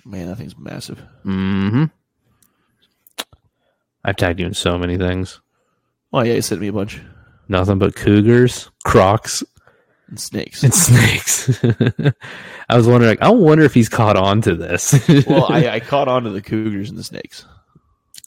Man, 0.04 0.26
that 0.28 0.36
thing's 0.36 0.58
massive. 0.58 0.98
hmm 1.22 1.84
I've 4.08 4.16
tagged 4.16 4.40
you 4.40 4.46
in 4.46 4.54
so 4.54 4.78
many 4.78 4.96
things. 4.96 5.40
Oh 6.12 6.22
yeah, 6.22 6.34
you 6.34 6.42
sent 6.42 6.60
me 6.60 6.68
a 6.68 6.72
bunch. 6.72 7.00
Nothing 7.48 7.78
but 7.78 7.94
cougars, 7.94 8.70
crocs, 8.84 9.42
And 10.08 10.18
snakes. 10.18 10.62
and 10.62 10.72
snakes. 10.88 11.62
I 12.68 12.76
was 12.76 12.86
wondering, 12.86 13.10
like, 13.10 13.22
I 13.22 13.30
wonder 13.30 13.64
if 13.64 13.74
he's 13.74 13.88
caught 13.88 14.16
on 14.16 14.40
to 14.42 14.54
this. 14.54 14.92
well, 15.26 15.46
I, 15.52 15.68
I 15.68 15.80
caught 15.80 16.08
on 16.08 16.24
to 16.24 16.30
the 16.30 16.42
cougars 16.42 16.88
and 16.90 16.98
the 16.98 17.04
snakes. 17.04 17.44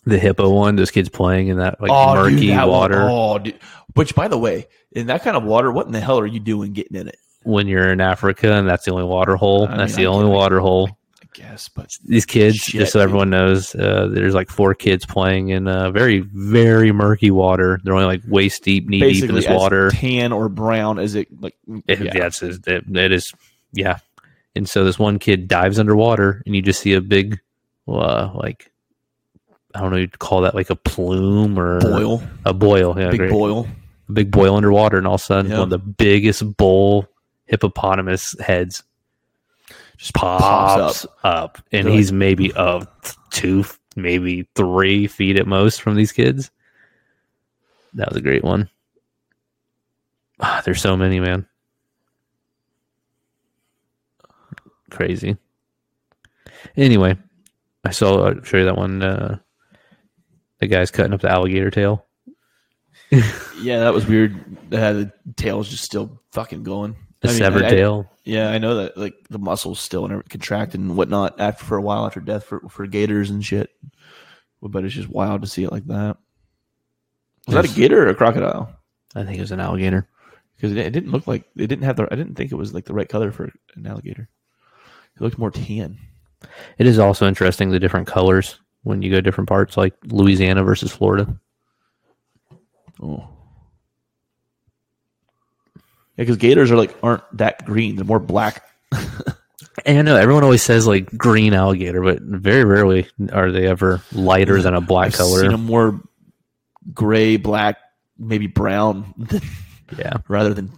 the 0.05 0.19
hippo 0.19 0.49
one, 0.49 0.75
those 0.75 0.91
kids 0.91 1.09
playing 1.09 1.47
in 1.47 1.57
that 1.57 1.81
like 1.81 1.91
oh, 1.91 2.13
murky 2.15 2.35
dude, 2.41 2.49
that 2.51 2.67
water 2.69 3.07
oh, 3.09 3.39
dude. 3.39 3.59
Which, 3.95 4.15
by 4.15 4.27
the 4.27 4.37
way, 4.37 4.67
in 4.91 5.07
that 5.07 5.23
kind 5.23 5.35
of 5.35 5.43
water, 5.43 5.71
what 5.71 5.85
in 5.87 5.91
the 5.91 5.99
hell 5.99 6.19
are 6.19 6.25
you 6.27 6.39
doing 6.39 6.73
getting 6.73 6.97
in 6.97 7.07
it? 7.07 7.17
when 7.43 7.67
you're 7.67 7.91
in 7.91 7.99
Africa 7.99 8.53
and 8.53 8.69
that's 8.69 8.85
the 8.85 8.91
only 8.91 9.03
water 9.03 9.35
hole. 9.35 9.67
I 9.67 9.75
that's 9.75 9.97
mean, 9.97 10.05
the 10.05 10.11
I 10.11 10.13
only 10.13 10.29
water 10.29 10.59
hole. 10.59 10.95
Guess, 11.33 11.69
but 11.69 11.89
These 12.05 12.25
kids, 12.25 12.57
Shit, 12.57 12.81
just 12.81 12.91
so 12.91 12.99
dude. 12.99 13.03
everyone 13.05 13.29
knows, 13.29 13.73
uh, 13.73 14.09
there's 14.11 14.33
like 14.33 14.49
four 14.49 14.73
kids 14.75 15.05
playing 15.05 15.49
in 15.49 15.65
uh, 15.67 15.89
very, 15.91 16.19
very 16.19 16.91
murky 16.91 17.31
water. 17.31 17.79
They're 17.83 17.93
only 17.93 18.05
like 18.05 18.21
waist 18.27 18.63
deep, 18.63 18.87
knee 18.89 18.99
deep 18.99 19.23
in 19.29 19.35
this 19.35 19.47
water. 19.47 19.91
tan 19.91 20.33
or 20.33 20.49
brown 20.49 20.99
as 20.99 21.15
it 21.15 21.27
like. 21.41 21.55
It, 21.87 22.01
yeah. 22.01 22.11
yeah, 22.15 22.25
it's, 22.27 22.41
it, 22.43 22.67
it 22.67 23.11
is. 23.13 23.31
Yeah, 23.71 23.99
and 24.55 24.67
so 24.67 24.83
this 24.83 24.99
one 24.99 25.19
kid 25.19 25.47
dives 25.47 25.79
underwater, 25.79 26.43
and 26.45 26.53
you 26.53 26.61
just 26.61 26.81
see 26.81 26.93
a 26.93 27.01
big, 27.01 27.39
uh, 27.87 28.31
like, 28.35 28.69
I 29.73 29.79
don't 29.79 29.91
know, 29.91 29.97
you'd 29.97 30.19
call 30.19 30.41
that 30.41 30.53
like 30.53 30.69
a 30.69 30.75
plume 30.75 31.57
or 31.57 31.79
boil, 31.79 32.21
a 32.43 32.53
boil. 32.53 32.99
Yeah, 32.99 33.09
big 33.11 33.19
great. 33.19 33.31
boil. 33.31 33.67
a 34.09 34.11
big 34.11 34.31
boil 34.31 34.55
underwater, 34.57 34.97
and 34.97 35.07
all 35.07 35.15
of 35.15 35.21
a 35.21 35.23
sudden, 35.23 35.49
Yeah. 35.51 35.59
one 35.59 35.63
of 35.63 35.69
the 35.69 35.77
biggest 35.79 36.57
bull 36.57 37.07
hippopotamus 37.45 38.35
heads 38.41 38.83
Just 40.01 40.15
pops, 40.15 41.05
up. 41.23 41.59
and 41.71 41.85
They're 41.85 41.93
he's 41.93 42.11
maybe 42.11 42.51
of 42.53 42.87
two, 43.29 43.63
maybe 43.95 44.47
three 44.55 45.05
feet 45.05 45.37
at 45.37 45.45
most 45.45 45.79
from 45.79 45.93
these 45.93 46.11
kids. 46.11 46.49
That 47.93 48.09
was 48.09 48.17
a 48.17 48.21
great 48.21 48.43
one. 48.43 48.67
Ah, 50.39 50.63
there's 50.65 50.81
so 50.81 50.97
many, 50.97 51.19
man. 51.19 51.45
Crazy. 54.89 55.37
Anyway, 56.75 57.15
I 57.85 57.91
saw. 57.91 58.25
I'll 58.29 58.43
show 58.43 58.57
you 58.57 58.65
that 58.65 58.77
one. 58.77 59.03
Uh, 59.03 59.37
the 60.57 60.65
guy's 60.65 60.89
cutting 60.89 61.13
up 61.13 61.21
the 61.21 61.29
alligator 61.29 61.69
tail. 61.69 62.05
Yeah, 63.61 63.81
that 63.81 63.93
was 63.93 64.07
weird. 64.07 64.35
Uh, 64.73 64.93
the 64.93 65.11
tail's 65.35 65.69
just 65.69 65.83
still 65.83 66.19
fucking 66.31 66.63
going. 66.63 66.95
The 67.21 67.29
I 67.29 67.31
mean, 67.31 67.37
severed 67.39 67.63
I- 67.63 67.67
I- 67.67 67.69
tail. 67.69 68.11
Yeah, 68.23 68.51
I 68.51 68.59
know 68.59 68.75
that 68.75 68.97
like 68.97 69.15
the 69.29 69.39
muscles 69.39 69.79
still 69.79 70.05
and 70.05 70.27
contracted 70.29 70.79
and 70.79 70.95
whatnot 70.95 71.39
after 71.39 71.65
for 71.65 71.77
a 71.77 71.81
while 71.81 72.05
after 72.05 72.19
death 72.19 72.43
for 72.43 72.59
for 72.69 72.85
gators 72.85 73.29
and 73.31 73.43
shit. 73.43 73.71
But 74.61 74.85
it's 74.85 74.93
just 74.93 75.09
wild 75.09 75.41
to 75.41 75.47
see 75.47 75.63
it 75.63 75.71
like 75.71 75.85
that. 75.87 76.17
Was 77.47 77.55
that 77.55 77.65
a 77.65 77.75
gator 77.75 78.03
or 78.03 78.09
a 78.09 78.15
crocodile? 78.15 78.71
I 79.15 79.23
think 79.23 79.37
it 79.37 79.41
was 79.41 79.51
an 79.51 79.59
alligator. 79.59 80.07
Because 80.55 80.71
it, 80.73 80.77
it 80.77 80.91
didn't 80.91 81.11
look 81.11 81.25
like 81.25 81.45
it 81.55 81.65
didn't 81.65 81.83
have 81.83 81.95
the. 81.95 82.07
I 82.11 82.15
didn't 82.15 82.35
think 82.35 82.51
it 82.51 82.55
was 82.55 82.73
like 82.73 82.85
the 82.85 82.93
right 82.93 83.09
color 83.09 83.31
for 83.31 83.51
an 83.75 83.87
alligator. 83.87 84.29
It 85.15 85.21
looked 85.21 85.39
more 85.39 85.49
tan. 85.49 85.97
It 86.77 86.85
is 86.85 86.99
also 86.99 87.27
interesting 87.27 87.71
the 87.71 87.79
different 87.79 88.07
colors 88.07 88.59
when 88.83 89.01
you 89.01 89.09
go 89.09 89.15
to 89.17 89.21
different 89.23 89.49
parts, 89.49 89.77
like 89.77 89.95
Louisiana 90.05 90.63
versus 90.63 90.91
Florida. 90.91 91.35
Oh. 93.01 93.27
Because 96.21 96.37
gators 96.37 96.71
are 96.71 96.77
like 96.77 96.95
aren't 97.03 97.23
that 97.37 97.65
green. 97.65 97.95
They're 97.95 98.05
more 98.05 98.19
black. 98.19 98.63
And 99.85 99.97
I 99.97 100.01
know 100.01 100.15
everyone 100.17 100.43
always 100.43 100.61
says 100.61 100.85
like 100.85 101.09
green 101.17 101.53
alligator, 101.53 102.01
but 102.03 102.21
very 102.21 102.65
rarely 102.65 103.07
are 103.31 103.51
they 103.51 103.65
ever 103.65 104.01
lighter 104.11 104.61
than 104.61 104.75
a 104.75 104.81
black 104.81 105.07
I've 105.07 105.13
color. 105.15 105.39
seen 105.41 105.53
a 105.53 105.57
more 105.57 105.99
gray, 106.93 107.37
black, 107.37 107.77
maybe 108.19 108.45
brown, 108.47 109.13
Yeah. 109.97 110.17
rather 110.27 110.53
than 110.53 110.71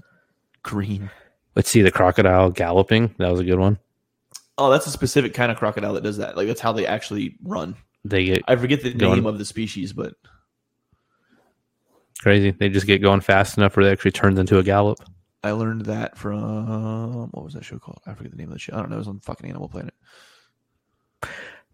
green. 0.62 1.10
Let's 1.56 1.70
see 1.70 1.82
the 1.82 1.92
crocodile 1.92 2.52
galloping. 2.52 3.14
That 3.18 3.30
was 3.32 3.40
a 3.42 3.44
good 3.44 3.60
one. 3.60 3.78
Oh, 4.58 4.70
that's 4.72 4.88
a 4.88 4.92
specific 4.92 5.34
kind 5.34 5.52
of 5.52 5.58
crocodile 5.58 5.94
that 5.96 6.04
does 6.04 6.18
that. 6.18 6.38
Like 6.38 6.48
that's 6.48 6.62
how 6.62 6.72
they 6.72 6.86
actually 6.86 7.36
run. 7.44 7.76
They 8.06 8.26
get 8.26 8.44
I 8.48 8.56
forget 8.56 8.84
the 8.84 8.94
Going- 8.94 9.16
name 9.16 9.26
of 9.26 9.38
the 9.38 9.46
species, 9.46 9.92
but 9.92 10.14
crazy. 12.22 12.52
They 12.52 12.70
just 12.70 12.86
get 12.88 13.02
going 13.02 13.22
fast 13.22 13.58
enough 13.58 13.76
where 13.76 13.86
they 13.86 13.92
actually 13.92 14.12
turns 14.12 14.40
into 14.40 14.60
a 14.60 14.64
gallop. 14.64 15.00
I 15.44 15.52
learned 15.52 15.86
that 15.86 16.18
from 16.18 17.30
what 17.32 17.44
was 17.44 17.54
that 17.54 17.66
show 17.66 17.78
called? 17.78 18.00
I 18.06 18.14
forget 18.14 18.32
the 18.32 18.38
name 18.38 18.48
of 18.48 18.54
the 18.54 18.60
show. 18.60 18.74
I 18.74 18.78
don't 18.78 18.90
know. 18.90 18.96
It 18.96 19.00
was 19.00 19.08
on 19.08 19.20
fucking 19.20 19.50
Animal 19.50 19.70
Planet. 19.70 19.94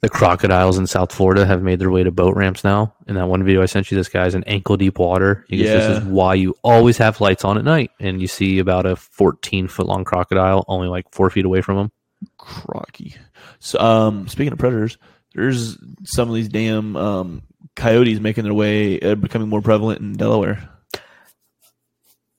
The 0.02 0.10
crocodiles 0.10 0.78
in 0.78 0.88
South 0.88 1.12
Florida 1.12 1.46
have 1.46 1.62
made 1.62 1.80
their 1.80 1.92
way 1.92 2.04
to 2.04 2.12
boat 2.12 2.36
ramps 2.36 2.64
now. 2.64 2.96
In 3.08 3.16
that 3.16 3.28
one 3.28 3.44
video 3.44 3.62
I 3.62 3.66
sent 3.66 3.92
you, 3.92 3.98
this 3.98 4.08
guy's 4.08 4.34
in 4.34 4.46
ankle 4.46 4.78
deep 4.78 4.98
water. 4.98 5.46
Because 5.50 5.66
This 5.66 5.98
is 5.98 6.04
why 6.06 6.36
you 6.36 6.56
always 6.64 6.98
have 6.98 7.20
lights 7.20 7.44
on 7.44 7.58
at 7.58 7.66
night. 7.66 7.92
And 8.00 8.22
you 8.22 8.28
see 8.28 8.60
about 8.60 8.86
a 8.86 8.96
14 8.96 9.68
foot 9.68 9.88
long 9.88 10.06
crocodile 10.06 10.64
only 10.70 10.88
like 10.88 11.06
four 11.12 11.30
feet 11.30 11.44
away 11.44 11.62
from 11.62 11.78
him. 11.78 11.92
Crocky. 12.38 13.16
So, 13.60 13.78
um, 13.80 14.28
speaking 14.30 14.54
of 14.54 14.60
predators, 14.60 14.98
there's 15.36 15.78
some 16.06 16.30
of 16.30 16.36
these 16.36 16.50
damn 16.50 16.96
um, 16.96 17.44
coyotes 17.76 18.20
making 18.22 18.46
their 18.46 18.54
way, 18.54 19.02
uh, 19.02 19.16
becoming 19.16 19.50
more 19.50 19.62
prevalent 19.62 20.00
in 20.00 20.14
Delaware. 20.14 20.70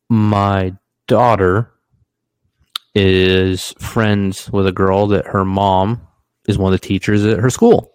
my 0.08 0.74
daughter 1.10 1.68
is 2.94 3.74
friends 3.80 4.48
with 4.52 4.64
a 4.68 4.72
girl 4.72 5.08
that 5.08 5.26
her 5.26 5.44
mom 5.44 6.06
is 6.46 6.56
one 6.56 6.72
of 6.72 6.80
the 6.80 6.86
teachers 6.86 7.24
at 7.24 7.40
her 7.40 7.50
school. 7.50 7.92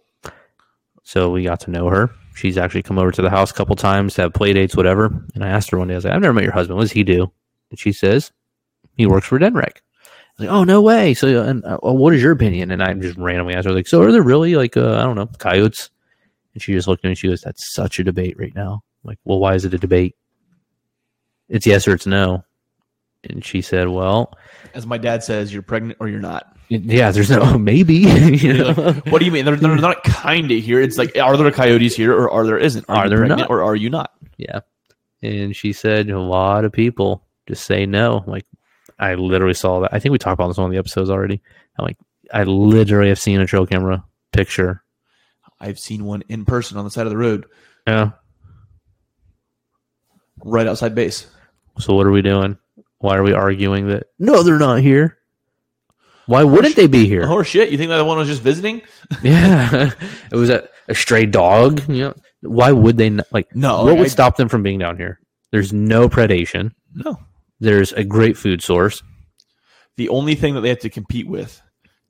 So 1.03 1.31
we 1.31 1.43
got 1.43 1.61
to 1.61 1.71
know 1.71 1.87
her. 1.87 2.11
She's 2.35 2.57
actually 2.57 2.83
come 2.83 2.99
over 2.99 3.11
to 3.13 3.21
the 3.21 3.29
house 3.29 3.51
a 3.51 3.53
couple 3.53 3.77
times 3.77 4.15
to 4.15 4.23
have 4.23 4.33
play 4.33 4.51
dates, 4.51 4.75
whatever. 4.75 5.05
And 5.33 5.45
I 5.45 5.47
asked 5.47 5.71
her 5.71 5.77
one 5.77 5.87
day, 5.87 5.93
I 5.93 5.97
was 5.97 6.03
like, 6.03 6.13
I've 6.13 6.21
never 6.21 6.33
met 6.33 6.43
your 6.43 6.51
husband. 6.51 6.75
What 6.75 6.83
does 6.83 6.91
he 6.91 7.05
do? 7.05 7.31
And 7.69 7.79
she 7.79 7.93
says, 7.93 8.33
he 8.97 9.05
works 9.05 9.27
for 9.27 9.39
DNREC. 9.39 9.63
I 9.63 9.69
was 10.37 10.39
like, 10.39 10.49
oh, 10.49 10.65
no 10.65 10.81
way. 10.81 11.13
So, 11.13 11.41
uh, 11.41 11.45
and, 11.47 11.63
uh, 11.63 11.77
what 11.77 12.13
is 12.13 12.21
your 12.21 12.33
opinion? 12.33 12.71
And 12.71 12.83
I 12.83 12.93
just 12.95 13.17
randomly 13.17 13.53
asked 13.53 13.67
her, 13.67 13.73
like, 13.73 13.87
so 13.87 14.01
are 14.01 14.11
there 14.11 14.21
really, 14.21 14.55
like, 14.55 14.75
uh, 14.75 14.95
I 14.95 15.03
don't 15.03 15.15
know, 15.15 15.27
coyotes? 15.39 15.89
And 16.53 16.61
she 16.61 16.73
just 16.73 16.89
looked 16.89 17.05
at 17.05 17.05
me 17.05 17.11
and 17.11 17.17
she 17.17 17.29
goes, 17.29 17.39
that's 17.39 17.73
such 17.73 17.97
a 17.99 18.03
debate 18.03 18.37
right 18.37 18.53
now. 18.53 18.83
I'm 19.03 19.07
like, 19.07 19.19
well, 19.23 19.39
why 19.39 19.53
is 19.53 19.63
it 19.63 19.73
a 19.73 19.77
debate? 19.77 20.17
It's 21.47 21.65
yes 21.65 21.87
or 21.87 21.93
it's 21.93 22.07
no. 22.07 22.43
And 23.29 23.43
she 23.43 23.61
said, 23.61 23.87
"Well, 23.89 24.33
As 24.73 24.85
my 24.85 24.97
dad 24.97 25.23
says, 25.23 25.51
you're 25.53 25.61
pregnant 25.61 25.97
or 25.99 26.07
you're 26.07 26.19
not. 26.19 26.55
yeah, 26.69 27.11
there's 27.11 27.29
no 27.29 27.57
maybe." 27.59 27.95
you 27.97 28.53
know? 28.53 28.67
Like, 28.71 29.05
what 29.07 29.19
do 29.19 29.25
you 29.25 29.31
mean? 29.31 29.45
They're, 29.45 29.55
they're 29.55 29.75
not 29.75 30.03
kind 30.03 30.51
of 30.51 30.63
here. 30.63 30.81
It's 30.81 30.97
like, 30.97 31.17
are 31.17 31.35
there 31.37 31.51
coyotes 31.51 31.95
here 31.95 32.13
or 32.13 32.29
are 32.29 32.45
there 32.45 32.57
isn't? 32.57 32.85
Are 32.89 33.05
you 33.05 33.09
there 33.09 33.25
not? 33.25 33.49
or 33.49 33.63
are 33.63 33.75
you 33.75 33.89
not? 33.89 34.11
yeah. 34.37 34.59
And 35.21 35.55
she 35.55 35.73
said, 35.73 36.09
"A 36.09 36.19
lot 36.19 36.65
of 36.65 36.71
people 36.71 37.25
just 37.47 37.65
say 37.65 37.85
no." 37.85 38.23
Like, 38.27 38.45
I 38.99 39.15
literally 39.15 39.53
saw 39.55 39.79
that. 39.81 39.93
I 39.93 39.99
think 39.99 40.11
we 40.11 40.17
talked 40.19 40.33
about 40.35 40.49
this 40.49 40.57
on 40.57 40.63
one 40.65 40.71
of 40.71 40.73
the 40.73 40.79
episodes 40.79 41.09
already. 41.09 41.41
I'm 41.79 41.85
like, 41.85 41.97
I 42.33 42.43
literally 42.43 43.09
have 43.09 43.19
seen 43.19 43.39
a 43.41 43.47
trail 43.47 43.65
camera 43.65 44.03
picture. 44.31 44.83
I've 45.59 45.79
seen 45.79 46.05
one 46.05 46.23
in 46.29 46.45
person 46.45 46.77
on 46.77 46.83
the 46.83 46.91
side 46.91 47.05
of 47.07 47.09
the 47.11 47.17
road, 47.17 47.45
Yeah. 47.87 48.11
right 50.43 50.67
outside 50.67 50.93
base. 50.95 51.27
So 51.79 51.93
what 51.95 52.05
are 52.07 52.11
we 52.11 52.21
doing? 52.21 52.57
Why 52.99 53.17
are 53.17 53.23
we 53.23 53.33
arguing 53.33 53.87
that? 53.89 54.07
No, 54.19 54.43
they're 54.43 54.59
not 54.59 54.79
here. 54.81 55.17
Why 56.27 56.43
wouldn't 56.43 56.75
they 56.75 56.87
be 56.87 57.05
here? 57.05 57.23
Oh 57.25 57.43
shit! 57.43 57.69
You 57.69 57.77
think 57.77 57.89
that 57.89 58.05
one 58.05 58.17
was 58.17 58.27
just 58.27 58.41
visiting? 58.41 58.81
Yeah, 59.21 59.91
it 60.31 60.35
was 60.35 60.49
a, 60.49 60.67
a 60.87 60.95
stray 60.95 61.25
dog. 61.27 61.87
You 61.87 62.05
know, 62.05 62.13
why 62.41 62.71
would 62.71 62.97
they 62.97 63.11
not, 63.11 63.27
like? 63.31 63.55
No, 63.55 63.83
what 63.85 63.97
would 63.97 64.05
I- 64.07 64.09
stop 64.09 64.35
them 64.37 64.49
from 64.49 64.63
being 64.63 64.79
down 64.79 64.97
here? 64.97 65.19
There's 65.51 65.71
no 65.71 66.09
predation. 66.09 66.71
No. 66.95 67.19
There's 67.59 67.93
a 67.93 68.03
great 68.03 68.37
food 68.37 68.61
source. 68.63 69.03
The 69.97 70.09
only 70.09 70.35
thing 70.35 70.55
that 70.55 70.61
they 70.61 70.69
have 70.69 70.79
to 70.79 70.89
compete 70.89 71.27
with 71.27 71.61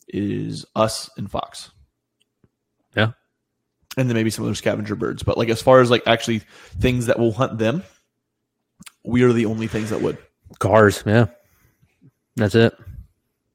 is 0.08 0.66
us 0.76 1.10
and 1.18 1.30
Fox. 1.30 1.72
Yeah. 2.96 3.12
And 3.98 4.10
then 4.10 4.16
maybe 4.16 4.30
some 4.30 4.46
other 4.46 4.56
scavenger 4.56 4.96
birds. 4.96 5.22
But 5.24 5.38
like 5.38 5.50
as 5.50 5.62
far 5.62 5.82
as 5.82 5.92
like 5.92 6.04
actually 6.08 6.40
things 6.80 7.06
that 7.08 7.20
will 7.20 7.34
hunt 7.34 7.58
them, 7.60 7.84
we 9.04 9.24
are 9.24 9.34
the 9.34 9.46
only 9.46 9.68
things 9.68 9.92
that 9.92 10.02
would. 10.02 10.18
Cars, 10.60 11.04
yeah. 11.06 11.28
That's 12.36 12.56
it. 12.56 12.76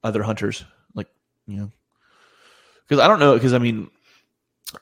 Other 0.02 0.22
hunters. 0.22 0.64
Like, 0.94 1.08
you 1.46 1.56
know. 1.56 1.70
Because 2.86 3.02
I 3.02 3.08
don't 3.08 3.20
know, 3.20 3.34
because 3.34 3.52
I 3.52 3.58
mean, 3.58 3.90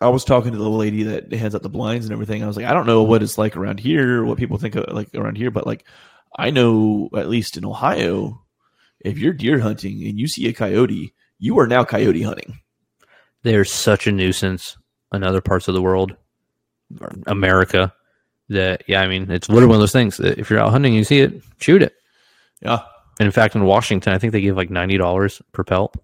I 0.00 0.08
was 0.08 0.24
talking 0.24 0.52
to 0.52 0.58
the 0.58 0.68
lady 0.68 1.02
that 1.04 1.32
hands 1.32 1.54
out 1.54 1.62
the 1.62 1.68
blinds 1.68 2.06
and 2.06 2.12
everything. 2.12 2.42
I 2.42 2.46
was 2.46 2.56
like, 2.56 2.66
I 2.66 2.74
don't 2.74 2.86
know 2.86 3.02
what 3.02 3.22
it's 3.22 3.38
like 3.38 3.56
around 3.56 3.80
here, 3.80 4.24
what 4.24 4.38
people 4.38 4.58
think 4.58 4.76
of 4.76 4.92
like 4.94 5.08
around 5.14 5.36
here, 5.36 5.50
but 5.50 5.66
like 5.66 5.84
I 6.36 6.50
know 6.50 7.08
at 7.16 7.28
least 7.28 7.56
in 7.56 7.64
Ohio, 7.64 8.44
if 9.00 9.18
you're 9.18 9.32
deer 9.32 9.58
hunting 9.58 10.06
and 10.06 10.18
you 10.18 10.26
see 10.26 10.48
a 10.48 10.52
coyote, 10.52 11.14
you 11.38 11.58
are 11.58 11.66
now 11.66 11.84
coyote 11.84 12.22
hunting. 12.22 12.60
They're 13.42 13.64
such 13.64 14.06
a 14.06 14.12
nuisance 14.12 14.76
in 15.12 15.22
other 15.22 15.40
parts 15.40 15.68
of 15.68 15.74
the 15.74 15.82
world, 15.82 16.16
America, 17.26 17.94
that 18.48 18.84
yeah, 18.86 19.00
I 19.00 19.08
mean, 19.08 19.30
it's 19.30 19.48
literally 19.48 19.68
one 19.68 19.76
of 19.76 19.80
those 19.80 19.92
things 19.92 20.16
that 20.18 20.38
if 20.38 20.50
you're 20.50 20.60
out 20.60 20.70
hunting 20.70 20.92
and 20.92 20.98
you 20.98 21.04
see 21.04 21.20
it, 21.20 21.42
shoot 21.58 21.82
it. 21.82 21.94
Yeah. 22.60 22.80
And 23.20 23.26
in 23.26 23.32
fact, 23.32 23.54
in 23.54 23.64
Washington, 23.64 24.12
I 24.12 24.18
think 24.18 24.32
they 24.32 24.40
give 24.40 24.56
like 24.56 24.70
ninety 24.70 24.96
dollars 24.96 25.42
per 25.52 25.64
pelt. 25.64 25.96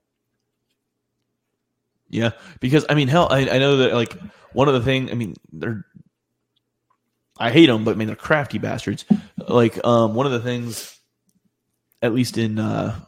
Yeah, 2.09 2.31
because 2.61 2.85
I 2.89 2.95
mean, 2.95 3.09
hell, 3.09 3.29
I, 3.31 3.49
I 3.49 3.59
know 3.59 3.79
that 3.79 3.95
like 3.95 4.17
one 4.53 4.69
of 4.69 4.75
the 4.75 4.83
thing. 4.83 5.11
I 5.11 5.15
mean, 5.15 5.35
they're 5.53 5.85
I 7.39 7.51
hate 7.51 7.67
them, 7.67 7.85
but 7.85 7.93
I 7.93 7.95
mean 7.95 8.07
they're 8.07 8.17
crafty 8.17 8.59
bastards. 8.59 9.05
Like 9.37 9.85
um, 9.85 10.15
one 10.15 10.27
of 10.27 10.33
the 10.33 10.41
things, 10.41 10.99
at 12.03 12.15
least 12.15 12.39
in 12.39 12.59
uh, 12.59 12.99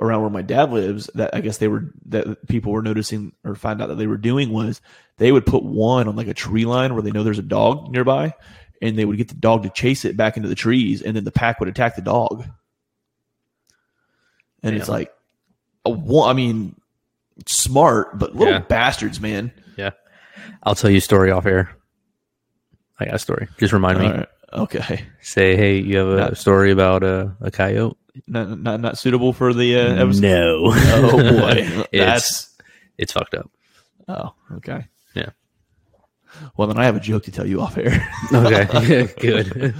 around 0.00 0.20
where 0.22 0.30
my 0.30 0.42
dad 0.42 0.70
lives, 0.72 1.10
that 1.14 1.34
I 1.34 1.40
guess 1.40 1.58
they 1.58 1.68
were 1.68 1.92
that 2.06 2.46
people 2.48 2.72
were 2.72 2.82
noticing 2.82 3.32
or 3.44 3.54
find 3.54 3.80
out 3.82 3.88
that 3.88 3.96
they 3.96 4.06
were 4.06 4.16
doing 4.16 4.50
was 4.50 4.80
they 5.18 5.32
would 5.32 5.46
put 5.46 5.62
one 5.62 6.08
on 6.08 6.16
like 6.16 6.28
a 6.28 6.34
tree 6.34 6.64
line 6.64 6.94
where 6.94 7.02
they 7.02 7.10
know 7.10 7.22
there's 7.22 7.38
a 7.38 7.42
dog 7.42 7.90
nearby, 7.90 8.34
and 8.82 8.98
they 8.98 9.04
would 9.04 9.16
get 9.16 9.28
the 9.28 9.34
dog 9.34 9.62
to 9.62 9.70
chase 9.70 10.04
it 10.04 10.16
back 10.16 10.36
into 10.36 10.48
the 10.48 10.54
trees, 10.54 11.02
and 11.02 11.16
then 11.16 11.24
the 11.24 11.32
pack 11.32 11.58
would 11.60 11.68
attack 11.68 11.96
the 11.96 12.02
dog. 12.02 12.44
And 14.62 14.74
it's 14.74 14.88
like, 14.88 15.12
a 15.84 15.90
one, 15.90 16.28
I 16.28 16.32
mean, 16.32 16.74
smart, 17.46 18.18
but 18.18 18.34
little 18.34 18.54
Yeah. 18.54 18.60
bastards, 18.60 19.20
man. 19.20 19.52
Yeah. 19.76 19.90
I'll 20.62 20.74
tell 20.74 20.90
you 20.90 20.96
a 20.98 21.00
story 21.02 21.30
off 21.30 21.46
air. 21.46 21.70
I 22.98 23.04
got 23.04 23.14
a 23.14 23.18
story. 23.18 23.46
Just 23.58 23.72
remind 23.72 23.98
me. 24.00 24.06
All 24.06 24.12
right. 24.14 24.28
Okay, 24.52 25.04
Say, 25.20 25.54
hey, 25.56 25.78
you 25.78 25.98
have 25.98 26.08
a 26.08 26.16
Not- 26.16 26.36
story 26.38 26.70
about 26.70 27.02
a, 27.02 27.36
a 27.40 27.50
coyote? 27.50 27.96
Not 28.26 28.58
not, 28.58 28.80
not 28.80 28.98
suitable 28.98 29.32
for 29.32 29.52
the 29.52 29.76
uh, 29.76 30.02
episode. 30.04 30.22
No. 30.22 30.60
Oh 30.74 31.10
boy, 31.40 31.86
that's 31.92 32.54
it's 32.98 33.12
fucked 33.12 33.34
up. 33.34 33.50
oh 34.08 34.32
okay. 34.54 34.86
Yeah. 35.14 35.30
Well, 36.56 36.68
then 36.68 36.78
I 36.78 36.84
have 36.84 36.96
a 36.96 37.00
joke 37.00 37.24
to 37.24 37.32
tell 37.32 37.46
you 37.46 37.60
off 37.60 37.78
air. 37.78 38.06
Okay, 38.34 39.08
good. 39.20 39.74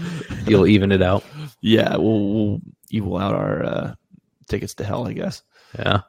You'll 0.46 0.66
even 0.66 0.90
it 0.92 1.02
out. 1.02 1.22
yeah, 1.60 1.96
we'll, 1.96 2.32
we'll 2.34 2.60
equal 2.90 3.18
out 3.18 3.34
our 3.34 3.64
uh, 3.64 3.94
tickets 4.48 4.74
to 4.74 4.84
hell, 4.84 5.06
I 5.06 5.12
guess. 5.12 5.42
Yeah. 5.78 6.00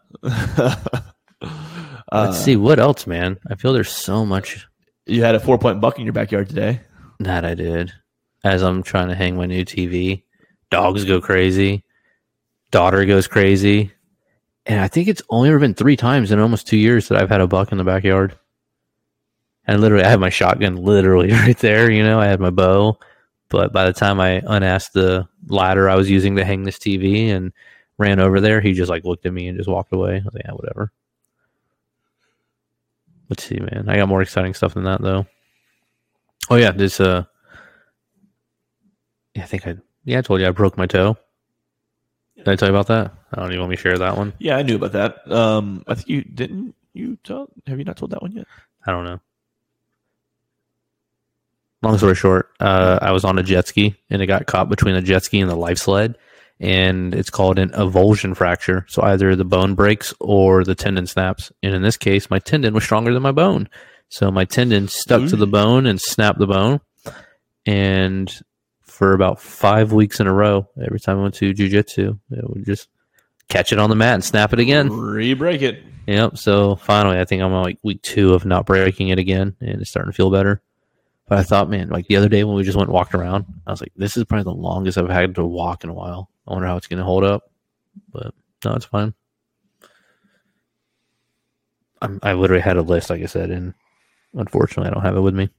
Uh, 2.09 2.27
Let's 2.27 2.39
see 2.39 2.55
what 2.55 2.79
else, 2.79 3.05
man. 3.05 3.37
I 3.49 3.55
feel 3.55 3.73
there's 3.73 3.91
so 3.91 4.25
much 4.25 4.65
You 5.05 5.23
had 5.23 5.35
a 5.35 5.39
four 5.41 5.57
point 5.57 5.81
buck 5.81 5.99
in 5.99 6.05
your 6.05 6.13
backyard 6.13 6.47
today. 6.47 6.79
that 7.19 7.43
I 7.43 7.53
did 7.53 7.91
as 8.45 8.63
I'm 8.63 8.81
trying 8.83 9.09
to 9.09 9.15
hang 9.15 9.35
my 9.35 9.45
new 9.45 9.65
TV. 9.65 10.23
Dogs 10.71 11.03
go 11.03 11.19
crazy. 11.19 11.83
Daughter 12.71 13.05
goes 13.05 13.27
crazy. 13.27 13.91
And 14.65 14.81
I 14.81 14.87
think 14.87 15.07
it's 15.07 15.21
only 15.29 15.49
ever 15.49 15.59
been 15.59 15.73
three 15.73 15.95
times 15.95 16.31
in 16.31 16.39
almost 16.39 16.67
two 16.67 16.77
years 16.77 17.07
that 17.07 17.17
I've 17.17 17.29
had 17.29 17.41
a 17.41 17.47
buck 17.47 17.71
in 17.71 17.77
the 17.77 17.83
backyard. 17.83 18.37
And 19.65 19.81
literally, 19.81 20.03
I 20.03 20.09
had 20.09 20.19
my 20.19 20.29
shotgun 20.29 20.75
literally 20.75 21.31
right 21.31 21.57
there. 21.57 21.89
You 21.89 22.03
know, 22.03 22.19
I 22.19 22.25
had 22.25 22.39
my 22.39 22.49
bow. 22.49 22.99
But 23.49 23.71
by 23.71 23.85
the 23.85 23.93
time 23.93 24.19
I 24.19 24.41
unasked 24.45 24.93
the 24.93 25.27
ladder 25.47 25.89
I 25.89 25.95
was 25.95 26.09
using 26.09 26.35
to 26.35 26.43
hang 26.43 26.63
this 26.63 26.77
TV 26.77 27.29
and 27.29 27.53
ran 27.97 28.19
over 28.19 28.41
there, 28.41 28.59
he 28.59 28.73
just 28.73 28.89
like 28.89 29.05
looked 29.05 29.25
at 29.25 29.33
me 29.33 29.47
and 29.47 29.57
just 29.57 29.69
walked 29.69 29.93
away. 29.93 30.15
I 30.15 30.23
was 30.23 30.33
like, 30.33 30.43
yeah, 30.45 30.51
whatever. 30.51 30.91
Let's 33.29 33.43
see, 33.43 33.59
man. 33.59 33.85
I 33.87 33.97
got 33.97 34.09
more 34.09 34.21
exciting 34.21 34.53
stuff 34.53 34.73
than 34.73 34.83
that, 34.83 35.01
though. 35.01 35.25
Oh 36.49 36.55
yeah, 36.55 36.71
this 36.71 36.99
uh, 36.99 37.23
I 39.37 39.41
think 39.41 39.67
I 39.67 39.75
yeah 40.05 40.19
I 40.19 40.21
told 40.21 40.39
you 40.39 40.47
I 40.47 40.51
broke 40.51 40.77
my 40.77 40.87
toe. 40.87 41.17
Did 42.47 42.53
I 42.53 42.55
tell 42.55 42.69
you 42.69 42.75
about 42.75 42.87
that? 42.87 43.13
I 43.33 43.41
don't 43.41 43.49
even 43.49 43.59
want 43.59 43.71
me 43.71 43.75
to 43.75 43.81
share 43.81 43.97
that 43.97 44.15
one. 44.15 44.31
Yeah, 44.39 44.55
I 44.55 44.61
knew 44.61 44.77
about 44.77 44.93
that. 44.93 45.29
Um, 45.29 45.83
I 45.85 45.95
think 45.95 46.07
you 46.07 46.21
didn't. 46.23 46.75
You 46.93 47.17
tell? 47.21 47.49
Have 47.67 47.77
you 47.77 47.83
not 47.83 47.97
told 47.97 48.11
that 48.11 48.21
one 48.21 48.31
yet? 48.31 48.47
I 48.85 48.93
don't 48.93 49.03
know. 49.03 49.19
Long 51.81 51.97
story 51.97 52.15
short, 52.15 52.51
uh, 52.61 52.99
I 53.01 53.11
was 53.11 53.25
on 53.25 53.37
a 53.37 53.43
jet 53.43 53.67
ski 53.67 53.97
and 54.09 54.21
it 54.21 54.27
got 54.27 54.45
caught 54.45 54.69
between 54.69 54.95
the 54.95 55.01
jet 55.01 55.25
ski 55.25 55.41
and 55.41 55.51
the 55.51 55.57
life 55.57 55.77
sled, 55.77 56.17
and 56.57 57.13
it's 57.13 57.29
called 57.29 57.59
an 57.59 57.71
avulsion 57.71 58.33
fracture. 58.33 58.85
So 58.87 59.01
either 59.01 59.35
the 59.35 59.43
bone 59.43 59.75
breaks 59.75 60.13
or 60.21 60.63
the 60.63 60.73
tendon 60.73 61.05
snaps. 61.05 61.51
And 61.61 61.75
in 61.75 61.81
this 61.81 61.97
case, 61.97 62.29
my 62.29 62.39
tendon 62.39 62.73
was 62.73 62.85
stronger 62.85 63.13
than 63.13 63.23
my 63.23 63.33
bone, 63.33 63.67
so 64.07 64.31
my 64.31 64.45
tendon 64.45 64.87
stuck 64.87 65.27
to 65.27 65.35
the 65.35 65.47
bone 65.47 65.85
and 65.85 65.99
snapped 65.99 66.39
the 66.39 66.47
bone. 66.47 66.79
And 67.65 68.33
for 68.97 69.13
about 69.13 69.39
five 69.39 69.93
weeks 69.93 70.19
in 70.19 70.25
a 70.25 70.33
row, 70.33 70.67
every 70.83 70.99
time 70.99 71.19
I 71.19 71.21
went 71.21 71.35
to 71.35 71.53
jujitsu, 71.53 72.19
it 72.31 72.49
would 72.49 72.65
just 72.65 72.89
catch 73.47 73.71
it 73.71 73.77
on 73.77 73.91
the 73.91 73.95
mat 73.95 74.15
and 74.15 74.23
snap 74.23 74.53
it 74.53 74.59
again. 74.59 74.89
Re-break 74.89 75.61
it. 75.61 75.83
Yep. 76.07 76.39
So 76.39 76.77
finally, 76.77 77.19
I 77.19 77.25
think 77.25 77.43
I'm 77.43 77.53
on 77.53 77.61
like 77.61 77.77
week 77.83 78.01
two 78.01 78.33
of 78.33 78.43
not 78.43 78.65
breaking 78.65 79.09
it 79.09 79.19
again, 79.19 79.55
and 79.61 79.81
it's 79.81 79.91
starting 79.91 80.11
to 80.11 80.15
feel 80.15 80.31
better. 80.31 80.63
But 81.27 81.37
I 81.37 81.43
thought, 81.43 81.69
man, 81.69 81.89
like 81.89 82.07
the 82.07 82.15
other 82.15 82.27
day 82.27 82.43
when 82.43 82.55
we 82.55 82.63
just 82.63 82.75
went 82.75 82.87
and 82.87 82.93
walked 82.95 83.13
around, 83.13 83.45
I 83.67 83.71
was 83.71 83.81
like, 83.81 83.91
this 83.95 84.17
is 84.17 84.23
probably 84.23 84.45
the 84.45 84.59
longest 84.59 84.97
I've 84.97 85.09
had 85.09 85.35
to 85.35 85.45
walk 85.45 85.83
in 85.83 85.91
a 85.91 85.93
while. 85.93 86.31
I 86.47 86.53
wonder 86.53 86.67
how 86.67 86.77
it's 86.77 86.87
going 86.87 86.97
to 86.97 87.05
hold 87.05 87.23
up. 87.23 87.51
But 88.11 88.33
no, 88.65 88.73
it's 88.73 88.85
fine. 88.85 89.13
I'm, 92.01 92.19
I 92.23 92.33
literally 92.33 92.63
had 92.63 92.77
a 92.77 92.81
list, 92.81 93.11
like 93.11 93.21
I 93.21 93.27
said, 93.27 93.51
and 93.51 93.75
unfortunately, 94.33 94.89
I 94.89 94.93
don't 94.95 95.03
have 95.03 95.17
it 95.17 95.21
with 95.21 95.35
me. 95.35 95.49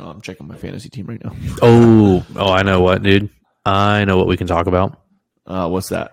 Oh, 0.00 0.06
I'm 0.08 0.20
checking 0.22 0.46
my 0.46 0.56
fantasy 0.56 0.88
team 0.88 1.06
right 1.06 1.22
now. 1.22 1.34
Oh, 1.62 2.24
oh, 2.36 2.52
I 2.52 2.62
know 2.62 2.80
what, 2.80 3.02
dude. 3.02 3.28
I 3.64 4.04
know 4.04 4.16
what 4.16 4.26
we 4.26 4.36
can 4.36 4.46
talk 4.46 4.66
about. 4.66 5.00
Uh, 5.46 5.68
what's 5.68 5.90
that? 5.90 6.12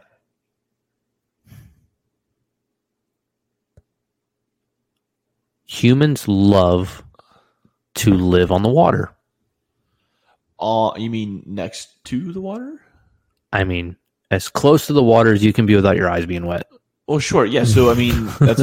Humans 5.66 6.28
love 6.28 7.04
to 7.96 8.14
live 8.14 8.52
on 8.52 8.64
the 8.64 8.70
water. 8.70 9.12
Uh, 10.60 10.92
you 10.98 11.10
mean 11.10 11.44
next 11.46 12.04
to 12.06 12.34
the 12.34 12.42
water? 12.42 12.82
I 13.54 13.64
mean, 13.64 13.96
as 14.32 14.50
close 14.50 14.88
to 14.88 14.94
the 14.94 15.04
water 15.04 15.32
as 15.34 15.44
you 15.44 15.54
can 15.54 15.66
be 15.66 15.76
without 15.76 15.96
your 15.96 16.10
eyes 16.10 16.26
being 16.26 16.46
wet. 16.46 16.68
Well, 17.08 17.20
sure. 17.20 17.46
Yeah. 17.46 17.64
So 17.64 17.90
I 17.90 17.94
mean, 17.96 18.30
that's 18.40 18.62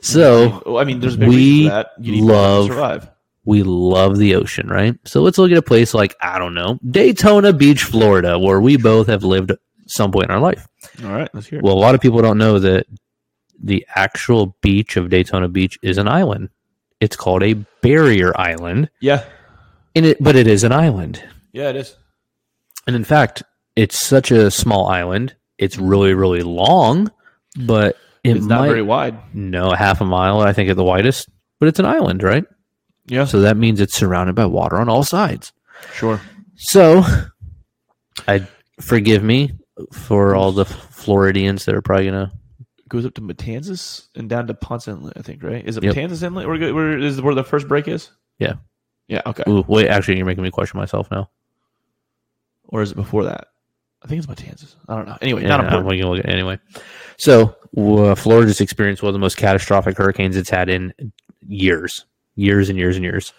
so 0.06 0.78
I 0.78 0.84
mean, 0.84 1.00
there's 1.00 1.14
a 1.14 1.18
big 1.18 1.28
we 1.28 1.68
that. 1.68 1.90
You 1.98 2.12
need 2.12 2.24
water 2.24 2.32
to 2.34 2.38
love- 2.38 2.66
survive. 2.66 3.10
We 3.44 3.62
love 3.62 4.18
the 4.18 4.34
ocean, 4.36 4.68
right? 4.68 4.96
So 5.04 5.20
let's 5.22 5.38
look 5.38 5.50
at 5.50 5.58
a 5.58 5.62
place 5.62 5.94
like, 5.94 6.14
I 6.20 6.38
don't 6.38 6.54
know, 6.54 6.78
Daytona 6.88 7.52
Beach, 7.52 7.82
Florida, 7.84 8.38
where 8.38 8.60
we 8.60 8.76
both 8.76 9.08
have 9.08 9.24
lived 9.24 9.50
at 9.50 9.58
some 9.86 10.12
point 10.12 10.26
in 10.26 10.30
our 10.30 10.40
life. 10.40 10.66
All 11.04 11.10
right, 11.10 11.28
let's 11.34 11.46
hear 11.48 11.58
it. 11.58 11.64
Well, 11.64 11.74
a 11.74 11.78
lot 11.78 11.94
of 11.94 12.00
people 12.00 12.22
don't 12.22 12.38
know 12.38 12.58
that 12.60 12.86
the 13.62 13.84
actual 13.94 14.56
beach 14.62 14.96
of 14.96 15.10
Daytona 15.10 15.48
Beach 15.48 15.78
is 15.82 15.98
an 15.98 16.08
island. 16.08 16.50
It's 17.00 17.16
called 17.16 17.42
a 17.42 17.54
barrier 17.80 18.32
island, 18.38 18.88
yeah, 19.00 19.24
and 19.96 20.06
it, 20.06 20.18
but 20.22 20.36
it 20.36 20.46
is 20.46 20.62
an 20.64 20.72
island. 20.72 21.22
yeah, 21.52 21.68
it 21.70 21.76
is. 21.76 21.96
And 22.86 22.94
in 22.96 23.04
fact, 23.04 23.42
it's 23.76 24.00
such 24.00 24.30
a 24.30 24.50
small 24.50 24.86
island. 24.86 25.34
It's 25.58 25.78
really, 25.78 26.14
really 26.14 26.42
long, 26.42 27.10
but 27.56 27.96
it 28.24 28.36
It's 28.36 28.46
might 28.46 28.56
not 28.56 28.68
very 28.68 28.82
wide. 28.82 29.18
no 29.34 29.72
half 29.72 30.00
a 30.00 30.04
mile, 30.04 30.40
I 30.40 30.52
think, 30.52 30.70
at 30.70 30.76
the 30.76 30.84
widest. 30.84 31.28
But 31.60 31.68
it's 31.68 31.78
an 31.80 31.86
island, 31.86 32.22
right? 32.22 32.44
Yeah, 33.06 33.24
So 33.24 33.40
that 33.40 33.56
means 33.56 33.80
it's 33.80 33.94
surrounded 33.94 34.34
by 34.34 34.46
water 34.46 34.76
on 34.76 34.88
all 34.88 35.02
sides. 35.04 35.52
sure. 35.94 36.20
So, 36.56 37.02
I 38.28 38.46
forgive 38.80 39.22
me 39.24 39.52
for 39.92 40.34
all 40.36 40.52
the 40.52 40.64
Floridians 40.64 41.64
that 41.64 41.74
are 41.74 41.82
probably 41.82 42.06
gonna. 42.06 42.32
Goes 42.88 43.04
up 43.06 43.14
to 43.14 43.20
Matanzas 43.22 44.08
and 44.14 44.28
down 44.28 44.46
to 44.46 44.54
Ponce 44.54 44.86
Inlet. 44.86 45.14
I 45.16 45.22
think 45.22 45.42
right. 45.42 45.66
Is 45.66 45.76
it 45.78 45.82
Yep. 45.82 45.94
Matanzas 45.94 46.22
Inlet? 46.22 46.46
Where, 46.46 46.74
where 46.74 46.98
is 46.98 47.20
where 47.20 47.34
the 47.34 47.42
first 47.42 47.66
break 47.66 47.88
is? 47.88 48.10
Yeah. 48.38 48.54
Yeah. 49.08 49.22
Okay. 49.26 49.42
Ooh, 49.48 49.64
wait, 49.66 49.88
actually, 49.88 50.18
you're 50.18 50.26
making 50.26 50.44
me 50.44 50.50
question 50.50 50.78
myself 50.78 51.10
now. 51.10 51.30
Or 52.68 52.82
is 52.82 52.92
it 52.92 52.96
before 52.96 53.24
that? 53.24 53.48
I 54.04 54.08
think 54.08 54.22
it's 54.22 54.26
Matanzas. 54.26 54.74
I 54.88 54.96
don't 54.96 55.06
know. 55.08 55.16
Anyway, 55.22 55.42
Yeah, 55.42 55.48
not 55.48 55.60
I'm 55.60 55.66
important. 55.66 55.88
looking- 55.88 56.06
looking- 56.06 56.30
anyway. 56.30 56.58
So, 57.18 57.56
uh, 57.76 58.14
Florida's 58.14 58.60
experienced 58.60 59.02
one 59.02 59.08
of 59.08 59.14
the 59.14 59.18
most 59.20 59.36
catastrophic 59.36 59.96
hurricanes 59.96 60.36
it's 60.36 60.50
had 60.50 60.68
in 60.68 60.92
years, 61.46 62.04
years 62.34 62.68
and 62.68 62.78
years 62.78 62.96
and 62.96 63.04
years. 63.04 63.32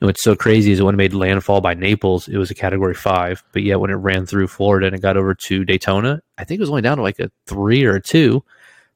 And 0.00 0.06
what's 0.06 0.22
so 0.22 0.34
crazy 0.34 0.72
is 0.72 0.80
when 0.82 0.94
it 0.94 0.98
made 0.98 1.12
landfall 1.12 1.60
by 1.60 1.74
Naples, 1.74 2.26
it 2.26 2.38
was 2.38 2.50
a 2.50 2.54
Category 2.54 2.94
Five, 2.94 3.44
but 3.52 3.62
yet 3.62 3.80
when 3.80 3.90
it 3.90 3.94
ran 3.94 4.24
through 4.24 4.48
Florida 4.48 4.86
and 4.86 4.96
it 4.96 5.02
got 5.02 5.16
over 5.16 5.34
to 5.34 5.64
Daytona, 5.64 6.22
I 6.38 6.44
think 6.44 6.58
it 6.58 6.62
was 6.62 6.70
only 6.70 6.82
down 6.82 6.96
to 6.96 7.02
like 7.02 7.18
a 7.18 7.30
three 7.46 7.84
or 7.84 7.96
a 7.96 8.00
two. 8.00 8.42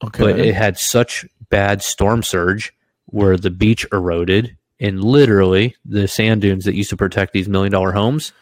Okay. 0.02 0.24
but 0.24 0.38
it 0.38 0.54
had 0.54 0.76
such 0.78 1.24
bad 1.50 1.82
storm 1.82 2.22
surge 2.22 2.74
where 3.06 3.36
the 3.36 3.50
beach 3.50 3.86
eroded 3.92 4.56
and 4.80 5.02
literally 5.02 5.76
the 5.84 6.08
sand 6.08 6.42
dunes 6.42 6.64
that 6.64 6.74
used 6.74 6.90
to 6.90 6.96
protect 6.96 7.32
these 7.32 7.48
million 7.48 7.72
dollar 7.72 7.92
homes 7.92 8.32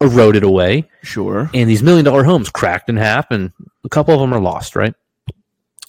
eroded 0.00 0.42
away 0.42 0.88
sure. 1.02 1.50
and 1.54 1.68
these 1.68 1.82
million 1.82 2.04
dollar 2.04 2.22
homes 2.22 2.50
cracked 2.50 2.88
in 2.88 2.96
half 2.96 3.30
and 3.30 3.52
a 3.84 3.88
couple 3.88 4.14
of 4.14 4.20
them 4.20 4.32
are 4.32 4.40
lost 4.40 4.76
right 4.76 4.94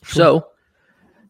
so 0.05 0.47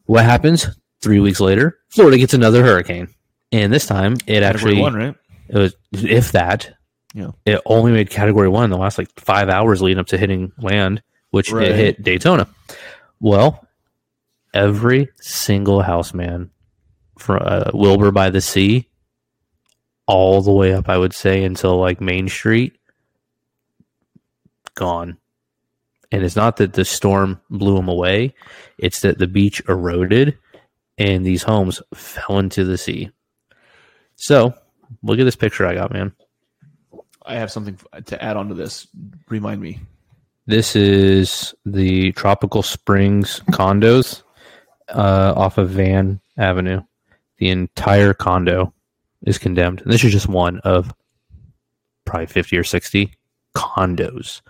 what 0.06 0.24
happens 0.24 0.66
three 1.00 1.20
weeks 1.20 1.40
later 1.40 1.78
florida 1.88 2.18
gets 2.18 2.34
another 2.34 2.62
hurricane 2.62 3.08
and 3.52 3.72
this 3.72 3.86
time 3.86 4.14
it 4.26 4.40
Category 4.40 4.46
actually 4.46 4.80
one, 4.80 4.94
right? 4.94 5.14
it 5.48 5.56
was 5.58 5.74
if 5.92 6.32
that 6.32 6.72
Yeah. 7.14 7.30
it 7.46 7.60
only 7.66 7.92
made 7.92 8.10
category 8.10 8.48
one 8.48 8.64
in 8.64 8.70
the 8.70 8.76
last 8.78 8.98
like 8.98 9.08
five 9.20 9.48
hours 9.48 9.82
leading 9.82 10.00
up 10.00 10.06
to 10.08 10.18
hitting 10.18 10.52
land 10.58 11.02
which 11.30 11.52
Right. 11.52 11.68
it 11.68 11.76
hit 11.76 12.02
daytona 12.02 12.46
well 13.20 13.66
every 14.54 15.08
single 15.20 15.82
house 15.82 16.12
man 16.14 16.50
from 17.18 17.40
uh, 17.44 17.70
wilbur 17.74 18.10
by 18.10 18.30
the 18.30 18.40
sea 18.40 18.88
all 20.06 20.42
the 20.42 20.52
way 20.52 20.72
up 20.74 20.88
i 20.88 20.96
would 20.98 21.12
say 21.14 21.44
until 21.44 21.78
like 21.78 22.00
main 22.00 22.28
street 22.28 22.78
gone 24.74 25.18
and 26.10 26.22
it's 26.24 26.36
not 26.36 26.56
that 26.56 26.72
the 26.72 26.84
storm 26.84 27.40
blew 27.50 27.76
them 27.76 27.88
away 27.88 28.34
it's 28.78 29.00
that 29.00 29.18
the 29.18 29.26
beach 29.26 29.62
eroded 29.68 30.36
and 30.98 31.24
these 31.24 31.42
homes 31.42 31.80
fell 31.94 32.38
into 32.38 32.64
the 32.64 32.78
sea 32.78 33.10
so 34.16 34.54
look 35.02 35.18
at 35.18 35.24
this 35.24 35.36
picture 35.36 35.66
i 35.66 35.74
got 35.74 35.92
man 35.92 36.12
I 37.24 37.34
have 37.36 37.50
something 37.50 37.78
to 38.06 38.22
add 38.22 38.36
on 38.36 38.48
to 38.48 38.54
this. 38.54 38.86
Remind 39.28 39.60
me. 39.60 39.80
This 40.46 40.74
is 40.74 41.54
the 41.64 42.12
Tropical 42.12 42.62
Springs 42.62 43.40
condos 43.50 44.22
uh, 44.88 45.32
off 45.36 45.58
of 45.58 45.70
Van 45.70 46.20
Avenue. 46.36 46.82
The 47.38 47.50
entire 47.50 48.12
condo 48.12 48.72
is 49.22 49.38
condemned. 49.38 49.82
And 49.82 49.92
this 49.92 50.02
is 50.02 50.12
just 50.12 50.28
one 50.28 50.58
of 50.60 50.92
probably 52.04 52.26
50 52.26 52.56
or 52.56 52.64
60 52.64 53.14
condos. 53.54 54.40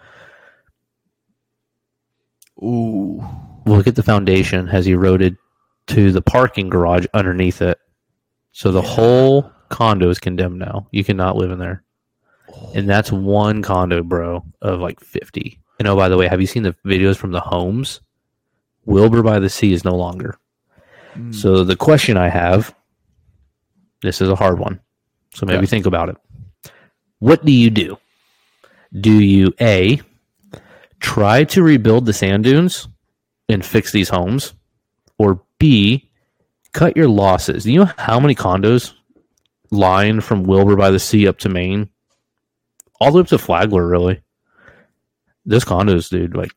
Ooh. 2.63 3.23
Look 3.67 3.87
at 3.87 3.97
the 3.97 4.03
foundation 4.03 4.67
has 4.67 4.87
eroded 4.87 5.37
to 5.89 6.11
the 6.11 6.23
parking 6.23 6.71
garage 6.71 7.07
underneath 7.13 7.61
it. 7.61 7.79
So 8.53 8.71
the 8.71 8.83
whole 8.83 9.51
condo 9.71 10.11
is 10.11 10.19
condemned 10.19 10.59
now. 10.59 10.87
You 10.91 11.05
cannot 11.05 11.37
live 11.37 11.51
in 11.51 11.59
there. 11.59 11.83
And 12.75 12.89
that's 12.89 13.11
one 13.11 13.63
condo, 13.63 14.03
bro, 14.03 14.45
of 14.61 14.81
like 14.81 15.01
50. 15.01 15.59
And 15.79 15.89
oh, 15.89 15.97
by 15.97 16.09
the 16.09 16.19
way, 16.19 16.29
have 16.29 16.41
you 16.41 16.47
seen 16.47 16.63
the 16.63 16.77
videos 16.87 17.17
from 17.17 17.33
the 17.33 17.41
homes? 17.41 18.01
Wilbur 18.85 19.23
by 19.23 19.39
the 19.39 19.49
Sea 19.49 19.73
is 19.73 19.85
no 19.85 19.95
longer. 19.95 20.39
Mm. 21.15 21.35
So 21.35 21.65
the 21.65 21.77
question 21.77 22.17
I 22.17 22.29
have 22.29 22.75
This 24.03 24.21
is 24.21 24.29
a 24.29 24.37
hard 24.37 24.59
one. 24.59 24.81
So 25.35 25.47
maybe 25.47 25.67
think 25.67 25.87
about 25.87 26.09
it. 26.09 26.17
What 27.21 27.45
do 27.45 27.53
you 27.53 27.71
do? 27.71 27.99
Do 29.01 29.13
you 29.13 29.55
A, 29.61 30.01
try 31.01 31.45
to 31.45 31.63
rebuild 31.63 32.05
the 32.05 32.13
sand 32.13 32.45
dunes 32.45 32.89
and 33.49 33.65
fix 33.65 33.93
these 33.93 34.11
homes? 34.11 34.53
Or 35.19 35.41
B, 35.59 36.11
cut 36.73 36.97
your 36.97 37.09
losses? 37.09 37.65
Do 37.65 37.73
you 37.73 37.81
know 37.81 37.91
how 37.99 38.19
many 38.19 38.35
condos 38.35 38.93
line 39.71 40.21
from 40.21 40.45
Wilbur 40.45 40.77
by 40.77 40.91
the 40.91 40.99
Sea 40.99 41.29
up 41.29 41.39
to 41.39 41.49
Maine? 41.49 41.89
All 43.01 43.11
the 43.11 43.17
way 43.17 43.21
up 43.23 43.29
to 43.29 43.39
Flagler, 43.39 43.87
really. 43.87 44.21
Those 45.45 45.65
condos, 45.65 46.09
dude, 46.09 46.37
like, 46.37 46.53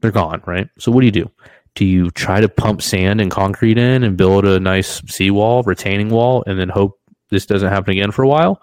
they're 0.00 0.10
gone, 0.10 0.42
right? 0.46 0.68
So 0.78 0.92
what 0.92 1.00
do 1.00 1.06
you 1.06 1.12
do? 1.12 1.30
Do 1.74 1.84
you 1.84 2.10
try 2.10 2.40
to 2.40 2.48
pump 2.48 2.82
sand 2.82 3.20
and 3.20 3.30
concrete 3.30 3.78
in 3.78 4.04
and 4.04 4.16
build 4.16 4.44
a 4.44 4.60
nice 4.60 5.00
seawall, 5.06 5.62
retaining 5.62 6.10
wall, 6.10 6.44
and 6.46 6.58
then 6.58 6.68
hope 6.68 7.00
this 7.30 7.46
doesn't 7.46 7.70
happen 7.70 7.92
again 7.92 8.10
for 8.10 8.22
a 8.22 8.28
while? 8.28 8.62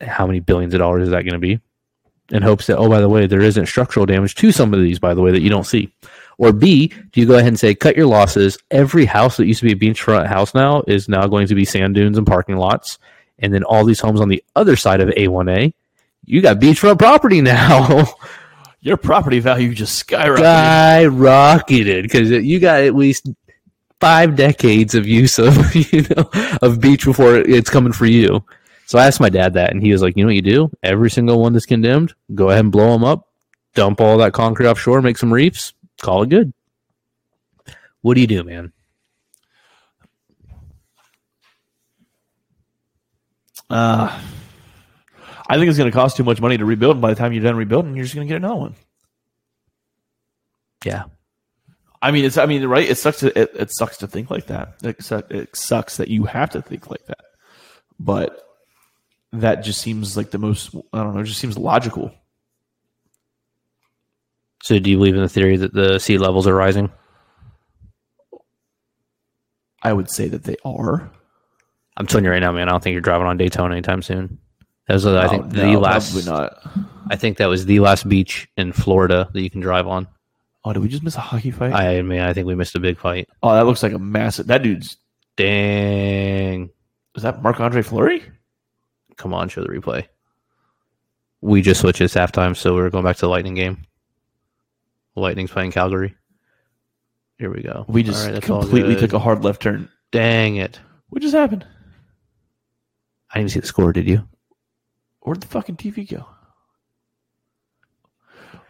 How 0.00 0.26
many 0.26 0.40
billions 0.40 0.74
of 0.74 0.80
dollars 0.80 1.04
is 1.04 1.10
that 1.10 1.22
going 1.22 1.34
to 1.34 1.38
be? 1.38 1.60
In 2.30 2.42
hopes 2.42 2.66
that, 2.66 2.78
oh, 2.78 2.88
by 2.88 3.00
the 3.00 3.08
way, 3.08 3.26
there 3.26 3.40
isn't 3.40 3.66
structural 3.66 4.04
damage 4.04 4.34
to 4.36 4.50
some 4.50 4.74
of 4.74 4.80
these, 4.80 4.98
by 4.98 5.14
the 5.14 5.22
way, 5.22 5.30
that 5.30 5.42
you 5.42 5.50
don't 5.50 5.66
see. 5.66 5.94
Or 6.38 6.52
B, 6.52 6.88
do 6.88 7.20
you 7.20 7.26
go 7.26 7.34
ahead 7.34 7.48
and 7.48 7.58
say, 7.58 7.74
cut 7.74 7.96
your 7.96 8.06
losses? 8.06 8.58
Every 8.70 9.06
house 9.06 9.36
that 9.38 9.46
used 9.46 9.60
to 9.60 9.66
be 9.66 9.72
a 9.72 9.92
beachfront 9.92 10.26
house 10.26 10.54
now 10.54 10.82
is 10.86 11.08
now 11.08 11.26
going 11.26 11.46
to 11.46 11.54
be 11.54 11.64
sand 11.64 11.94
dunes 11.94 12.18
and 12.18 12.26
parking 12.26 12.56
lots. 12.56 12.98
And 13.38 13.52
then 13.54 13.64
all 13.64 13.84
these 13.84 14.00
homes 14.00 14.20
on 14.20 14.28
the 14.28 14.42
other 14.54 14.76
side 14.76 15.00
of 15.00 15.08
A1A, 15.10 15.72
you 16.24 16.42
got 16.42 16.58
beachfront 16.58 16.98
property 16.98 17.40
now. 17.40 18.04
Your 18.80 18.96
property 18.96 19.40
value 19.40 19.74
just 19.74 20.06
skyrocketed. 20.06 21.10
skyrocketed 21.10 22.02
because 22.02 22.30
you 22.30 22.60
got 22.60 22.82
at 22.82 22.94
least 22.94 23.28
five 24.00 24.36
decades 24.36 24.94
of 24.94 25.08
use 25.08 25.38
of 25.38 25.74
you 25.92 26.02
know 26.02 26.30
of 26.62 26.80
beach 26.80 27.04
before 27.04 27.36
it's 27.36 27.70
coming 27.70 27.92
for 27.92 28.06
you. 28.06 28.44
So 28.84 28.98
I 28.98 29.06
asked 29.06 29.18
my 29.18 29.30
dad 29.30 29.54
that, 29.54 29.72
and 29.72 29.82
he 29.82 29.90
was 29.90 30.02
like, 30.02 30.16
"You 30.16 30.22
know 30.22 30.28
what 30.28 30.36
you 30.36 30.42
do? 30.42 30.70
Every 30.84 31.10
single 31.10 31.40
one 31.40 31.52
that's 31.52 31.66
condemned, 31.66 32.14
go 32.32 32.50
ahead 32.50 32.60
and 32.60 32.70
blow 32.70 32.92
them 32.92 33.02
up, 33.02 33.28
dump 33.74 34.00
all 34.00 34.18
that 34.18 34.32
concrete 34.32 34.68
offshore, 34.68 35.02
make 35.02 35.18
some 35.18 35.32
reefs, 35.32 35.72
call 36.00 36.22
it 36.22 36.30
good." 36.30 36.52
What 38.02 38.14
do 38.14 38.20
you 38.20 38.26
do, 38.26 38.44
man? 38.44 38.72
Uh, 43.68 44.20
I 45.48 45.56
think 45.56 45.68
it's 45.68 45.78
going 45.78 45.90
to 45.90 45.94
cost 45.94 46.16
too 46.16 46.24
much 46.24 46.40
money 46.40 46.56
to 46.56 46.64
rebuild. 46.64 46.96
And 46.96 47.02
by 47.02 47.10
the 47.10 47.16
time 47.16 47.32
you're 47.32 47.42
done 47.42 47.56
rebuilding, 47.56 47.96
you're 47.96 48.04
just 48.04 48.14
going 48.14 48.26
to 48.26 48.32
get 48.32 48.36
another 48.36 48.60
one. 48.60 48.74
Yeah, 50.84 51.04
I 52.00 52.12
mean, 52.12 52.24
it's. 52.24 52.36
I 52.36 52.46
mean, 52.46 52.64
right? 52.66 52.88
It 52.88 52.96
sucks. 52.96 53.20
To, 53.20 53.36
it, 53.36 53.50
it 53.54 53.70
sucks 53.72 53.96
to 53.98 54.06
think 54.06 54.30
like 54.30 54.46
that. 54.46 54.74
It, 54.84 55.10
it 55.30 55.56
sucks 55.56 55.96
that 55.96 56.08
you 56.08 56.24
have 56.24 56.50
to 56.50 56.62
think 56.62 56.88
like 56.88 57.04
that. 57.06 57.24
But 57.98 58.40
that 59.32 59.64
just 59.64 59.80
seems 59.80 60.16
like 60.16 60.30
the 60.30 60.38
most. 60.38 60.74
I 60.92 61.02
don't 61.02 61.14
know. 61.14 61.20
It 61.20 61.24
just 61.24 61.40
seems 61.40 61.58
logical. 61.58 62.12
So 64.66 64.80
do 64.80 64.90
you 64.90 64.96
believe 64.96 65.14
in 65.14 65.20
the 65.22 65.28
theory 65.28 65.56
that 65.58 65.72
the 65.72 66.00
sea 66.00 66.18
levels 66.18 66.44
are 66.48 66.54
rising? 66.54 66.90
I 69.80 69.92
would 69.92 70.10
say 70.10 70.26
that 70.26 70.42
they 70.42 70.56
are. 70.64 71.08
I'm 71.96 72.08
telling 72.08 72.24
you 72.24 72.32
right 72.32 72.40
now, 72.40 72.50
man. 72.50 72.68
I 72.68 72.72
don't 72.72 72.82
think 72.82 72.92
you're 72.94 73.00
driving 73.00 73.28
on 73.28 73.36
Daytona 73.36 73.74
anytime 73.74 74.02
soon. 74.02 74.38
That 74.88 74.94
was, 74.94 75.06
I 75.06 75.26
Oh, 75.26 75.28
think, 75.28 75.46
no, 75.52 75.70
the 75.70 75.78
last. 75.78 76.12
Probably 76.12 76.28
not. 76.32 76.58
I 77.08 77.14
think 77.14 77.36
that 77.36 77.46
was 77.46 77.64
the 77.66 77.78
last 77.78 78.08
beach 78.08 78.48
in 78.56 78.72
Florida 78.72 79.28
that 79.32 79.40
you 79.40 79.48
can 79.50 79.60
drive 79.60 79.86
on. 79.86 80.08
Oh, 80.64 80.72
did 80.72 80.80
we 80.82 80.88
just 80.88 81.04
miss 81.04 81.14
a 81.14 81.20
hockey 81.20 81.52
fight? 81.52 81.72
I 81.72 82.02
mean, 82.02 82.18
I 82.18 82.32
think 82.32 82.48
we 82.48 82.56
missed 82.56 82.74
a 82.74 82.80
big 82.80 82.98
fight. 82.98 83.28
oh, 83.44 83.54
that 83.54 83.66
looks 83.66 83.84
like 83.84 83.92
a 83.92 84.00
massive. 84.00 84.48
That 84.48 84.64
dude's. 84.64 84.96
Dang. 85.36 86.70
Is 87.14 87.22
that 87.22 87.40
Marc 87.40 87.60
Andre 87.60 87.82
Fleury? 87.82 88.24
Come 89.16 89.32
on, 89.32 89.48
show 89.48 89.62
the 89.62 89.68
replay. 89.68 90.06
We 91.40 91.62
just 91.62 91.82
switched 91.82 92.00
this 92.00 92.14
halftime, 92.14 92.56
so 92.56 92.74
we're 92.74 92.90
going 92.90 93.04
back 93.04 93.14
to 93.16 93.20
the 93.22 93.28
Lightning 93.28 93.54
game. 93.54 93.84
Lightning's 95.20 95.50
playing 95.50 95.72
Calgary. 95.72 96.14
Here 97.38 97.50
we 97.52 97.62
go. 97.62 97.84
We 97.88 98.02
just 98.02 98.26
right, 98.26 98.42
completely 98.42 98.96
took 98.96 99.12
a 99.12 99.18
hard 99.18 99.44
left 99.44 99.62
turn. 99.62 99.90
Dang 100.10 100.56
it. 100.56 100.80
What 101.10 101.22
just 101.22 101.34
happened? 101.34 101.66
I 103.30 103.38
didn't 103.38 103.50
even 103.50 103.54
see 103.54 103.60
the 103.60 103.66
score, 103.66 103.92
did 103.92 104.08
you? 104.08 104.26
Where'd 105.20 105.40
the 105.40 105.46
fucking 105.46 105.76
TV 105.76 106.08
go? 106.08 106.26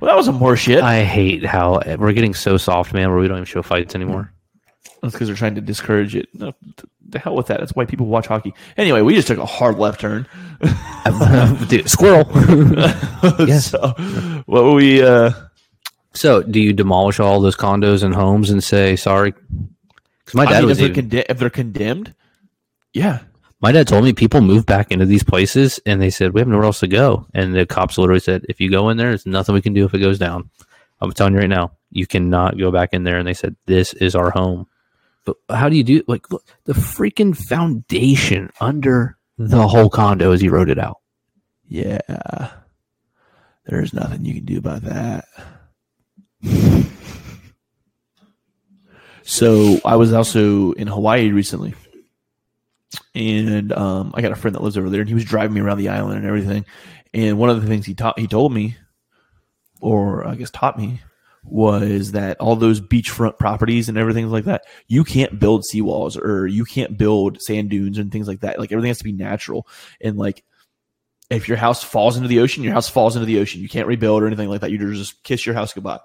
Well, 0.01 0.11
that 0.11 0.17
was 0.17 0.27
some 0.27 0.37
more 0.37 0.57
shit. 0.57 0.83
I 0.83 1.05
hate 1.05 1.45
how 1.45 1.81
we're 1.99 2.13
getting 2.13 2.35
so 2.35 2.57
soft, 2.57 2.93
man, 2.93 3.11
where 3.11 3.19
we 3.19 3.29
don't 3.29 3.39
even 3.39 3.47
show 3.47 3.63
fights 3.63 3.95
anymore. 3.95 4.33
That's 5.01 5.15
because 5.15 5.29
they're 5.29 5.37
trying 5.37 5.55
to 5.55 5.61
discourage 5.61 6.17
it. 6.17 6.29
No, 6.35 6.53
the 7.09 7.19
hell 7.19 7.35
with 7.35 7.47
that. 7.47 7.61
That's 7.61 7.73
why 7.75 7.85
people 7.85 8.07
watch 8.07 8.27
hockey. 8.27 8.55
Anyway, 8.77 9.01
we 9.03 9.15
just 9.15 9.29
took 9.29 9.39
a 9.39 9.47
hard 9.47 9.79
left 9.79 10.01
turn. 10.01 10.27
Dude, 11.69 11.89
squirrel. 11.89 12.29
Yes. 13.47 13.71
so, 13.71 13.89
what 14.47 14.65
were 14.65 14.75
we? 14.75 15.03
Uh, 15.03 15.33
so, 16.17 16.43
do 16.43 16.61
you 16.61 16.73
demolish 16.73 17.21
all 17.21 17.41
those 17.41 17.57
condos 17.57 18.03
and 18.03 18.15
homes 18.15 18.51
and 18.51 18.63
say 18.63 18.97
sorry? 18.97 19.33
Because 19.33 20.35
my 20.35 20.45
I 20.45 20.51
dad 20.51 20.55
mean, 20.55 20.63
if 20.65 20.69
was 20.69 20.79
they're, 20.79 20.89
even, 20.89 21.11
conde- 21.11 21.27
if 21.29 21.39
they're 21.39 21.51
condemned, 21.51 22.15
yeah. 22.93 23.21
My 23.61 23.73
dad 23.73 23.89
told 23.89 24.05
me 24.05 24.13
people 24.13 24.43
move 24.43 24.67
back 24.67 24.93
into 24.93 25.07
these 25.07 25.25
places 25.25 25.81
and 25.87 26.01
they 26.01 26.11
said, 26.11 26.35
we 26.35 26.41
have 26.41 26.49
nowhere 26.49 26.67
else 26.67 26.81
to 26.81 26.89
go. 26.89 27.27
And 27.33 27.55
the 27.55 27.65
cops 27.65 27.97
literally 27.97 28.21
said, 28.21 28.45
if 28.49 28.61
you 28.61 28.71
go 28.71 28.91
in 28.91 28.97
there, 28.97 29.09
there's 29.09 29.25
nothing 29.25 29.55
we 29.55 29.63
can 29.63 29.73
do 29.73 29.87
if 29.87 29.95
it 29.95 30.01
goes 30.01 30.19
down. 30.19 30.51
I'm 31.01 31.11
telling 31.13 31.33
you 31.33 31.41
right 31.41 31.49
now, 31.49 31.73
you 31.91 32.07
cannot 32.07 32.59
go 32.59 32.71
back 32.71 32.93
in 32.93 33.05
there. 33.05 33.17
And 33.19 33.27
they 33.27 33.35
said, 33.35 33.57
this 33.65 33.95
is 33.95 34.15
our 34.15 34.31
home. 34.31 34.67
But 35.25 35.37
how 35.51 35.69
do 35.69 35.77
you 35.77 35.85
do 35.85 36.03
like 36.07 36.31
look, 36.31 36.45
the 36.65 36.75
freaking 36.75 37.37
foundation 37.37 38.51
under 38.61 39.17
the 39.39 39.67
whole 39.67 39.91
condo 39.91 40.33
as 40.33 40.41
he 40.41 40.49
wrote 40.49 40.71
it 40.71 40.79
out? 40.79 41.01
Yeah. 41.67 42.53
There's 43.65 43.93
nothing 43.93 44.25
you 44.25 44.35
can 44.35 44.45
do 44.45 44.59
about 44.59 44.83
that. 44.83 45.25
So 49.23 49.81
I 49.85 49.97
was 49.97 50.13
also 50.13 50.73
in 50.73 50.87
Hawaii 50.87 51.31
recently. 51.31 51.75
And 53.15 53.73
um, 53.73 54.13
I 54.15 54.23
got 54.23 54.33
a 54.33 54.37
friend 54.37 54.55
that 54.55 54.63
lives 54.63 54.79
over 54.79 54.89
there 54.89 55.01
and 55.01 55.09
he 55.09 55.15
was 55.15 55.25
driving 55.25 55.55
me 55.55 55.61
around 55.61 55.79
the 55.79 55.89
island 55.89 56.19
and 56.19 56.27
everything. 56.27 56.65
And 57.13 57.39
one 57.39 57.51
of 57.51 57.61
the 57.61 57.67
things 57.67 57.87
he 57.87 57.95
taught 57.95 58.19
he 58.19 58.27
told 58.27 58.53
me, 58.53 58.77
or 59.81 60.27
I 60.27 60.35
guess 60.35 60.51
taught 60.51 60.79
me, 60.79 61.01
was 61.43 62.13
that 62.13 62.41
all 62.41 62.57
those 62.57 62.81
beachfront 62.81 63.39
properties 63.39 63.89
and 63.89 63.97
everything 63.97 64.29
like 64.29 64.45
that, 64.45 64.65
you 64.87 65.05
can't 65.05 65.39
build 65.39 65.65
seawalls 65.65 66.17
or 66.17 66.47
you 66.47 66.65
can't 66.65 66.99
build 66.99 67.41
sand 67.41 67.71
dunes 67.71 67.99
and 67.99 68.11
things 68.11 68.29
like 68.29 68.41
that. 68.41 68.59
Like 68.59 68.73
everything 68.73 68.89
has 68.89 68.99
to 68.99 69.05
be 69.05 69.13
natural. 69.13 69.67
And 70.01 70.17
like 70.17 70.45
if 71.31 71.49
your 71.49 71.57
house 71.57 71.83
falls 71.83 72.17
into 72.17 72.29
the 72.29 72.41
ocean, 72.41 72.63
your 72.63 72.73
house 72.73 72.89
falls 72.89 73.17
into 73.17 73.27
the 73.27 73.41
ocean. 73.41 73.61
You 73.61 73.69
can't 73.69 73.89
rebuild 73.89 74.23
or 74.23 74.27
anything 74.27 74.49
like 74.49 74.61
that. 74.61 74.71
You 74.71 74.79
just 74.79 75.23
kiss 75.23 75.47
your 75.47 75.55
house 75.55 75.73
goodbye. 75.73 76.01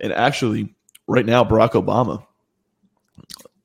And 0.00 0.12
actually, 0.12 0.74
right 1.06 1.26
now, 1.26 1.44
Barack 1.44 1.72
Obama 1.72 2.24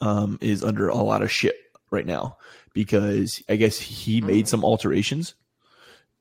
um, 0.02 0.38
is 0.42 0.64
under 0.64 0.90
a 0.90 0.96
lot 0.96 1.22
of 1.22 1.32
shit 1.32 1.56
right 1.92 2.06
now 2.06 2.38
because 2.74 3.42
I 3.48 3.56
guess 3.56 3.78
he 3.78 4.22
made 4.22 4.48
some 4.48 4.64
alterations 4.64 5.36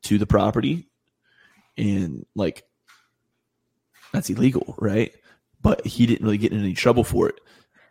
to 0.03 0.19
the 0.19 0.27
property 0.27 0.89
and 1.78 2.27
like 2.35 2.65
that's 4.12 4.28
illegal, 4.31 4.74
right? 4.78 5.12
But 5.62 5.86
he 5.86 6.07
didn't 6.07 6.24
really 6.24 6.39
get 6.39 6.53
in 6.53 6.61
any 6.61 6.74
trouble 6.74 7.05
for 7.05 7.28
it. 7.28 7.36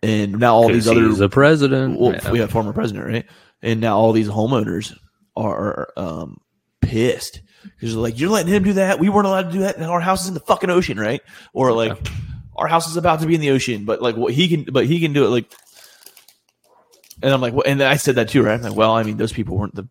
And 0.04 0.40
now 0.40 0.56
all 0.56 0.68
these 0.68 0.88
other 0.88 1.06
he's 1.08 1.18
the 1.18 1.30
president. 1.30 2.00
well, 2.00 2.14
Yeah. 2.14 2.32
we 2.32 2.40
have 2.40 2.52
former 2.52 2.74
president, 2.74 3.08
right? 3.08 3.26
And 3.62 3.80
now 3.82 3.98
all 3.98 4.12
these 4.14 4.28
homeowners 4.28 4.96
are 5.36 5.92
um, 5.98 6.42
pissed 6.82 7.42
because 7.64 7.96
like, 7.96 8.20
"You're 8.20 8.30
letting 8.30 8.54
him 8.54 8.64
do 8.64 8.74
that. 8.74 9.00
We 9.00 9.10
weren't 9.10 9.28
allowed 9.28 9.44
to 9.44 9.52
do 9.52 9.60
that. 9.60 9.80
Now 9.80 9.92
our 9.92 10.02
house 10.02 10.24
is 10.24 10.28
in 10.30 10.34
the 10.34 10.40
fucking 10.40 10.70
ocean, 10.70 11.00
right? 11.00 11.22
Or 11.54 11.72
like, 11.72 11.98
our 12.56 12.68
house 12.68 12.88
is 12.90 12.98
about 12.98 13.20
to 13.22 13.26
be 13.28 13.36
in 13.36 13.42
the 13.42 13.52
ocean, 13.52 13.86
but 13.86 14.02
like, 14.02 14.16
what 14.16 14.34
he 14.34 14.48
can, 14.48 14.64
but 14.72 14.86
he 14.86 15.00
can 15.00 15.14
do 15.14 15.26
it. 15.26 15.30
Like, 15.30 15.52
and 17.22 17.34
I'm 17.34 17.42
like, 17.42 17.54
well, 17.54 17.64
and 17.66 17.82
I 17.82 17.96
said 17.98 18.16
that 18.16 18.30
too, 18.30 18.42
right? 18.44 18.56
I'm 18.56 18.62
like, 18.62 18.76
well, 18.76 18.92
I 18.92 19.04
mean, 19.04 19.18
those 19.18 19.34
people 19.34 19.58
weren't 19.58 19.76
the 19.76 19.88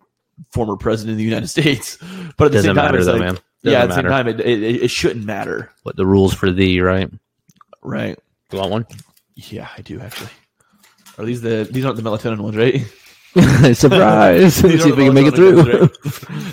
former 0.53 0.77
president 0.77 1.13
of 1.13 1.19
the 1.19 1.25
United 1.25 1.49
States, 1.57 1.97
but 2.37 2.47
at 2.47 2.53
the 2.53 2.59
Doesn't 2.59 2.63
same 2.71 2.75
time, 2.77 2.85
matter 2.87 2.99
it's 2.99 3.07
though, 3.07 3.13
like, 3.13 3.21
man. 3.21 3.39
yeah, 3.63 3.73
Doesn't 3.73 3.83
at 3.83 3.89
the 3.89 3.95
same 3.95 4.05
time, 4.05 4.29
it, 4.29 4.41
it, 4.41 4.83
it 4.85 4.89
shouldn't 4.91 5.25
matter, 5.25 5.71
What 5.85 5.97
the 5.97 6.07
rules 6.07 6.35
for 6.35 6.51
thee, 6.51 6.81
right? 6.81 7.11
right? 7.83 8.19
You 8.53 8.59
want 8.59 8.71
one? 8.71 8.87
Yeah, 9.37 9.69
I 9.77 9.81
do 9.83 10.01
actually. 10.01 10.31
Are 11.19 11.25
these 11.25 11.41
the 11.41 11.69
these 11.71 11.85
aren't 11.85 11.97
the 11.97 12.03
melatonin 12.03 12.39
ones, 12.41 12.57
right? 12.57 12.83
Surprise! 13.75 14.55
See 14.57 14.69
if 14.69 14.97
we 14.97 15.05
can 15.05 15.15
make 15.15 15.27
it 15.27 15.35
through. 15.35 15.89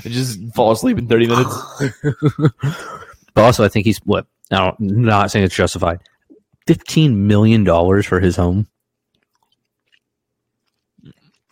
just 0.12 0.40
fall 0.54 0.72
asleep 0.72 0.98
in 0.98 1.08
30 1.08 1.28
minutes. 1.28 1.56
But 3.34 3.44
also, 3.44 3.64
I 3.64 3.68
think 3.68 3.86
he's 3.86 4.00
what? 4.00 4.26
Now, 4.50 4.76
not 4.80 5.32
saying 5.32 5.46
it's 5.46 5.56
justified. 5.56 6.00
Fifteen 6.66 7.28
million 7.28 7.64
dollars 7.64 8.06
for 8.06 8.20
his 8.20 8.36
home. 8.36 8.68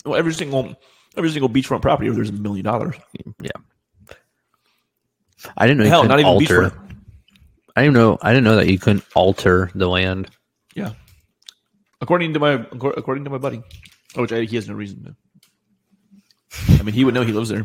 Well, 0.04 0.16
every 0.16 0.34
single 0.34 0.76
every 1.16 1.30
single 1.30 1.50
beachfront 1.50 1.82
property, 1.82 2.10
there's 2.10 2.30
a 2.30 2.34
million 2.34 2.66
dollars. 2.66 2.96
Yeah. 3.42 3.52
I 5.58 5.68
didn't 5.68 5.84
know. 5.84 5.90
Hell, 5.90 6.04
not 6.06 6.20
even 6.20 6.32
alter. 6.32 6.62
beachfront. 6.70 6.86
I 7.76 7.82
didn't 7.82 7.94
know. 7.94 8.18
I 8.22 8.32
didn't 8.32 8.46
know 8.46 8.56
that 8.56 8.68
you 8.68 8.80
couldn't 8.80 9.06
alter 9.16 9.70
the 9.76 9.88
land. 9.88 10.30
Yeah, 10.76 10.94
according 12.02 12.34
to 12.34 12.40
my 12.40 12.54
according 12.72 13.26
to 13.26 13.30
my 13.30 13.38
buddy. 13.38 13.62
Which 14.16 14.32
I, 14.32 14.44
he 14.44 14.56
has 14.56 14.68
no 14.68 14.76
reason 14.76 15.04
to. 15.04 15.16
I 16.80 16.84
mean, 16.84 16.94
he 16.96 17.04
would 17.04 17.14
know 17.14 17.24
he 17.24 17.34
lives 17.34 17.50
there. 17.50 17.64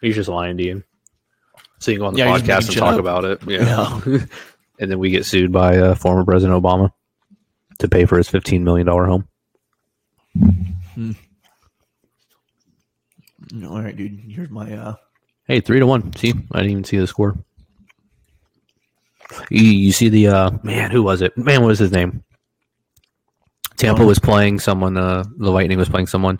He's 0.00 0.14
just 0.14 0.28
lying 0.28 0.56
to 0.58 0.64
you. 0.64 0.82
So 1.80 1.90
you 1.90 1.96
can 1.96 2.02
go 2.02 2.06
on 2.08 2.14
the 2.14 2.20
Yeah, 2.20 2.38
podcast 2.38 2.68
and 2.68 2.76
talk 2.76 2.94
up. 2.94 3.00
about 3.00 3.24
it. 3.24 3.40
Yeah. 3.46 4.00
and 4.78 4.90
then 4.90 4.98
we 4.98 5.10
get 5.10 5.26
sued 5.26 5.50
by 5.52 5.76
uh, 5.78 5.94
former 5.94 6.24
President 6.24 6.62
Obama 6.62 6.90
to 7.80 7.88
pay 7.88 8.04
for 8.04 8.16
his 8.16 8.28
$15 8.28 8.60
million 8.62 8.86
home. 8.86 9.26
All 13.64 13.82
right, 13.82 13.96
dude. 13.96 14.20
Here's 14.28 14.50
my. 14.50 14.72
uh 14.76 14.94
Hey, 15.46 15.60
three 15.60 15.78
to 15.78 15.86
one. 15.86 16.14
See, 16.16 16.32
I 16.52 16.58
didn't 16.60 16.70
even 16.70 16.84
see 16.84 16.96
the 16.96 17.06
score. 17.06 17.36
You, 19.50 19.62
you 19.62 19.92
see 19.92 20.08
the 20.08 20.28
uh 20.28 20.50
man? 20.62 20.90
Who 20.90 21.02
was 21.02 21.20
it? 21.20 21.36
Man, 21.36 21.60
what 21.62 21.68
was 21.68 21.78
his 21.78 21.92
name? 21.92 22.22
Tampa 23.76 24.04
was 24.04 24.18
playing 24.18 24.60
someone. 24.60 24.96
Uh, 24.96 25.24
the 25.36 25.50
Lightning 25.50 25.78
was 25.78 25.88
playing 25.88 26.06
someone, 26.06 26.38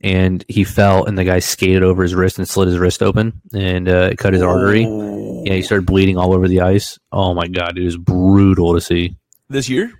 and 0.00 0.44
he 0.48 0.64
fell, 0.64 1.04
and 1.04 1.18
the 1.18 1.24
guy 1.24 1.40
skated 1.40 1.82
over 1.82 2.02
his 2.02 2.14
wrist 2.14 2.38
and 2.38 2.48
slit 2.48 2.68
his 2.68 2.78
wrist 2.78 3.02
open, 3.02 3.40
and 3.52 3.88
uh, 3.88 4.10
it 4.12 4.18
cut 4.18 4.32
his 4.32 4.42
artery. 4.42 4.86
Oh. 4.86 5.42
Yeah, 5.44 5.54
he 5.54 5.62
started 5.62 5.86
bleeding 5.86 6.16
all 6.16 6.32
over 6.32 6.48
the 6.48 6.60
ice. 6.60 6.98
Oh 7.12 7.34
my 7.34 7.46
god, 7.48 7.76
it 7.78 7.84
was 7.84 7.96
brutal 7.96 8.74
to 8.74 8.80
see. 8.80 9.16
This 9.48 9.68
year? 9.68 9.92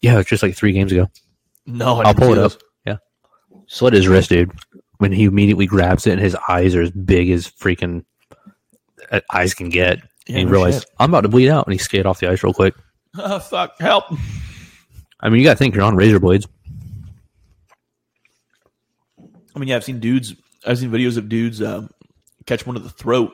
Yeah, 0.00 0.14
it 0.14 0.18
was 0.18 0.26
just 0.26 0.42
like 0.42 0.54
three 0.54 0.72
games 0.72 0.92
ago. 0.92 1.08
No, 1.66 2.00
I 2.00 2.08
I'll 2.08 2.14
pull 2.14 2.32
it 2.32 2.38
up. 2.38 2.52
Yeah, 2.84 2.96
slit 3.66 3.94
his 3.94 4.08
wrist, 4.08 4.30
dude. 4.30 4.50
When 4.98 5.12
he 5.12 5.24
immediately 5.24 5.66
grabs 5.66 6.06
it, 6.06 6.12
and 6.12 6.20
his 6.20 6.36
eyes 6.48 6.74
are 6.74 6.82
as 6.82 6.90
big 6.90 7.30
as 7.30 7.48
freaking 7.48 8.04
uh, 9.10 9.20
eyes 9.32 9.54
can 9.54 9.68
get. 9.68 9.98
Yeah, 10.26 10.36
and 10.36 10.38
he 10.38 10.44
no 10.44 10.50
realized 10.50 10.82
shit. 10.82 10.90
I'm 10.98 11.10
about 11.10 11.22
to 11.22 11.28
bleed 11.28 11.48
out, 11.48 11.66
and 11.66 11.72
he 11.72 11.78
skated 11.78 12.06
off 12.06 12.20
the 12.20 12.28
ice 12.28 12.42
real 12.42 12.54
quick. 12.54 12.74
Oh, 13.16 13.38
fuck! 13.50 13.78
Help! 13.80 14.04
I 15.22 15.28
mean, 15.28 15.38
you 15.40 15.44
got 15.46 15.52
to 15.52 15.58
think 15.58 15.74
you're 15.74 15.84
on 15.84 15.96
razor 15.96 16.18
blades. 16.18 16.46
I 19.54 19.58
mean, 19.58 19.68
yeah, 19.68 19.76
I've 19.76 19.84
seen 19.84 20.00
dudes. 20.00 20.34
I've 20.66 20.78
seen 20.78 20.90
videos 20.90 21.16
of 21.16 21.28
dudes 21.28 21.62
um, 21.62 21.90
catch 22.46 22.66
one 22.66 22.74
to 22.74 22.80
the 22.80 22.88
throat, 22.90 23.32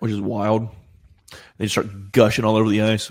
which 0.00 0.12
is 0.12 0.20
wild. 0.20 0.68
They 1.58 1.64
just 1.66 1.74
start 1.74 2.12
gushing 2.12 2.44
all 2.44 2.56
over 2.56 2.68
the 2.68 2.82
ice. 2.82 3.10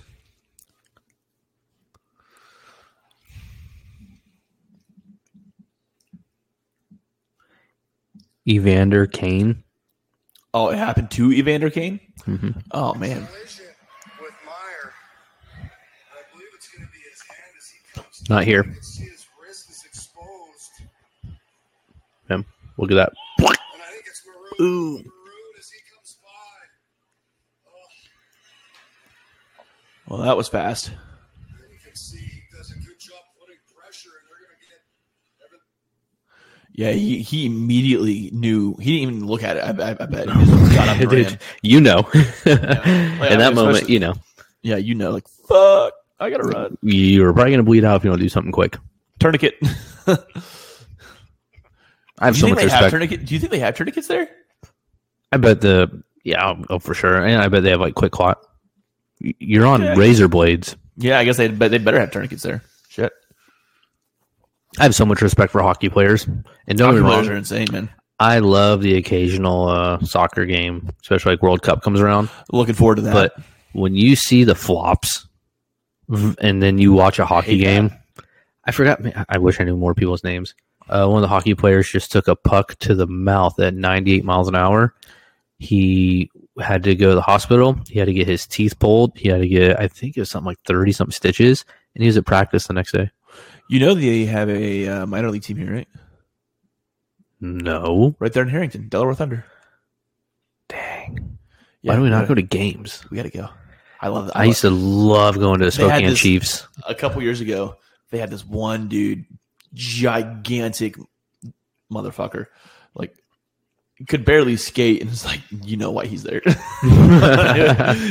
Evander 8.48 9.08
Kane. 9.08 9.64
Oh, 10.54 10.70
it 10.70 10.78
happened 10.78 11.12
to 11.12 11.32
Evander 11.32 11.70
Kane. 11.70 12.00
Mhm. 12.22 12.62
Oh 12.72 12.94
man, 12.94 13.28
a 32.72 32.74
good 32.76 33.00
job 33.00 33.20
putting 33.40 33.58
pressure, 33.76 34.10
and 34.20 34.28
they're 34.30 34.48
going 34.48 34.56
to 34.56 34.66
get. 34.66 34.80
Every, 35.46 35.60
Yeah, 36.74 36.92
he, 36.92 37.22
he 37.22 37.46
immediately 37.46 38.30
knew. 38.34 38.76
He 38.80 39.00
didn't 39.00 39.16
even 39.16 39.28
look 39.28 39.44
at 39.44 39.58
it. 39.58 39.62
I, 39.62 39.70
I, 39.70 39.96
I 40.00 40.06
bet 40.06 40.30
he 40.30 40.46
just 40.46 40.76
got 40.76 40.90
up. 40.90 41.10
Dude, 41.10 41.40
you 41.62 41.82
know. 41.82 42.08
Like, 42.14 42.26
In 42.46 43.40
that 43.40 43.54
moment, 43.56 43.90
you 43.90 44.00
know, 44.00 44.16
Yeah, 44.62 44.78
you 44.78 44.96
know, 44.96 45.12
like 45.12 45.28
fuck, 45.28 45.94
I 46.20 46.30
gotta 46.30 46.44
run. 46.44 46.78
you're 46.82 47.34
probably 47.34 47.52
going 47.52 47.60
to 47.60 47.64
bleed 47.64 47.84
out 47.84 47.98
if 47.98 48.04
you 48.06 48.10
don't 48.10 48.20
do 48.20 48.30
something 48.30 48.52
quick. 48.52 48.78
Tourniquet. 49.20 49.56
I 52.20 52.28
have 52.28 52.36
Do 52.36 52.40
so 52.42 52.48
you 52.48 52.56
think 52.56 52.56
much 52.56 52.64
they 52.66 52.70
have 52.72 52.84
respect. 52.84 52.92
tourniquet? 52.92 53.26
Do 53.26 53.34
you 53.34 53.40
think 53.40 53.52
they 53.52 53.60
have 53.60 53.76
tourniquets 53.76 54.08
there? 54.08 54.30
I 55.32 55.38
bet 55.38 55.62
the 55.62 56.04
yeah, 56.24 56.56
oh, 56.70 56.80
for 56.80 56.94
sure, 56.94 57.24
and 57.24 57.42
I 57.42 57.48
bet 57.50 57.64
they 57.64 57.70
have 57.72 57.82
like 57.82 57.96
quick 57.96 58.12
clot. 58.12 58.40
You're 59.20 59.66
on 59.66 59.82
Yeah. 59.82 59.96
razor 59.96 60.28
blades. 60.28 60.76
Yeah, 60.98 61.20
I 61.20 61.26
guess 61.26 61.38
they 61.38 61.50
but 61.50 61.72
they 61.72 61.78
better 61.78 62.00
have 62.00 62.12
tourniquets 62.12 62.44
there. 62.44 62.64
Shit, 62.90 63.12
I 64.80 64.84
have 64.84 64.96
so 64.96 65.06
much 65.06 65.22
respect 65.22 65.52
for 65.52 65.62
hockey 65.62 65.90
players, 65.90 66.26
and 66.26 66.78
don't 66.78 66.94
hockey 66.96 67.02
get 67.02 67.08
players 67.10 67.28
are 67.28 67.36
insane, 67.36 67.68
man. 67.72 67.90
I 68.18 68.40
love 68.40 68.82
the 68.82 68.96
occasional 68.96 69.68
uh, 69.68 70.00
soccer 70.00 70.46
game, 70.46 70.90
especially 71.02 71.34
like 71.34 71.42
World 71.42 71.62
Cup 71.64 71.82
comes 71.82 72.00
around. 72.00 72.30
Looking 72.54 72.76
forward 72.76 72.96
to 72.96 73.02
that. 73.02 73.14
But 73.14 73.34
when 73.74 73.94
you 73.94 74.16
see 74.16 74.46
the 74.46 74.56
flops, 74.56 75.20
v- 75.20 75.28
and 76.10 76.62
then 76.62 76.78
you 76.78 76.94
watch 76.94 77.20
a 77.20 77.26
hockey 77.26 77.58
hate 77.58 77.64
game, 77.64 77.92
I 78.64 78.72
forgot. 78.72 79.02
I 79.30 79.38
wish 79.38 79.60
I 79.60 79.64
knew 79.64 79.76
more 79.78 79.94
people's 79.96 80.24
names. 80.24 80.56
Uh, 80.88 81.08
one 81.08 81.18
of 81.18 81.22
the 81.22 81.28
hockey 81.28 81.56
players 81.56 81.90
just 81.90 82.12
took 82.12 82.28
a 82.28 82.36
puck 82.36 82.76
to 82.80 82.94
the 82.94 83.08
mouth 83.08 83.60
at 83.60 83.74
98 83.74 84.24
miles 84.24 84.48
an 84.48 84.56
hour. 84.56 84.94
He 85.58 86.30
had 86.60 86.84
to 86.84 86.94
go 86.96 87.10
to 87.10 87.16
the 87.16 87.22
hospital. 87.22 87.78
He 87.90 87.98
had 87.98 88.06
to 88.06 88.14
get 88.14 88.28
his 88.28 88.46
teeth 88.46 88.78
pulled. 88.78 89.18
He 89.18 89.30
had 89.30 89.42
to 89.42 89.48
get, 89.48 89.80
I 89.80 89.88
think 89.88 90.16
it 90.16 90.20
was 90.22 90.30
something 90.30 90.46
like 90.48 90.60
30 90.68 90.92
something 90.92 91.12
stitches, 91.12 91.66
and 91.96 92.04
he 92.04 92.08
was 92.08 92.18
at 92.18 92.26
practice 92.26 92.68
the 92.68 92.74
next 92.74 92.92
day. 92.92 93.10
you 93.70 93.80
know 93.80 93.94
they 93.96 94.26
have 94.26 94.50
a 94.50 94.88
uh, 94.88 95.06
minor 95.08 95.32
league 95.32 95.42
team 95.44 95.58
here, 95.58 95.74
right? 95.74 95.88
No, 97.42 98.16
Right 98.20 98.32
there 98.32 98.44
in 98.44 98.50
Harrington, 98.50 98.88
Delaware 98.90 99.14
Thunder. 99.16 99.46
dang. 100.70 101.38
Yeah, 101.82 101.92
Why 101.92 101.96
do 101.98 102.02
we 102.04 102.10
not 102.10 102.18
gotta- 102.22 102.28
go 102.30 102.36
to 102.36 102.42
games? 102.42 103.04
We 103.12 103.18
gotta 103.18 103.30
go. 103.30 103.50
I 104.02 104.08
love 104.10 104.28
that. 104.28 104.38
I 104.38 104.44
used 104.46 104.62
to 104.62 104.70
love 104.70 105.40
going 105.40 105.60
to 105.60 105.66
the 105.66 105.72
Spokane 105.72 106.10
this- 106.10 106.20
Chiefs. 106.20 106.68
a 106.88 106.94
couple 106.96 107.22
years 107.24 107.42
ago, 107.42 107.78
they 108.12 108.18
had 108.20 108.30
this 108.30 108.46
one 108.46 108.88
dude, 108.88 109.26
gigantic 109.74 110.96
motherfucker, 111.92 112.48
like 112.94 113.16
could 114.08 114.26
barely 114.26 114.58
skate, 114.58 115.02
and 115.02 115.10
it's 115.10 115.26
like 115.26 115.42
you 115.64 115.78
know 115.78 115.92
why 115.92 116.06
he's 116.06 116.24
there. 116.24 116.42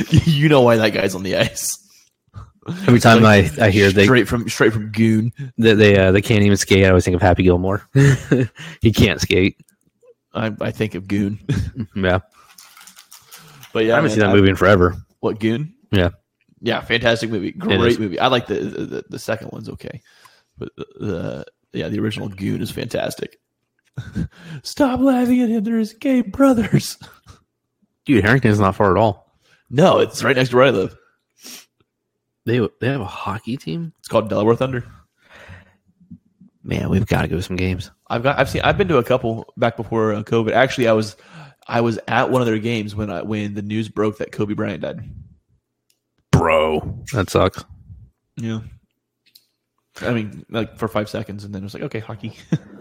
you 0.09 0.49
know 0.49 0.61
why 0.61 0.77
that 0.77 0.91
guy's 0.93 1.15
on 1.15 1.23
the 1.23 1.35
ice. 1.37 1.77
Every 2.87 2.99
time 2.99 3.23
I, 3.23 3.49
I 3.61 3.69
hear 3.69 3.91
they 3.91 4.05
straight 4.05 4.27
from 4.27 4.49
straight 4.49 4.73
from 4.73 4.91
Goon. 4.91 5.31
that 5.59 5.75
they 5.75 5.97
uh, 5.97 6.11
they 6.11 6.21
can't 6.21 6.43
even 6.43 6.57
skate, 6.57 6.83
I 6.85 6.89
always 6.89 7.05
think 7.05 7.15
of 7.15 7.21
Happy 7.21 7.43
Gilmore. 7.43 7.87
he 8.81 8.91
can't 8.91 9.21
skate. 9.21 9.57
I, 10.33 10.51
I 10.59 10.71
think 10.71 10.95
of 10.95 11.07
Goon, 11.07 11.39
Yeah, 11.95 12.19
but 13.71 13.85
yeah, 13.85 13.93
I 13.93 13.95
haven't 13.97 14.03
man, 14.03 14.09
seen 14.09 14.19
that 14.19 14.29
I- 14.31 14.33
movie 14.33 14.49
in 14.49 14.55
forever. 14.55 14.95
What 15.25 15.39
Goon? 15.39 15.73
Yeah. 15.89 16.09
yeah, 16.61 16.81
fantastic 16.81 17.31
movie, 17.31 17.51
great 17.51 17.99
movie. 17.99 18.19
I 18.19 18.27
like 18.27 18.45
the, 18.45 18.59
the 18.59 19.05
the 19.09 19.17
second 19.17 19.49
one's 19.51 19.67
okay, 19.69 19.99
but 20.55 20.69
the, 20.77 20.85
the 20.99 21.45
yeah 21.73 21.89
the 21.89 21.97
original 21.97 22.29
Goon 22.29 22.61
is 22.61 22.69
fantastic. 22.69 23.39
Stop 24.61 24.99
laughing 24.99 25.41
at 25.41 25.49
him. 25.49 25.63
They're 25.63 25.79
his 25.79 25.93
gay 25.93 26.21
brothers. 26.21 26.99
Dude, 28.05 28.23
Harrington's 28.23 28.59
not 28.59 28.75
far 28.75 28.95
at 28.95 29.01
all. 29.01 29.35
No, 29.71 29.97
it's 29.97 30.23
right 30.23 30.35
next 30.35 30.49
to 30.49 30.57
where 30.57 30.65
I 30.65 30.69
live. 30.69 30.95
They 32.45 32.59
they 32.79 32.87
have 32.87 33.01
a 33.01 33.05
hockey 33.05 33.57
team. 33.57 33.93
It's 33.97 34.07
called 34.07 34.29
Delaware 34.29 34.55
Thunder. 34.55 34.85
Man, 36.61 36.89
we've 36.89 37.07
got 37.07 37.23
to 37.23 37.27
go 37.27 37.37
to 37.37 37.41
some 37.41 37.55
games. 37.55 37.89
I've 38.11 38.21
got 38.21 38.37
I've 38.37 38.49
seen 38.51 38.61
I've 38.61 38.77
been 38.77 38.89
to 38.89 38.99
a 38.99 39.03
couple 39.03 39.51
back 39.57 39.75
before 39.75 40.13
uh, 40.13 40.21
COVID. 40.21 40.51
Actually, 40.51 40.87
I 40.87 40.93
was 40.93 41.15
I 41.67 41.81
was 41.81 41.99
at 42.07 42.29
one 42.29 42.41
of 42.41 42.47
their 42.47 42.59
games 42.59 42.95
when 42.95 43.09
I 43.09 43.21
when 43.21 43.53
the 43.53 43.61
news 43.61 43.89
broke 43.89 44.19
that 44.19 44.31
Kobe 44.31 44.53
Bryant 44.53 44.81
died. 44.81 45.09
Bro, 46.31 47.03
that 47.13 47.29
sucks. 47.29 47.63
Yeah. 48.37 48.61
I 50.01 50.13
mean, 50.13 50.45
like 50.49 50.77
for 50.77 50.87
five 50.87 51.09
seconds, 51.09 51.45
and 51.45 51.55
then 51.55 51.61
it 51.61 51.65
was 51.65 51.73
like, 51.73 51.83
okay, 51.83 51.99
hockey. 51.99 52.35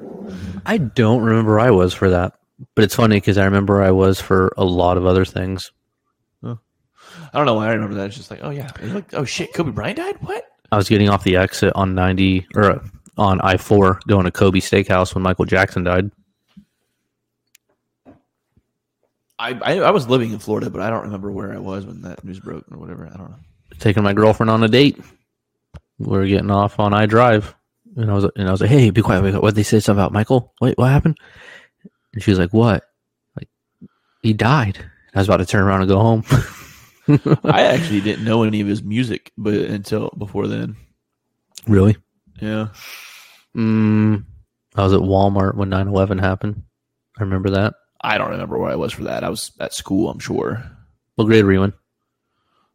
I 0.66 0.78
don't 0.78 1.23
remember 1.23 1.61
I 1.61 1.70
was 1.70 1.94
for 1.94 2.11
that, 2.11 2.35
but 2.74 2.85
it's 2.85 2.97
funny 2.97 3.16
because 3.16 3.39
I 3.39 3.44
remember 3.44 3.82
I 3.82 3.93
was 3.93 4.20
for 4.20 4.52
a 4.56 4.65
lot 4.65 4.97
of 4.97 5.06
other 5.06 5.24
things. 5.24 5.70
I 7.32 7.39
don't 7.39 7.47
know 7.47 7.55
why 7.55 7.69
I 7.69 7.73
remember 7.73 7.97
that. 7.97 8.06
It's 8.06 8.16
just 8.16 8.31
like, 8.31 8.40
oh 8.43 8.51
yeah, 8.51 8.70
like, 8.82 9.12
oh 9.15 9.24
shit, 9.24 9.52
Kobe 9.52 9.70
Bryant 9.70 9.98
died. 9.98 10.16
What? 10.20 10.44
I 10.73 10.77
was 10.77 10.89
getting 10.89 11.09
off 11.09 11.24
the 11.24 11.36
exit 11.36 11.73
on 11.74 11.94
ninety 11.94 12.47
or 12.55 12.73
uh, 12.73 12.85
on 13.16 13.40
I 13.40 13.56
four 13.56 14.01
going 14.09 14.24
to 14.24 14.31
Kobe 14.31 14.61
Steakhouse 14.61 15.15
when 15.15 15.23
Michael 15.23 15.44
Jackson 15.44 15.85
died. 15.85 16.11
I, 19.39 19.52
I 19.62 19.78
I 19.81 19.90
was 19.90 20.09
living 20.09 20.32
in 20.32 20.39
Florida, 20.39 20.70
but 20.70 20.81
I 20.81 20.90
don't 20.90 21.02
remember 21.02 21.31
where 21.31 21.52
I 21.52 21.59
was 21.59 21.86
when 21.86 22.02
that 22.02 22.24
news 22.24 22.40
broke 22.40 22.65
or 22.70 22.78
whatever. 22.78 23.06
I 23.06 23.16
don't 23.16 23.31
know. 23.31 23.36
Taking 23.78 24.02
my 24.02 24.12
girlfriend 24.12 24.51
on 24.51 24.62
a 24.62 24.69
date. 24.69 24.98
We 25.98 26.06
were 26.06 26.27
getting 26.27 26.51
off 26.51 26.78
on 26.78 26.94
I 26.94 27.06
drive, 27.06 27.55
and 27.97 28.11
I 28.11 28.15
was 28.15 28.24
and 28.36 28.48
I 28.48 28.52
was 28.52 28.61
like, 28.61 28.70
"Hey, 28.70 28.90
be 28.90 29.02
quiet! 29.02 29.20
Quiet. 29.20 29.43
What 29.43 29.55
they 29.55 29.62
say 29.62 29.81
something 29.81 30.01
about 30.01 30.12
Michael? 30.12 30.52
Wait, 30.61 30.78
what 30.78 30.90
happened?" 30.90 31.19
And 32.12 32.23
she 32.23 32.31
was 32.31 32.39
like, 32.39 32.52
"What? 32.52 32.85
Like 33.36 33.48
he 34.23 34.32
died." 34.32 34.78
I 35.15 35.19
was 35.19 35.28
about 35.28 35.36
to 35.39 35.47
turn 35.47 35.62
around 35.62 35.81
and 35.82 35.89
go 35.89 35.98
home. 36.01 36.24
I 37.44 37.62
actually 37.66 38.01
didn't 38.01 38.24
know 38.24 38.43
any 38.43 38.61
of 38.61 38.66
his 38.66 38.82
music, 38.82 39.32
but 39.36 39.55
until 39.55 40.11
before 40.19 40.48
then. 40.48 40.77
really? 41.69 41.97
Yeah. 42.40 42.69
Mm, 43.56 44.24
I 44.74 44.82
was 44.82 44.93
at 44.93 45.01
Walmart 45.01 45.55
when 45.55 45.70
9-11 45.70 46.19
happened. 46.20 46.62
I 47.16 47.23
remember 47.23 47.51
that. 47.51 47.74
I 48.05 48.18
don't 48.18 48.31
remember 48.31 48.59
where 48.59 48.70
I 48.70 48.76
was 48.76 48.93
for 48.93 49.05
that. 49.05 49.24
I 49.24 49.31
was 49.31 49.51
at 49.59 49.72
school, 49.72 50.10
I'm 50.10 50.18
sure. 50.18 50.62
What 51.16 51.24
grade 51.24 51.44
were 51.44 51.52
you 51.52 51.62
in? 51.62 51.72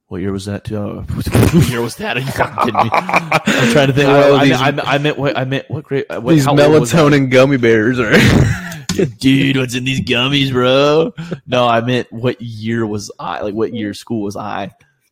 What 0.08 0.22
year 0.22 0.32
was 0.32 0.46
that? 0.46 0.72
Uh, 0.72 1.02
what 1.54 1.70
year 1.70 1.82
was 1.82 1.96
that? 1.98 2.18
Are 2.18 2.20
you 2.20 2.32
fucking 2.32 2.56
kidding 2.74 2.84
me? 2.84 2.90
I'm 2.94 3.72
trying 3.72 3.88
to 3.88 3.94
think. 3.94 4.10
I, 4.10 4.32
I, 4.32 4.44
these- 4.46 4.60
I, 4.60 4.72
meant- 4.72 4.88
I 4.88 4.98
meant 4.98 5.18
what? 5.20 5.38
I 5.38 5.46
meant 5.46 5.70
what 5.70 5.84
grade? 5.84 6.06
What, 6.10 6.26
These 6.32 6.46
how 6.46 6.52
old 6.60 6.80
was 6.82 6.94
I? 6.94 6.98
melatonin 6.98 7.30
gummy 7.30 7.58
bears 7.58 8.00
are. 8.00 8.16
dude, 9.20 9.58
what's 9.58 9.76
in 9.76 9.84
these 9.86 10.02
gummies, 10.02 10.52
bro? 10.52 11.14
No, 11.46 11.68
I 11.68 11.82
meant 11.82 12.12
what 12.12 12.42
year 12.42 12.88
was 12.88 13.12
I? 13.20 13.42
Like, 13.42 13.54
what 13.54 13.74
year 13.74 13.94
school 13.94 14.24
was 14.24 14.36
I? 14.36 14.72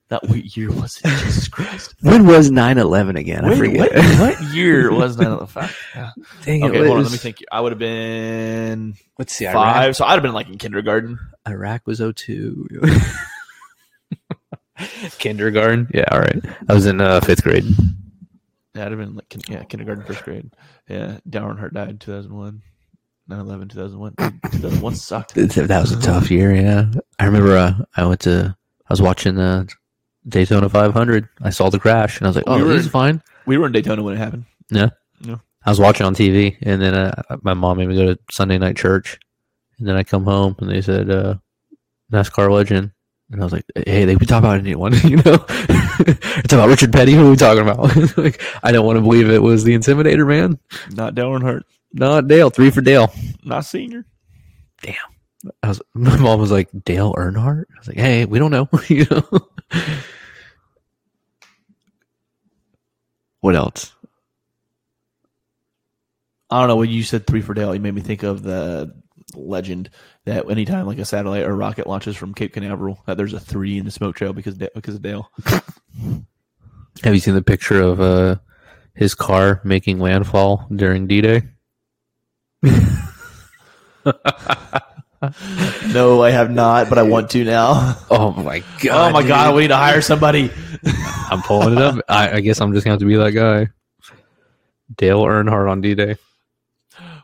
Not 0.10 0.28
what 0.30 0.56
year 0.56 0.72
was 0.72 1.02
it? 1.04 1.10
Jesus 1.26 1.48
Christ. 1.50 1.96
when 2.02 2.26
was 2.26 2.50
9-11 2.50 3.18
again? 3.18 3.44
I 3.44 3.56
forget. 3.56 3.94
what, 3.94 4.20
what 4.20 4.54
year 4.54 4.92
was 4.92 5.18
that? 5.18 5.48
Fuck. 5.50 5.72
Yeah. 5.94 6.12
Dang 6.44 6.62
it, 6.62 6.68
Okay, 6.68 6.80
what 6.80 6.88
hold 6.88 6.98
on. 7.00 7.04
Let 7.04 7.12
me 7.12 7.18
think. 7.18 7.44
I 7.52 7.60
would 7.60 7.74
have 7.74 7.80
been 7.80 8.96
Let's 9.20 9.34
see. 9.34 9.46
five. 9.46 9.96
So 9.98 10.06
I'd 10.06 10.14
have 10.14 10.24
been 10.24 10.34
like 10.34 10.48
in 10.48 10.58
kindergarten. 10.58 11.20
Iraq 11.48 11.86
was 11.86 12.00
02. 12.00 12.68
Kindergarten? 15.18 15.90
Yeah, 15.94 16.06
all 16.12 16.20
right. 16.20 16.40
I 16.70 16.74
was 16.74 16.86
in 16.86 17.02
uh, 17.02 17.20
fifth 17.22 17.44
grade. 17.44 17.66
Yeah, 18.76 18.86
I'd 18.86 18.92
have 18.92 19.00
been 19.00 19.16
like 19.16 19.50
yeah, 19.50 19.64
kindergarten, 19.64 20.04
first 20.06 20.24
grade. 20.24 20.52
Yeah, 20.88 21.18
Dale 21.28 21.44
Earnhardt 21.44 21.74
died 21.74 21.90
in 21.90 21.98
2001. 21.98 22.62
9-11, 23.30 23.70
2001. 23.72 24.14
Dude, 24.18 24.44
2001 24.44 24.96
sucked. 24.96 25.34
That 25.34 25.82
was 25.82 25.92
a 25.92 26.00
tough 26.00 26.32
year, 26.32 26.54
yeah. 26.56 26.86
I 27.20 27.26
remember 27.26 27.58
uh, 27.58 27.74
I 27.96 28.06
went 28.06 28.22
to, 28.22 28.56
I 28.56 28.94
was 28.94 29.02
watching 29.02 29.38
uh, 29.38 29.66
Daytona 30.28 30.70
500. 30.70 31.30
I 31.42 31.50
saw 31.50 31.70
the 31.70 31.80
crash 31.80 32.18
and 32.18 32.28
I 32.28 32.30
was 32.30 32.36
like, 32.36 32.46
oh, 32.48 32.58
We 32.58 32.64
were 32.64 32.74
this 32.74 32.86
is 32.86 32.92
fine. 32.92 33.22
We 33.46 33.58
were 33.58 33.68
in 33.68 33.72
Daytona 33.72 34.04
when 34.04 34.16
it 34.16 34.18
happened. 34.18 34.46
Yeah, 34.70 34.90
yeah. 35.22 35.38
I 35.66 35.70
was 35.70 35.80
watching 35.80 36.06
on 36.06 36.16
TV, 36.16 36.58
and 36.62 36.82
then 36.82 36.94
uh, 36.94 37.24
my 37.42 37.54
mom 37.54 37.78
made 37.78 37.88
me 37.88 37.96
go 37.96 38.14
to 38.14 38.20
Sunday 38.32 38.58
night 38.58 38.76
church, 38.76 39.18
and 39.80 39.88
then 39.88 39.96
I 39.96 40.04
come 40.04 40.26
home, 40.26 40.56
and 40.60 40.70
they 40.70 40.82
said 40.82 41.10
uh, 41.10 41.36
NASCAR 42.12 42.52
legend, 42.52 42.92
and 43.32 43.42
I 43.42 43.44
was 43.44 43.54
like, 43.54 43.66
"Hey, 43.76 44.06
they 44.06 44.16
could 44.16 44.28
talk 44.28 44.40
about 44.40 44.60
anyone, 44.60 44.94
you 45.04 45.18
know? 45.18 45.46
it's 45.50 46.54
about 46.54 46.70
Richard 46.70 46.92
Petty. 46.92 47.14
Who 47.14 47.28
are 47.28 47.32
we 47.32 47.38
talking 47.38 47.64
about? 47.64 48.18
like, 48.18 48.42
I 48.64 48.72
don't 48.72 48.86
want 48.86 48.98
to 48.98 49.02
believe 49.02 49.30
it 49.30 49.42
was 49.42 49.64
the 49.64 49.76
Intimidator, 49.76 50.28
man. 50.28 50.60
Not 50.92 51.16
Dale 51.16 51.32
Earnhardt. 51.32 51.64
Not 51.94 52.28
Dale. 52.28 52.50
Three 52.50 52.70
for 52.70 52.82
Dale. 52.82 53.14
Not 53.44 53.66
senior. 53.66 54.06
Damn." 54.82 54.96
I 55.64 55.70
was. 55.70 55.82
My 55.94 56.18
mom 56.18 56.40
was 56.40 56.52
like, 56.52 56.70
Dale 56.84 57.14
Earnhardt. 57.14 57.66
I 57.76 57.80
was 57.80 57.88
like, 57.88 57.98
Hey, 57.98 58.26
we 58.26 58.40
don't 58.40 58.52
know, 58.52 58.70
you 58.88 59.06
know. 59.10 59.24
What 63.42 63.56
else? 63.56 63.94
I 66.50 66.60
don't 66.60 66.70
know 66.70 66.78
when 66.78 66.90
you 66.90 67.04
said 67.04 67.28
three 67.28 67.42
for 67.42 67.54
Dale, 67.54 67.76
you 67.76 67.82
made 67.82 67.94
me 67.94 68.02
think 68.02 68.24
of 68.24 68.42
the 68.42 68.96
legend 69.36 69.90
that 70.26 70.50
anytime 70.50 70.86
like 70.86 71.00
a 71.00 71.06
satellite 71.06 71.44
or 71.44 71.56
rocket 71.56 71.88
launches 71.88 72.16
from 72.16 72.34
Cape 72.34 72.54
Canaveral, 72.54 73.04
that 73.06 73.18
there's 73.18 73.34
a 73.34 73.40
three 73.40 73.78
in 73.78 73.86
the 73.86 73.92
smoke 73.92 74.16
trail 74.16 74.34
because 74.34 74.56
Da- 74.56 74.70
because 74.74 74.96
of 74.96 75.02
Dale. 75.02 75.30
Have 77.04 77.14
you 77.14 77.20
seen 77.20 77.36
the 77.36 77.42
picture 77.42 77.82
of 77.82 78.00
uh, 78.00 78.38
his 78.94 79.14
car 79.14 79.62
making 79.64 80.00
landfall 80.00 80.68
during 80.74 81.06
D-Day? 81.06 81.44
No, 85.94 86.22
I 86.22 86.30
have 86.30 86.52
not, 86.52 86.90
but 86.90 86.98
I 86.98 87.04
want 87.04 87.30
to 87.32 87.44
now. 87.44 87.96
Oh 88.10 88.32
my 88.32 88.64
god! 88.82 89.10
oh 89.10 89.14
my 89.14 89.28
god, 89.28 89.56
we 89.56 89.64
need 89.64 89.68
to 89.70 89.76
hire 89.76 90.02
somebody. 90.02 90.52
I'm 91.30 91.42
pulling 91.42 91.74
it 91.74 91.82
up. 91.82 92.00
I, 92.08 92.38
I 92.38 92.40
guess 92.40 92.62
I'm 92.62 92.74
just 92.74 92.86
gonna 92.86 92.94
have 92.94 93.00
to 93.00 93.06
be 93.06 93.16
that 93.16 93.32
guy. 93.32 93.68
Dale 94.96 95.24
Earnhardt 95.24 95.70
on 95.70 95.82
D-Day. 95.82 96.16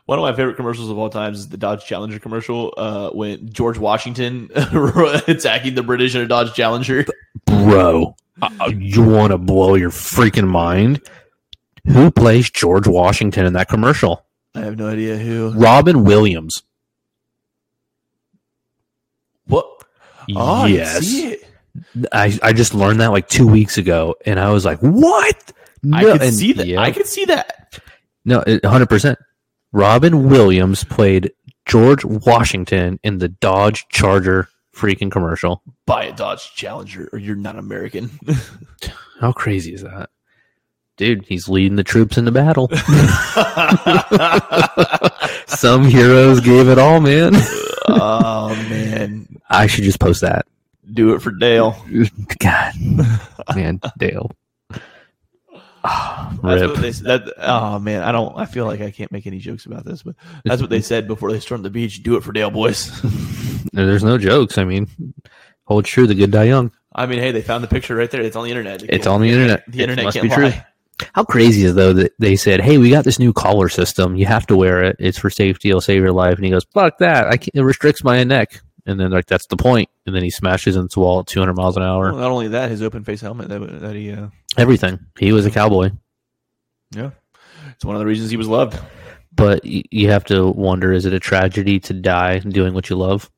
One 0.06 0.18
of 0.18 0.22
my 0.22 0.34
favorite 0.34 0.56
commercials 0.56 0.90
of 0.90 0.98
all 0.98 1.08
times 1.08 1.38
is 1.38 1.48
the 1.48 1.56
Dodge 1.56 1.86
Challenger 1.86 2.18
commercial 2.18 2.74
uh, 2.76 3.10
when 3.10 3.50
George 3.50 3.78
Washington 3.78 4.50
attacking 4.54 5.74
the 5.74 5.82
British 5.82 6.14
in 6.14 6.20
a 6.20 6.26
Dodge 6.26 6.52
Challenger. 6.52 7.06
Bro, 7.46 8.14
uh, 8.42 8.72
you 8.76 9.02
want 9.02 9.30
to 9.30 9.38
blow 9.38 9.74
your 9.74 9.90
freaking 9.90 10.48
mind? 10.48 11.00
Who 11.86 12.10
plays 12.10 12.50
George 12.50 12.86
Washington 12.86 13.46
in 13.46 13.54
that 13.54 13.68
commercial? 13.68 14.26
I 14.54 14.60
have 14.60 14.76
no 14.76 14.88
idea 14.88 15.16
who. 15.16 15.50
Robin 15.50 16.04
Williams. 16.04 16.62
What? 19.46 19.66
Oh, 20.36 20.62
I 20.62 20.66
yes. 20.68 21.34
I, 22.12 22.38
I 22.42 22.52
just 22.52 22.74
learned 22.74 23.00
that 23.00 23.10
like 23.10 23.28
two 23.28 23.46
weeks 23.46 23.78
ago, 23.78 24.14
and 24.24 24.38
I 24.38 24.50
was 24.50 24.64
like, 24.64 24.78
"What?" 24.80 25.52
I 25.92 26.02
No, 26.02 26.12
could 26.12 26.22
and 26.22 26.34
see 26.34 26.52
that. 26.54 26.66
yeah. 26.66 26.80
I 26.80 26.92
could 26.92 27.06
see 27.06 27.24
that. 27.26 27.78
No, 28.24 28.42
hundred 28.64 28.88
percent. 28.88 29.18
Robin 29.72 30.28
Williams 30.28 30.84
played 30.84 31.32
George 31.66 32.04
Washington 32.04 33.00
in 33.02 33.18
the 33.18 33.28
Dodge 33.28 33.86
Charger 33.88 34.48
freaking 34.74 35.10
commercial. 35.10 35.62
Buy 35.86 36.04
a 36.04 36.12
Dodge 36.12 36.52
Challenger, 36.54 37.08
or 37.12 37.18
you're 37.18 37.36
not 37.36 37.58
American. 37.58 38.10
How 39.20 39.32
crazy 39.32 39.74
is 39.74 39.82
that? 39.82 40.10
Dude, 40.96 41.24
he's 41.26 41.48
leading 41.48 41.74
the 41.74 41.82
troops 41.82 42.18
into 42.18 42.30
battle. 42.30 42.68
Some 45.48 45.84
heroes 45.84 46.40
gave 46.40 46.68
it 46.68 46.78
all, 46.78 47.00
man. 47.00 47.32
oh 47.88 48.54
man, 48.70 48.83
I 49.50 49.66
should 49.66 49.84
just 49.84 50.00
post 50.00 50.20
that. 50.22 50.46
do 50.92 51.14
it 51.14 51.20
for 51.22 51.30
Dale. 51.30 51.76
God, 52.38 52.72
man, 53.56 53.80
Dale. 53.98 54.30
Ah, 55.86 56.34
That's 56.42 56.60
rip. 56.62 56.70
what 56.70 56.80
they 56.80 56.92
said. 56.92 57.04
That, 57.26 57.34
oh 57.38 57.78
man, 57.78 58.02
I 58.02 58.12
don't. 58.12 58.36
I 58.38 58.46
feel 58.46 58.64
like 58.66 58.80
I 58.80 58.90
can't 58.90 59.12
make 59.12 59.26
any 59.26 59.38
jokes 59.38 59.66
about 59.66 59.84
this, 59.84 60.02
but 60.02 60.14
that's 60.44 60.60
what 60.60 60.70
they 60.70 60.80
said 60.80 61.06
before 61.06 61.30
they 61.30 61.40
stormed 61.40 61.64
the 61.64 61.70
beach. 61.70 62.02
Do 62.02 62.16
it 62.16 62.22
for 62.24 62.32
Dale, 62.32 62.50
boys. 62.50 62.90
There's 63.72 64.04
no 64.04 64.16
jokes. 64.18 64.56
I 64.58 64.64
mean, 64.64 64.88
hold 65.66 65.84
true. 65.84 66.06
The 66.06 66.14
good 66.14 66.30
die 66.30 66.44
young. 66.44 66.72
I 66.94 67.06
mean, 67.06 67.18
hey, 67.18 67.32
they 67.32 67.42
found 67.42 67.62
the 67.64 67.68
picture 67.68 67.94
right 67.96 68.10
there. 68.10 68.22
It's 68.22 68.36
on 68.36 68.44
the 68.44 68.50
internet. 68.50 68.80
They 68.80 68.86
It's 68.88 69.06
on 69.06 69.20
the 69.20 69.28
internet. 69.28 69.64
The 69.68 69.80
It 69.80 69.82
internet 69.82 70.04
must 70.06 70.14
can't 70.16 70.28
be 70.30 70.34
true. 70.34 70.44
lie. 70.50 70.66
How 71.12 71.24
crazy 71.24 71.64
is 71.64 71.74
though 71.74 71.92
that 71.92 72.12
they 72.20 72.36
said, 72.36 72.60
"Hey, 72.60 72.78
we 72.78 72.88
got 72.88 73.04
this 73.04 73.18
new 73.18 73.32
collar 73.32 73.68
system. 73.68 74.14
You 74.16 74.26
have 74.26 74.46
to 74.46 74.56
wear 74.56 74.82
it. 74.84 74.96
It's 75.00 75.18
for 75.18 75.28
safety. 75.28 75.68
It'll 75.68 75.80
save 75.80 76.00
your 76.00 76.12
life." 76.12 76.36
And 76.36 76.44
he 76.44 76.50
goes, 76.50 76.64
"Fuck 76.72 76.98
that! 76.98 77.26
I 77.26 77.36
can't, 77.36 77.50
it 77.54 77.62
restricts 77.62 78.02
my 78.04 78.22
neck." 78.24 78.62
And 78.86 79.00
then 79.00 79.10
like 79.10 79.26
that's 79.26 79.46
the 79.46 79.56
point. 79.56 79.88
And 80.06 80.14
then 80.14 80.22
he 80.22 80.30
smashes 80.30 80.76
into 80.76 80.94
the 80.94 81.00
wall 81.00 81.20
at 81.20 81.26
200 81.26 81.54
miles 81.54 81.76
an 81.76 81.82
hour. 81.82 82.12
Well, 82.12 82.20
not 82.20 82.30
only 82.30 82.48
that, 82.48 82.70
his 82.70 82.82
open 82.82 83.02
face 83.04 83.20
helmet 83.22 83.48
that, 83.48 83.80
that 83.80 83.94
he. 83.94 84.12
Uh, 84.12 84.28
Everything. 84.56 84.98
He 85.18 85.32
was 85.32 85.46
a 85.46 85.50
cowboy. 85.50 85.90
yeah, 86.90 87.10
it's 87.70 87.84
one 87.84 87.96
of 87.96 88.00
the 88.00 88.06
reasons 88.06 88.30
he 88.30 88.36
was 88.36 88.48
loved. 88.48 88.78
But 89.34 89.64
you 89.64 90.10
have 90.10 90.24
to 90.26 90.48
wonder: 90.48 90.92
is 90.92 91.06
it 91.06 91.12
a 91.12 91.18
tragedy 91.18 91.80
to 91.80 91.92
die 91.92 92.38
doing 92.38 92.74
what 92.74 92.88
you 92.90 92.96
love? 92.96 93.30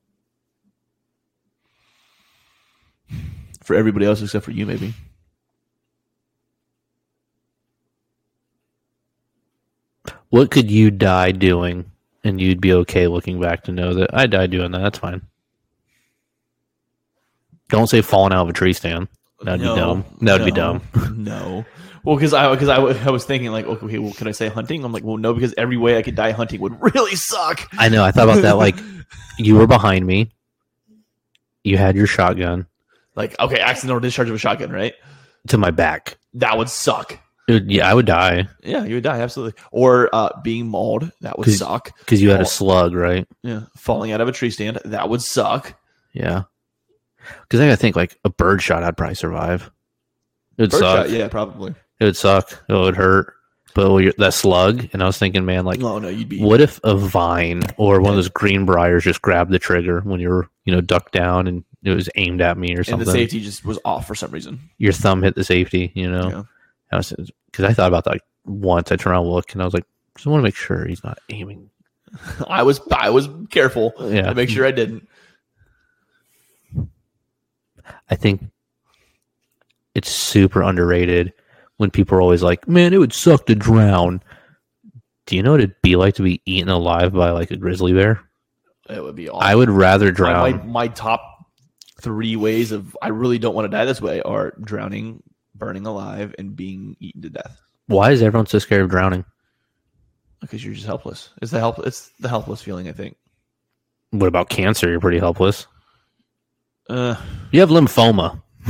For 3.63 3.75
everybody 3.75 4.05
else 4.05 4.21
except 4.21 4.45
for 4.45 4.51
you, 4.51 4.65
maybe. 4.65 4.93
What 10.29 10.51
could 10.51 10.69
you 10.69 10.91
die 10.91 11.31
doing, 11.31 11.91
and 12.23 12.39
you'd 12.39 12.61
be 12.61 12.73
okay 12.73 13.07
looking 13.07 13.39
back 13.39 13.63
to 13.63 13.71
know 13.71 13.93
that 13.93 14.09
I 14.13 14.27
died 14.27 14.51
doing 14.51 14.71
that? 14.71 14.79
That's 14.79 14.99
fine. 14.99 15.21
Don't 17.69 17.87
say 17.87 18.01
falling 18.01 18.33
out 18.33 18.43
of 18.43 18.49
a 18.49 18.53
tree 18.53 18.73
stand. 18.73 19.07
That'd 19.41 19.61
be 19.61 19.65
dumb. 19.67 20.05
That'd 20.21 20.45
be 20.45 20.51
dumb. 20.51 20.81
No. 21.15 21.65
Well, 22.03 22.15
because 22.15 22.33
I 22.33 22.49
because 22.51 22.69
I, 22.69 22.77
I 22.77 23.09
was 23.09 23.25
thinking 23.25 23.51
like, 23.51 23.65
okay, 23.65 23.97
well, 23.99 24.13
can 24.13 24.27
I 24.29 24.31
say 24.31 24.47
hunting? 24.47 24.83
I'm 24.85 24.93
like, 24.93 25.03
well, 25.03 25.17
no, 25.17 25.33
because 25.33 25.53
every 25.57 25.75
way 25.75 25.97
I 25.97 26.01
could 26.03 26.15
die 26.15 26.31
hunting 26.31 26.61
would 26.61 26.79
really 26.81 27.15
suck. 27.15 27.67
I 27.77 27.89
know. 27.89 28.01
I 28.03 28.11
thought 28.11 28.29
about 28.29 28.43
that. 28.43 28.55
Like, 28.57 28.77
you 29.37 29.55
were 29.55 29.67
behind 29.67 30.05
me. 30.07 30.31
You 31.65 31.77
had 31.77 31.95
your 31.97 32.07
shotgun 32.07 32.65
Like, 33.15 33.37
okay, 33.39 33.59
accidental 33.59 33.99
discharge 33.99 34.29
of 34.29 34.35
a 34.35 34.37
shotgun, 34.37 34.71
right? 34.71 34.93
to 35.49 35.57
my 35.57 35.71
back. 35.71 36.17
That 36.35 36.57
would 36.57 36.69
suck. 36.69 37.19
Dude, 37.47 37.69
yeah, 37.71 37.89
I 37.89 37.93
would 37.93 38.05
die 38.05 38.47
Yeah, 38.63 38.83
you 38.83 38.95
would 38.95 39.03
die 39.03 39.19
absolutely. 39.21 39.61
Or 39.71 40.09
uh, 40.13 40.29
being 40.43 40.67
mauled, 40.67 41.11
that 41.21 41.37
would 41.37 41.45
'Cause- 41.45 41.57
suck. 41.59 41.97
because 41.99 42.21
you 42.21 42.29
had 42.29 42.41
a 42.41 42.45
slug, 42.45 42.93
right? 42.93 43.25
Yeah, 43.43 43.61
falling 43.77 44.11
out 44.11 44.21
of 44.21 44.27
a 44.27 44.31
tree 44.33 44.49
stand, 44.51 44.79
that 44.85 45.09
would 45.09 45.21
suck. 45.21 45.73
Yeah. 46.13 46.43
Because 47.41 47.59
I 47.59 47.65
gotta 47.65 47.77
think 47.77 47.95
like 47.95 48.17
a 48.23 48.29
bird 48.29 48.61
shot, 48.61 48.83
I'd 48.83 48.97
probably 48.97 49.15
survive. 49.15 49.69
It 50.57 50.63
would 50.63 50.71
Bird 50.71 50.79
suck. 50.79 51.05
shot, 51.07 51.09
yeah, 51.11 51.27
probably. 51.27 51.75
It 51.99 52.03
would 52.05 52.17
suck. 52.17 52.63
Oh, 52.69 52.81
it 52.81 52.85
would 52.85 52.95
hurt. 52.95 53.33
But 53.75 54.17
that 54.17 54.33
slug, 54.33 54.87
and 54.91 55.03
I 55.03 55.05
was 55.05 55.19
thinking, 55.19 55.45
man, 55.45 55.63
like, 55.63 55.79
no, 55.79 55.99
no, 55.99 56.07
you'd 56.09 56.29
be. 56.29 56.41
what 56.41 56.61
if 56.61 56.79
a 56.83 56.95
vine 56.95 57.61
or 57.77 58.01
one 58.01 58.09
of 58.09 58.15
those 58.15 58.29
green 58.29 58.65
briars 58.65 59.03
just 59.03 59.21
grabbed 59.21 59.51
the 59.51 59.59
trigger 59.59 60.01
when 60.01 60.19
you 60.19 60.29
were, 60.29 60.49
you 60.65 60.73
know, 60.73 60.81
ducked 60.81 61.11
down 61.13 61.47
and 61.47 61.63
it 61.83 61.91
was 61.91 62.09
aimed 62.15 62.41
at 62.41 62.57
me 62.57 62.73
or 62.73 62.77
and 62.77 62.87
something? 62.87 63.05
the 63.05 63.11
safety 63.11 63.39
just 63.39 63.63
was 63.63 63.77
off 63.85 64.07
for 64.07 64.15
some 64.15 64.31
reason. 64.31 64.59
Your 64.79 64.93
thumb 64.93 65.21
hit 65.21 65.35
the 65.35 65.43
safety, 65.43 65.91
you 65.93 66.09
know. 66.09 66.29
Yeah. 66.29 66.43
I 66.91 66.95
was 66.95 67.13
because 67.51 67.65
I 67.65 67.73
thought 67.73 67.89
about 67.89 68.05
that 68.05 68.21
once. 68.45 68.91
I 68.91 68.95
turned 68.95 69.11
around, 69.13 69.25
and 69.25 69.31
looked, 69.33 69.53
and 69.53 69.61
I 69.61 69.65
was 69.65 69.75
like, 69.75 69.85
just 70.15 70.25
want 70.25 70.39
to 70.39 70.43
make 70.43 70.55
sure 70.55 70.85
he's 70.87 71.03
not 71.03 71.19
aiming. 71.29 71.69
I 72.47 72.63
was 72.63 72.81
I 72.91 73.11
was 73.11 73.29
careful 73.51 73.93
Yeah. 73.99 74.23
to 74.23 74.33
make 74.33 74.49
sure 74.49 74.65
I 74.65 74.71
didn't. 74.71 75.07
I 78.09 78.15
think 78.15 78.43
it's 79.95 80.09
super 80.09 80.61
underrated 80.61 81.33
when 81.77 81.91
people 81.91 82.17
are 82.17 82.21
always 82.21 82.43
like, 82.43 82.67
"Man, 82.67 82.93
it 82.93 82.97
would 82.97 83.13
suck 83.13 83.45
to 83.47 83.55
drown." 83.55 84.21
Do 85.25 85.35
you 85.35 85.43
know 85.43 85.51
what 85.51 85.59
it'd 85.59 85.81
be 85.81 85.95
like 85.95 86.15
to 86.15 86.23
be 86.23 86.41
eaten 86.45 86.69
alive 86.69 87.13
by 87.13 87.31
like 87.31 87.51
a 87.51 87.57
grizzly 87.57 87.93
bear? 87.93 88.21
It 88.89 89.03
would 89.03 89.15
be 89.15 89.29
awful. 89.29 89.41
I 89.41 89.55
would 89.55 89.69
rather 89.69 90.05
my, 90.05 90.11
drown. 90.11 90.51
my, 90.57 90.63
my 90.63 90.87
top 90.87 91.45
three 92.01 92.35
ways 92.35 92.71
of 92.71 92.97
I 93.01 93.09
really 93.09 93.37
don't 93.37 93.55
want 93.55 93.65
to 93.65 93.75
die 93.75 93.85
this 93.85 94.01
way 94.01 94.21
are 94.21 94.53
drowning, 94.61 95.21
burning 95.55 95.85
alive, 95.85 96.33
and 96.37 96.55
being 96.55 96.95
eaten 96.99 97.21
to 97.23 97.29
death. 97.29 97.59
Why 97.87 98.11
is 98.11 98.21
everyone 98.21 98.47
so 98.47 98.59
scared 98.59 98.81
of 98.81 98.89
drowning? 98.89 99.25
Because 100.39 100.63
you're 100.63 100.73
just 100.73 100.85
helpless. 100.85 101.31
It's 101.41 101.51
the 101.51 101.59
help. 101.59 101.79
It's 101.79 102.11
the 102.19 102.29
helpless 102.29 102.61
feeling. 102.61 102.87
I 102.87 102.91
think. 102.91 103.17
What 104.11 104.27
about 104.27 104.49
cancer? 104.49 104.89
You're 104.89 105.01
pretty 105.01 105.19
helpless. 105.19 105.67
Uh, 106.89 107.15
You 107.51 107.59
have 107.61 107.69
lymphoma. 107.69 108.41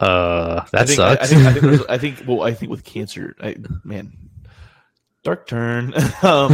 uh, 0.00 0.64
that 0.72 0.82
I 0.82 0.84
think, 0.86 0.96
sucks. 0.96 1.22
I, 1.22 1.26
think. 1.26 1.46
I 1.46 1.52
think. 1.76 1.90
I 1.90 1.98
think. 1.98 2.22
Well, 2.26 2.42
I 2.42 2.54
think 2.54 2.70
with 2.70 2.84
cancer, 2.84 3.36
I, 3.40 3.56
man, 3.84 4.12
dark 5.22 5.46
turn. 5.46 5.92
um, 6.22 6.50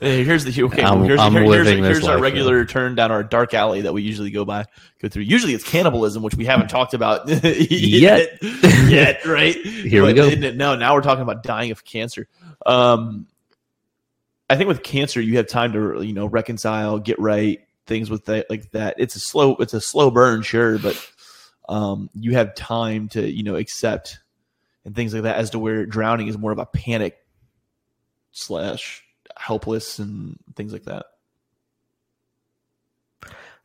here's 0.00 0.44
the 0.44 0.62
okay. 0.64 0.82
I'm- 0.82 1.04
here's, 1.04 1.20
I'm 1.20 1.32
here- 1.32 1.42
here's, 1.44 1.68
here's 1.68 2.04
our 2.08 2.14
life, 2.14 2.22
regular 2.22 2.64
turn 2.64 2.94
down 2.94 3.10
our 3.12 3.22
dark 3.22 3.52
alley 3.54 3.82
that 3.82 3.92
we 3.92 4.02
usually 4.02 4.30
go 4.30 4.44
by 4.44 4.64
go 5.00 5.08
through. 5.08 5.24
Usually 5.24 5.52
it's 5.54 5.64
cannibalism, 5.64 6.22
which 6.22 6.34
we 6.34 6.46
haven't 6.46 6.68
talked 6.68 6.94
about 6.94 7.28
yet. 7.28 8.38
yet, 8.42 9.24
right? 9.26 9.54
Here 9.54 10.04
we 10.04 10.14
But 10.14 10.40
go. 10.40 10.50
No, 10.52 10.74
now 10.76 10.94
we're 10.94 11.02
talking 11.02 11.22
about 11.22 11.42
dying 11.42 11.70
of 11.70 11.84
cancer. 11.84 12.26
Um, 12.64 13.26
I 14.50 14.56
think 14.56 14.68
with 14.68 14.82
cancer, 14.82 15.20
you 15.20 15.36
have 15.36 15.46
time 15.46 15.72
to 15.74 16.00
you 16.00 16.14
know 16.14 16.24
reconcile, 16.26 16.98
get 16.98 17.18
right, 17.18 17.60
things 17.88 18.10
with 18.10 18.26
that 18.26 18.48
like 18.48 18.70
that. 18.70 18.94
It's 18.98 19.16
a 19.16 19.20
slow, 19.20 19.56
it's 19.56 19.74
a 19.74 19.80
slow 19.80 20.10
burn, 20.10 20.42
sure, 20.42 20.78
but 20.78 21.10
um, 21.68 22.08
you 22.14 22.32
have 22.32 22.54
time 22.54 23.08
to 23.10 23.28
you 23.28 23.42
know 23.42 23.56
accept 23.56 24.20
and 24.84 24.94
things 24.94 25.12
like 25.12 25.24
that. 25.24 25.36
As 25.36 25.50
to 25.50 25.58
where 25.58 25.86
drowning 25.86 26.28
is 26.28 26.38
more 26.38 26.52
of 26.52 26.58
a 26.58 26.66
panic 26.66 27.16
slash 28.30 29.02
helpless 29.36 29.98
and 29.98 30.38
things 30.54 30.72
like 30.72 30.84
that. 30.84 31.06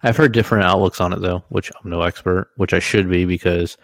I've 0.01 0.17
heard 0.17 0.33
different 0.33 0.65
outlooks 0.65 0.99
on 0.99 1.13
it 1.13 1.21
though, 1.21 1.43
which 1.49 1.71
I'm 1.71 1.89
no 1.89 2.01
expert, 2.01 2.51
which 2.57 2.73
I 2.73 2.79
should 2.79 3.09
be 3.09 3.25
because 3.25 3.77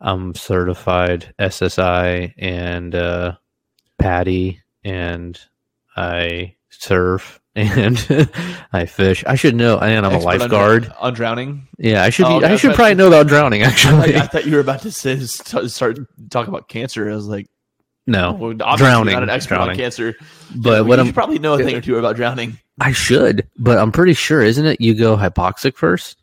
I'm 0.00 0.34
certified 0.34 1.34
SSI 1.38 2.34
and 2.36 2.94
uh, 2.94 3.36
PADI, 3.98 4.60
and 4.82 5.40
I 5.96 6.56
surf 6.68 7.40
and 7.56 8.30
I 8.72 8.86
fish. 8.86 9.24
I 9.26 9.34
should 9.36 9.54
know, 9.54 9.78
and 9.78 10.04
I'm 10.04 10.12
a 10.12 10.16
Expert 10.16 10.30
on- 10.32 10.38
lifeguard. 10.40 10.92
on, 10.98 11.14
drowning. 11.14 11.68
Yeah, 11.78 12.02
I 12.02 12.10
should. 12.10 12.26
Oh, 12.26 12.40
Be, 12.40 12.44
I 12.44 12.48
that's 12.48 12.60
should 12.60 12.74
probably 12.74 12.94
know 12.94 13.06
about 13.08 13.26
drowning. 13.28 13.62
Actually, 13.62 14.16
I 14.16 14.26
thought 14.26 14.46
you 14.46 14.54
were 14.54 14.60
about 14.60 14.82
to 14.82 14.90
say, 14.90 15.18
start 15.20 15.98
talking 16.30 16.48
about 16.52 16.68
cancer. 16.68 17.10
I 17.10 17.14
was 17.14 17.26
like, 17.26 17.46
no, 18.06 18.32
well, 18.32 18.52
drowning, 18.76 19.14
not 19.14 19.22
an 19.22 19.30
expert 19.30 19.56
on 19.58 19.74
cancer, 19.76 20.14
But 20.56 20.78
you 20.78 20.84
what 20.84 20.98
should 20.98 21.06
I'm, 21.08 21.12
probably 21.14 21.38
know 21.38 21.54
a 21.54 21.58
thing 21.58 21.74
or 21.74 21.80
two 21.80 21.96
about 21.96 22.16
drowning. 22.16 22.58
I 22.80 22.92
should, 22.92 23.48
but 23.56 23.78
I'm 23.78 23.92
pretty 23.92 24.14
sure, 24.14 24.42
isn't 24.42 24.66
it? 24.66 24.80
You 24.80 24.94
go 24.94 25.16
hypoxic 25.16 25.76
first 25.76 26.20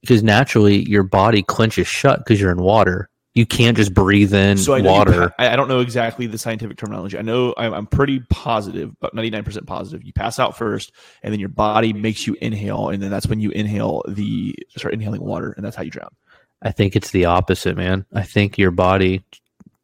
because 0.00 0.22
naturally 0.22 0.88
your 0.88 1.02
body 1.02 1.42
clenches 1.42 1.86
shut 1.86 2.18
because 2.18 2.40
you're 2.40 2.50
in 2.50 2.60
water. 2.62 3.08
You 3.34 3.44
can't 3.46 3.76
just 3.76 3.92
breathe 3.92 4.32
in 4.32 4.56
So 4.58 4.74
I 4.74 4.80
water. 4.80 5.30
pa- 5.30 5.34
I 5.38 5.56
don't 5.56 5.66
know 5.66 5.80
exactly 5.80 6.28
the 6.28 6.38
scientific 6.38 6.76
terminology. 6.76 7.18
I 7.18 7.22
know 7.22 7.52
I'm, 7.56 7.74
I'm 7.74 7.86
pretty 7.86 8.20
positive, 8.30 8.90
about 9.02 9.12
99% 9.14 9.66
positive. 9.66 10.04
You 10.04 10.12
pass 10.12 10.38
out 10.38 10.56
first, 10.56 10.92
and 11.22 11.32
then 11.32 11.40
your 11.40 11.48
body 11.48 11.92
makes 11.92 12.28
you 12.28 12.36
inhale, 12.40 12.90
and 12.90 13.02
then 13.02 13.10
that's 13.10 13.26
when 13.26 13.40
you 13.40 13.50
inhale 13.50 14.02
the 14.06 14.54
start 14.76 14.94
inhaling 14.94 15.20
water, 15.22 15.50
and 15.52 15.64
that's 15.64 15.74
how 15.74 15.82
you 15.82 15.90
drown. 15.90 16.14
I 16.62 16.70
think 16.70 16.94
it's 16.94 17.10
the 17.10 17.24
opposite, 17.24 17.76
man. 17.76 18.06
I 18.14 18.22
think 18.22 18.56
your 18.56 18.70
body 18.70 19.24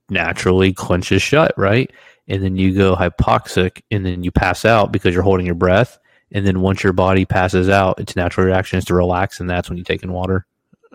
naturally 0.08 0.72
clenches 0.72 1.20
shut, 1.20 1.52
right? 1.56 1.90
And 2.28 2.42
then 2.42 2.56
you 2.56 2.72
go 2.74 2.94
hypoxic 2.94 3.82
and 3.90 4.06
then 4.06 4.22
you 4.22 4.30
pass 4.30 4.64
out 4.64 4.92
because 4.92 5.12
you're 5.14 5.22
holding 5.22 5.46
your 5.46 5.54
breath. 5.56 5.98
And 6.32 6.46
then 6.46 6.60
once 6.60 6.82
your 6.84 6.92
body 6.92 7.24
passes 7.24 7.68
out, 7.68 7.98
its 7.98 8.14
natural 8.14 8.46
reaction 8.46 8.78
is 8.78 8.84
to 8.86 8.94
relax, 8.94 9.40
and 9.40 9.50
that's 9.50 9.68
when 9.68 9.76
you 9.78 9.84
take 9.84 10.04
in 10.04 10.12
water. 10.12 10.46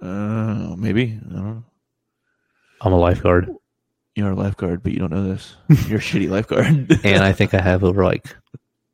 Uh, 0.01 0.75
maybe 0.77 1.19
I 1.21 1.33
don't 1.33 1.43
know. 1.45 1.63
I'm 2.81 2.93
a 2.93 2.97
lifeguard, 2.99 3.49
You're 4.15 4.31
a 4.31 4.35
lifeguard, 4.35 4.83
but 4.83 4.91
you 4.91 4.99
don't 4.99 5.11
know 5.11 5.27
this. 5.27 5.55
You're 5.87 5.99
a 5.99 6.01
shitty 6.01 6.29
lifeguard. 6.29 6.99
and 7.03 7.23
I 7.23 7.31
think 7.31 7.53
I 7.53 7.61
have 7.61 7.83
over 7.83 8.03
like 8.03 8.35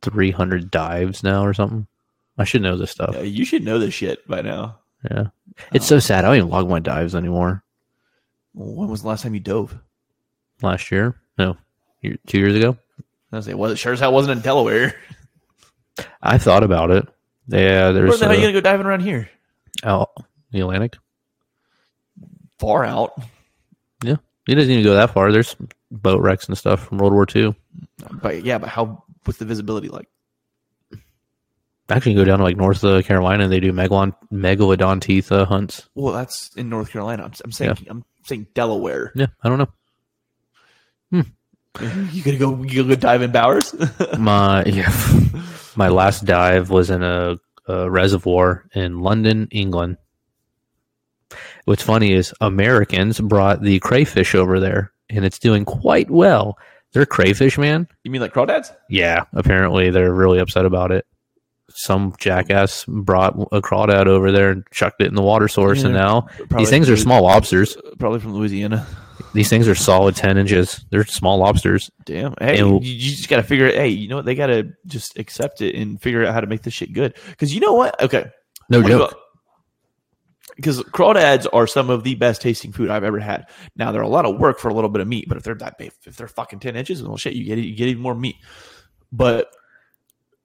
300 0.01 0.71
dives 0.71 1.23
now 1.23 1.43
or 1.45 1.53
something. 1.53 1.87
I 2.37 2.43
should 2.43 2.61
know 2.61 2.77
this 2.77 2.91
stuff. 2.91 3.13
Yeah, 3.15 3.21
you 3.21 3.45
should 3.45 3.63
know 3.63 3.77
this 3.79 3.93
shit 3.93 4.25
by 4.27 4.41
now. 4.41 4.79
Yeah. 5.09 5.27
It's 5.73 5.85
so 5.85 5.99
sad. 5.99 6.23
I 6.25 6.29
don't 6.29 6.37
even 6.37 6.49
log 6.49 6.69
my 6.69 6.79
dives 6.79 7.15
anymore. 7.15 7.63
When 8.53 8.87
was 8.89 9.01
the 9.01 9.07
last 9.09 9.23
time 9.23 9.33
you 9.33 9.39
dove? 9.39 9.77
Last 10.61 10.91
year? 10.91 11.15
No. 11.37 11.57
Year- 12.01 12.17
Two 12.27 12.39
years 12.39 12.55
ago? 12.55 12.77
I 13.31 13.35
was 13.37 13.47
like, 13.47 13.57
well, 13.57 13.71
it 13.71 13.77
sure 13.77 13.93
as 13.93 13.99
hell 13.99 14.13
wasn't 14.13 14.37
in 14.37 14.43
Delaware. 14.43 14.93
I 16.21 16.37
thought 16.37 16.63
about 16.63 16.91
it. 16.91 17.07
Yeah, 17.47 17.85
Where 17.85 17.93
there's 17.93 18.19
the 18.19 18.25
hell 18.25 18.33
are 18.33 18.35
you 18.35 18.41
gonna 18.41 18.53
go 18.53 18.61
diving 18.61 18.85
around 18.85 19.01
here? 19.01 19.29
out 19.83 20.09
the 20.51 20.59
Atlantic. 20.59 20.97
Far 22.59 22.85
out. 22.85 23.13
It 24.47 24.55
doesn't 24.55 24.71
even 24.71 24.83
go 24.83 24.95
that 24.95 25.11
far. 25.11 25.31
There's 25.31 25.55
boat 25.91 26.21
wrecks 26.21 26.47
and 26.47 26.57
stuff 26.57 26.87
from 26.87 26.97
World 26.97 27.13
War 27.13 27.27
II. 27.33 27.55
But 28.21 28.43
yeah, 28.43 28.57
but 28.57 28.69
how? 28.69 29.03
What's 29.23 29.37
the 29.39 29.45
visibility 29.45 29.87
like? 29.87 30.07
Actually, 31.89 32.15
go 32.15 32.23
down 32.23 32.39
to 32.39 32.43
like 32.43 32.57
North 32.57 32.83
uh, 32.83 33.01
Carolina. 33.01 33.43
And 33.43 33.53
they 33.53 33.59
do 33.59 33.71
megalon 33.73 34.15
megalodon 34.31 35.01
teeth 35.01 35.31
uh, 35.31 35.45
hunts. 35.45 35.87
Well, 35.93 36.13
that's 36.13 36.55
in 36.55 36.69
North 36.69 36.89
Carolina. 36.89 37.23
I'm, 37.23 37.33
I'm 37.43 37.51
saying, 37.51 37.77
I'm 37.89 38.03
saying 38.25 38.47
Delaware. 38.55 39.11
Yeah, 39.13 39.27
I 39.43 39.49
don't 39.49 39.59
know. 41.11 41.23
You 42.11 42.21
gonna 42.21 42.37
go? 42.37 42.61
You 42.63 42.83
gonna 42.83 42.95
go 42.95 42.99
dive 42.99 43.21
in 43.21 43.31
Bowers? 43.31 43.73
My 44.19 44.65
yeah, 44.65 44.93
my 45.77 45.87
last 45.87 46.25
dive 46.25 46.69
was 46.69 46.89
in 46.89 47.01
a, 47.01 47.37
a 47.65 47.89
reservoir 47.89 48.65
in 48.73 48.99
London, 48.99 49.47
England. 49.51 49.95
What's 51.65 51.83
funny 51.83 52.13
is 52.13 52.33
Americans 52.41 53.19
brought 53.19 53.61
the 53.61 53.79
crayfish 53.79 54.35
over 54.35 54.59
there, 54.59 54.91
and 55.09 55.25
it's 55.25 55.39
doing 55.39 55.65
quite 55.65 56.09
well. 56.09 56.57
They're 56.93 57.05
crayfish, 57.05 57.57
man. 57.57 57.87
you 58.03 58.11
mean 58.11 58.21
like 58.21 58.33
crawdads? 58.33 58.75
Yeah, 58.89 59.23
apparently 59.33 59.89
they're 59.91 60.13
really 60.13 60.39
upset 60.39 60.65
about 60.65 60.91
it. 60.91 61.05
Some 61.73 62.13
jackass 62.19 62.83
brought 62.85 63.35
a 63.53 63.61
crawdad 63.61 64.07
over 64.07 64.29
there 64.33 64.49
and 64.49 64.63
chucked 64.71 65.01
it 65.01 65.07
in 65.07 65.15
the 65.15 65.21
water 65.21 65.47
source, 65.47 65.83
and 65.83 65.93
now 65.93 66.27
these 66.57 66.69
things 66.69 66.89
are 66.89 66.97
small 66.97 67.23
lobsters. 67.23 67.77
Probably 67.97 68.19
from 68.19 68.33
Louisiana. 68.33 68.85
These 69.33 69.47
things 69.49 69.69
are 69.69 69.75
solid 69.75 70.17
ten 70.17 70.37
inches. 70.37 70.83
They're 70.89 71.05
small 71.05 71.37
lobsters. 71.37 71.89
Damn. 72.03 72.33
Hey, 72.41 72.59
And- 72.59 72.83
you, 72.83 72.99
just 72.99 73.29
gotta 73.29 73.43
figure 73.43 73.67
it. 73.67 73.75
Hey, 73.75 73.87
you 73.87 74.09
know 74.09 74.17
what? 74.17 74.25
They 74.25 74.35
gotta 74.35 74.73
just 74.85 75.17
accept 75.17 75.61
it 75.61 75.75
and 75.75 76.01
figure 76.01 76.25
out 76.25 76.33
how 76.33 76.41
to 76.41 76.47
make 76.47 76.63
this 76.63 76.73
shit 76.73 76.91
good. 76.91 77.13
Because 77.29 77.53
you 77.55 77.61
know 77.61 77.71
what? 77.71 78.01
Okay. 78.03 78.29
No 78.69 78.83
joke. 78.83 79.17
Because 80.61 80.81
crawdads 80.83 81.47
are 81.51 81.65
some 81.65 81.89
of 81.89 82.03
the 82.03 82.15
best 82.15 82.41
tasting 82.41 82.71
food 82.71 82.89
I've 82.89 83.03
ever 83.03 83.19
had. 83.19 83.47
Now 83.75 83.91
they're 83.91 84.01
a 84.01 84.07
lot 84.07 84.25
of 84.25 84.37
work 84.39 84.59
for 84.59 84.69
a 84.69 84.73
little 84.73 84.89
bit 84.89 85.01
of 85.01 85.07
meat, 85.07 85.25
but 85.27 85.37
if 85.37 85.43
they're 85.43 85.55
that 85.55 85.77
big, 85.77 85.91
if 86.05 86.15
they're 86.15 86.27
fucking 86.27 86.59
ten 86.59 86.75
inches, 86.75 87.01
well, 87.01 87.17
shit, 87.17 87.33
you 87.33 87.43
get 87.43 87.57
you 87.57 87.75
get 87.75 87.87
even 87.87 88.03
more 88.03 88.13
meat. 88.15 88.35
But 89.11 89.51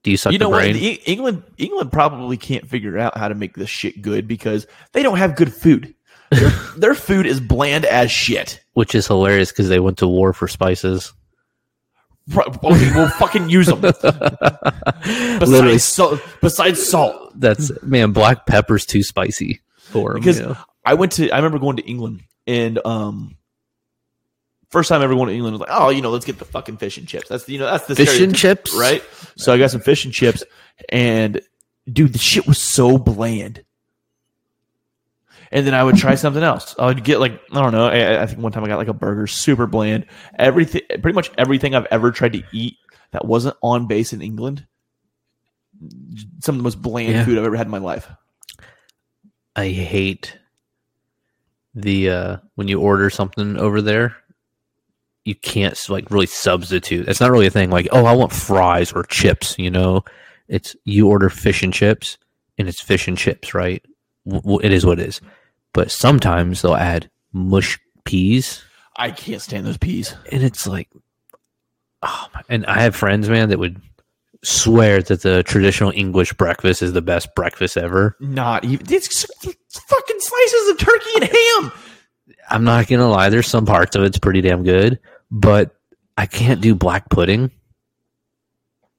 Do 0.02 0.10
you 0.10 0.16
suck 0.16 0.32
you 0.32 0.38
know 0.38 0.46
the 0.50 0.72
what? 0.72 1.08
England 1.08 1.42
England 1.58 1.92
probably 1.92 2.36
can't 2.36 2.66
figure 2.68 2.98
out 2.98 3.16
how 3.16 3.28
to 3.28 3.34
make 3.34 3.54
this 3.56 3.68
shit 3.70 4.00
good 4.02 4.26
because 4.26 4.66
they 4.92 5.02
don't 5.02 5.18
have 5.18 5.36
good 5.36 5.52
food. 5.52 5.94
Their, 6.30 6.50
their 6.76 6.94
food 6.94 7.26
is 7.26 7.38
bland 7.38 7.84
as 7.84 8.10
shit. 8.10 8.60
Which 8.72 8.94
is 8.94 9.06
hilarious 9.06 9.52
because 9.52 9.68
they 9.68 9.80
went 9.80 9.98
to 9.98 10.08
war 10.08 10.32
for 10.32 10.48
spices. 10.48 11.12
Okay, 12.36 12.90
we'll 12.94 13.08
fucking 13.10 13.48
use 13.50 13.68
them. 13.68 13.80
Literally, 15.02 15.38
Besides 15.38 15.84
salt, 15.84 16.20
besides 16.40 16.84
salt. 16.84 17.38
that's 17.38 17.70
man. 17.82 18.10
Black 18.10 18.46
pepper's 18.46 18.84
too 18.84 19.04
spicy 19.04 19.60
for 19.90 20.12
'em, 20.14 20.20
Because 20.20 20.40
know? 20.40 20.56
I 20.84 20.94
went 20.94 21.12
to 21.12 21.30
I 21.30 21.36
remember 21.36 21.58
going 21.58 21.76
to 21.76 21.84
England 21.86 22.22
and 22.46 22.78
um 22.84 23.36
first 24.70 24.88
time 24.88 25.00
ever 25.02 25.14
going 25.14 25.28
to 25.28 25.34
England 25.34 25.54
was 25.54 25.60
like, 25.60 25.70
oh, 25.72 25.90
you 25.90 26.02
know, 26.02 26.10
let's 26.10 26.24
get 26.24 26.38
the 26.38 26.44
fucking 26.44 26.76
fish 26.76 26.98
and 26.98 27.06
chips. 27.08 27.28
That's 27.28 27.44
the 27.44 27.52
you 27.52 27.58
know, 27.58 27.66
that's 27.66 27.86
the 27.86 27.94
fish 27.96 28.20
and 28.20 28.34
chips, 28.34 28.74
right? 28.74 29.02
So 29.36 29.52
I 29.52 29.58
got 29.58 29.70
some 29.70 29.80
fish 29.80 30.04
and 30.04 30.12
chips 30.12 30.42
and 30.88 31.40
dude, 31.90 32.12
the 32.12 32.18
shit 32.18 32.46
was 32.46 32.58
so 32.58 32.98
bland. 32.98 33.64
And 35.52 35.64
then 35.66 35.74
I 35.74 35.84
would 35.84 35.96
try 35.96 36.16
something 36.16 36.42
else. 36.42 36.74
I 36.78 36.86
would 36.86 37.04
get 37.04 37.20
like 37.20 37.40
I 37.52 37.62
don't 37.62 37.72
know. 37.72 37.86
I, 37.86 38.22
I 38.22 38.26
think 38.26 38.40
one 38.40 38.50
time 38.52 38.64
I 38.64 38.68
got 38.68 38.78
like 38.78 38.88
a 38.88 38.92
burger, 38.94 39.26
super 39.28 39.66
bland. 39.68 40.06
Everything, 40.38 40.82
pretty 41.00 41.12
much 41.14 41.30
everything 41.38 41.74
I've 41.74 41.86
ever 41.90 42.10
tried 42.10 42.32
to 42.32 42.42
eat 42.52 42.76
that 43.12 43.24
wasn't 43.24 43.56
on 43.62 43.86
base 43.86 44.12
in 44.12 44.20
England. 44.22 44.66
Some 46.40 46.56
of 46.56 46.58
the 46.58 46.62
most 46.64 46.82
bland 46.82 47.12
Yeah. 47.12 47.24
food 47.24 47.38
I've 47.38 47.44
ever 47.44 47.56
had 47.56 47.66
in 47.68 47.70
my 47.70 47.78
life. 47.78 48.10
I 49.56 49.68
hate 49.70 50.38
the 51.74 52.10
uh 52.10 52.36
when 52.54 52.68
you 52.68 52.80
order 52.80 53.10
something 53.10 53.56
over 53.58 53.82
there, 53.82 54.16
you 55.24 55.34
can't 55.34 55.78
like 55.88 56.10
really 56.10 56.26
substitute. 56.26 57.08
It's 57.08 57.20
not 57.20 57.30
really 57.30 57.46
a 57.46 57.50
thing. 57.50 57.70
Like, 57.70 57.88
oh, 57.92 58.04
I 58.06 58.12
want 58.12 58.32
fries 58.32 58.92
or 58.92 59.02
chips. 59.04 59.58
You 59.58 59.70
know, 59.70 60.04
it's 60.48 60.76
you 60.84 61.08
order 61.08 61.28
fish 61.28 61.62
and 61.62 61.72
chips, 61.72 62.18
and 62.58 62.68
it's 62.68 62.80
fish 62.80 63.08
and 63.08 63.18
chips, 63.18 63.54
right? 63.54 63.84
W- 64.26 64.42
w- 64.42 64.60
it 64.62 64.72
is 64.72 64.86
what 64.86 65.00
it 65.00 65.08
is. 65.08 65.20
But 65.72 65.90
sometimes 65.90 66.62
they'll 66.62 66.74
add 66.76 67.10
mush 67.32 67.78
peas, 68.04 68.62
I 68.96 69.10
can't 69.10 69.42
stand 69.42 69.66
those 69.66 69.76
peas. 69.78 70.14
and 70.32 70.42
it's 70.42 70.66
like, 70.66 70.88
oh 72.02 72.26
my! 72.34 72.42
And 72.48 72.64
I 72.66 72.80
have 72.80 72.96
friends, 72.96 73.28
man, 73.28 73.50
that 73.50 73.58
would 73.58 73.80
swear 74.46 75.02
that 75.02 75.22
the 75.22 75.42
traditional 75.42 75.90
English 75.94 76.32
breakfast 76.34 76.82
is 76.82 76.92
the 76.92 77.02
best 77.02 77.34
breakfast 77.34 77.76
ever. 77.76 78.16
Not 78.20 78.64
even 78.64 78.86
it's 78.88 79.24
fucking 79.44 80.20
slices 80.20 80.68
of 80.70 80.78
turkey 80.78 81.10
and 81.16 81.24
ham. 81.24 81.72
I'm 82.48 82.64
not 82.64 82.86
gonna 82.86 83.08
lie, 83.08 83.28
there's 83.28 83.48
some 83.48 83.66
parts 83.66 83.96
of 83.96 84.02
it's 84.04 84.18
pretty 84.18 84.40
damn 84.40 84.62
good, 84.62 85.00
but 85.30 85.74
I 86.16 86.26
can't 86.26 86.60
do 86.60 86.74
black 86.74 87.08
pudding. 87.10 87.50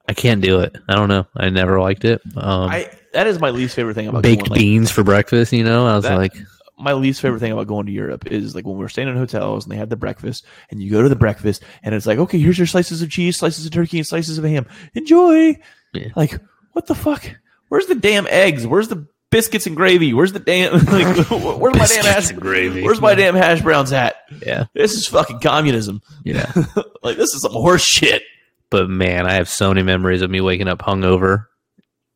I 0.09 0.13
can't 0.13 0.41
do 0.41 0.59
it. 0.61 0.75
I 0.87 0.95
don't 0.95 1.09
know. 1.09 1.27
I 1.35 1.49
never 1.49 1.79
liked 1.81 2.05
it. 2.05 2.21
Um, 2.35 2.69
I 2.69 2.89
that 3.13 3.27
is 3.27 3.39
my 3.39 3.49
least 3.49 3.75
favorite 3.75 3.95
thing 3.95 4.07
about 4.07 4.23
baked 4.23 4.49
like, 4.49 4.59
beans 4.59 4.91
for 4.91 5.03
breakfast, 5.03 5.51
you 5.53 5.63
know. 5.63 5.87
I 5.87 5.95
was 5.95 6.03
That- 6.03 6.17
like, 6.17 6.35
my 6.79 6.93
least 6.93 7.21
favorite 7.21 7.39
thing 7.39 7.51
about 7.51 7.67
going 7.67 7.85
to 7.87 7.91
Europe 7.91 8.27
is 8.27 8.53
like 8.53 8.65
when 8.65 8.77
we're 8.77 8.87
staying 8.87 9.07
in 9.07 9.17
hotels 9.17 9.65
and 9.65 9.71
they 9.71 9.77
have 9.77 9.89
the 9.89 9.95
breakfast 9.95 10.45
and 10.69 10.81
you 10.81 10.91
go 10.91 11.01
to 11.01 11.09
the 11.09 11.15
breakfast 11.15 11.63
and 11.83 11.95
it's 11.95 12.05
like, 12.05 12.19
okay, 12.19 12.37
here's 12.39 12.57
your 12.57 12.67
slices 12.67 13.01
of 13.01 13.09
cheese, 13.09 13.37
slices 13.37 13.65
of 13.65 13.71
turkey, 13.71 13.97
and 13.97 14.05
slices 14.05 14.37
of 14.37 14.43
ham. 14.43 14.65
Enjoy. 14.93 15.57
Yeah. 15.93 16.09
Like, 16.15 16.39
what 16.73 16.85
the 16.85 16.95
fuck? 16.95 17.25
Where's 17.69 17.87
the 17.87 17.95
damn 17.95 18.27
eggs? 18.27 18.67
Where's 18.67 18.87
the 18.89 19.07
biscuits 19.31 19.65
and 19.67 19.75
gravy? 19.75 20.13
Where's 20.13 20.33
the 20.33 20.39
damn 20.39 20.73
like 20.85 21.27
where's 21.59 21.75
my 21.75 21.87
damn 21.87 22.05
hash 22.05 22.31
gravy. 22.31 22.83
Where's 22.83 23.01
my 23.01 23.15
damn 23.15 23.35
hash 23.35 23.61
browns 23.61 23.91
at? 23.91 24.15
yeah, 24.45 24.65
This 24.73 24.93
is 24.93 25.07
fucking 25.07 25.39
communism. 25.39 26.01
yeah. 26.23 26.51
like 27.03 27.17
this 27.17 27.33
is 27.33 27.41
some 27.41 27.51
horse 27.53 27.83
shit. 27.83 28.21
but 28.69 28.87
man, 28.89 29.25
I 29.25 29.33
have 29.33 29.49
so 29.49 29.69
many 29.69 29.81
memories 29.83 30.21
of 30.21 30.29
me 30.29 30.41
waking 30.41 30.67
up 30.67 30.79
hungover, 30.79 31.47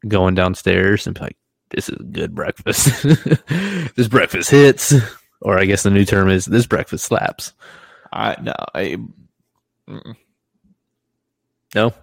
going 0.08 0.36
downstairs, 0.36 1.06
and 1.08 1.16
be 1.16 1.22
like, 1.22 1.38
"This 1.72 1.90
is 1.90 1.98
good 2.12 2.36
breakfast. 2.36 3.04
this 3.96 4.08
breakfast 4.08 4.50
hits." 4.50 4.94
Or 5.42 5.58
I 5.58 5.66
guess 5.66 5.82
the 5.84 5.90
new 5.90 6.06
term 6.06 6.30
is 6.30 6.46
this 6.46 6.68
breakfast 6.68 7.06
slaps. 7.06 7.54
I 8.14 8.36
no, 8.42 8.54
I 8.76 8.98
mm, 9.90 10.16
No, 11.74 11.94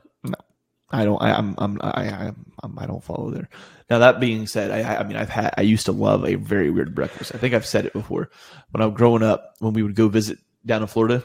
I 0.91 1.05
don't. 1.05 1.21
I, 1.21 1.33
I'm. 1.33 1.55
I'm. 1.59 1.79
I. 1.83 2.09
I'm, 2.09 2.47
I'm. 2.63 2.79
I 2.79 2.87
don't 2.87 3.05
follow 3.05 3.31
there. 3.31 3.49
Now 3.91 3.99
that 3.99 4.21
being 4.21 4.47
said, 4.47 4.71
I. 4.71 4.97
I 4.97 5.03
mean, 5.05 5.17
I've 5.17 5.29
had. 5.29 5.53
I 5.59 5.63
used 5.63 5.87
to 5.87 5.93
love 5.93 6.25
a 6.25 6.37
very 6.37 6.71
weird 6.71 6.95
breakfast. 6.95 7.33
I 7.35 7.39
think 7.39 7.55
I've 7.55 7.67
said 7.67 7.85
it 7.85 7.93
before. 7.93 8.31
When 8.71 8.83
I 8.83 8.87
was 8.87 8.97
growing 8.97 9.23
up, 9.23 9.55
when 9.59 9.75
we 9.75 9.83
would 9.83 9.95
go 9.95 10.09
visit 10.09 10.39
down 10.65 10.83
in 10.83 10.89
Florida, 10.89 11.25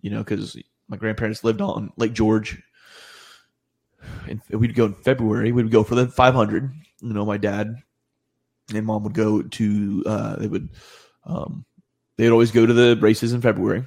you 0.00 0.10
know, 0.10 0.18
because 0.18 0.56
my 0.88 0.96
grandparents 0.96 1.42
lived 1.42 1.60
on 1.60 1.92
Lake 1.96 2.12
George, 2.12 2.62
and 4.28 4.40
we'd 4.50 4.76
go 4.76 4.86
in 4.86 4.94
February. 4.94 5.50
We'd 5.50 5.72
go 5.72 5.82
for 5.82 5.96
the 5.96 6.06
500. 6.06 6.72
You 7.02 7.12
know, 7.12 7.24
my 7.24 7.36
dad 7.36 7.76
and 8.74 8.86
mom 8.86 9.02
would 9.04 9.14
go 9.14 9.42
to. 9.42 10.02
Uh, 10.06 10.36
they 10.36 10.46
would. 10.46 10.70
Um, 11.24 11.64
they'd 12.16 12.30
always 12.30 12.50
go 12.50 12.64
to 12.64 12.72
the 12.72 12.96
races 13.00 13.32
in 13.32 13.40
February. 13.40 13.84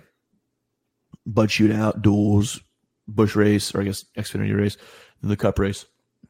Bud 1.25 1.49
shootout, 1.49 2.01
duels, 2.01 2.59
Busch 3.07 3.35
race, 3.35 3.73
or 3.73 3.81
I 3.81 3.85
guess 3.85 4.05
Xfinity 4.17 4.55
race, 4.55 4.77
and 5.21 5.31
the 5.31 5.37
Cup 5.37 5.57
race. 5.59 5.85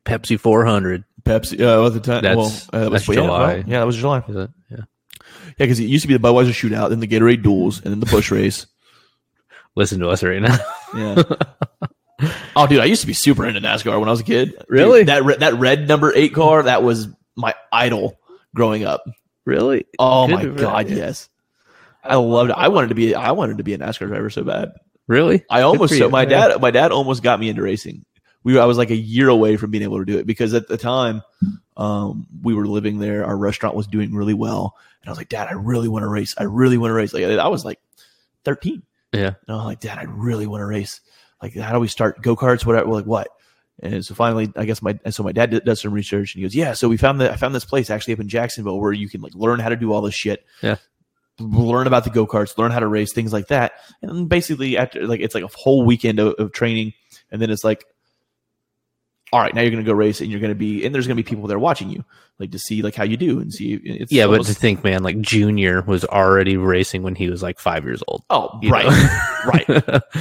Pepsi 0.06 0.40
400. 0.40 1.04
Pepsi. 1.24 1.60
Uh, 1.60 1.86
at 1.86 1.94
the 1.94 2.00
time, 2.00 2.22
That's- 2.22 2.38
well, 2.38 2.82
uh, 2.82 2.84
that 2.86 2.92
was 2.92 3.06
that's 3.06 3.10
yeah, 3.18 3.24
July. 3.24 3.40
well, 3.56 3.64
yeah, 3.68 3.80
that 3.80 3.86
was 3.88 3.98
July. 3.98 4.24
Yeah. 4.28 4.48
Yeah, 4.70 4.82
because 5.58 5.80
it 5.80 5.86
used 5.86 6.04
to 6.04 6.08
be 6.08 6.14
the 6.16 6.20
Budweiser 6.20 6.50
shootout, 6.50 6.90
then 6.90 7.00
the 7.00 7.08
Gatorade 7.08 7.42
duels, 7.42 7.82
and 7.82 7.92
then 7.92 8.00
the 8.00 8.06
Busch 8.06 8.30
race. 8.32 8.68
Listen 9.76 10.00
to 10.00 10.10
us 10.10 10.24
right 10.24 10.42
now. 10.42 10.58
Yeah. 10.96 11.24
oh, 12.56 12.68
dude, 12.68 12.80
I 12.80 12.86
used 12.86 13.02
to 13.02 13.08
be 13.08 13.14
super 13.14 13.46
into 13.46 13.60
NASCAR 13.62 14.00
when 14.00 14.08
I 14.08 14.12
was 14.12 14.22
a 14.22 14.24
kid. 14.26 14.52
Dude, 14.52 14.66
Really? 14.70 15.04
that 15.04 15.24
re- 15.24 15.38
that 15.38 15.54
red 15.56 15.88
number 15.88 16.14
eight 16.16 16.34
car 16.34 16.64
that 16.64 16.84
was 16.84 17.08
my 17.36 17.54
idol 17.72 18.18
growing 18.56 18.84
up. 18.86 19.04
really? 19.46 19.86
Oh 20.00 20.28
Good 20.28 20.56
my 20.56 20.62
god, 20.62 20.90
yes. 20.90 21.30
I 22.04 22.16
loved 22.16 22.52
it. 22.52 22.56
I 22.58 22.68
wanted 22.68 22.90
to 22.90 22.96
be. 22.96 23.16
I 23.16 23.32
wanted 23.32 23.58
to 23.58 23.64
be 23.64 23.74
a 23.74 23.78
NASCAR 23.80 24.08
driver 24.08 24.30
so 24.30 24.44
bad. 24.44 24.74
Really? 25.08 25.44
I 25.50 25.62
almost. 25.62 25.98
So 25.98 26.10
my 26.10 26.22
Yeah. 26.24 26.50
dad. 26.50 26.62
My 26.62 26.72
dad 26.72 26.92
almost 26.92 27.24
got 27.24 27.40
me 27.40 27.50
into 27.50 27.62
racing. 27.64 28.06
We. 28.44 28.60
I 28.60 28.66
was 28.66 28.78
like 28.78 28.92
a 28.92 28.96
year 28.96 29.28
away 29.30 29.58
from 29.58 29.72
being 29.72 29.84
able 29.84 29.98
to 30.00 30.06
do 30.06 30.18
it 30.20 30.28
because 30.28 30.54
at 30.54 30.68
the 30.68 30.78
time, 30.78 31.24
um, 31.78 32.28
we 32.44 32.54
were 32.54 32.68
living 32.68 33.00
there. 33.00 33.26
Our 33.26 33.36
restaurant 33.38 33.76
was 33.76 33.88
doing 33.88 34.14
really 34.14 34.36
well, 34.36 34.76
and 35.02 35.10
I 35.10 35.12
was 35.12 35.18
like, 35.18 35.30
Dad, 35.30 35.48
I 35.48 35.54
really 35.54 35.88
want 35.88 36.04
to 36.04 36.08
race. 36.08 36.36
I 36.38 36.44
really 36.44 36.78
want 36.78 36.92
to 36.92 36.96
race. 36.96 37.12
Like 37.14 37.24
I 37.24 37.48
was 37.48 37.66
like 37.66 37.80
thirteen. 38.44 38.84
Yeah. 39.12 39.34
And 39.48 39.58
I'm 39.58 39.66
like, 39.66 39.80
Dad, 39.80 39.98
I 39.98 40.04
really 40.04 40.46
want 40.46 40.62
to 40.62 40.66
race. 40.66 41.02
Like, 41.42 41.56
how 41.56 41.74
do 41.74 41.80
we 41.80 41.88
start 41.88 42.22
go 42.22 42.36
karts? 42.36 42.66
Whatever. 42.66 42.88
We're 42.88 42.96
like, 42.96 43.06
what? 43.06 43.28
And 43.82 44.06
so 44.06 44.16
finally, 44.16 44.52
I 44.56 44.66
guess 44.66 44.82
my 44.82 44.98
and 45.04 45.14
so 45.14 45.24
my 45.24 45.32
dad 45.32 45.52
did, 45.52 45.66
does 45.66 45.82
some 45.82 45.92
research 45.92 46.34
and 46.34 46.40
he 46.40 46.46
goes, 46.46 46.56
yeah. 46.56 46.74
So 46.74 46.88
we 46.88 46.98
found 46.98 47.20
that 47.22 47.32
I 47.32 47.36
found 47.36 47.54
this 47.54 47.66
place 47.66 47.90
actually 47.90 48.14
up 48.14 48.22
in 48.22 48.30
Jacksonville 48.30 48.80
where 48.80 48.94
you 48.94 49.10
can 49.10 49.22
like 49.22 49.36
learn 49.36 49.60
how 49.60 49.70
to 49.70 49.76
do 49.76 49.92
all 49.92 50.02
this 50.02 50.16
shit. 50.16 50.46
Yeah. 50.62 50.78
Learn 51.40 51.86
about 51.86 52.06
the 52.06 52.10
go 52.10 52.26
karts, 52.26 52.58
learn 52.58 52.72
how 52.72 52.80
to 52.80 52.88
race, 52.88 53.12
things 53.12 53.34
like 53.34 53.48
that. 53.48 53.74
And 54.02 54.30
basically 54.30 54.78
after 54.78 55.06
like 55.06 55.20
it's 55.20 55.36
like 55.36 55.44
a 55.44 55.50
whole 55.54 55.84
weekend 55.84 56.20
of, 56.20 56.36
of 56.36 56.54
training, 56.54 56.94
and 57.32 57.42
then 57.42 57.50
it's 57.50 57.66
like, 57.66 57.84
all 59.34 59.42
right, 59.42 59.54
now 59.54 59.62
you're 59.62 59.72
gonna 59.72 59.84
go 59.84 59.94
race, 59.94 60.22
and 60.22 60.30
you're 60.30 60.40
gonna 60.40 60.56
be, 60.56 60.86
and 60.86 60.94
there's 60.94 61.08
gonna 61.08 61.16
be 61.16 61.24
people 61.24 61.48
there 61.48 61.60
watching 61.60 61.90
you, 61.90 62.06
like 62.40 62.52
to 62.52 62.60
see 62.60 62.82
like 62.82 62.96
how 62.96 63.04
you 63.04 63.18
do 63.18 63.40
and 63.40 63.54
see. 63.54 63.74
It's 63.84 64.12
Yeah, 64.12 64.28
but 64.28 64.46
to 64.46 64.54
think, 64.54 64.84
man, 64.84 65.04
like 65.04 65.20
Junior 65.22 65.82
was 65.82 66.06
already 66.06 66.58
racing 66.58 67.04
when 67.04 67.16
he 67.16 67.30
was 67.30 67.42
like 67.44 67.60
five 67.60 67.84
years 67.84 68.04
old. 68.08 68.24
oh 68.30 68.60
right, 68.64 68.86
right. 69.68 70.02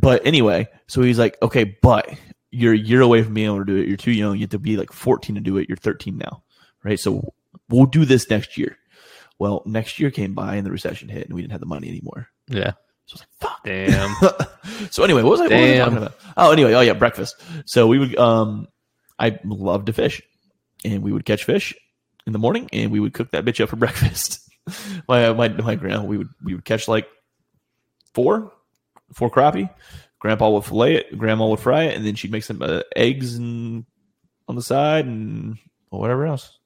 But 0.00 0.26
anyway, 0.26 0.68
so 0.86 1.00
he's 1.00 1.18
like, 1.18 1.38
okay, 1.40 1.64
but 1.80 2.10
you're 2.50 2.74
a 2.74 2.78
year 2.78 3.00
away 3.00 3.22
from 3.22 3.34
being 3.34 3.46
able 3.46 3.58
to 3.60 3.64
do 3.64 3.76
it. 3.76 3.88
You're 3.88 3.96
too 3.96 4.12
young. 4.12 4.34
You 4.34 4.42
have 4.42 4.50
to 4.50 4.58
be 4.58 4.76
like 4.76 4.92
14 4.92 5.36
to 5.36 5.40
do 5.40 5.56
it. 5.56 5.68
You're 5.68 5.76
13 5.76 6.18
now, 6.18 6.42
right? 6.84 7.00
So 7.00 7.32
we'll 7.70 7.86
do 7.86 8.04
this 8.04 8.28
next 8.28 8.58
year. 8.58 8.76
Well, 9.38 9.62
next 9.66 9.98
year 9.98 10.10
came 10.10 10.34
by 10.34 10.56
and 10.56 10.66
the 10.66 10.70
recession 10.70 11.08
hit 11.08 11.26
and 11.26 11.34
we 11.34 11.40
didn't 11.40 11.52
have 11.52 11.60
the 11.60 11.66
money 11.66 11.88
anymore. 11.88 12.28
yeah. 12.48 12.72
So 13.08 13.16
I 13.16 13.16
was 13.16 13.20
like, 13.20 13.28
fuck. 13.40 13.64
Damn. 13.64 14.90
so 14.90 15.02
anyway, 15.02 15.22
what 15.22 15.30
was 15.30 15.40
I, 15.40 15.44
what 15.44 15.52
was 15.52 15.70
I 15.70 15.78
talking 15.78 15.96
about? 15.96 16.14
Oh, 16.36 16.52
anyway, 16.52 16.74
oh 16.74 16.82
yeah, 16.82 16.92
breakfast. 16.92 17.36
So 17.64 17.86
we 17.86 17.98
would, 17.98 18.16
um, 18.18 18.68
I 19.18 19.38
loved 19.44 19.86
to 19.86 19.94
fish, 19.94 20.20
and 20.84 21.02
we 21.02 21.10
would 21.10 21.24
catch 21.24 21.44
fish 21.44 21.74
in 22.26 22.34
the 22.34 22.38
morning, 22.38 22.68
and 22.70 22.90
we 22.90 23.00
would 23.00 23.14
cook 23.14 23.30
that 23.30 23.46
bitch 23.46 23.62
up 23.62 23.70
for 23.70 23.76
breakfast. 23.84 24.46
my 25.08 25.32
my 25.32 25.48
my 25.48 25.74
grandma, 25.74 26.04
we 26.04 26.18
would 26.18 26.28
we 26.44 26.54
would 26.54 26.66
catch 26.66 26.86
like 26.86 27.08
four, 28.12 28.52
four 29.14 29.30
crappie. 29.30 29.70
Grandpa 30.18 30.50
would 30.50 30.66
fillet 30.66 30.96
it, 30.96 31.16
grandma 31.18 31.46
would 31.46 31.60
fry 31.60 31.84
it, 31.84 31.96
and 31.96 32.04
then 32.04 32.14
she'd 32.14 32.32
make 32.32 32.44
some 32.44 32.60
uh, 32.60 32.82
eggs 32.94 33.36
and 33.36 33.86
on 34.48 34.54
the 34.54 34.62
side 34.62 35.06
and 35.06 35.56
whatever 35.88 36.26
else. 36.26 36.57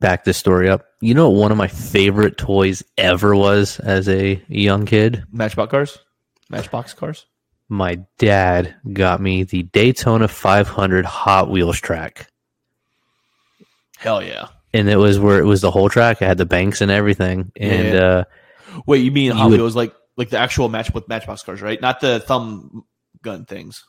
Back 0.00 0.24
this 0.24 0.38
story 0.38 0.68
up. 0.68 0.86
You 1.00 1.12
know 1.14 1.28
what 1.30 1.38
one 1.40 1.52
of 1.52 1.58
my 1.58 1.68
favorite 1.68 2.38
toys 2.38 2.82
ever 2.96 3.36
was 3.36 3.78
as 3.80 4.08
a 4.08 4.42
young 4.48 4.86
kid? 4.86 5.24
Matchbox 5.30 5.70
cars, 5.70 5.98
Matchbox 6.48 6.94
cars. 6.94 7.26
My 7.68 8.00
dad 8.18 8.74
got 8.92 9.20
me 9.20 9.44
the 9.44 9.62
Daytona 9.62 10.26
500 10.26 11.04
Hot 11.04 11.50
Wheels 11.50 11.78
track. 11.78 12.28
Hell 13.98 14.22
yeah! 14.22 14.48
And 14.72 14.88
it 14.88 14.96
was 14.96 15.18
where 15.18 15.38
it 15.38 15.44
was 15.44 15.60
the 15.60 15.70
whole 15.70 15.88
track. 15.90 16.22
It 16.22 16.26
had 16.26 16.38
the 16.38 16.46
banks 16.46 16.80
and 16.80 16.90
everything. 16.90 17.52
And 17.56 17.94
Yeah. 17.94 18.00
uh, 18.02 18.24
Wait, 18.86 19.04
you 19.04 19.10
mean 19.10 19.32
Hot 19.32 19.50
Wheels 19.50 19.76
like 19.76 19.94
like 20.16 20.30
the 20.30 20.38
actual 20.38 20.68
match 20.68 20.92
with 20.94 21.08
Matchbox 21.08 21.42
cars, 21.42 21.60
right? 21.60 21.80
Not 21.80 22.00
the 22.00 22.20
thumb 22.20 22.84
gun 23.22 23.44
things. 23.44 23.84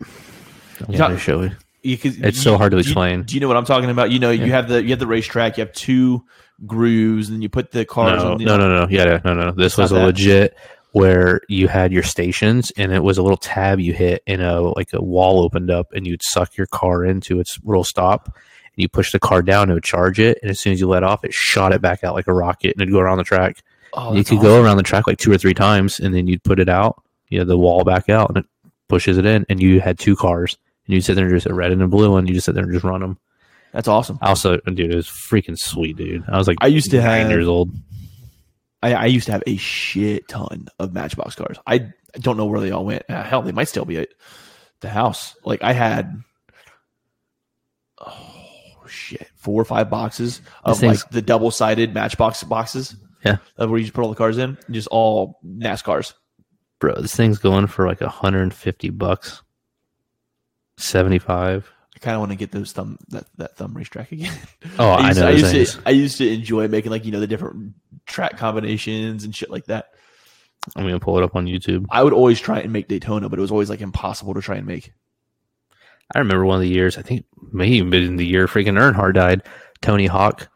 I'm 0.00 0.94
gonna 0.96 1.18
show 1.18 1.42
you. 1.42 1.52
You 1.82 1.96
could- 1.96 2.24
It's 2.24 2.42
so 2.42 2.56
hard 2.58 2.72
to 2.72 2.76
do 2.76 2.78
you- 2.82 2.88
explain. 2.90 3.22
Do 3.22 3.34
you 3.34 3.40
know 3.40 3.48
what 3.48 3.56
I'm 3.56 3.64
talking 3.64 3.90
about? 3.90 4.10
You 4.10 4.18
know, 4.18 4.30
you 4.30 4.50
have 4.52 4.68
the 4.68 4.82
you 4.82 4.90
have 4.90 4.98
the 4.98 5.06
racetrack, 5.06 5.56
you 5.58 5.64
have 5.64 5.72
two 5.72 6.24
grooves, 6.66 7.28
and 7.30 7.42
you 7.42 7.48
put 7.48 7.70
the 7.70 7.84
cars. 7.84 8.22
No, 8.22 8.32
on 8.32 8.38
the, 8.38 8.44
no, 8.44 8.56
no, 8.56 8.68
no. 8.80 8.86
Yeah, 8.90 9.20
no, 9.24 9.34
no. 9.34 9.52
This 9.52 9.76
was 9.78 9.92
a 9.92 9.94
that. 9.96 10.04
legit 10.06 10.56
where 10.92 11.42
you 11.48 11.68
had 11.68 11.92
your 11.92 12.02
stations 12.02 12.72
and 12.76 12.92
it 12.92 13.02
was 13.02 13.18
a 13.18 13.22
little 13.22 13.36
tab 13.36 13.78
you 13.78 13.92
hit 13.92 14.22
and 14.26 14.40
a 14.40 14.60
like 14.60 14.88
a 14.94 15.02
wall 15.02 15.40
opened 15.40 15.70
up 15.70 15.92
and 15.92 16.06
you'd 16.06 16.22
suck 16.24 16.56
your 16.56 16.66
car 16.66 17.04
into 17.04 17.38
its 17.38 17.58
little 17.62 17.84
stop 17.84 18.24
and 18.26 18.34
you 18.82 18.88
push 18.88 19.12
the 19.12 19.18
car 19.18 19.42
down, 19.42 19.70
it 19.70 19.74
would 19.74 19.84
charge 19.84 20.18
it, 20.18 20.38
and 20.42 20.50
as 20.50 20.58
soon 20.58 20.72
as 20.72 20.80
you 20.80 20.88
let 20.88 21.02
off, 21.02 21.24
it 21.24 21.34
shot 21.34 21.72
it 21.72 21.82
back 21.82 22.02
out 22.04 22.14
like 22.14 22.26
a 22.26 22.32
rocket 22.32 22.72
and 22.72 22.80
it'd 22.82 22.92
go 22.92 23.00
around 23.00 23.18
the 23.18 23.24
track. 23.24 23.62
Oh, 23.92 24.14
you 24.14 24.24
could 24.24 24.38
awesome. 24.38 24.48
go 24.50 24.62
around 24.62 24.76
the 24.78 24.82
track 24.82 25.06
like 25.06 25.18
two 25.18 25.30
or 25.30 25.38
three 25.38 25.54
times 25.54 26.00
and 26.00 26.14
then 26.14 26.26
you'd 26.26 26.42
put 26.42 26.58
it 26.58 26.68
out, 26.68 27.02
you 27.28 27.38
know, 27.38 27.44
the 27.44 27.58
wall 27.58 27.84
back 27.84 28.08
out 28.08 28.30
and 28.30 28.38
it 28.38 28.46
pushes 28.88 29.18
it 29.18 29.26
in 29.26 29.44
and 29.48 29.62
you 29.62 29.80
had 29.80 29.98
two 29.98 30.16
cars. 30.16 30.56
And 30.88 30.94
you'd 30.94 31.04
sit 31.04 31.14
there 31.14 31.26
and 31.26 31.34
just 31.34 31.46
a 31.46 31.54
red 31.54 31.70
and 31.70 31.82
a 31.82 31.86
blue 31.86 32.10
one. 32.10 32.26
You 32.26 32.34
just 32.34 32.46
sit 32.46 32.54
there 32.54 32.64
and 32.64 32.72
just 32.72 32.84
run 32.84 33.00
them. 33.00 33.18
That's 33.72 33.86
awesome. 33.88 34.18
I 34.22 34.30
also, 34.30 34.56
dude, 34.56 34.90
it 34.92 34.96
was 34.96 35.06
freaking 35.06 35.58
sweet, 35.58 35.96
dude. 35.96 36.24
I 36.26 36.38
was 36.38 36.48
like, 36.48 36.56
I 36.62 36.66
used 36.68 36.90
to 36.92 36.96
nine 36.96 37.22
have- 37.22 37.30
years 37.30 37.46
old. 37.46 37.70
I, 38.82 38.94
I 38.94 39.04
used 39.06 39.26
to 39.26 39.32
have 39.32 39.42
a 39.46 39.56
shit 39.56 40.28
ton 40.28 40.68
of 40.78 40.92
Matchbox 40.92 41.34
cars. 41.34 41.58
I, 41.66 41.74
I 41.74 42.18
don't 42.20 42.36
know 42.36 42.46
where 42.46 42.60
they 42.60 42.70
all 42.70 42.84
went. 42.84 43.02
Uh, 43.08 43.22
hell, 43.24 43.42
they 43.42 43.52
might 43.52 43.68
still 43.68 43.84
be 43.84 43.98
at 43.98 44.08
the 44.80 44.88
house. 44.88 45.34
Like 45.44 45.62
I 45.62 45.72
had, 45.72 46.22
oh 48.00 48.84
shit, 48.86 49.28
four 49.36 49.60
or 49.60 49.64
five 49.64 49.90
boxes 49.90 50.40
of 50.64 50.82
like 50.82 51.10
the 51.10 51.22
double 51.22 51.50
sided 51.50 51.92
Matchbox 51.92 52.44
boxes. 52.44 52.96
Yeah. 53.24 53.38
where 53.56 53.76
you 53.78 53.84
just 53.84 53.94
put 53.94 54.02
all 54.04 54.10
the 54.10 54.16
cars 54.16 54.38
in, 54.38 54.56
just 54.70 54.86
all 54.88 55.40
NASCARs. 55.44 56.14
bro 56.78 56.94
this 57.00 57.16
thing's 57.16 57.38
going 57.38 57.66
for 57.66 57.84
like 57.86 58.00
150 58.00 58.90
bucks 58.90 59.42
75 60.78 61.72
I 61.94 61.98
kind 61.98 62.14
of 62.14 62.20
want 62.20 62.30
to 62.30 62.36
get 62.36 62.52
those 62.52 62.72
thumb 62.72 62.98
that, 63.08 63.24
that 63.38 63.56
thumb 63.56 63.74
racetrack 63.74 64.12
again. 64.12 64.36
oh 64.78 64.90
i, 64.90 65.08
used, 65.08 65.20
know 65.20 65.26
I 65.26 65.30
used 65.30 65.46
things. 65.46 65.74
to 65.74 65.82
I 65.86 65.90
used 65.90 66.18
to 66.18 66.32
enjoy 66.32 66.68
making 66.68 66.90
like 66.90 67.04
you 67.04 67.12
know 67.12 67.20
the 67.20 67.26
different 67.26 67.74
track 68.08 68.36
combinations 68.36 69.24
and 69.24 69.34
shit 69.34 69.50
like 69.50 69.66
that. 69.66 69.90
I'm 70.76 70.84
gonna 70.84 70.98
pull 70.98 71.18
it 71.18 71.24
up 71.24 71.36
on 71.36 71.46
YouTube. 71.46 71.86
I 71.90 72.02
would 72.02 72.12
always 72.12 72.40
try 72.40 72.60
and 72.60 72.72
make 72.72 72.88
Daytona, 72.88 73.28
but 73.28 73.38
it 73.38 73.42
was 73.42 73.50
always 73.50 73.70
like 73.70 73.80
impossible 73.80 74.34
to 74.34 74.40
try 74.40 74.56
and 74.56 74.66
make. 74.66 74.92
I 76.14 76.18
remember 76.18 76.44
one 76.44 76.56
of 76.56 76.62
the 76.62 76.68
years. 76.68 76.98
I 76.98 77.02
think 77.02 77.26
maybe 77.52 77.76
even 77.76 77.90
been 77.90 78.16
the 78.16 78.26
year 78.26 78.46
freaking 78.46 78.78
Earnhardt 78.78 79.14
died. 79.14 79.42
Tony 79.82 80.06
Hawk 80.06 80.48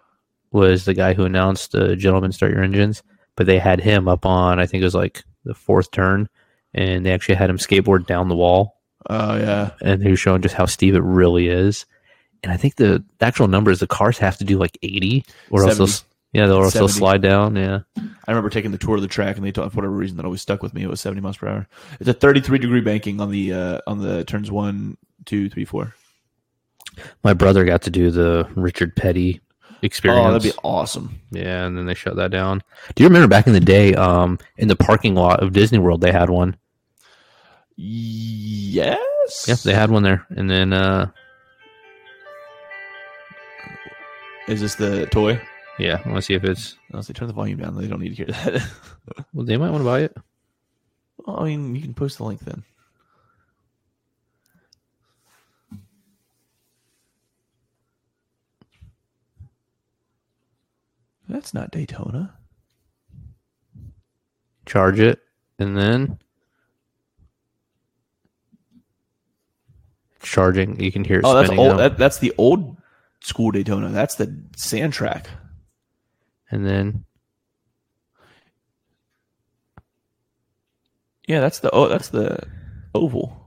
was 0.50 0.84
the 0.84 0.94
guy 0.94 1.14
who 1.14 1.24
announced 1.24 1.74
uh, 1.74 1.94
"Gentlemen, 1.94 2.32
start 2.32 2.52
your 2.52 2.62
engines," 2.62 3.02
but 3.36 3.46
they 3.46 3.58
had 3.58 3.80
him 3.80 4.08
up 4.08 4.26
on 4.26 4.58
I 4.58 4.66
think 4.66 4.80
it 4.80 4.86
was 4.86 4.94
like 4.94 5.24
the 5.44 5.54
fourth 5.54 5.90
turn, 5.90 6.28
and 6.74 7.06
they 7.06 7.12
actually 7.12 7.36
had 7.36 7.50
him 7.50 7.58
skateboard 7.58 8.06
down 8.06 8.28
the 8.28 8.36
wall, 8.36 8.80
Oh 9.08 9.36
yeah, 9.36 9.70
and 9.82 10.02
he 10.02 10.10
was 10.10 10.20
showing 10.20 10.42
just 10.42 10.54
how 10.54 10.66
steep 10.66 10.94
it 10.94 11.02
really 11.02 11.48
is. 11.48 11.86
And 12.42 12.52
I 12.52 12.56
think 12.56 12.76
the, 12.76 13.04
the 13.18 13.26
actual 13.26 13.46
numbers 13.48 13.78
the 13.78 13.86
cars 13.86 14.18
have 14.18 14.36
to 14.38 14.44
do 14.44 14.58
like 14.58 14.76
80, 14.82 15.24
or 15.50 15.64
else 15.64 15.78
they'll, 15.78 16.40
yeah 16.40 16.46
they'll 16.46 16.56
also 16.56 16.86
70. 16.86 16.92
slide 16.92 17.22
down. 17.22 17.56
Yeah, 17.56 17.80
I 17.96 18.30
remember 18.30 18.50
taking 18.50 18.72
the 18.72 18.78
tour 18.78 18.96
of 18.96 19.02
the 19.02 19.08
track, 19.08 19.36
and 19.36 19.44
they 19.44 19.52
taught 19.52 19.70
for 19.72 19.76
whatever 19.76 19.94
reason 19.94 20.16
that 20.16 20.24
always 20.24 20.42
stuck 20.42 20.62
with 20.62 20.74
me. 20.74 20.82
It 20.82 20.90
was 20.90 21.00
seventy 21.00 21.20
miles 21.20 21.36
per 21.36 21.48
hour. 21.48 21.68
It's 22.00 22.08
a 22.08 22.14
thirty-three 22.14 22.58
degree 22.58 22.80
banking 22.80 23.20
on 23.20 23.30
the 23.30 23.52
uh, 23.52 23.78
on 23.86 24.00
the 24.00 24.24
turns 24.24 24.50
one, 24.50 24.96
two, 25.24 25.48
three, 25.48 25.64
four. 25.64 25.94
my 27.24 27.32
brother 27.32 27.64
got 27.64 27.82
to 27.82 27.90
do 27.90 28.10
the 28.10 28.48
Richard 28.54 28.96
Petty 28.96 29.40
experience. 29.82 30.26
Oh, 30.26 30.32
that'd 30.32 30.52
be 30.52 30.58
awesome. 30.62 31.20
Yeah, 31.30 31.64
and 31.64 31.76
then 31.76 31.86
they 31.86 31.94
shut 31.94 32.16
that 32.16 32.30
down. 32.30 32.62
Do 32.94 33.02
you 33.02 33.08
remember 33.08 33.28
back 33.28 33.46
in 33.46 33.52
the 33.52 33.60
day, 33.60 33.94
um, 33.94 34.38
in 34.56 34.68
the 34.68 34.76
parking 34.76 35.14
lot 35.14 35.42
of 35.42 35.52
Disney 35.52 35.78
World, 35.78 36.00
they 36.00 36.12
had 36.12 36.30
one. 36.30 36.56
Yes. 37.84 39.44
Yep, 39.48 39.58
they 39.60 39.74
had 39.74 39.90
one 39.90 40.04
there, 40.04 40.24
and 40.30 40.48
then 40.48 40.72
uh, 40.72 41.10
Is 44.46 44.60
this 44.60 44.76
the 44.76 45.06
toy? 45.06 45.40
yeah, 45.80 46.00
I 46.04 46.08
want 46.08 46.18
to 46.18 46.22
see 46.22 46.34
if 46.34 46.44
it's. 46.44 46.76
Unless 46.90 47.08
they 47.08 47.12
turn 47.12 47.26
the 47.26 47.34
volume 47.34 47.58
down, 47.58 47.76
they 47.76 47.88
don't 47.88 47.98
need 48.00 48.10
to 48.10 48.14
hear 48.14 48.26
that. 48.26 48.62
Well, 49.34 49.44
they 49.44 49.56
might 49.56 49.70
want 49.70 49.80
to 49.80 49.84
buy 49.84 50.00
it. 50.00 50.16
well, 51.18 51.40
I 51.40 51.44
mean, 51.46 51.74
you 51.74 51.80
can 51.82 51.92
post 51.92 52.18
the 52.18 52.24
link 52.24 52.40
then. 52.44 52.62
That's 61.28 61.54
not 61.54 61.70
Daytona. 61.70 62.34
Charge 64.66 65.00
it, 65.00 65.20
and 65.58 65.76
then 65.76 66.18
charging. 70.22 70.78
You 70.80 70.90
can 70.92 71.04
hear 71.04 71.18
it 71.18 71.24
Oh, 71.24 71.34
that's 71.34 71.50
old. 71.50 71.78
That, 71.78 71.98
that's 71.98 72.18
the 72.18 72.32
old 72.38 72.76
school 73.20 73.50
Daytona. 73.50 73.88
That's 73.90 74.14
the 74.16 74.34
sand 74.56 74.92
track. 74.92 75.26
and 76.50 76.66
then 76.66 77.04
Yeah, 81.28 81.40
that's 81.40 81.60
the 81.60 81.70
oh, 81.72 81.88
that's 81.88 82.08
the 82.08 82.38
oval. 82.94 83.38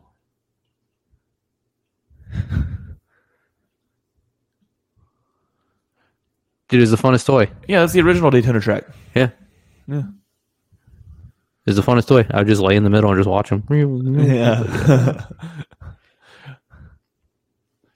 dude, 6.70 6.82
it's 6.82 6.92
the 6.92 6.98
funnest 6.98 7.26
toy. 7.26 7.50
Yeah, 7.68 7.82
that's 7.82 7.94
the 7.94 8.02
original 8.02 8.32
Daytona 8.32 8.60
track. 8.60 8.86
Yeah, 9.16 9.30
Yeah. 9.88 10.04
it's 11.66 11.76
the 11.78 11.82
funnest 11.84 12.08
toy. 12.08 12.26
I 12.30 12.40
would 12.40 12.48
just 12.48 12.62
lay 12.62 12.76
in 12.76 12.84
the 12.84 12.90
middle 12.90 13.12
and 13.12 13.20
just 13.20 13.30
watch 13.30 13.50
them. 13.50 13.64
Yeah. 14.26 15.26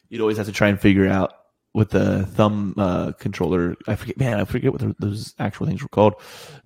You'd 0.10 0.22
always 0.22 0.38
have 0.38 0.48
to 0.48 0.52
try 0.52 0.68
and 0.69 0.80
figure 0.80 1.07
out 1.07 1.34
with 1.73 1.91
the 1.91 2.26
thumb 2.26 2.73
uh, 2.77 3.11
controller. 3.14 3.76
I 3.88 3.95
forget, 3.95 4.18
man, 4.18 4.40
I 4.40 4.45
forget 4.45 4.72
what 4.72 4.81
the, 4.81 4.95
those 4.99 5.36
actual 5.38 5.68
things 5.68 5.81
were 5.84 5.88
called, 5.90 6.15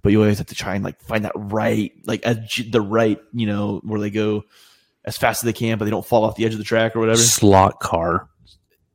but 0.01 0.11
you 0.13 0.21
always 0.21 0.37
have 0.37 0.47
to 0.47 0.55
try 0.55 0.75
and 0.75 0.83
like 0.83 1.01
find 1.01 1.25
that 1.25 1.33
right, 1.35 1.91
like 2.05 2.21
edge, 2.23 2.71
the 2.71 2.79
right, 2.81 3.19
you 3.33 3.45
know, 3.45 3.81
where 3.83 3.99
they 3.99 4.09
go 4.09 4.43
as 5.05 5.17
fast 5.17 5.43
as 5.43 5.45
they 5.45 5.53
can, 5.53 5.77
but 5.77 5.83
they 5.85 5.91
don't 5.91 6.05
fall 6.05 6.23
off 6.23 6.35
the 6.37 6.45
edge 6.45 6.53
of 6.53 6.57
the 6.57 6.63
track 6.63 6.95
or 6.95 6.99
whatever. 7.01 7.17
Slot 7.19 7.79
car, 7.81 8.29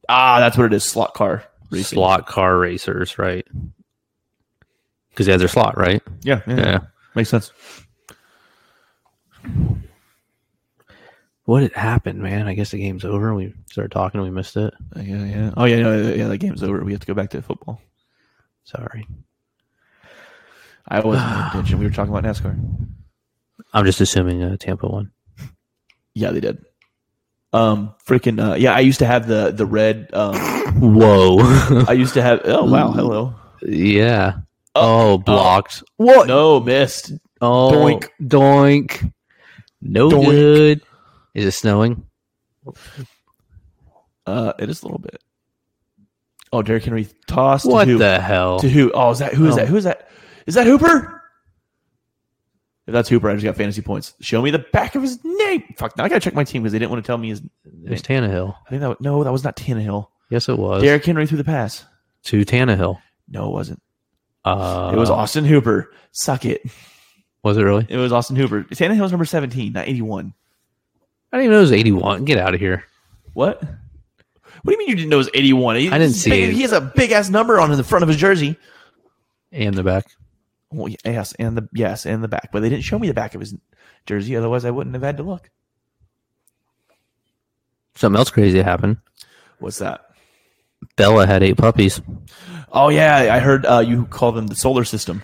Ah, 0.09 0.39
that's 0.41 0.57
what 0.57 0.65
it 0.65 0.73
is. 0.73 0.85
Slot 0.85 1.13
car 1.13 1.45
racing. 1.71 1.97
slot 1.97 2.27
car 2.27 2.57
racers, 2.59 3.19
right? 3.19 3.47
Because 5.11 5.27
they 5.27 5.33
have 5.33 5.41
their 5.41 5.49
slot, 5.49 5.77
right? 5.77 6.03
Yeah, 6.23 6.41
yeah, 6.47 6.57
Yeah. 6.57 6.79
makes 7.15 7.29
sense. 7.29 7.53
What 11.49 11.63
had 11.63 11.73
happened, 11.73 12.19
man? 12.21 12.47
I 12.47 12.53
guess 12.53 12.73
the 12.73 12.79
game's 12.79 13.07
over. 13.07 13.35
We 13.35 13.55
started 13.71 13.91
talking. 13.91 14.21
We 14.21 14.29
missed 14.29 14.55
it. 14.59 14.75
Uh, 14.95 15.01
Yeah, 15.01 15.25
yeah. 15.25 15.51
Oh 15.57 15.65
yeah, 15.65 15.81
no, 15.81 15.97
yeah. 16.13 16.29
The 16.29 16.37
game's 16.37 16.63
over. 16.63 16.85
We 16.85 16.93
have 16.93 17.01
to 17.01 17.07
go 17.07 17.15
back 17.15 17.31
to 17.31 17.41
football. 17.41 17.81
Sorry. 18.65 19.07
I 20.87 21.01
wasn't 21.01 21.27
paying 21.27 21.47
attention. 21.49 21.79
We 21.79 21.87
were 21.87 21.91
talking 21.91 22.15
about 22.15 22.25
NASCAR. 22.31 22.55
I'm 23.73 23.87
just 23.87 24.03
assuming 24.03 24.43
uh, 24.43 24.59
Tampa 24.59 24.89
won. 24.89 25.11
Yeah, 26.13 26.33
they 26.33 26.41
did. 26.41 26.63
Um, 27.55 27.95
freaking 28.07 28.39
uh, 28.47 28.57
yeah. 28.57 28.75
I 28.75 28.81
used 28.81 28.99
to 28.99 29.07
have 29.07 29.27
the 29.27 29.51
the 29.51 29.65
red. 29.65 30.11
Um, 30.13 30.37
Whoa. 30.79 31.39
I 31.89 31.93
used 31.93 32.13
to 32.13 32.21
have. 32.21 32.43
Oh 32.45 32.65
wow, 32.67 32.93
hello. 32.93 33.35
yeah. 33.63 34.41
Oh, 34.75 35.17
blocked. 35.17 35.83
What? 35.97 36.27
No, 36.29 36.61
missed. 36.61 37.13
Oh, 37.41 37.71
Doink. 37.73 38.09
doink. 38.21 39.13
No 39.81 40.11
Doink. 40.11 40.25
good. 40.27 40.83
Is 41.39 41.45
it 41.47 41.53
snowing? 41.53 42.05
Uh, 44.27 44.53
it 44.59 44.69
is 44.69 44.83
a 44.83 44.87
little 44.87 44.99
bit. 44.99 45.23
Oh, 46.53 46.63
Derrick 46.63 46.85
Henry 46.85 47.07
tossed. 47.27 47.67
What 47.67 47.85
to 47.85 47.93
who? 47.93 47.99
the 47.99 48.21
hell? 48.21 48.59
To 48.61 48.69
who? 48.69 48.91
Oh, 48.93 49.11
is 49.11 49.21
that 49.21 49.35
who 49.35 49.47
is 49.47 49.55
Oh. 49.55 49.57
that? 49.59 49.69
Who 49.69 49.77
is 49.77 49.85
that? 49.85 50.09
Is 50.47 50.55
that 50.55 50.67
Hooper? 50.67 51.23
If 52.87 52.93
that's 52.93 53.09
Hooper, 53.09 53.29
I 53.29 53.35
just 53.35 53.45
got 53.45 53.55
fantasy 53.57 53.83
points. 53.83 54.15
Show 54.21 54.41
me 54.43 54.51
the 54.51 54.59
back 54.59 54.95
of 54.95 55.03
his 55.03 55.21
name. 55.23 55.63
Fuck. 55.77 55.97
Now 55.97 56.05
I 56.05 56.09
gotta 56.09 56.21
check 56.21 56.35
my 56.35 56.43
team 56.45 56.63
because 56.63 56.73
they 56.73 56.79
didn't 56.79 56.91
want 56.91 57.05
to 57.05 57.07
tell 57.07 57.19
me 57.19 57.29
his. 57.29 57.41
It 57.85 57.91
was 57.91 58.03
Tannehill. 58.03 58.57
I 58.67 58.71
think 58.71 58.81
that 58.81 58.89
was, 58.89 58.97
no, 59.01 59.23
that 59.25 59.31
was 59.33 59.45
not 59.45 59.57
Tannehill. 59.57 60.09
Yes, 60.31 60.49
it 60.49 60.59
was. 60.59 60.83
Derrick 60.83 61.05
Henry 61.05 61.27
threw 61.27 61.39
the 61.39 61.45
pass. 61.45 61.85
to 62.25 62.45
Tannehill. 62.45 62.99
No, 63.29 63.47
it 63.49 63.53
wasn't. 63.53 63.81
Uh, 64.45 64.91
it 64.95 64.99
was 64.99 65.11
Austin 65.11 65.45
Hooper. 65.45 65.93
Suck 66.13 66.45
it. 66.45 66.63
Was 67.45 67.57
it 67.59 67.63
really? 67.63 67.87
It 67.89 67.99
was 67.99 68.13
Austin 68.13 68.37
Hooper. 68.37 68.65
Tannehill's 68.65 69.13
number 69.13 69.25
seventeen, 69.27 69.75
not 69.75 69.87
eighty-one. 69.87 70.33
I 71.33 71.37
didn't 71.37 71.45
even 71.47 71.53
know 71.53 71.59
it 71.59 71.63
was 71.63 71.73
81. 71.73 72.25
Get 72.25 72.39
out 72.39 72.55
of 72.55 72.61
here. 72.61 72.85
What? 73.35 73.63
What 73.63 73.71
do 74.67 74.73
you 74.73 74.79
mean 74.79 74.89
you 74.89 74.97
didn't 74.97 75.11
know 75.11 75.17
it 75.17 75.19
was 75.19 75.31
81? 75.35 75.77
He- 75.77 75.91
I 75.91 75.99
didn't 75.99 76.15
see 76.15 76.31
big- 76.31 76.49
it. 76.51 76.55
He 76.55 76.63
has 76.63 76.73
a 76.73 76.81
big 76.81 77.13
ass 77.13 77.29
number 77.29 77.61
on 77.61 77.71
the 77.71 77.85
front 77.85 78.03
of 78.03 78.09
his 78.09 78.17
jersey. 78.17 78.57
And 79.53 79.75
the 79.75 79.83
back. 79.83 80.07
Well, 80.71 80.93
yes, 81.05 81.33
and 81.39 81.57
the 81.57 81.69
yes, 81.73 82.05
and 82.05 82.23
the 82.23 82.29
back, 82.29 82.51
but 82.53 82.61
they 82.61 82.69
didn't 82.69 82.85
show 82.85 82.99
me 82.99 83.09
the 83.09 83.15
back 83.15 83.35
of 83.35 83.41
his 83.41 83.55
jersey. 84.05 84.37
Otherwise, 84.37 84.67
I 84.67 84.71
wouldn't 84.71 84.95
have 84.95 85.03
had 85.03 85.17
to 85.17 85.23
look. 85.23 85.49
Something 87.95 88.19
else 88.19 88.31
crazy 88.31 88.61
happened. 88.61 88.99
What's 89.61 89.79
that? 89.79 90.05
Bella 90.97 91.27
had 91.27 91.43
eight 91.43 91.57
puppies. 91.57 92.03
Oh 92.71 92.91
yeah, 92.91 93.35
I 93.35 93.39
heard 93.39 93.65
uh, 93.65 93.79
you 93.79 94.05
call 94.07 94.33
them 94.33 94.47
the 94.47 94.55
solar 94.55 94.85
system. 94.85 95.23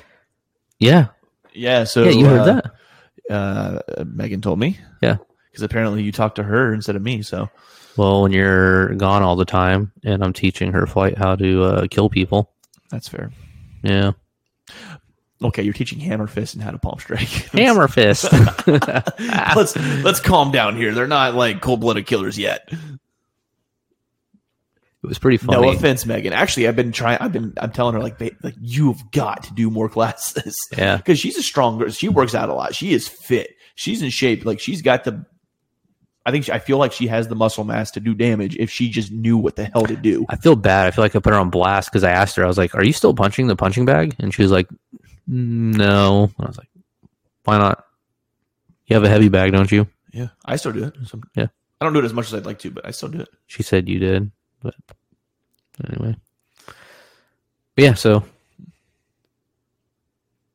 Yeah. 0.79 1.09
Yeah, 1.53 1.85
so 1.85 2.05
yeah, 2.05 2.11
you 2.11 2.25
heard 2.25 2.41
uh, 2.41 2.45
that. 2.45 2.65
Uh, 3.31 4.05
Megan 4.05 4.41
told 4.41 4.59
me. 4.59 4.79
Yeah. 5.03 5.19
Because 5.55 5.63
apparently 5.63 6.03
you 6.03 6.11
talked 6.11 6.35
to 6.37 6.43
her 6.43 6.75
instead 6.75 6.97
of 6.97 7.03
me. 7.03 7.23
So 7.23 7.49
Well, 7.97 8.23
when 8.23 8.33
you're 8.33 8.95
gone 8.97 9.23
all 9.23 9.37
the 9.37 9.45
time 9.45 9.93
and 10.03 10.25
I'm 10.25 10.33
teaching 10.33 10.73
her 10.73 10.85
flight 10.87 11.17
how 11.17 11.37
to 11.37 11.63
uh, 11.63 11.87
kill 11.89 12.09
people. 12.11 12.51
that's 12.91 13.07
fair. 13.07 13.31
Yeah. 13.85 14.13
Okay, 15.43 15.63
you're 15.63 15.73
teaching 15.75 16.01
Hammer 16.01 16.27
Fist 16.27 16.55
and 16.55 16.63
how 16.63 16.71
to 16.71 16.79
palm 16.79 16.99
strike. 16.99 17.29
Hammer 17.53 17.87
fist. 17.87 18.33
let's 18.67 19.77
let's 19.77 20.21
calm 20.21 20.51
down 20.51 20.75
here. 20.77 20.93
They're 20.95 21.07
not 21.07 21.35
like 21.35 21.61
cold 21.61 21.81
blooded 21.81 22.07
killers 22.07 22.37
yet. 22.39 22.67
It 25.03 25.07
was 25.09 25.19
pretty 25.19 25.37
funny. 25.37 25.61
No 25.61 25.69
offense, 25.71 26.07
Megan. 26.07 26.33
Actually, 26.33 26.67
I've 26.67 26.77
been 26.77 26.93
trying. 26.93 27.19
I've 27.19 27.33
been. 27.33 27.53
I'm 27.59 27.73
telling 27.73 27.95
her 27.95 28.01
like, 28.01 28.19
like 28.43 28.55
you've 28.59 29.11
got 29.11 29.43
to 29.45 29.53
do 29.53 29.69
more 29.71 29.89
classes. 29.91 30.57
Yeah. 30.77 30.97
because 30.97 31.19
she's 31.19 31.37
a 31.37 31.43
stronger. 31.43 31.91
She 31.91 32.09
works 32.09 32.35
out 32.35 32.49
a 32.49 32.55
lot. 32.55 32.75
She 32.75 32.95
is 32.95 33.07
fit. 33.07 33.51
She's 33.75 34.01
in 34.01 34.09
shape. 34.09 34.47
Like 34.47 34.61
she's 34.61 34.81
got 34.81 35.05
the. 35.05 35.27
I 36.27 36.31
think 36.31 36.47
she, 36.47 36.53
I 36.53 36.59
feel 36.59 36.79
like 36.79 36.93
she 36.93 37.07
has 37.09 37.29
the 37.29 37.35
muscle 37.35 37.65
mass 37.65 37.91
to 37.93 38.01
do 38.01 38.15
damage 38.15 38.57
if 38.57 38.71
she 38.71 38.89
just 38.89 39.13
knew 39.13 39.37
what 39.37 39.57
the 39.57 39.67
hell 39.67 39.83
to 39.85 39.95
do. 39.97 40.25
I 40.31 40.37
feel 40.37 40.57
bad. 40.57 40.87
I 40.87 40.91
feel 40.91 41.05
like 41.05 41.15
I 41.15 41.19
put 41.19 41.33
her 41.35 41.39
on 41.39 41.51
blast 41.51 41.91
because 41.91 42.03
I 42.05 42.11
asked 42.13 42.37
her, 42.37 42.45
I 42.45 42.47
was 42.49 42.57
like, 42.59 42.75
Are 42.75 42.83
you 42.85 42.93
still 42.95 43.13
punching 43.15 43.47
the 43.47 43.57
punching 43.57 43.85
bag? 43.85 44.17
And 44.19 44.33
she 44.33 44.43
was 44.43 44.51
like, 44.51 44.69
mm, 45.29 45.75
No. 45.77 46.25
And 46.39 46.47
I 46.47 46.49
was 46.49 46.57
like, 46.59 46.69
Why 47.45 47.59
not? 47.59 47.85
You 48.87 48.95
have 48.95 49.05
a 49.05 49.09
heavy 49.09 49.29
bag, 49.29 49.53
don't 49.53 49.71
you? 49.71 49.87
Yeah, 50.13 50.29
I 50.45 50.57
still 50.57 50.73
do 50.73 50.85
it. 50.85 50.95
So- 51.07 51.21
Yeah. 51.37 51.49
I 51.81 51.85
don't 51.85 51.93
do 51.93 51.99
it 51.99 52.05
as 52.07 52.15
much 52.15 52.27
as 52.29 52.35
I'd 52.35 52.47
like 52.47 52.59
to, 52.61 52.71
but 52.71 52.87
I 52.87 52.91
still 52.93 53.09
do 53.11 53.21
it. 53.21 53.29
She 53.47 53.63
said 53.63 53.89
you 53.89 53.99
did. 53.99 54.31
But 54.63 54.75
anyway. 55.91 56.17
But 56.67 57.85
yeah, 57.85 57.95
so 57.95 58.25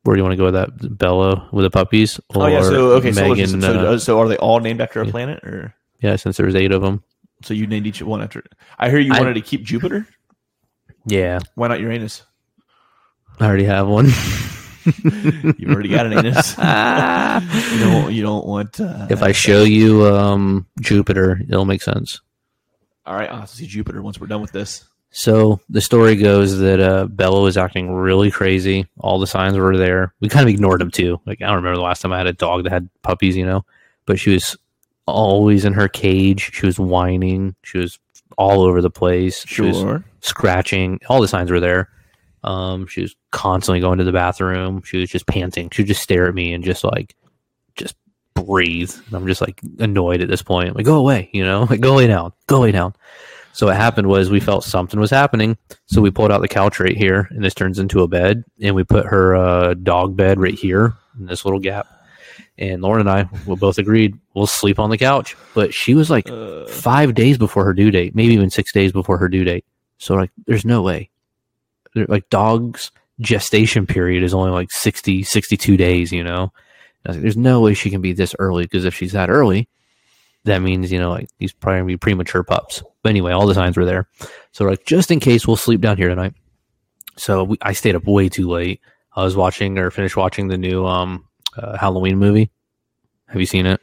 where 0.02 0.16
do 0.16 0.20
you 0.20 0.24
want 0.24 0.32
to 0.32 0.36
go 0.36 0.44
with 0.44 0.54
that? 0.54 0.98
Bella 0.98 1.48
with 1.52 1.64
the 1.64 1.70
puppies? 1.70 2.18
Or 2.34 2.44
oh 2.44 2.46
yeah. 2.46 2.62
So 2.62 2.92
okay. 2.92 3.12
Megan, 3.12 3.36
system. 3.36 3.60
So, 3.60 3.78
uh, 3.78 3.94
uh, 3.94 3.98
so 3.98 4.20
are 4.20 4.28
they 4.28 4.36
all 4.36 4.60
named 4.60 4.80
after 4.80 5.00
a 5.00 5.06
yeah. 5.06 5.10
planet, 5.10 5.44
or 5.44 5.74
yeah, 6.00 6.16
since 6.16 6.36
there 6.36 6.46
was 6.46 6.54
eight 6.54 6.72
of 6.72 6.82
them. 6.82 7.02
so 7.42 7.54
you 7.54 7.66
named 7.66 7.86
each 7.86 8.02
one 8.02 8.22
after? 8.22 8.42
I 8.78 8.88
hear 8.90 8.98
you 8.98 9.12
I- 9.12 9.18
wanted 9.18 9.34
to 9.34 9.42
keep 9.42 9.62
Jupiter. 9.62 10.06
Yeah, 11.06 11.38
Why 11.54 11.68
not 11.68 11.80
Uranus? 11.80 12.22
I 13.38 13.46
already 13.46 13.64
have 13.64 13.88
one. 13.88 14.06
You've 15.58 15.70
already 15.70 15.88
got 15.88 16.06
an 16.06 16.12
anus. 16.12 16.56
you 17.72 17.80
don't. 17.80 18.12
You 18.12 18.22
don't 18.22 18.46
want. 18.46 18.80
Uh, 18.80 19.06
if 19.08 19.22
I 19.22 19.32
show 19.32 19.62
you 19.64 20.06
um, 20.06 20.66
Jupiter, 20.80 21.40
it'll 21.48 21.64
make 21.64 21.82
sense. 21.82 22.20
all 23.06 23.14
right, 23.14 23.30
I'll 23.30 23.40
have 23.40 23.50
to 23.50 23.56
see 23.56 23.66
Jupiter 23.66 24.02
once 24.02 24.20
we're 24.20 24.26
done 24.26 24.42
with 24.42 24.52
this. 24.52 24.84
So 25.12 25.60
the 25.68 25.80
story 25.80 26.14
goes 26.16 26.58
that 26.58 26.78
uh, 26.80 27.06
Bella 27.06 27.40
was 27.42 27.56
acting 27.56 27.90
really 27.92 28.30
crazy. 28.30 28.86
All 29.00 29.18
the 29.18 29.26
signs 29.26 29.56
were 29.58 29.76
there. 29.76 30.14
We 30.20 30.28
kind 30.28 30.48
of 30.48 30.54
ignored 30.54 30.80
them 30.80 30.90
too. 30.90 31.20
Like 31.26 31.42
I 31.42 31.46
don't 31.46 31.56
remember 31.56 31.76
the 31.76 31.82
last 31.82 32.00
time 32.02 32.12
I 32.12 32.18
had 32.18 32.28
a 32.28 32.32
dog 32.32 32.62
that 32.64 32.72
had 32.72 32.88
puppies, 33.02 33.36
you 33.36 33.44
know. 33.44 33.64
But 34.06 34.18
she 34.20 34.30
was 34.32 34.56
always 35.06 35.64
in 35.64 35.72
her 35.72 35.88
cage. 35.88 36.50
She 36.54 36.64
was 36.66 36.78
whining. 36.78 37.56
She 37.64 37.78
was 37.78 37.98
all 38.38 38.62
over 38.62 38.80
the 38.80 38.90
place. 38.90 39.44
She 39.46 39.62
was 39.62 39.78
Sure. 39.78 40.04
scratching. 40.20 41.00
All 41.08 41.20
the 41.20 41.28
signs 41.28 41.50
were 41.50 41.60
there. 41.60 41.88
Um, 42.44 42.86
she 42.86 43.02
was 43.02 43.14
constantly 43.32 43.80
going 43.80 43.98
to 43.98 44.04
the 44.04 44.12
bathroom. 44.12 44.82
She 44.82 44.98
was 44.98 45.10
just 45.10 45.26
panting. 45.26 45.70
She 45.70 45.82
would 45.82 45.88
just 45.88 46.02
stare 46.02 46.26
at 46.28 46.34
me 46.34 46.52
and 46.54 46.64
just 46.64 46.84
like, 46.84 47.14
just 47.76 47.96
breathe. 48.34 48.94
And 49.06 49.14
I'm 49.14 49.26
just 49.26 49.40
like 49.42 49.60
annoyed 49.80 50.22
at 50.22 50.28
this 50.28 50.40
point. 50.42 50.74
like, 50.76 50.86
go 50.86 50.96
away, 50.96 51.28
you 51.32 51.42
know, 51.44 51.64
like 51.70 51.80
go 51.80 51.94
lay 51.96 52.06
down, 52.06 52.32
go 52.46 52.60
lay 52.60 52.72
down. 52.72 52.94
So 53.52 53.66
what 53.66 53.76
happened 53.76 54.06
was 54.08 54.30
we 54.30 54.40
felt 54.40 54.64
something 54.64 55.00
was 55.00 55.10
happening. 55.10 55.58
So 55.86 56.00
we 56.00 56.10
pulled 56.10 56.30
out 56.30 56.40
the 56.40 56.48
couch 56.48 56.78
right 56.80 56.96
here, 56.96 57.26
and 57.30 57.44
this 57.44 57.54
turns 57.54 57.78
into 57.78 58.02
a 58.02 58.08
bed, 58.08 58.44
and 58.62 58.74
we 58.76 58.84
put 58.84 59.06
her 59.06 59.34
uh, 59.36 59.74
dog 59.74 60.16
bed 60.16 60.38
right 60.40 60.54
here 60.54 60.94
in 61.18 61.26
this 61.26 61.44
little 61.44 61.60
gap. 61.60 61.86
And 62.58 62.82
Lauren 62.82 63.00
and 63.00 63.10
I 63.10 63.28
we 63.46 63.56
both 63.56 63.78
agreed 63.78 64.18
we'll 64.34 64.46
sleep 64.46 64.78
on 64.78 64.90
the 64.90 64.98
couch. 64.98 65.36
But 65.54 65.72
she 65.74 65.94
was 65.94 66.10
like 66.10 66.28
Uh, 66.30 66.66
five 66.66 67.14
days 67.14 67.38
before 67.38 67.64
her 67.64 67.72
due 67.72 67.90
date, 67.90 68.14
maybe 68.14 68.34
even 68.34 68.50
six 68.50 68.72
days 68.72 68.92
before 68.92 69.18
her 69.18 69.28
due 69.28 69.44
date. 69.44 69.64
So 69.98 70.14
like, 70.14 70.30
there's 70.46 70.64
no 70.64 70.82
way. 70.82 71.10
They're- 71.94 72.06
Like 72.08 72.28
dogs 72.30 72.90
gestation 73.20 73.86
period 73.86 74.22
is 74.22 74.32
only 74.32 74.50
like 74.50 74.70
60, 74.70 75.22
62 75.24 75.76
days, 75.76 76.10
you 76.12 76.22
know? 76.24 76.52
I 77.04 77.08
was 77.10 77.16
like, 77.16 77.22
there's 77.22 77.36
no 77.36 77.60
way 77.60 77.74
she 77.74 77.90
can 77.90 78.00
be 78.00 78.12
this 78.12 78.34
early 78.38 78.64
because 78.64 78.84
if 78.86 78.94
she's 78.94 79.12
that 79.12 79.28
early, 79.30 79.68
that 80.44 80.60
means, 80.62 80.90
you 80.92 80.98
know, 80.98 81.10
like 81.10 81.28
these 81.38 81.52
probably 81.52 81.78
gonna 81.80 81.86
be 81.86 81.96
premature 81.96 82.42
pups. 82.42 82.82
But 83.02 83.10
anyway, 83.10 83.32
all 83.32 83.46
the 83.46 83.54
signs 83.54 83.76
were 83.76 83.84
there. 83.84 84.08
So 84.52 84.64
like, 84.64 84.84
just 84.84 85.10
in 85.10 85.20
case 85.20 85.46
we'll 85.46 85.56
sleep 85.56 85.80
down 85.80 85.96
here 85.96 86.08
tonight. 86.08 86.34
So 87.16 87.44
we, 87.44 87.56
I 87.62 87.72
stayed 87.72 87.94
up 87.94 88.04
way 88.06 88.28
too 88.28 88.48
late. 88.48 88.80
I 89.14 89.24
was 89.24 89.36
watching 89.36 89.78
or 89.78 89.90
finished 89.90 90.16
watching 90.16 90.48
the 90.48 90.58
new, 90.58 90.86
um, 90.86 91.26
uh, 91.56 91.76
Halloween 91.76 92.18
movie. 92.18 92.50
Have 93.28 93.40
you 93.40 93.46
seen 93.46 93.66
it? 93.66 93.80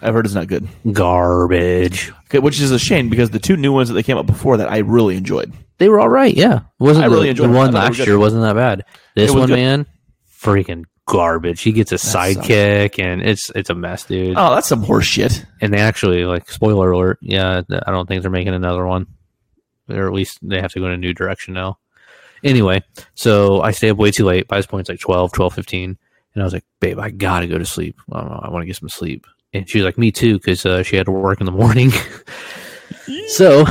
I've 0.00 0.14
heard 0.14 0.26
it's 0.26 0.34
not 0.34 0.46
good. 0.46 0.68
Garbage. 0.92 2.12
Okay, 2.26 2.38
which 2.38 2.60
is 2.60 2.70
a 2.70 2.78
shame 2.78 3.08
because 3.08 3.30
the 3.30 3.38
two 3.38 3.56
new 3.56 3.72
ones 3.72 3.88
that 3.88 3.94
they 3.94 4.02
came 4.02 4.16
out 4.16 4.26
before 4.26 4.58
that 4.58 4.70
I 4.70 4.78
really 4.78 5.16
enjoyed. 5.16 5.52
They 5.78 5.88
were 5.88 6.00
all 6.00 6.08
right. 6.08 6.34
Yeah, 6.34 6.60
wasn't 6.78 7.04
I 7.04 7.08
really 7.08 7.24
the, 7.24 7.30
enjoyed 7.30 7.50
the 7.50 7.54
one 7.54 7.72
thought 7.72 7.72
they 7.72 7.78
were 7.78 7.94
last 7.96 8.06
year 8.06 8.18
wasn't 8.18 8.42
that 8.42 8.54
bad. 8.54 8.84
This 9.14 9.32
one, 9.32 9.48
good. 9.48 9.56
man, 9.56 9.86
freaking 10.40 10.84
garbage. 11.08 11.62
He 11.62 11.72
gets 11.72 11.90
a 11.90 11.96
sidekick, 11.96 13.02
and 13.02 13.20
it's 13.22 13.50
it's 13.56 13.70
a 13.70 13.74
mess, 13.74 14.04
dude. 14.04 14.36
Oh, 14.36 14.54
that's 14.54 14.68
some 14.68 14.82
horse 14.82 15.06
shit. 15.06 15.44
And 15.60 15.72
they 15.72 15.78
actually 15.78 16.24
like 16.24 16.48
spoiler 16.50 16.92
alert. 16.92 17.18
Yeah, 17.20 17.62
I 17.86 17.90
don't 17.90 18.06
think 18.06 18.22
they're 18.22 18.30
making 18.30 18.54
another 18.54 18.86
one, 18.86 19.06
or 19.88 20.06
at 20.06 20.12
least 20.12 20.38
they 20.42 20.60
have 20.60 20.72
to 20.72 20.80
go 20.80 20.86
in 20.86 20.92
a 20.92 20.96
new 20.96 21.14
direction 21.14 21.54
now. 21.54 21.78
Anyway, 22.44 22.84
so 23.14 23.62
I 23.62 23.72
stay 23.72 23.90
up 23.90 23.96
way 23.96 24.12
too 24.12 24.24
late. 24.24 24.46
By 24.46 24.58
this 24.58 24.66
point, 24.66 24.82
it's 24.82 24.90
like 24.90 25.00
12, 25.00 25.32
12, 25.32 25.54
15. 25.54 25.98
And 26.34 26.42
I 26.42 26.44
was 26.44 26.52
like, 26.52 26.64
babe, 26.78 27.00
I 27.00 27.10
got 27.10 27.40
to 27.40 27.48
go 27.48 27.58
to 27.58 27.66
sleep. 27.66 27.98
I, 28.12 28.20
I 28.20 28.50
want 28.50 28.62
to 28.62 28.66
get 28.66 28.76
some 28.76 28.88
sleep. 28.88 29.26
And 29.52 29.68
she 29.68 29.78
was 29.78 29.84
like, 29.84 29.98
me 29.98 30.12
too, 30.12 30.34
because 30.34 30.64
uh, 30.64 30.84
she 30.84 30.94
had 30.94 31.06
to 31.06 31.12
work 31.12 31.40
in 31.40 31.46
the 31.46 31.52
morning. 31.52 31.90
so 33.28 33.64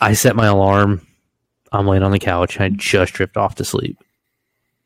I 0.00 0.14
set 0.14 0.34
my 0.34 0.46
alarm. 0.46 1.06
I'm 1.72 1.86
laying 1.86 2.04
on 2.04 2.12
the 2.12 2.18
couch. 2.18 2.58
I 2.58 2.70
just 2.70 3.12
drift 3.12 3.36
off 3.36 3.56
to 3.56 3.64
sleep. 3.64 3.98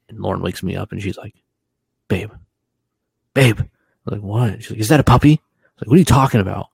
And 0.09 0.19
Lauren 0.19 0.43
wakes 0.43 0.63
me 0.63 0.75
up 0.75 0.91
and 0.91 1.01
she's 1.01 1.19
like, 1.19 1.35
babe, 2.09 2.31
babe. 3.35 3.61
I'm 3.61 3.69
like, 4.07 4.21
what? 4.21 4.63
She's 4.63 4.71
like, 4.71 4.81
is 4.81 4.89
that 4.89 5.01
a 5.01 5.05
puppy? 5.05 5.41
Like, 5.81 5.89
what 5.89 5.95
are 5.95 5.99
you 5.99 6.05
talking 6.05 6.41
about? 6.41 6.69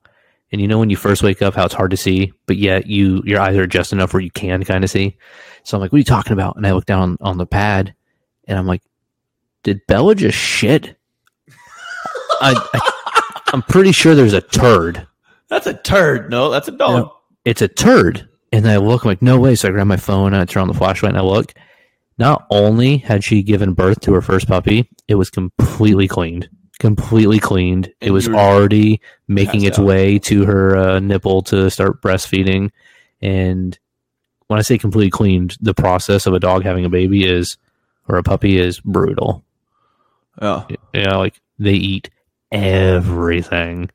And 0.52 0.60
you 0.60 0.68
know 0.68 0.78
when 0.78 0.90
you 0.90 0.96
first 0.96 1.22
wake 1.22 1.42
up, 1.42 1.54
how 1.54 1.64
it's 1.64 1.74
hard 1.74 1.90
to 1.90 1.96
see, 1.96 2.32
but 2.46 2.56
yet 2.56 2.86
you 2.86 3.22
your 3.24 3.40
eyes 3.40 3.56
are 3.56 3.66
just 3.66 3.92
enough 3.92 4.12
where 4.12 4.22
you 4.22 4.30
can 4.30 4.62
kind 4.64 4.84
of 4.84 4.90
see. 4.90 5.16
So 5.64 5.76
I'm 5.76 5.80
like, 5.80 5.92
what 5.92 5.96
are 5.96 5.98
you 5.98 6.04
talking 6.04 6.32
about? 6.32 6.56
And 6.56 6.66
I 6.66 6.72
look 6.72 6.86
down 6.86 7.00
on, 7.00 7.18
on 7.20 7.38
the 7.38 7.46
pad, 7.46 7.94
and 8.46 8.58
I'm 8.58 8.66
like, 8.66 8.82
did 9.64 9.84
Bella 9.88 10.14
just 10.14 10.38
shit? 10.38 10.96
I, 12.40 12.54
I 12.72 12.90
I'm 13.54 13.62
pretty 13.62 13.92
sure 13.92 14.14
there's 14.14 14.32
a 14.32 14.40
turd. 14.40 15.06
That's 15.48 15.66
a 15.66 15.74
turd. 15.74 16.30
No, 16.30 16.50
that's 16.50 16.68
a 16.68 16.72
dog. 16.72 17.10
It's 17.44 17.62
a 17.62 17.68
turd. 17.68 18.28
And 18.52 18.68
I 18.68 18.76
look, 18.76 19.04
I'm 19.04 19.08
like, 19.08 19.22
no 19.22 19.38
way. 19.38 19.54
So 19.54 19.68
I 19.68 19.70
grab 19.70 19.86
my 19.86 19.96
phone 19.96 20.32
and 20.32 20.42
I 20.42 20.44
turn 20.44 20.62
on 20.62 20.68
the 20.68 20.74
flashlight 20.74 21.10
and 21.10 21.18
I 21.18 21.22
look. 21.22 21.54
Not 22.18 22.46
only 22.50 22.98
had 22.98 23.24
she 23.24 23.42
given 23.42 23.74
birth 23.74 24.00
to 24.00 24.14
her 24.14 24.22
first 24.22 24.46
puppy, 24.46 24.88
it 25.08 25.16
was 25.16 25.30
completely 25.30 26.06
cleaned. 26.08 26.48
Completely 26.78 27.38
cleaned. 27.38 27.92
it 28.00 28.10
was 28.10 28.28
already 28.28 29.00
making 29.28 29.62
its 29.62 29.78
out. 29.78 29.84
way 29.84 30.18
to 30.20 30.44
her 30.44 30.76
uh, 30.76 31.00
nipple 31.00 31.42
to 31.42 31.70
start 31.70 32.02
breastfeeding. 32.02 32.70
And 33.22 33.78
when 34.48 34.58
I 34.58 34.62
say 34.62 34.78
completely 34.78 35.10
cleaned, 35.10 35.56
the 35.60 35.74
process 35.74 36.26
of 36.26 36.34
a 36.34 36.40
dog 36.40 36.64
having 36.64 36.84
a 36.84 36.90
baby 36.90 37.24
is, 37.24 37.56
or 38.08 38.16
a 38.16 38.22
puppy 38.22 38.58
is 38.58 38.80
brutal. 38.80 39.44
Oh, 40.40 40.66
You 40.92 41.04
know, 41.04 41.18
like 41.18 41.40
they 41.58 41.74
eat 41.74 42.10
everything. 42.52 43.90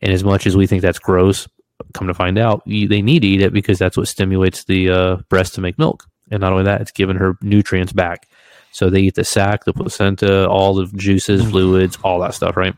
And 0.00 0.12
as 0.12 0.24
much 0.24 0.46
as 0.46 0.56
we 0.56 0.66
think 0.66 0.82
that's 0.82 0.98
gross, 0.98 1.46
come 1.92 2.06
to 2.06 2.14
find 2.14 2.38
out, 2.38 2.62
you, 2.64 2.88
they 2.88 3.02
need 3.02 3.20
to 3.20 3.28
eat 3.28 3.42
it 3.42 3.52
because 3.52 3.78
that's 3.78 3.96
what 3.96 4.08
stimulates 4.08 4.64
the 4.64 4.90
uh, 4.90 5.16
breast 5.28 5.54
to 5.56 5.60
make 5.60 5.78
milk. 5.78 6.06
And 6.30 6.40
not 6.40 6.52
only 6.52 6.64
that, 6.64 6.80
it's 6.80 6.92
giving 6.92 7.16
her 7.16 7.36
nutrients 7.42 7.92
back. 7.92 8.28
So 8.72 8.88
they 8.88 9.00
eat 9.00 9.14
the 9.16 9.24
sac, 9.24 9.64
the 9.64 9.72
placenta, 9.72 10.48
all 10.48 10.74
the 10.74 10.86
juices, 10.96 11.48
fluids, 11.48 11.98
all 12.04 12.20
that 12.20 12.34
stuff, 12.34 12.56
right? 12.56 12.74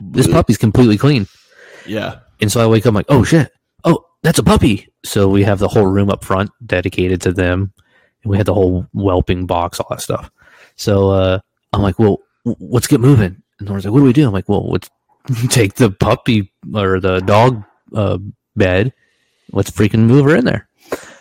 This 0.00 0.26
puppy's 0.26 0.58
completely 0.58 0.98
clean. 0.98 1.26
yeah. 1.86 2.20
And 2.40 2.52
so 2.52 2.60
I 2.60 2.66
wake 2.66 2.84
up 2.84 2.90
I'm 2.90 2.94
like, 2.94 3.06
oh 3.08 3.24
shit, 3.24 3.50
oh 3.84 4.04
that's 4.22 4.38
a 4.38 4.44
puppy. 4.44 4.88
So 5.04 5.28
we 5.28 5.42
have 5.44 5.58
the 5.58 5.68
whole 5.68 5.86
room 5.86 6.10
up 6.10 6.24
front 6.24 6.50
dedicated 6.64 7.20
to 7.22 7.32
them, 7.32 7.72
and 8.22 8.30
we 8.30 8.36
had 8.36 8.46
the 8.46 8.54
whole 8.54 8.86
whelping 8.92 9.46
box, 9.46 9.80
all 9.80 9.88
that 9.90 10.02
stuff. 10.02 10.30
So 10.76 11.10
uh, 11.10 11.40
I'm 11.72 11.82
like, 11.82 11.98
well, 11.98 12.18
let's 12.44 12.86
get 12.86 13.00
moving. 13.00 13.42
And 13.58 13.68
Lauren's 13.68 13.84
like, 13.84 13.92
what 13.92 14.00
do 14.00 14.04
we 14.04 14.12
do? 14.12 14.26
I'm 14.26 14.32
like, 14.32 14.48
well, 14.48 14.70
let's 14.70 14.88
take 15.48 15.74
the 15.74 15.90
puppy 15.90 16.52
or 16.74 17.00
the 17.00 17.20
dog 17.20 17.64
uh, 17.94 18.18
bed. 18.56 18.92
Let's 19.52 19.70
freaking 19.70 20.06
move 20.06 20.26
her 20.26 20.36
in 20.36 20.44
there. 20.44 20.68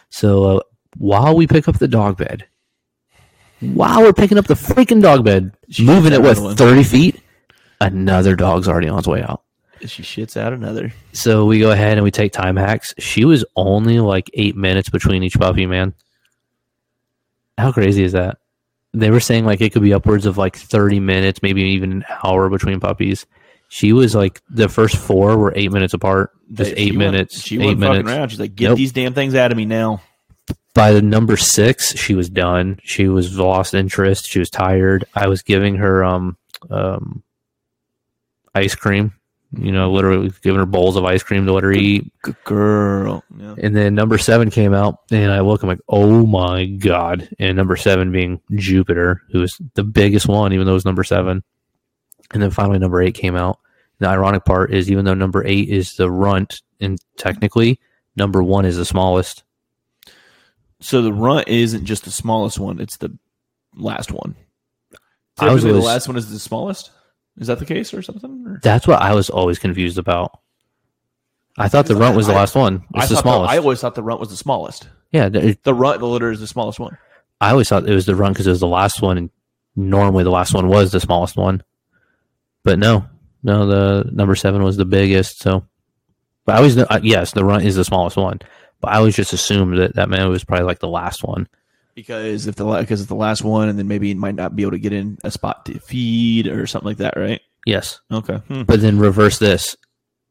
So 0.09 0.57
uh, 0.57 0.59
while 0.97 1.35
we 1.35 1.47
pick 1.47 1.67
up 1.67 1.77
the 1.79 1.87
dog 1.87 2.17
bed, 2.17 2.45
while 3.59 4.01
we're 4.01 4.13
picking 4.13 4.37
up 4.37 4.45
the 4.47 4.53
freaking 4.53 5.01
dog 5.01 5.23
bed, 5.25 5.55
She 5.69 5.85
moving 5.85 6.13
it 6.13 6.21
what 6.21 6.57
thirty 6.57 6.83
feet, 6.83 7.21
another 7.81 8.35
dog's 8.35 8.67
already 8.67 8.87
on 8.87 8.99
its 8.99 9.07
way 9.07 9.21
out. 9.21 9.43
She 9.85 10.01
shits 10.03 10.35
out 10.37 10.53
another. 10.53 10.91
So 11.13 11.45
we 11.45 11.59
go 11.59 11.69
ahead 11.71 11.97
and 11.97 12.03
we 12.03 12.09
take 12.11 12.31
time 12.33 12.55
hacks. 12.55 12.93
She 12.97 13.25
was 13.25 13.45
only 13.55 13.99
like 13.99 14.29
eight 14.33 14.55
minutes 14.55 14.89
between 14.89 15.21
each 15.23 15.37
puppy, 15.39 15.65
man. 15.67 15.93
How 17.57 17.71
crazy 17.71 18.03
is 18.03 18.11
that? 18.13 18.37
They 18.93 19.11
were 19.11 19.19
saying 19.19 19.45
like 19.45 19.61
it 19.61 19.73
could 19.73 19.81
be 19.83 19.93
upwards 19.93 20.25
of 20.25 20.37
like 20.37 20.55
30 20.55 20.99
minutes, 20.99 21.41
maybe 21.43 21.61
even 21.61 21.91
an 21.91 22.05
hour 22.23 22.49
between 22.49 22.79
puppies. 22.79 23.25
She 23.69 23.93
was 23.93 24.15
like 24.15 24.41
the 24.49 24.69
first 24.69 24.95
four 24.95 25.37
were 25.37 25.53
eight 25.55 25.71
minutes 25.71 25.93
apart, 25.93 26.31
just 26.51 26.73
eight 26.75 26.95
went- 26.95 27.11
minutes, 27.11 27.41
She 27.41 27.55
eight 27.57 27.65
wasn't 27.65 27.81
fucking 27.81 27.91
minutes. 28.05 28.11
around. 28.17 28.29
She's 28.29 28.39
like, 28.39 28.55
get 28.55 28.69
Nope. 28.69 28.77
these 28.77 28.93
damn 28.93 29.13
things 29.13 29.35
out 29.35 29.51
of 29.51 29.57
me 29.57 29.65
now. 29.65 30.01
By 30.77 30.91
the 30.91 31.01
number 31.01 31.37
six, 31.37 31.97
she 31.97 32.13
was 32.13 32.29
done. 32.29 32.79
She 32.83 33.07
was 33.07 33.35
lost 33.35 33.73
interest. 33.73 34.29
She 34.29 34.37
was 34.37 34.51
tired. 34.51 35.05
I 35.15 35.27
was 35.27 35.41
giving 35.41 35.77
her 35.77 36.03
um 36.03 36.37
um 36.69 37.23
ice 38.53 38.75
cream. 38.75 39.11
You 39.57 39.71
know, 39.71 39.91
literally 39.91 40.31
giving 40.43 40.59
her 40.59 40.67
bowls 40.67 40.95
of 40.95 41.03
ice 41.03 41.23
cream 41.23 41.47
to 41.47 41.53
let 41.53 41.63
her 41.63 41.71
eat. 41.71 42.11
Good 42.21 42.35
girl. 42.43 43.23
Yeah. 43.35 43.55
And 43.57 43.75
then 43.75 43.95
number 43.95 44.19
seven 44.19 44.51
came 44.51 44.75
out, 44.75 44.99
and 45.09 45.31
I 45.31 45.39
look, 45.39 45.63
I'm 45.63 45.69
like, 45.69 45.79
oh 45.89 46.27
my 46.27 46.65
god! 46.65 47.27
And 47.39 47.57
number 47.57 47.75
seven 47.75 48.11
being 48.11 48.39
Jupiter, 48.53 49.23
who 49.31 49.41
is 49.41 49.59
the 49.73 49.83
biggest 49.83 50.27
one, 50.27 50.53
even 50.53 50.67
though 50.67 50.75
it's 50.75 50.85
number 50.85 51.03
seven. 51.03 51.43
And 52.35 52.43
then 52.43 52.51
finally, 52.51 52.77
number 52.77 53.01
eight 53.01 53.15
came 53.15 53.35
out. 53.35 53.57
The 53.97 54.09
ironic 54.09 54.45
part 54.45 54.71
is, 54.71 54.91
even 54.91 55.05
though 55.05 55.15
number 55.15 55.43
eight 55.43 55.69
is 55.69 55.95
the 55.95 56.11
runt, 56.11 56.61
and 56.79 56.99
technically 57.17 57.79
number 58.15 58.43
one 58.43 58.65
is 58.65 58.77
the 58.77 58.85
smallest. 58.85 59.43
So 60.79 61.01
the 61.01 61.13
runt 61.13 61.47
isn't 61.47 61.85
just 61.85 62.05
the 62.05 62.11
smallest 62.11 62.59
one; 62.59 62.79
it's 62.79 62.97
the 62.97 63.17
last 63.75 64.11
one. 64.11 64.35
I 65.39 65.53
was 65.53 65.61
Typically, 65.63 65.79
the 65.81 65.85
last 65.85 66.07
one 66.07 66.17
is 66.17 66.29
the 66.31 66.39
smallest. 66.39 66.91
Is 67.37 67.47
that 67.47 67.59
the 67.59 67.65
case, 67.65 67.93
or 67.93 68.01
something? 68.01 68.43
Or? 68.47 68.59
That's 68.63 68.87
what 68.87 69.01
I 69.01 69.13
was 69.13 69.29
always 69.29 69.59
confused 69.59 69.97
about. 69.97 70.39
I 71.57 71.67
thought 71.67 71.85
the 71.87 71.95
runt 71.95 72.15
was 72.15 72.27
the 72.27 72.33
I- 72.33 72.37
last 72.37 72.55
one. 72.55 72.83
I 72.93 73.05
the 73.05 73.15
smallest. 73.15 73.51
I 73.51 73.57
always 73.57 73.79
thought 73.81 73.95
the 73.95 74.03
runt 74.03 74.19
was 74.19 74.29
the 74.29 74.37
smallest. 74.37 74.87
yeah, 75.11 75.29
th- 75.29 75.57
The 75.63 75.73
runt, 75.73 75.99
the 75.99 76.07
litter, 76.07 76.31
is 76.31 76.39
the 76.39 76.47
smallest 76.47 76.79
one. 76.79 76.97
I 77.41 77.51
always 77.51 77.69
thought 77.69 77.87
it 77.87 77.93
was 77.93 78.05
the 78.05 78.15
runt 78.15 78.33
because 78.35 78.47
it 78.47 78.51
was 78.51 78.59
the 78.59 78.67
last 78.67 79.01
one, 79.01 79.17
and 79.17 79.29
normally 79.75 80.23
the 80.23 80.29
last 80.31 80.53
one 80.53 80.67
was 80.67 80.91
the 80.91 80.99
smallest 80.99 81.35
one. 81.37 81.63
But 82.63 82.79
no, 82.79 83.05
no, 83.43 83.65
the 83.67 84.09
number 84.11 84.35
seven 84.35 84.63
was 84.63 84.77
the 84.77 84.85
biggest. 84.85 85.39
So, 85.39 85.65
but 86.45 86.53
I 86.55 86.57
always 86.57 86.75
know, 86.75 86.85
uh, 86.89 86.99
yes, 87.03 87.31
the 87.31 87.45
runt 87.45 87.63
is 87.65 87.75
the 87.75 87.85
smallest 87.85 88.17
one. 88.17 88.39
But 88.81 88.91
I 88.93 88.97
always 88.97 89.15
just 89.15 89.33
assumed 89.33 89.77
that 89.79 89.95
that 89.95 90.09
man 90.09 90.29
was 90.29 90.43
probably 90.43 90.65
like 90.65 90.79
the 90.79 90.87
last 90.87 91.23
one. 91.23 91.47
because 91.95 92.45
if 92.47 92.55
the 92.55 92.65
because 92.65 93.01
it's 93.01 93.09
the 93.09 93.15
last 93.15 93.43
one, 93.43 93.69
and 93.69 93.77
then 93.79 93.87
maybe 93.87 94.07
he 94.09 94.13
might 94.13 94.35
not 94.35 94.55
be 94.55 94.61
able 94.63 94.71
to 94.73 94.79
get 94.79 94.93
in 94.93 95.17
a 95.23 95.31
spot 95.31 95.65
to 95.65 95.79
feed 95.79 96.47
or 96.47 96.67
something 96.67 96.87
like 96.87 96.97
that, 96.97 97.15
right? 97.17 97.41
Yes. 97.65 97.99
Okay. 98.11 98.37
Hmm. 98.47 98.63
But 98.63 98.81
then 98.81 98.99
reverse 98.99 99.39
this. 99.39 99.75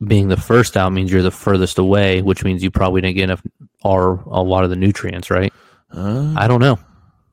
Being 0.07 0.29
the 0.29 0.37
first 0.37 0.77
out 0.77 0.93
means 0.93 1.11
you're 1.11 1.23
the 1.23 1.31
furthest 1.31 1.79
away, 1.79 2.21
which 2.23 2.45
means 2.45 2.63
you 2.63 2.71
probably 2.71 3.01
didn't 3.01 3.17
get 3.17 3.25
enough 3.25 3.43
or 3.83 4.23
a 4.27 4.43
lot 4.43 4.63
of 4.65 4.71
the 4.71 4.77
nutrients, 4.77 5.31
right? 5.31 5.53
Uh, 5.91 6.35
I 6.37 6.47
don't 6.49 6.61
know. 6.61 6.79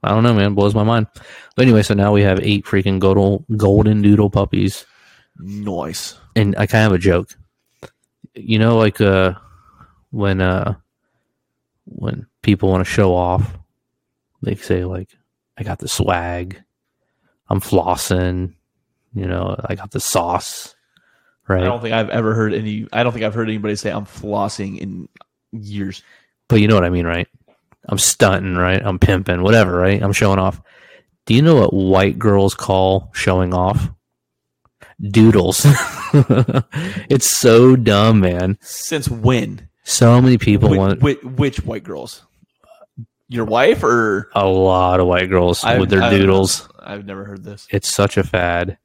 I 0.01 0.09
don't 0.09 0.23
know, 0.23 0.33
man. 0.33 0.53
Blows 0.53 0.73
my 0.75 0.83
mind. 0.83 1.07
But 1.55 1.63
anyway, 1.63 1.83
so 1.83 1.93
now 1.93 2.11
we 2.13 2.21
have 2.23 2.39
eight 2.41 2.65
freaking 2.65 2.99
golden 2.99 3.45
golden 3.57 4.01
doodle 4.01 4.29
puppies. 4.29 4.85
nice. 5.39 6.17
And 6.35 6.55
I 6.57 6.65
kind 6.67 6.85
of 6.85 6.91
have 6.91 6.99
a 6.99 7.03
joke. 7.03 7.29
You 8.33 8.57
know, 8.59 8.77
like 8.77 8.99
uh 8.99 9.33
when 10.11 10.41
uh 10.41 10.75
when 11.85 12.27
people 12.41 12.69
want 12.69 12.85
to 12.85 12.91
show 12.91 13.15
off, 13.15 13.57
they 14.41 14.55
say 14.55 14.85
like, 14.85 15.09
I 15.57 15.63
got 15.63 15.79
the 15.79 15.87
swag, 15.87 16.61
I'm 17.49 17.61
flossing, 17.61 18.55
you 19.13 19.27
know, 19.27 19.55
I 19.63 19.75
got 19.75 19.91
the 19.91 19.99
sauce. 19.99 20.75
Right? 21.47 21.61
I 21.61 21.65
don't 21.65 21.81
think 21.81 21.93
I've 21.93 22.09
ever 22.09 22.33
heard 22.33 22.53
any. 22.53 22.87
I 22.93 23.03
don't 23.03 23.11
think 23.11 23.25
I've 23.25 23.33
heard 23.33 23.49
anybody 23.49 23.75
say 23.75 23.91
I'm 23.91 24.05
flossing 24.05 24.79
in 24.79 25.09
years. 25.51 26.01
But 26.47 26.61
you 26.61 26.67
know 26.67 26.75
what 26.75 26.85
I 26.85 26.89
mean, 26.89 27.05
right? 27.05 27.27
I'm 27.89 27.97
stunting, 27.97 28.55
right? 28.55 28.81
I'm 28.83 28.97
pimping, 28.97 29.41
whatever, 29.41 29.75
right? 29.75 30.01
I'm 30.01 30.13
showing 30.13 30.39
off. 30.39 30.61
Do 31.25 31.33
you 31.33 31.41
know 31.41 31.55
what 31.55 31.73
white 31.73 32.17
girls 32.17 32.53
call 32.53 33.11
showing 33.13 33.53
off? 33.53 33.89
Doodles. 35.01 35.65
it's 37.09 37.29
so 37.29 37.75
dumb, 37.75 38.21
man. 38.21 38.57
Since 38.61 39.09
when? 39.09 39.67
So 39.83 40.21
many 40.21 40.37
people 40.37 40.69
Which, 40.69 40.77
want 40.77 41.01
which, 41.01 41.23
which 41.23 41.57
white 41.65 41.83
girls? 41.83 42.23
Your 43.27 43.45
wife 43.45 43.83
or 43.83 44.29
a 44.33 44.45
lot 44.47 44.99
of 44.99 45.07
white 45.07 45.29
girls 45.29 45.63
I've- 45.63 45.79
with 45.79 45.89
their 45.89 46.01
I've- 46.03 46.17
doodles. 46.17 46.67
I've 46.79 47.05
never 47.05 47.23
heard 47.25 47.43
this. 47.43 47.67
It's 47.71 47.89
such 47.89 48.17
a 48.17 48.23
fad. 48.23 48.77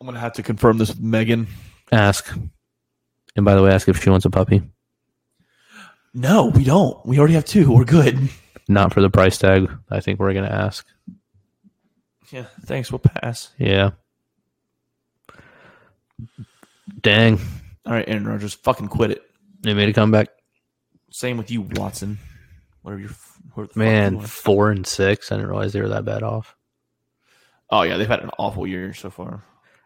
I'm 0.00 0.06
gonna 0.06 0.18
have 0.20 0.34
to 0.34 0.42
confirm 0.42 0.78
this 0.78 0.88
with 0.90 1.00
Megan. 1.00 1.46
Ask. 1.92 2.34
And 3.36 3.44
by 3.44 3.54
the 3.54 3.62
way, 3.62 3.70
ask 3.72 3.88
if 3.88 4.02
she 4.02 4.10
wants 4.10 4.24
a 4.26 4.30
puppy. 4.30 4.62
No, 6.14 6.46
we 6.46 6.64
don't. 6.64 7.04
We 7.06 7.18
already 7.18 7.34
have 7.34 7.44
two. 7.44 7.70
We're 7.72 7.84
good. 7.84 8.18
Not 8.68 8.92
for 8.92 9.00
the 9.00 9.10
price 9.10 9.38
tag. 9.38 9.70
I 9.90 10.00
think 10.00 10.18
we're 10.20 10.34
gonna 10.34 10.48
ask. 10.48 10.86
Yeah. 12.30 12.46
Thanks. 12.64 12.90
We'll 12.92 12.98
pass. 12.98 13.50
Yeah. 13.58 13.90
Dang. 17.00 17.38
All 17.86 17.92
right, 17.92 18.04
Aaron 18.08 18.26
Rodgers, 18.26 18.54
fucking 18.54 18.88
quit 18.88 19.10
it. 19.12 19.22
They 19.60 19.74
made 19.74 19.88
a 19.88 19.92
comeback. 19.92 20.28
Same 21.10 21.36
with 21.36 21.50
you, 21.50 21.62
Watson. 21.62 22.18
Whatever 22.82 23.00
your 23.00 23.10
the 23.56 23.68
Man, 23.74 24.20
four 24.20 24.70
and 24.70 24.86
six. 24.86 25.32
I 25.32 25.36
didn't 25.36 25.50
realize 25.50 25.72
they 25.72 25.80
were 25.80 25.88
that 25.88 26.04
bad 26.04 26.22
off. 26.22 26.54
Oh 27.70 27.82
yeah, 27.82 27.96
they've 27.96 28.06
had 28.06 28.20
an 28.20 28.30
awful 28.38 28.66
year 28.66 28.94
so 28.94 29.10
far. 29.10 29.42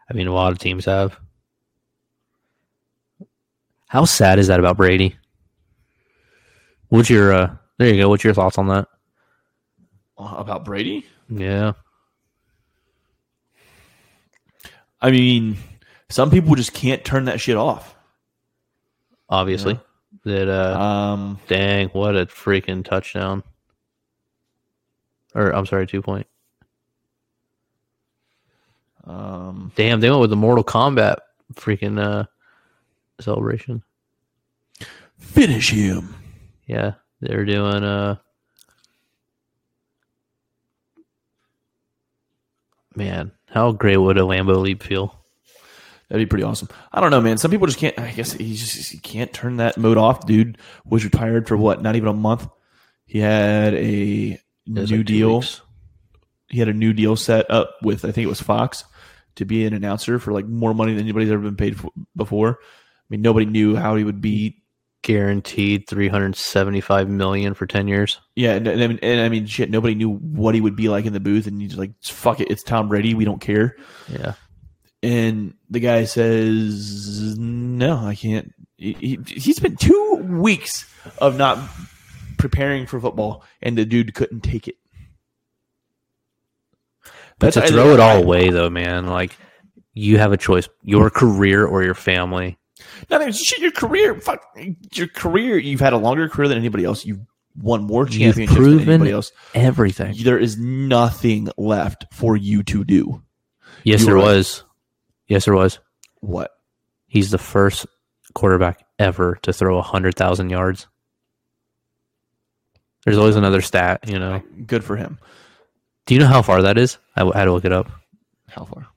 I 0.09 0.13
mean, 0.13 0.27
a 0.27 0.33
lot 0.33 0.51
of 0.51 0.59
teams 0.59 0.85
have. 0.85 1.19
How 3.87 4.05
sad 4.05 4.39
is 4.39 4.47
that 4.47 4.59
about 4.59 4.77
Brady? 4.77 5.15
What's 6.89 7.09
your 7.09 7.33
uh 7.33 7.55
there 7.79 7.93
you 7.93 8.01
go, 8.01 8.09
what's 8.09 8.23
your 8.23 8.33
thoughts 8.33 8.57
on 8.57 8.67
that? 8.67 8.87
Uh, 10.17 10.35
About 10.37 10.63
Brady, 10.65 11.05
Yeah. 11.29 11.73
I 15.01 15.11
mean, 15.11 15.57
some 16.09 16.29
people 16.31 16.55
just 16.55 16.73
can't 16.73 17.03
turn 17.03 17.25
that 17.25 17.41
shit 17.41 17.57
off. 17.57 17.95
Obviously. 19.33 19.79
That 20.25 20.47
uh 20.47 20.79
Um, 20.79 21.39
dang, 21.47 21.89
what 21.89 22.15
a 22.15 22.27
freaking 22.27 22.85
touchdown. 22.85 23.41
Or 25.33 25.49
I'm 25.49 25.65
sorry, 25.65 25.87
two 25.87 26.03
point. 26.03 26.27
um, 29.05 29.71
Damn, 29.75 29.99
they 29.99 30.09
went 30.09 30.21
with 30.21 30.29
the 30.29 30.35
Mortal 30.35 30.63
Kombat 30.63 31.17
freaking 31.55 31.99
uh 31.99 32.25
celebration. 33.19 33.81
finish 35.17 35.71
him. 35.71 36.13
Yeah. 36.67 36.93
They're 37.19 37.45
doing 37.45 37.83
uh 37.83 38.17
Man, 42.95 43.31
how 43.47 43.71
great 43.71 43.97
would 43.97 44.19
a 44.19 44.21
Lambo 44.21 44.61
leap 44.61 44.83
feel? 44.83 45.22
That'd 46.13 46.27
be 46.27 46.29
pretty 46.29 46.43
awesome. 46.43 46.69
I 46.91 47.01
don't 47.01 47.09
know, 47.09 47.21
man. 47.21 47.39
Some 47.39 47.49
people 47.49 47.65
just 47.65 47.79
can't. 47.79 47.97
I 47.97 48.11
guess 48.11 48.33
he 48.33 48.53
just 48.53 48.91
he 48.91 48.99
can't 48.99 49.33
turn 49.33 49.57
that 49.57 49.79
mode 49.79 49.97
off. 49.97 50.27
Dude 50.27 50.59
was 50.85 51.03
retired 51.03 51.47
for 51.47 51.57
what? 51.57 51.81
Not 51.81 51.95
even 51.95 52.07
a 52.07 52.13
month. 52.13 52.47
He 53.07 53.17
had 53.17 53.73
a 53.73 54.39
new 54.67 54.97
like 54.97 55.05
deal. 55.07 55.39
weeks. 55.39 55.61
He 56.49 56.59
had 56.59 56.67
a 56.67 56.73
new 56.73 56.93
deal 56.93 57.15
set 57.15 57.49
up 57.49 57.77
with 57.81 58.05
I 58.05 58.11
think 58.11 58.25
it 58.25 58.29
was 58.29 58.39
Fox 58.41 58.85
to 59.37 59.45
be 59.45 59.65
an 59.65 59.73
announcer 59.73 60.19
for 60.19 60.31
like 60.33 60.45
more 60.45 60.75
money 60.75 60.93
than 60.93 61.01
anybody's 61.01 61.31
ever 61.31 61.41
been 61.41 61.55
paid 61.55 61.79
for 61.79 61.89
before. 62.15 62.59
I 62.61 63.05
mean, 63.09 63.23
nobody 63.23 63.47
knew 63.47 63.75
how 63.75 63.95
he 63.95 64.03
would 64.03 64.21
be. 64.21 64.61
guaranteed 65.01 65.89
375 65.89 67.09
million 67.09 67.55
for 67.55 67.65
10 67.65 67.87
years 67.87 68.21
Yeah, 68.35 68.53
and, 68.53 68.67
and, 68.67 69.03
and 69.03 69.19
I 69.19 69.29
mean, 69.29 69.47
shit. 69.47 69.71
Nobody 69.71 69.95
knew 69.95 70.11
what 70.11 70.53
he 70.55 70.61
would 70.61 70.75
be 70.75 70.89
like 70.89 71.05
in 71.05 71.11
the 71.13 71.19
booth, 71.19 71.47
and 71.47 71.59
he's 71.59 71.75
like, 71.75 71.91
"Fuck 72.03 72.39
it, 72.39 72.51
it's 72.51 72.63
Tom 72.63 72.87
Brady. 72.87 73.15
We 73.15 73.25
don't 73.25 73.41
care." 73.41 73.75
yeah 74.07 74.35
And 75.03 75.53
the 75.69 75.79
guy 75.81 76.05
says, 76.05 77.37
"No, 77.37 77.97
I 77.97 78.15
can't." 78.15 78.51
He, 78.77 79.19
he's 79.27 79.59
been 79.59 79.75
two 79.75 80.15
weeks 80.29 80.89
of 81.19 81.37
not 81.37 81.59
preparing 82.37 82.85
for 82.87 82.99
football, 82.99 83.43
and 83.61 83.77
the 83.77 83.85
dude 83.85 84.13
couldn't 84.15 84.41
take 84.41 84.67
it. 84.67 84.75
but 87.39 87.53
to 87.53 87.67
throw 87.67 87.93
it 87.93 87.99
all 87.99 88.17
I- 88.17 88.21
away 88.21 88.49
though 88.49 88.69
man 88.69 89.07
like 89.07 89.35
you 89.93 90.17
have 90.17 90.31
a 90.31 90.37
choice 90.37 90.67
your 90.83 91.09
career 91.09 91.65
or 91.65 91.83
your 91.83 91.93
family 91.95 92.57
Nothing. 93.09 93.31
Shit, 93.31 93.59
your 93.59 93.71
career. 93.71 94.19
Fuck 94.19 94.41
your 94.93 95.07
career. 95.07 95.57
You've 95.57 95.79
had 95.79 95.93
a 95.93 95.97
longer 95.97 96.27
career 96.27 96.49
than 96.49 96.57
anybody 96.57 96.83
else. 96.83 97.05
You've 97.05 97.21
won 97.55 97.83
more 97.83 98.03
You've 98.07 98.35
championships 98.35 98.59
than 98.59 98.79
anybody 98.89 99.11
else. 99.11 99.31
everything 99.53 100.15
There 100.21 100.37
is 100.37 100.57
nothing 100.57 101.47
left 101.57 102.05
for 102.11 102.35
you 102.35 102.61
to 102.63 102.83
do. 102.83 103.23
yes 103.85 104.01
You 104.01 104.07
there 104.07 104.17
was 104.17 104.63
yes 105.33 105.45
there 105.45 105.53
was 105.55 105.79
What? 106.21 106.51
he's 107.07 107.31
the 107.31 107.37
first 107.37 107.85
quarterback 108.33 108.85
ever 108.99 109.37
to 109.43 109.51
throw 109.53 109.75
100000 109.77 110.49
yards 110.49 110.87
there's 113.05 113.17
always 113.17 113.35
another 113.35 113.61
stat 113.61 114.07
you 114.07 114.19
know 114.19 114.41
Good 114.65 114.83
for 114.83 114.95
him. 114.95 115.19
do 116.05 116.13
you 116.13 116.19
know 116.19 116.27
how 116.27 116.41
far 116.41 116.61
that 116.63 116.77
is 116.77 116.97
i 117.15 117.21
had 117.37 117.45
to 117.45 117.51
look 117.53 117.65
it 117.65 117.73
up 117.73 117.89
How 118.49 118.65
far? 118.65 118.87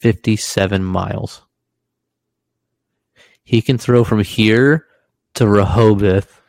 57 0.00 0.82
miles. 0.82 1.42
He 3.44 3.62
can 3.62 3.78
throw 3.78 4.02
from 4.02 4.20
here 4.24 4.84
to 5.34 5.46
Rehoboth, 5.46 6.40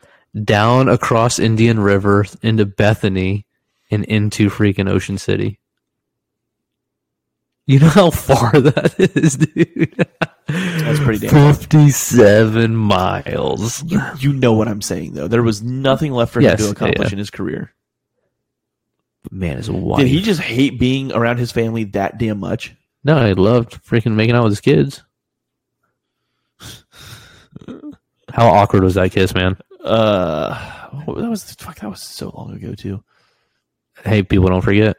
down 0.42 0.88
across 0.88 1.38
Indian 1.38 1.78
River 1.78 2.26
into 2.42 2.66
Bethany, 2.66 3.46
and 3.92 4.04
into 4.06 4.50
freaking 4.50 4.88
Ocean 4.90 5.18
City. 5.18 5.60
You 7.66 7.78
know 7.78 7.88
how 7.88 8.10
far 8.10 8.52
that 8.60 8.94
is, 8.98 9.36
dude? 9.36 10.06
That's 10.46 11.00
pretty 11.00 11.20
damn 11.26 11.30
far. 11.30 11.54
57 11.54 12.76
miles. 12.76 13.82
You, 13.84 14.00
you 14.18 14.32
know 14.34 14.52
what 14.52 14.68
I'm 14.68 14.82
saying, 14.82 15.14
though. 15.14 15.28
There 15.28 15.42
was 15.42 15.62
nothing 15.62 16.12
left 16.12 16.32
for 16.32 16.40
him 16.40 16.44
Yes, 16.44 16.58
to 16.58 16.70
accomplish 16.70 17.08
yeah. 17.08 17.12
in 17.12 17.18
his 17.18 17.30
career. 17.30 17.72
Man, 19.30 19.56
his 19.56 19.70
wife. 19.70 20.00
Did 20.00 20.08
he 20.08 20.20
just 20.20 20.40
hate 20.40 20.78
being 20.78 21.10
around 21.12 21.38
his 21.38 21.52
family 21.52 21.84
that 21.84 22.18
damn 22.18 22.38
much? 22.40 22.74
no, 23.02 23.16
I 23.16 23.32
loved 23.32 23.82
freaking 23.86 24.12
making 24.14 24.34
out 24.34 24.44
with 24.44 24.52
his 24.52 24.60
kids. 24.60 25.02
How 28.30 28.48
awkward 28.48 28.82
was 28.82 28.94
that 28.94 29.12
kiss, 29.12 29.34
man? 29.34 29.56
Uh, 29.82 30.50
that 31.06 31.30
was 31.30 31.52
fuck. 31.54 31.76
That 31.80 31.90
was 31.90 32.02
so 32.02 32.30
long 32.36 32.54
ago 32.54 32.74
too. 32.74 33.02
Hey, 34.02 34.22
people 34.22 34.48
don't 34.48 34.60
forget. 34.62 34.96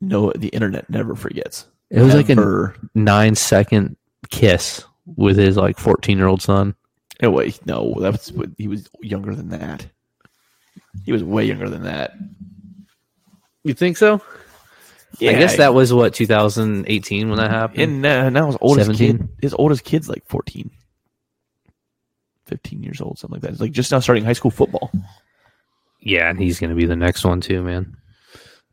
No, 0.00 0.32
the 0.32 0.48
internet 0.48 0.88
never 0.88 1.14
forgets. 1.14 1.66
It 1.90 2.00
was 2.00 2.14
like 2.14 2.28
a 2.28 2.74
nine 2.94 3.34
second 3.34 3.96
kiss 4.30 4.84
with 5.06 5.36
his 5.36 5.56
like 5.56 5.78
14 5.78 6.18
year 6.18 6.26
old 6.26 6.42
son. 6.42 6.74
No 7.22 7.30
wait, 7.30 7.64
no, 7.64 7.94
that 8.00 8.12
was 8.12 8.32
he 8.58 8.68
was 8.68 8.88
younger 9.00 9.34
than 9.34 9.48
that. 9.50 9.86
He 11.04 11.12
was 11.12 11.22
way 11.24 11.44
younger 11.44 11.68
than 11.68 11.84
that. 11.84 12.12
You 13.64 13.74
think 13.74 13.96
so? 13.96 14.20
Yeah, 15.18 15.30
I 15.30 15.34
guess 15.34 15.56
that 15.56 15.72
was 15.72 15.92
what 15.92 16.12
2018 16.12 17.28
when 17.28 17.38
that 17.38 17.50
happened. 17.50 17.80
and 17.80 18.06
uh, 18.06 18.28
now 18.30 18.46
his 18.46 18.58
oldest 18.60 18.86
17? 18.86 19.18
kid, 19.18 19.28
his 19.40 19.54
oldest 19.54 19.84
kid's 19.84 20.08
like 20.08 20.24
14, 20.26 20.70
15 22.46 22.82
years 22.82 23.00
old, 23.00 23.18
something 23.18 23.36
like 23.36 23.42
that. 23.42 23.52
It's 23.52 23.60
like 23.60 23.72
just 23.72 23.90
now 23.90 24.00
starting 24.00 24.24
high 24.24 24.34
school 24.34 24.50
football. 24.50 24.90
yeah, 26.00 26.28
and 26.28 26.38
he's 26.38 26.60
gonna 26.60 26.74
be 26.74 26.84
the 26.84 26.96
next 26.96 27.24
one 27.24 27.40
too, 27.40 27.62
man. 27.62 27.96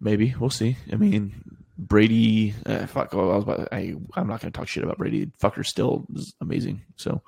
Maybe 0.01 0.35
we'll 0.37 0.49
see. 0.49 0.75
I 0.91 0.95
mean, 0.95 1.62
Brady. 1.77 2.53
Uh, 2.65 2.85
fuck. 2.85 3.13
well, 3.13 3.31
I 3.31 3.35
was 3.35 3.43
about. 3.43 3.67
I. 3.71 3.95
I'm 4.15 4.27
not 4.27 4.41
going 4.41 4.51
to 4.51 4.57
talk 4.57 4.67
shit 4.67 4.83
about 4.83 4.97
Brady. 4.97 5.27
Fucker 5.41 5.65
still 5.65 6.05
is 6.15 6.33
amazing. 6.41 6.83
So. 6.97 7.21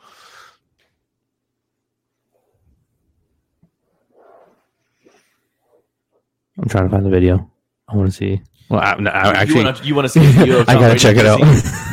I'm 6.57 6.69
trying 6.69 6.85
to 6.85 6.89
find 6.89 7.05
the 7.05 7.09
video. 7.09 7.49
I 7.87 7.95
want 7.95 8.09
to 8.09 8.15
see. 8.15 8.41
Well, 8.69 8.79
I, 8.81 8.95
no, 8.95 9.11
I 9.11 9.27
You 9.29 9.33
actually, 9.35 9.63
wanna- 9.65 9.83
you 9.83 9.95
want 9.95 10.05
to 10.05 10.09
see 10.09 10.25
a 10.25 10.29
video? 10.31 10.59
I 10.67 10.73
gotta 10.73 10.95
Brady 10.95 10.99
check 10.99 11.17
it 11.17 11.25
out. 11.25 11.41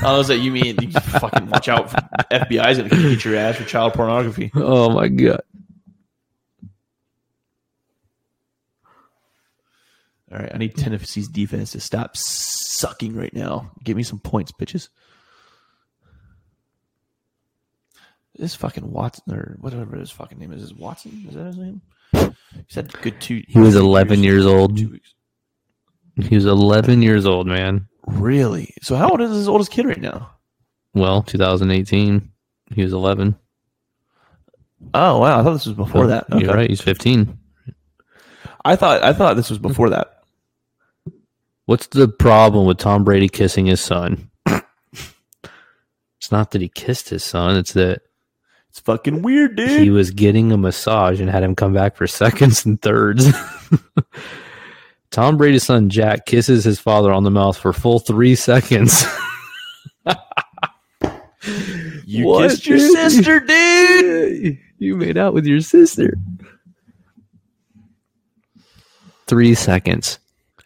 I 0.05 0.16
was 0.16 0.29
like, 0.31 0.41
you 0.41 0.51
mean 0.51 0.77
you 0.81 0.91
fucking 0.91 1.49
watch 1.51 1.69
out? 1.69 1.89
FBI's 2.31 2.79
gonna 2.79 2.89
come 2.89 3.03
get 3.03 3.24
your 3.24 3.37
ass 3.37 3.57
for 3.57 3.65
child 3.65 3.93
pornography. 3.95 4.51
oh 4.55 4.91
my 4.91 5.09
god. 5.09 5.43
All 10.33 10.39
right, 10.39 10.51
I 10.55 10.59
need 10.59 10.77
Tennessee's 10.77 11.29
defense 11.29 11.73
to 11.73 11.81
stop 11.81 12.17
sucking 12.17 13.15
right 13.15 13.35
now. 13.35 13.73
Give 13.85 13.97
me 13.97 14.03
some 14.03 14.19
points, 14.19 14.51
bitches. 14.51 14.89
This 18.37 18.55
fucking 18.55 18.91
Watson 18.91 19.35
or 19.35 19.57
whatever 19.61 19.97
his 19.97 20.11
fucking 20.11 20.39
name 20.39 20.53
is, 20.53 20.63
is 20.63 20.75
Watson? 20.75 21.27
Is 21.29 21.35
that 21.35 21.45
his 21.45 21.59
name? 21.59 21.83
He's 22.13 22.75
had 22.75 22.93
good 23.03 23.21
two. 23.21 23.43
He 23.47 23.59
was 23.59 23.77
11 23.77 24.23
years 24.23 24.47
old. 24.47 24.79
Two 24.79 24.89
weeks. 24.89 25.15
He 26.17 26.35
was 26.35 26.47
11 26.47 27.03
years 27.03 27.27
old, 27.27 27.47
man. 27.47 27.89
Really? 28.07 28.75
So 28.83 28.97
how 28.97 29.11
old 29.11 29.21
is 29.21 29.31
his 29.31 29.49
oldest 29.49 29.71
kid 29.71 29.87
right 29.87 30.01
now? 30.01 30.31
Well, 30.95 31.23
2018, 31.23 32.31
he 32.75 32.83
was 32.83 32.93
11. 32.93 33.37
Oh 34.95 35.19
wow, 35.19 35.41
I 35.41 35.43
thought 35.43 35.53
this 35.53 35.67
was 35.67 35.77
before 35.77 36.09
that. 36.09 36.27
You're 36.37 36.55
right. 36.55 36.69
He's 36.69 36.81
15. 36.81 37.39
I 38.65 38.77
thought 38.77 39.03
I 39.03 39.13
thought 39.13 39.37
this 39.37 39.51
was 39.51 39.59
before 39.59 39.91
that. 39.91 40.22
What's 41.67 41.87
the 41.89 42.09
problem 42.09 42.67
with 42.67 42.79
Tom 42.79 43.05
Brady 43.05 43.29
kissing 43.29 43.67
his 43.67 43.81
son? 43.81 44.31
it's 44.47 46.31
not 46.31 46.51
that 46.53 46.61
he 46.61 46.69
kissed 46.69 47.09
his 47.09 47.23
son. 47.25 47.57
It's 47.57 47.73
that 47.75 48.03
It's 48.71 48.81
fucking 48.81 49.23
weird, 49.23 49.57
dude. 49.57 49.81
he 49.81 49.91
was 49.91 50.11
getting 50.11 50.51
a 50.53 50.57
massage 50.57 51.21
and 51.21 51.31
had 51.31 51.43
him 51.43 51.55
come 51.55 51.73
back 51.73 51.97
for 51.97 52.07
seconds 52.09 52.65
and 52.67 52.81
thirds. 52.83 53.29
Tom 55.11 55.37
Brady's 55.37 55.65
son 55.65 55.89
Jack 55.91 56.25
kisses 56.27 56.65
his 56.65 56.79
father 56.81 57.13
on 57.13 57.23
the 57.25 57.31
mouth 57.31 57.57
for 57.57 57.73
full 57.73 57.99
three 57.99 58.35
seconds. 58.35 59.05
you 62.07 62.27
What, 62.27 62.51
kissed 62.51 62.67
your 62.67 62.79
dude? 62.79 62.93
sister, 62.93 63.41
dude. 63.41 64.59
you 64.79 64.97
made 64.97 65.19
out 65.19 65.35
with 65.35 65.45
your 65.47 65.61
sister. 65.61 66.15
Three 69.27 69.55
seconds. 69.55 70.19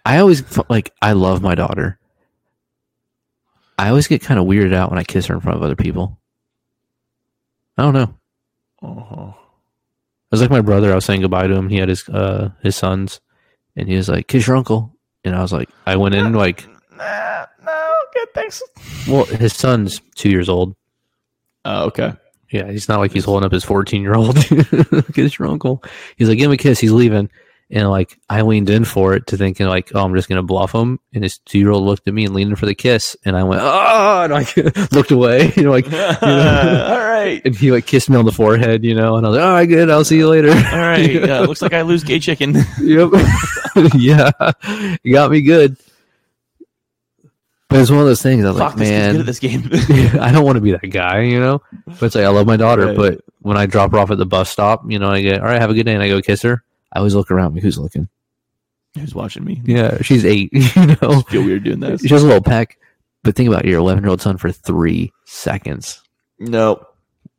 I 0.07 0.19
always 0.19 0.43
like. 0.71 0.93
I 1.03 1.13
love 1.13 1.43
my 1.43 1.55
daughter. 1.55 1.99
I 3.79 3.89
always 3.89 4.07
get 4.07 4.23
kind 4.23 4.41
of 4.41 4.47
weirded 4.47 4.73
out 4.73 4.91
when 4.91 4.99
I 4.99 5.05
kiss 5.05 5.27
her 5.27 5.35
in 5.35 5.41
front 5.41 5.57
of 5.57 5.63
other 5.63 5.77
people. 5.77 6.19
I 7.77 7.83
don't 7.83 7.93
know. 7.93 8.15
Uh-huh. 8.83 9.33
It 9.33 10.31
was 10.31 10.41
like 10.41 10.51
my 10.51 10.61
brother. 10.61 10.93
I 10.93 10.95
was 10.95 11.05
saying 11.05 11.21
goodbye 11.21 11.49
to 11.49 11.55
him. 11.55 11.69
He 11.69 11.77
had 11.77 11.89
his 11.89 12.09
uh 12.09 12.51
his 12.63 12.77
sons, 12.77 13.21
and 13.75 13.89
he 13.89 13.97
was 13.97 14.09
like, 14.09 14.29
"Kiss 14.29 14.47
your 14.47 14.57
uncle." 14.57 14.97
And 15.25 15.35
I 15.35 15.43
was 15.43 15.53
like, 15.53 15.69
I 15.87 15.97
went 15.97 16.15
in 16.15 16.35
like, 16.35 16.65
Nah, 16.97 17.47
no, 17.65 17.95
good, 18.15 18.29
thanks. 18.33 18.63
well, 19.09 19.25
his 19.25 19.55
son's 19.57 20.01
two 20.15 20.31
years 20.31 20.49
old. 20.49 20.77
Oh, 21.65 21.87
okay. 21.87 22.13
Yeah, 22.53 22.71
he's 22.71 22.89
not 22.89 23.01
like 23.01 23.13
he's 23.13 23.25
holding 23.25 23.45
up 23.45 23.51
his 23.51 23.65
14 23.65 24.03
year 24.03 24.15
old. 24.15 24.37
Kiss 25.15 25.37
your 25.37 25.49
uncle. 25.49 25.83
He's 26.17 26.29
like, 26.29 26.39
give 26.39 26.47
him 26.47 26.53
a 26.53 26.57
kiss. 26.57 26.79
He's 26.79 26.93
leaving. 26.93 27.29
And 27.69 27.91
like, 27.91 28.17
I 28.31 28.43
leaned 28.43 28.71
in 28.71 28.85
for 28.85 29.15
it 29.15 29.27
to 29.29 29.37
thinking 29.37 29.67
like, 29.67 29.91
oh, 29.93 30.05
I'm 30.05 30.15
just 30.15 30.29
going 30.29 30.37
to 30.37 30.43
bluff 30.43 30.73
him. 30.73 31.01
And 31.13 31.25
his 31.25 31.39
two 31.39 31.59
year 31.59 31.71
old 31.73 31.83
looked 31.85 32.07
at 32.07 32.15
me 32.15 32.25
and 32.25 32.33
leaned 32.33 32.51
in 32.51 32.57
for 32.57 32.67
the 32.67 32.77
kiss. 32.77 33.17
And 33.25 33.37
I 33.37 33.43
went, 33.43 33.61
oh, 33.61 34.23
and 34.23 34.33
I 34.33 34.47
looked 34.93 35.11
away, 35.11 35.53
you 35.57 35.65
know, 35.65 35.71
like, 35.73 35.87
All 35.93 35.99
right. 36.01 37.43
and 37.45 37.57
he 37.57 37.73
like 37.73 37.85
kissed 37.87 38.09
me 38.09 38.17
on 38.17 38.25
the 38.25 38.31
forehead, 38.31 38.85
you 38.85 38.95
know, 38.95 39.17
and 39.17 39.27
I 39.27 39.31
was 39.31 39.37
like, 39.39 39.45
all 39.47 39.53
right, 39.55 39.67
good. 39.67 39.91
I'll 39.91 40.05
see 40.05 40.17
you 40.19 40.29
later. 40.29 40.51
All 40.51 40.79
right. 40.79 41.11
Yeah, 41.13 41.41
looks 41.41 41.61
like 41.61 41.73
I 41.73 41.83
lose 41.83 42.05
gay 42.05 42.21
chicken. 42.21 42.55
yep. 42.81 43.11
yeah. 43.97 44.31
You 45.03 45.13
got 45.13 45.33
me 45.33 45.43
good. 45.43 45.77
But 47.69 47.81
it's 47.81 47.91
one 47.91 47.99
of 47.99 48.07
those 48.07 48.23
things. 48.23 48.45
I 48.45 48.51
was 48.51 48.59
Fuck, 48.59 48.77
like, 48.77 48.79
this 48.79 48.89
man, 48.89 49.17
at 49.19 49.27
this 49.27 49.41
game. 49.41 49.69
I 50.21 50.31
don't 50.31 50.45
want 50.45 50.55
to 50.55 50.61
be 50.61 50.71
that 50.71 50.87
guy, 50.89 51.23
you 51.23 51.41
know. 51.41 51.61
But 51.87 52.03
it's 52.05 52.15
like 52.15 52.25
I 52.25 52.29
love 52.29 52.47
my 52.47 52.57
daughter, 52.57 52.87
Right. 52.87 52.97
but 52.97 53.21
when 53.41 53.57
I 53.57 53.67
drop 53.67 53.91
her 53.91 53.99
off 53.99 54.13
at 54.13 54.19
the 54.19 54.25
bus 54.27 54.49
stop, 54.51 54.89
you 54.89 55.01
know, 55.01 55.11
I 55.11 55.21
get 55.21 55.41
all 55.41 55.47
right, 55.49 55.61
have 55.61 55.71
a 55.71 55.75
good 55.75 55.83
day, 55.85 55.95
and 55.95 56.03
I 56.03 56.07
go 56.09 56.23
kiss 56.23 56.43
her. 56.43 56.63
I 56.97 56.99
always 56.99 57.15
look 57.15 57.31
around 57.31 57.53
me, 57.53 57.61
who's 57.61 57.79
looking? 57.79 58.09
Who's 58.95 59.15
watching 59.15 59.45
me? 59.45 59.61
Yeah, 59.67 60.01
she's 60.01 60.25
eight, 60.25 60.49
you 60.53 60.97
know. 61.03 61.21
Feel 61.29 61.45
weird 61.45 61.65
doing 61.65 61.81
that. 61.81 62.01
She 62.01 62.09
has 62.09 62.23
a 62.23 62.27
little 62.27 62.41
peck, 62.43 62.79
but 63.23 63.35
think 63.37 63.51
about 63.51 63.67
your 63.67 63.81
eleven 63.81 64.03
year 64.03 64.09
old 64.09 64.23
son 64.23 64.39
for 64.39 64.51
three 64.51 65.13
seconds. 65.27 66.03
No. 66.39 66.87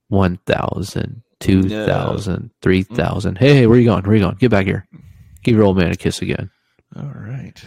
One 0.09 0.37
thousand, 0.45 1.23
two 1.39 1.67
thousand, 1.67 2.51
three 2.61 2.83
thousand. 2.83 3.37
Mm. 3.37 3.39
Hey, 3.39 3.55
hey, 3.55 3.65
where 3.65 3.77
are 3.77 3.81
you 3.81 3.87
going? 3.87 4.03
Where 4.03 4.11
are 4.11 4.15
you 4.15 4.23
going? 4.23 4.35
Get 4.35 4.51
back 4.51 4.67
here. 4.67 4.87
Give 5.41 5.55
your 5.55 5.65
old 5.65 5.77
man 5.77 5.91
a 5.91 5.95
kiss 5.95 6.21
again. 6.21 6.51
All 6.95 7.11
right. 7.15 7.59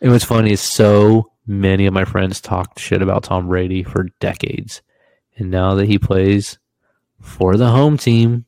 And 0.00 0.10
what's 0.10 0.24
funny 0.24 0.50
is 0.50 0.60
so 0.60 1.30
many 1.46 1.86
of 1.86 1.94
my 1.94 2.04
friends 2.04 2.40
talked 2.40 2.80
shit 2.80 3.00
about 3.00 3.22
Tom 3.22 3.46
Brady 3.46 3.84
for 3.84 4.08
decades. 4.18 4.82
And 5.36 5.52
now 5.52 5.76
that 5.76 5.86
he 5.86 5.98
plays 5.98 6.58
for 7.20 7.56
the 7.56 7.68
home 7.68 7.96
team, 7.96 8.44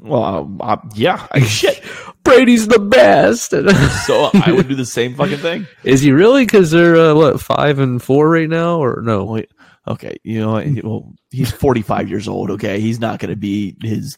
Well, 0.00 0.56
uh, 0.60 0.64
uh, 0.64 0.76
yeah. 0.94 1.26
Shit. 1.40 1.82
Brady's 2.24 2.68
the 2.68 2.78
best. 2.78 3.52
So 4.06 4.30
I 4.34 4.52
would 4.52 4.68
do 4.68 4.74
the 4.74 4.86
same 4.86 5.14
fucking 5.14 5.38
thing. 5.38 5.66
is 5.84 6.00
he 6.00 6.12
really? 6.12 6.44
Because 6.44 6.70
they're, 6.70 6.96
uh, 6.96 7.14
what, 7.14 7.40
five 7.40 7.78
and 7.78 8.02
four 8.02 8.28
right 8.30 8.48
now? 8.48 8.78
Or 8.78 9.00
no? 9.02 9.24
Wait. 9.24 9.50
Okay. 9.86 10.16
You 10.24 10.40
know, 10.40 10.80
well, 10.84 11.12
he's 11.30 11.50
45 11.50 12.08
years 12.08 12.28
old. 12.28 12.50
Okay. 12.52 12.80
He's 12.80 13.00
not 13.00 13.18
going 13.18 13.30
to 13.30 13.36
be 13.36 13.76
his 13.82 14.16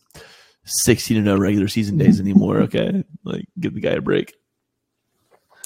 16 0.65 1.17
and 1.17 1.27
no 1.27 1.37
regular 1.37 1.69
season 1.69 1.99
days 1.99 2.21
anymore. 2.21 2.59
Okay. 2.63 3.05
Like, 3.25 3.47
give 3.59 3.75
the 3.75 3.81
guy 3.81 3.91
a 3.91 4.01
break. 4.01 4.35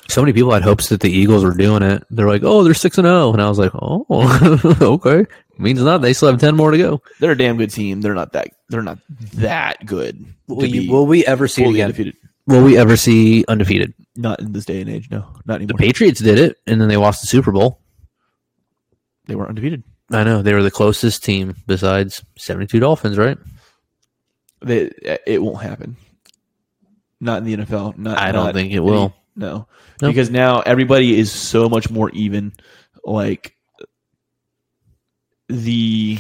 So 0.09 0.21
many 0.21 0.33
people 0.33 0.53
had 0.53 0.63
hopes 0.63 0.89
that 0.91 1.01
the 1.01 1.11
Eagles 1.11 1.45
were 1.45 1.55
doing 1.55 1.83
it. 1.83 2.05
They're 2.11 2.29
like, 2.29 2.43
oh, 2.45 2.63
they're 2.63 2.75
6 2.75 2.99
and 2.99 3.07
0. 3.07 3.33
And 3.33 3.41
I 3.43 3.49
was 3.49 3.59
like, 3.59 3.73
oh, 3.75 4.05
okay. 4.81 5.27
Means 5.59 5.81
not. 5.83 6.03
They 6.03 6.13
still 6.13 6.31
have 6.31 6.41
10 6.41 6.57
more 6.57 6.71
to 6.71 6.79
go. 6.79 7.03
They're 7.21 7.33
a 7.33 7.39
damn 7.39 7.57
good 7.57 7.71
team. 7.71 8.01
They're 8.01 8.15
not 8.15 8.33
that. 8.33 8.49
They're 8.69 8.83
not 8.83 8.99
that 9.35 9.85
good. 9.87 10.25
to 10.49 10.57
be 10.57 10.89
we 10.89 11.25
ever 11.27 11.49
fully 11.49 11.81
undefeated. 11.83 12.17
Will 12.47 12.63
we 12.63 12.77
ever 12.77 12.97
see 12.97 13.45
undefeated? 13.49 13.95
Not 14.17 14.41
in 14.41 14.53
this 14.53 14.67
day 14.67 14.81
and 14.81 14.91
age. 14.91 15.11
No, 15.11 15.27
not 15.47 15.57
anymore. 15.57 15.79
The. 15.79 15.87
Patriots 15.87 16.21
did 16.21 16.39
it, 16.39 16.59
and 16.67 16.81
then 16.81 16.89
they 16.89 16.97
lost 16.97 17.23
the 17.23 17.27
Super 17.27 17.53
Bowl. 17.53 17.81
They 19.27 19.35
were 19.35 19.49
undefeated. 19.49 19.83
I 20.11 20.25
know 20.25 20.43
they 20.43 20.53
were 20.53 20.63
the 20.63 20.71
closest 20.71 21.25
team 21.25 21.57
besides 21.67 22.23
72 22.37 22.79
Dolphins, 22.79 23.17
right? 23.17 23.39
They, 24.61 24.91
it 25.27 25.43
won't 25.43 25.63
happen. 25.63 25.97
Not 27.21 27.39
in 27.39 27.45
the 27.45 27.57
NFL. 27.57 27.97
Not. 27.97 28.19
I 28.19 28.33
don't 28.33 28.45
not 28.45 28.55
think 28.55 28.71
it 28.71 28.77
any- 28.77 28.81
will. 28.81 29.15
No, 29.37 29.67
Nope. 30.01 30.11
because 30.11 30.31
now 30.31 30.61
everybody 30.61 31.19
is 31.19 31.33
so 31.33 31.69
much 31.69 31.91
more 31.91 32.11
even. 32.11 32.53
Like 33.05 33.57
the 35.49 36.19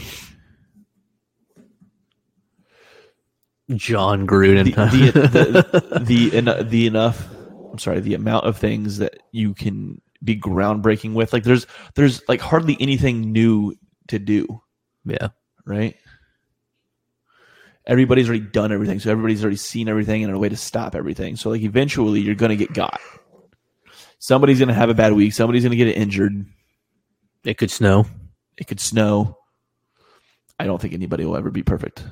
Jon 3.75 4.27
Gruden. 4.27 4.75
the 4.75 5.11
the, 5.13 5.63
the, 5.63 6.01
the, 6.05 6.37
en- 6.37 6.69
the 6.69 6.87
enough 6.87 7.27
I'm 7.73 7.79
sorry, 7.79 7.99
the 8.01 8.15
amount 8.15 8.47
of 8.47 8.57
things 8.57 8.99
that 8.99 9.19
you 9.33 9.53
can 9.53 10.01
be 10.23 10.39
groundbreaking 10.39 11.13
with. 11.15 11.33
Like 11.33 11.43
there's 11.43 11.67
there's 11.97 12.23
like 12.29 12.41
hardly 12.41 12.77
anything 12.79 13.33
new 13.33 13.75
to 14.09 14.19
do, 14.21 14.47
yeah. 15.05 15.29
right? 15.65 15.97
Everybody's 17.87 18.29
already 18.29 18.45
done 18.45 18.73
everything, 18.73 18.99
so 18.99 19.11
everybody's 19.11 19.43
already 19.43 19.57
seen 19.59 19.89
everything 19.89 20.25
and 20.25 20.33
a 20.35 20.39
way 20.39 20.49
to 20.49 20.57
stop 20.57 20.95
everything. 20.95 21.37
So 21.37 21.51
like 21.51 21.63
eventually 21.63 22.21
you're 22.21 22.35
gonna 22.35 22.57
get 22.57 22.73
got. 22.73 23.01
Somebody's 24.19 24.59
gonna 24.59 24.73
have 24.75 24.89
a 24.89 24.95
bad 24.95 25.13
week, 25.13 25.33
somebody's 25.35 25.65
gonna 25.65 25.77
get 25.77 25.89
injured, 25.95 26.47
It 27.45 27.59
could 27.59 27.71
snow. 27.71 28.07
it 28.57 28.67
could 28.67 28.81
snow. 28.81 29.37
I 30.59 30.65
don't 30.65 30.81
think 30.81 30.95
anybody 30.95 31.25
will 31.27 31.37
ever 31.37 31.51
be 31.51 31.63
perfect. 31.63 32.05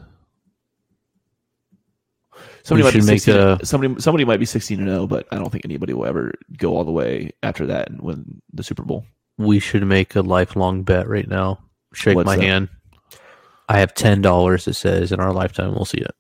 Somebody 2.65 2.85
might 2.85 2.93
be 2.93 3.01
should 3.01 3.07
make 3.07 3.21
16 3.23 3.37
a- 3.37 3.65
somebody 3.67 4.01
somebody 4.01 4.25
might 4.25 4.39
be 4.41 4.47
sixteen 4.47 4.79
and 4.81 4.89
zero, 4.89 5.07
but 5.07 5.27
I 5.33 5.37
don't 5.37 5.51
think 5.51 5.65
anybody 5.65 5.95
will 5.95 6.07
ever 6.07 6.33
go 6.59 6.77
all 6.77 6.85
the 6.85 6.93
way 6.93 7.31
after 7.43 7.67
that 7.67 7.91
and 7.91 8.01
win 8.01 8.41
the 8.53 8.63
Super 8.63 8.83
Bowl. 8.85 9.05
We 9.39 9.59
should 9.59 9.85
make 9.87 10.15
a 10.15 10.21
lifelong 10.21 10.83
bet 10.85 11.09
right 11.09 11.27
now. 11.27 11.59
Shake 11.95 12.15
What's 12.15 12.27
my 12.27 12.37
that? 12.37 12.43
hand. 12.45 12.69
I 13.73 13.79
have 13.79 13.95
$10 13.95 14.65
that 14.65 14.75
says 14.75 15.13
in 15.13 15.21
our 15.21 15.33
lifetime 15.33 15.73
we'll 15.75 15.87
see 15.87 15.97
it. 16.03 16.15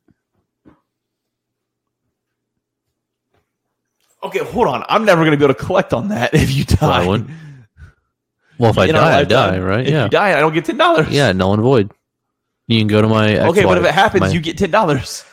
Okay, 4.22 4.38
hold 4.38 4.68
on. 4.68 4.84
I'm 4.88 5.04
never 5.04 5.20
going 5.22 5.32
to 5.32 5.36
be 5.36 5.44
able 5.44 5.54
to 5.54 5.60
collect 5.62 5.92
on 5.92 6.08
that 6.08 6.32
if 6.34 6.50
you 6.50 6.64
die. 6.64 7.06
Wouldn't. 7.06 7.28
Well, 8.58 8.70
if 8.70 8.78
I 8.78 8.86
In 8.86 8.94
die, 8.94 9.18
I 9.20 9.24
die, 9.24 9.58
right? 9.58 9.86
If 9.86 9.92
yeah. 9.92 10.04
you 10.04 10.08
die, 10.10 10.36
I 10.36 10.40
don't 10.40 10.54
get 10.54 10.64
ten 10.64 10.78
dollars. 10.78 11.08
Yeah, 11.10 11.32
null 11.32 11.52
and 11.52 11.62
void. 11.62 11.90
You 12.68 12.78
can 12.80 12.86
go 12.88 13.02
to 13.02 13.08
my 13.08 13.38
Okay, 13.48 13.64
but 13.64 13.76
if 13.76 13.84
it 13.84 13.92
happens, 13.92 14.20
my- 14.22 14.28
you 14.30 14.40
get 14.40 14.56
ten 14.56 14.70
dollars. 14.70 15.24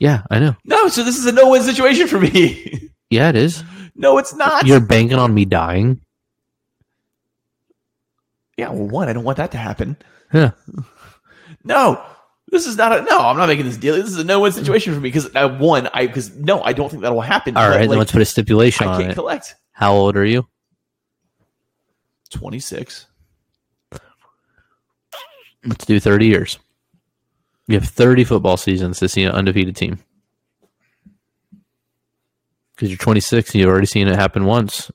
Yeah, 0.00 0.22
I 0.30 0.38
know. 0.38 0.56
No, 0.64 0.88
so 0.88 1.02
this 1.02 1.18
is 1.18 1.26
a 1.26 1.32
no-win 1.32 1.62
situation 1.64 2.06
for 2.08 2.20
me. 2.20 2.90
Yeah, 3.10 3.30
it 3.30 3.36
is. 3.36 3.64
no, 3.94 4.18
it's 4.18 4.34
not. 4.34 4.66
You're 4.66 4.80
banking 4.80 5.18
on 5.18 5.32
me 5.32 5.46
dying. 5.46 6.02
yeah, 8.58 8.68
well, 8.68 8.86
one, 8.86 9.08
I 9.08 9.14
don't 9.14 9.24
want 9.24 9.38
that 9.38 9.50
to 9.52 9.56
happen. 9.56 9.96
Yeah. 10.32 10.50
No, 11.64 12.02
This 12.50 12.66
is 12.66 12.76
not 12.76 12.98
a 12.98 13.02
no. 13.02 13.18
I'm 13.18 13.36
not 13.36 13.48
making 13.48 13.66
this 13.66 13.76
deal. 13.76 13.94
This 13.94 14.06
is 14.08 14.18
a 14.18 14.24
no-win 14.24 14.52
situation 14.52 14.94
for 14.94 15.00
me 15.00 15.08
because 15.08 15.34
I 15.36 15.44
won. 15.44 15.88
I 15.92 16.06
because 16.06 16.34
no, 16.34 16.62
I 16.62 16.72
don't 16.72 16.88
think 16.88 17.02
that 17.02 17.12
will 17.12 17.20
happen. 17.20 17.56
All 17.56 17.68
right, 17.68 17.80
then 17.80 17.90
like, 17.90 17.98
let's 17.98 18.12
put 18.12 18.22
a 18.22 18.26
stipulation 18.26 18.86
I 18.86 18.92
on 18.92 19.00
can't 19.00 19.12
it. 19.12 19.14
collect 19.14 19.54
How 19.72 19.92
old 19.92 20.16
are 20.16 20.24
you? 20.24 20.46
26. 22.30 23.06
Let's 25.64 25.84
do 25.84 26.00
30 26.00 26.26
years. 26.26 26.58
You 27.66 27.74
have 27.78 27.88
30 27.88 28.24
football 28.24 28.56
seasons 28.56 28.98
to 29.00 29.08
see 29.08 29.24
an 29.24 29.32
undefeated 29.32 29.76
team. 29.76 29.98
Because 32.74 32.90
you're 32.90 32.98
26 32.98 33.50
and 33.50 33.60
you've 33.60 33.68
already 33.68 33.86
seen 33.86 34.08
it 34.08 34.14
happen 34.14 34.44
once, 34.44 34.90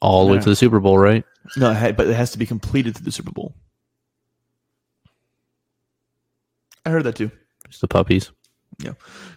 all 0.00 0.26
the 0.26 0.32
way 0.32 0.38
to 0.40 0.48
the 0.48 0.56
Super 0.56 0.80
Bowl, 0.80 0.98
right? 0.98 1.24
No, 1.56 1.72
but 1.92 2.06
it 2.08 2.14
has 2.14 2.32
to 2.32 2.38
be 2.38 2.46
completed 2.46 2.96
to 2.96 3.02
the 3.04 3.12
Super 3.12 3.30
Bowl. 3.30 3.54
I 6.88 6.90
heard 6.90 7.04
that 7.04 7.16
too. 7.16 7.30
It's 7.66 7.80
the 7.80 7.86
puppies. 7.86 8.32
Yeah. 8.78 8.92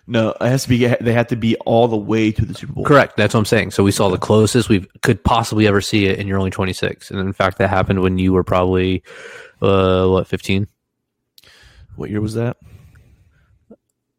No, 0.07 0.29
it 0.29 0.47
has 0.47 0.63
to 0.63 0.69
be. 0.69 0.87
They 1.01 1.11
have 1.11 1.27
to 1.27 1.35
be 1.35 1.57
all 1.57 1.89
the 1.89 1.97
way 1.97 2.31
to 2.31 2.45
the 2.45 2.53
Super 2.53 2.71
Bowl. 2.71 2.85
Correct. 2.85 3.17
That's 3.17 3.33
what 3.33 3.41
I'm 3.41 3.45
saying. 3.45 3.71
So 3.71 3.83
we 3.83 3.91
saw 3.91 4.07
the 4.07 4.17
closest 4.17 4.69
we 4.69 4.87
could 5.03 5.21
possibly 5.21 5.67
ever 5.67 5.81
see 5.81 6.05
it, 6.05 6.17
and 6.17 6.29
you're 6.29 6.37
only 6.37 6.49
26. 6.49 7.11
And 7.11 7.19
in 7.19 7.33
fact, 7.33 7.57
that 7.57 7.69
happened 7.69 8.01
when 8.01 8.17
you 8.17 8.31
were 8.31 8.45
probably, 8.45 9.03
uh, 9.61 10.07
what, 10.07 10.27
15? 10.27 10.65
What 11.97 12.09
year 12.09 12.21
was 12.21 12.35
that? 12.35 12.55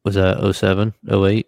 Was 0.05 0.17
that 0.17 0.55
07, 0.55 0.93
08? 1.11 1.47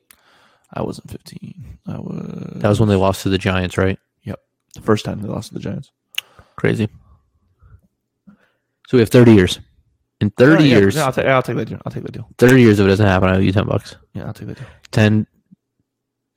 I 0.72 0.82
wasn't 0.82 1.10
15. 1.10 1.78
I 1.86 1.98
was. 1.98 2.60
That 2.60 2.68
was 2.70 2.80
when 2.80 2.88
they 2.88 2.96
lost 2.96 3.24
to 3.24 3.28
the 3.28 3.36
Giants, 3.36 3.76
right? 3.76 3.98
Yep. 4.22 4.40
The 4.72 4.80
first 4.80 5.04
time 5.04 5.20
they 5.20 5.28
lost 5.28 5.48
to 5.48 5.54
the 5.54 5.60
Giants. 5.60 5.92
Crazy. 6.56 6.88
So 8.88 8.96
we 8.96 9.00
have 9.00 9.10
30 9.10 9.34
years. 9.34 9.60
In 10.20 10.30
30 10.30 10.52
Oh, 10.52 10.58
yeah, 10.66 10.78
years, 10.78 10.96
I'll, 10.96 11.12
take, 11.12 11.26
I'll 11.26 11.42
take 11.42 11.56
that 11.56 11.68
deal. 11.68 11.80
I'll 11.84 11.92
take 11.92 12.04
that 12.04 12.12
deal. 12.12 12.28
30 12.38 12.60
years 12.62 12.78
if 12.80 12.86
it 12.86 12.88
doesn't 12.88 13.06
happen, 13.06 13.28
I 13.28 13.36
owe 13.36 13.40
you 13.40 13.52
10 13.52 13.66
bucks. 13.66 13.96
Yeah, 14.14 14.24
I'll 14.26 14.32
take 14.32 14.48
that 14.48 14.58
deal. 14.58 14.66
10, 14.92 15.26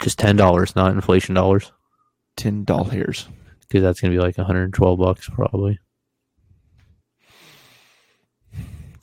just 0.02 0.20
$10, 0.20 0.76
not 0.76 0.94
inflation 0.94 1.36
dollars. 1.36 1.72
Ten 2.36 2.64
dollars. 2.66 3.28
Because 3.62 3.82
that's 3.84 4.00
going 4.00 4.12
to 4.12 4.18
be 4.18 4.22
like 4.24 4.38
112 4.38 5.00
bucks 5.00 5.28
probably. 5.30 5.80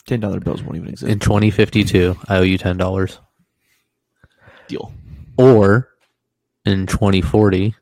Ten 0.06 0.20
dollar 0.20 0.38
bills 0.40 0.62
won't 0.62 0.76
even 0.76 0.88
exist. 0.90 1.10
In 1.10 1.18
2052, 1.18 2.16
I 2.28 2.36
owe 2.38 2.42
you 2.42 2.59
$10. 2.59 3.18
deal. 4.68 4.92
Or 5.38 5.88
in 6.64 6.86
2040, 6.86 7.74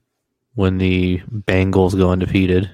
when 0.54 0.78
the 0.78 1.18
Bengals 1.30 1.96
go 1.96 2.10
undefeated. 2.10 2.70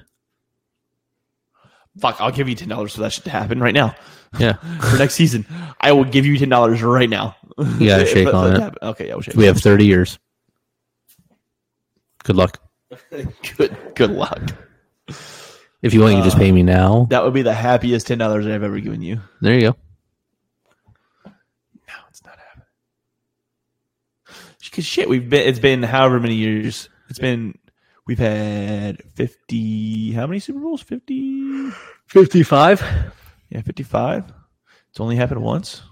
Fuck, 1.99 2.19
I'll 2.21 2.31
give 2.31 2.47
you 2.49 2.55
ten 2.55 2.67
dollars 2.69 2.95
for 2.95 3.01
that 3.01 3.11
shit 3.13 3.23
to 3.25 3.29
happen 3.29 3.59
right 3.59 3.73
now 3.73 3.95
Yeah. 4.39 4.53
for 4.91 4.97
next 4.97 5.15
season. 5.15 5.45
I 5.81 5.91
will 5.91 6.03
give 6.05 6.25
you 6.25 6.37
ten 6.37 6.49
dollars 6.49 6.81
right 6.81 7.09
now. 7.09 7.35
Gotta 7.57 8.05
shake 8.07 8.33
on 8.33 8.55
it. 8.55 8.59
happen- 8.59 8.79
Okay, 8.89 9.07
yeah, 9.07 9.13
we'll 9.13 9.21
shake. 9.21 9.35
We 9.35 9.45
have 9.45 9.57
30 9.59 9.85
years. 9.85 10.17
Good 12.23 12.35
luck. 12.35 12.61
good. 13.57 13.77
Good 13.95 14.11
luck. 14.11 14.41
If 15.81 15.93
you 15.93 16.01
want, 16.01 16.11
you 16.13 16.17
can 16.19 16.25
just 16.25 16.37
pay 16.37 16.51
me 16.51 16.61
now. 16.63 17.03
Uh, 17.03 17.05
that 17.05 17.23
would 17.23 17.33
be 17.33 17.41
the 17.41 17.53
happiest 17.53 18.07
ten 18.07 18.17
dollars 18.17 18.45
I've 18.45 18.63
ever 18.63 18.79
given 18.79 19.01
you. 19.01 19.21
There 19.41 19.53
you 19.53 19.61
go. 19.71 19.75
No, 21.25 21.93
it's 22.09 22.23
not 22.25 22.37
happening. 22.37 22.65
Because 24.63 24.85
shit, 24.85 25.07
we've 25.07 25.29
been. 25.29 25.47
It's 25.47 25.59
been 25.59 25.81
however 25.83 26.19
many 26.19 26.35
years. 26.35 26.89
It's 27.09 27.19
been. 27.19 27.57
We've 28.09 28.17
had 28.17 29.03
fifty. 29.13 30.13
How 30.13 30.25
many 30.25 30.39
Super 30.39 30.61
Bowls? 30.61 30.81
Fifty. 30.81 31.69
55? 32.07 32.81
Yeah, 33.51 33.61
fifty-five. 33.61 34.23
It's 34.89 34.99
only 34.99 35.15
happened 35.15 35.43
once. 35.43 35.83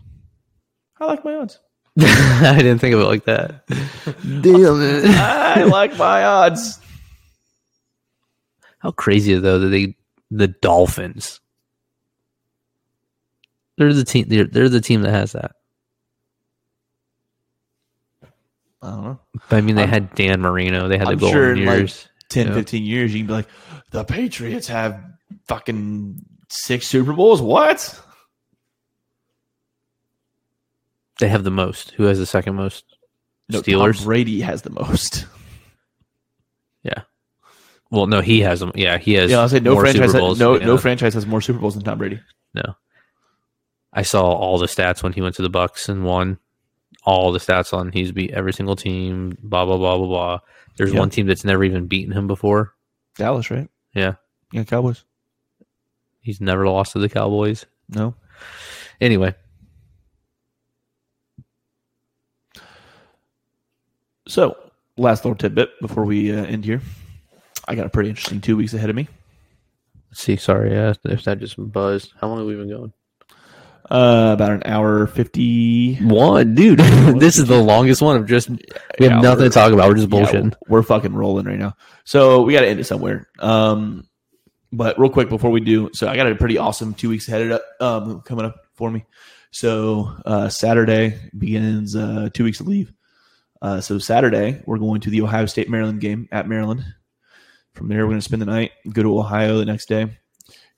I 1.00 1.06
like 1.06 1.24
my 1.24 1.36
odds. 1.36 1.60
I 2.00 2.56
didn't 2.58 2.80
think 2.80 2.96
of 2.96 3.02
it 3.02 3.06
like 3.06 3.26
that. 3.26 3.68
Damn 3.68 4.82
it. 4.82 5.06
I 5.16 5.66
like 5.66 5.96
my 5.96 6.24
odds. 6.24 6.80
How 8.80 8.90
crazy 8.90 9.36
though 9.36 9.60
that 9.60 9.68
they 9.68 9.96
the 10.32 10.48
Dolphins. 10.48 11.40
They're 13.78 13.94
the 13.94 14.04
team. 14.04 14.26
They're, 14.28 14.46
they're 14.46 14.70
the 14.70 14.82
team 14.82 15.04
that 15.04 15.12
has 15.12 15.34
that. 15.34 15.52
I 18.82 18.90
don't 18.92 19.04
know. 19.04 19.20
But 19.50 19.58
I 19.58 19.62
mean, 19.62 19.76
they 19.76 19.82
I'm- 19.84 19.90
had 19.90 20.16
Dan 20.16 20.42
Marino. 20.42 20.88
They 20.88 20.98
had 20.98 21.08
the 21.08 21.12
I'm 21.14 21.18
golden 21.18 21.34
sure 21.36 21.54
in 21.54 21.66
like 21.66 21.78
years. 21.80 22.08
10, 22.30 22.48
Yeah. 22.48 22.54
15 22.54 22.84
years, 22.84 23.14
you 23.14 23.20
can 23.22 23.28
be 23.28 23.34
like, 23.34 23.48
the 23.92 24.04
Patriots 24.04 24.68
have 24.68 25.02
fucking 25.48 26.22
six 26.50 26.86
Super 26.88 27.14
Bowls. 27.14 27.42
What? 27.42 28.00
they 31.20 31.28
have 31.30 31.44
the 31.44 31.52
most. 31.52 31.92
Who 31.92 32.04
has 32.04 32.20
the 32.20 32.26
second 32.26 32.56
most? 32.56 32.86
No, 33.50 33.62
Steelers. 33.62 33.98
Tom 33.98 34.06
Brady 34.06 34.42
has 34.42 34.62
the 34.62 34.70
most. 34.70 35.26
Yeah. 36.84 37.02
Well, 37.90 38.06
no, 38.08 38.22
he 38.22 38.42
has 38.42 38.60
them. 38.60 38.72
Yeah, 38.76 38.98
he 38.98 39.14
has. 39.14 39.32
Yeah, 39.32 39.40
I'll 39.40 39.50
say 39.50 39.60
no 39.60 39.80
franchise. 39.80 40.14
Bowls. 40.14 40.40
no, 40.40 40.60
Yeah. 40.60 40.66
no 40.66 40.78
franchise 40.78 41.14
has 41.16 41.26
more 41.26 41.42
Super 41.42 41.60
Bowls 41.60 41.74
than 41.76 41.84
Tom 41.84 41.98
Brady. 41.98 42.20
No. 42.54 42.76
I 43.94 44.04
saw 44.04 44.24
all 44.32 44.58
the 44.60 44.68
stats 44.68 45.02
when 45.02 45.14
he 45.14 45.22
went 45.22 45.36
to 45.36 45.42
the 45.42 45.50
Bucs 45.50 45.90
and 45.90 46.04
won. 46.04 46.38
All 47.08 47.32
the 47.32 47.40
stats 47.40 47.72
on 47.74 47.92
he's 47.94 48.12
beat 48.12 48.32
every 48.32 48.52
single 48.52 48.76
team. 48.76 49.38
Blah 49.42 49.66
blah 49.66 49.78
blah 49.78 49.98
blah 49.98 50.08
blah. 50.08 50.40
There's 50.76 50.92
Yeah. 50.94 51.00
one 51.00 51.10
team 51.10 51.26
that's 51.26 51.46
never 51.46 51.64
even 51.64 51.88
beaten 51.88 52.12
him 52.12 52.28
before. 52.28 52.74
Dallas, 53.16 53.50
right? 53.50 53.70
Yeah, 53.96 54.16
Yeah, 54.52 54.66
Cowboys. 54.66 55.06
he's 56.22 56.42
never 56.42 56.68
lost 56.68 56.92
to 56.92 57.00
the 57.00 57.08
Cowboys. 57.10 57.66
No. 57.90 58.14
Anyway, 59.00 59.34
So, 64.28 64.58
last 64.98 65.24
little 65.24 65.38
tidbit 65.38 65.70
before 65.82 66.04
we 66.04 66.32
uh, 66.36 66.44
end 66.44 66.66
here. 66.66 66.82
I 67.68 67.76
got 67.76 67.86
a 67.86 67.90
pretty 67.90 68.10
interesting 68.10 68.42
two 68.42 68.58
weeks 68.58 68.74
ahead 68.74 68.90
of 68.90 68.96
me. 68.96 69.08
let's 70.10 70.22
see. 70.22 70.36
Sorry, 70.36 70.72
yeah, 70.72 70.94
if 71.06 71.24
that 71.24 71.40
just 71.40 71.56
buzzed. 71.72 72.14
How 72.20 72.28
long 72.28 72.40
have 72.40 72.48
we 72.48 72.56
been 72.56 72.70
going? 72.70 72.94
Uh, 73.90 74.32
about 74.34 74.52
an 74.52 74.64
hour 74.66 75.08
fifty 75.08 75.96
one, 75.96 76.56
dude. 76.56 76.80
this 77.20 77.38
is 77.38 77.46
the 77.46 77.62
longest 77.62 78.02
one 78.02 78.18
of 78.18 78.26
just. 78.28 78.50
We 78.50 78.58
have 79.02 79.12
Yeah, 79.12 79.22
nothing 79.22 79.46
to 79.46 79.50
talk 79.50 79.72
about. 79.72 79.88
We're 79.90 79.96
just 79.96 80.10
Yeah, 80.12 80.26
bullshitting. 80.26 80.54
we're 80.68 80.84
fucking 80.84 81.14
rolling 81.14 81.46
right 81.46 81.58
now. 81.60 81.76
So 82.04 82.42
we 82.44 82.54
got 82.54 82.62
to 82.62 82.68
end 82.68 82.80
it 82.80 82.84
somewhere. 82.86 83.28
Um, 83.40 84.08
but 84.74 85.00
real 85.00 85.10
quick 85.10 85.30
before 85.30 85.52
we 85.52 85.62
do, 85.62 85.90
so 85.94 86.08
I 86.10 86.16
got 86.18 86.30
a 86.30 86.36
pretty 86.36 86.58
awesome 86.58 86.94
two 86.94 87.08
weeks 87.10 87.28
ahead 87.30 87.50
of 87.52 87.62
um 87.80 88.22
coming 88.22 88.46
up 88.46 88.56
for 88.76 88.92
me. 88.92 89.06
So 89.52 90.14
uh, 90.26 90.50
Saturday 90.50 91.18
begins 91.38 91.96
uh, 91.96 92.30
two 92.34 92.44
weeks 92.44 92.60
of 92.60 92.68
leave. 92.68 92.92
Uh, 93.62 93.80
so 93.82 93.98
Saturday 93.98 94.62
we're 94.66 94.78
going 94.78 95.00
to 95.02 95.10
the 95.10 95.22
Ohio 95.22 95.46
State 95.46 95.70
Maryland 95.70 96.02
game 96.02 96.28
at 96.32 96.48
Maryland. 96.48 96.84
From 97.74 97.88
there 97.88 98.00
we're 98.00 98.10
going 98.12 98.20
to 98.20 98.22
spend 98.26 98.42
the 98.42 98.46
night, 98.48 98.72
go 98.92 99.02
to 99.04 99.18
Ohio 99.18 99.58
the 99.58 99.66
next 99.66 99.88
day, 99.88 100.18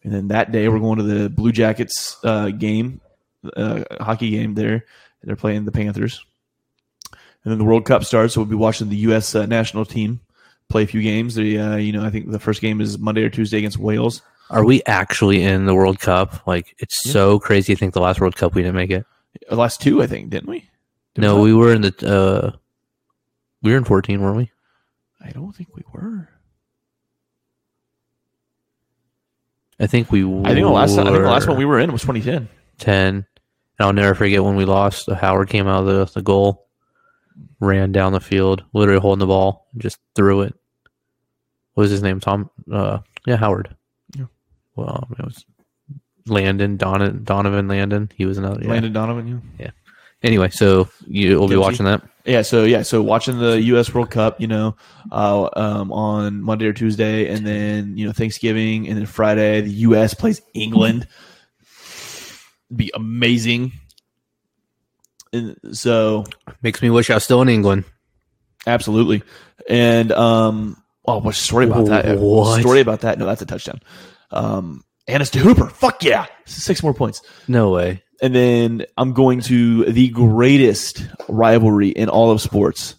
and 0.04 0.14
then 0.14 0.28
that 0.30 0.52
day 0.52 0.68
we're 0.70 0.80
going 0.80 0.98
to 0.98 1.04
the 1.04 1.30
Blue 1.30 1.52
Jackets 1.52 2.18
uh, 2.24 2.50
game, 2.50 3.02
uh, 3.56 3.84
hockey 4.00 4.32
game 4.32 4.54
there. 4.56 4.86
They're 5.24 5.36
playing 5.36 5.66
the 5.66 5.72
Panthers. 5.72 6.24
And 7.12 7.52
then 7.52 7.58
the 7.58 7.64
World 7.66 7.86
Cup 7.86 8.04
starts, 8.04 8.34
so 8.34 8.42
we'll 8.42 8.50
be 8.50 8.56
watching 8.56 8.90
the 8.90 8.96
U.S. 8.98 9.34
Uh, 9.36 9.46
national 9.46 9.86
team 9.86 10.20
play 10.70 10.84
a 10.84 10.88
few 10.88 11.02
games. 11.02 11.36
They, 11.36 11.58
uh, 11.58 11.78
you 11.78 11.92
know, 11.94 12.04
I 12.04 12.10
think 12.10 12.30
the 12.32 12.40
first 12.40 12.62
game 12.62 12.82
is 12.82 12.98
Monday 13.00 13.24
or 13.24 13.30
Tuesday 13.30 13.58
against 13.60 13.78
Wales. 13.78 14.22
Are 14.50 14.66
we 14.66 14.82
actually 14.86 15.44
in 15.44 15.66
the 15.66 15.76
World 15.76 16.00
Cup? 16.00 16.46
Like, 16.48 16.76
it's 16.80 16.98
Yeah. 17.06 17.12
so 17.14 17.40
crazy. 17.40 17.74
to 17.76 17.80
think 17.80 17.94
the 17.94 18.02
last 18.02 18.20
World 18.20 18.36
Cup 18.36 18.56
we 18.56 18.62
didn't 18.62 18.76
make 18.76 18.92
it. 18.92 19.06
The 19.50 19.56
last 19.56 19.82
two, 19.82 20.02
I 20.02 20.08
think, 20.08 20.30
didn't 20.32 20.50
we? 20.50 20.70
Did 21.16 21.22
No, 21.22 21.38
not? 21.38 21.44
we 21.44 21.54
were 21.54 21.74
in 21.74 21.82
the. 21.82 21.94
uh 22.54 22.58
We 23.62 23.72
were 23.72 23.78
in 23.78 23.84
14, 23.84 24.22
weren't 24.22 24.38
we? 24.38 24.52
I 25.24 25.32
don't 25.32 25.54
think 25.54 25.76
we 25.76 25.84
were. 25.92 26.29
I 29.80 29.88
think 29.88 30.12
we. 30.12 30.24
Were 30.24 30.46
I 30.46 30.54
think 30.54 30.66
the 30.66 30.72
last. 30.72 30.98
I 30.98 31.04
think 31.04 31.16
the 31.16 31.22
last 31.22 31.48
one 31.48 31.58
we 31.58 31.66
were 31.66 31.80
in 31.80 31.92
was 31.92 32.02
2010. 32.02 32.50
10. 32.80 33.16
And 33.16 33.26
I'll 33.80 33.94
never 33.94 34.14
forget 34.16 34.44
when 34.44 34.56
we 34.56 34.66
lost. 34.66 35.10
Howard 35.10 35.50
came 35.50 35.68
out 35.68 35.82
of 35.82 35.86
the, 35.86 36.06
the 36.14 36.22
goal, 36.22 36.68
ran 37.60 37.92
down 37.92 38.12
the 38.12 38.20
field, 38.20 38.64
literally 38.74 39.00
holding 39.00 39.20
the 39.20 39.28
ball, 39.28 39.68
and 39.74 39.82
just 39.82 40.00
threw 40.16 40.42
it. 40.42 40.54
What 41.74 41.84
was 41.84 41.92
his 41.92 42.04
name? 42.04 42.20
Tom? 42.20 42.50
Uh, 42.70 43.00
yeah, 43.26 43.38
Howard. 43.38 43.76
Yeah. 44.18 44.26
Well, 44.76 45.08
it 45.18 45.24
was 45.24 45.46
Landon, 46.28 46.76
Donovan, 46.76 47.24
Donovan 47.24 47.68
Landon. 47.68 48.12
He 48.16 48.26
was 48.26 48.38
another. 48.38 48.62
Yeah. 48.62 48.70
Landon 48.70 48.94
Donovan. 48.94 49.42
Yeah. 49.58 49.72
Anyway, 50.22 50.50
so 50.50 50.90
you 51.08 51.40
will 51.40 51.48
be 51.48 51.56
watching 51.56 51.86
that. 51.86 52.02
Yeah. 52.30 52.44
So 52.44 52.64
yeah. 52.64 52.84
So 52.84 53.02
watching 53.02 53.40
the 53.40 53.62
U.S. 53.62 53.94
World 53.94 54.12
Cup, 54.12 54.40
you 54.40 54.48
know, 54.48 54.76
uh, 55.12 55.50
um, 55.54 55.92
on 55.92 56.42
Monday 56.42 56.68
or 56.68 56.74
Tuesday, 56.74 57.28
and 57.28 57.46
then 57.46 57.98
you 57.98 58.06
know 58.06 58.14
Thanksgiving, 58.14 58.88
and 58.88 58.98
then 58.98 59.06
Friday 59.06 59.62
the 59.62 59.72
U.S. 59.72 60.14
plays 60.14 60.42
England. 60.54 61.08
Be 62.76 62.92
amazing. 62.94 63.74
And 65.34 65.58
so 65.74 66.26
Makes 66.62 66.82
me 66.82 66.90
wish 66.90 67.10
I 67.10 67.16
was 67.16 67.24
still 67.24 67.42
in 67.42 67.50
England. 67.50 67.86
Absolutely. 68.68 69.24
And 69.68 70.12
um 70.12 70.82
oh 71.06 71.20
what 71.20 71.36
story 71.36 71.66
about 71.66 71.86
that? 71.88 72.18
What? 72.20 72.62
Story 72.62 72.82
about 72.82 73.02
that. 73.02 73.18
No, 73.18 73.26
that's 73.26 73.42
a 73.42 73.46
touchdown. 73.46 73.80
Um 74.32 74.84
Annis 75.08 75.34
Hooper. 75.34 75.68
Fuck 75.68 76.04
yeah. 76.04 76.28
Six 76.46 76.84
more 76.84 76.94
points. 76.94 77.22
No 77.48 77.72
way. 77.72 78.04
And 78.22 78.36
then 78.36 78.86
I'm 78.98 79.14
going 79.14 79.42
to 79.42 79.86
the 79.86 80.10
greatest 80.10 81.08
rivalry 81.28 81.90
in 81.90 82.10
all 82.10 82.32
of 82.32 82.42
sports, 82.42 82.96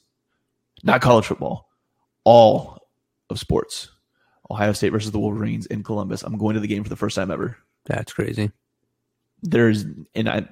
not 0.83 1.01
college 1.01 1.27
football, 1.27 1.69
all 2.25 2.79
of 3.29 3.39
sports. 3.39 3.91
Ohio 4.51 4.73
State 4.73 4.91
versus 4.91 5.13
the 5.13 5.19
Wolverines 5.19 5.67
in 5.67 5.83
Columbus. 5.83 6.23
I'm 6.23 6.37
going 6.37 6.55
to 6.55 6.61
the 6.61 6.67
game 6.67 6.83
for 6.83 6.89
the 6.89 6.97
first 6.97 7.15
time 7.15 7.31
ever. 7.31 7.57
That's 7.87 8.13
crazy. 8.13 8.51
There's 9.43 9.85
and 10.15 10.29
I 10.29 10.47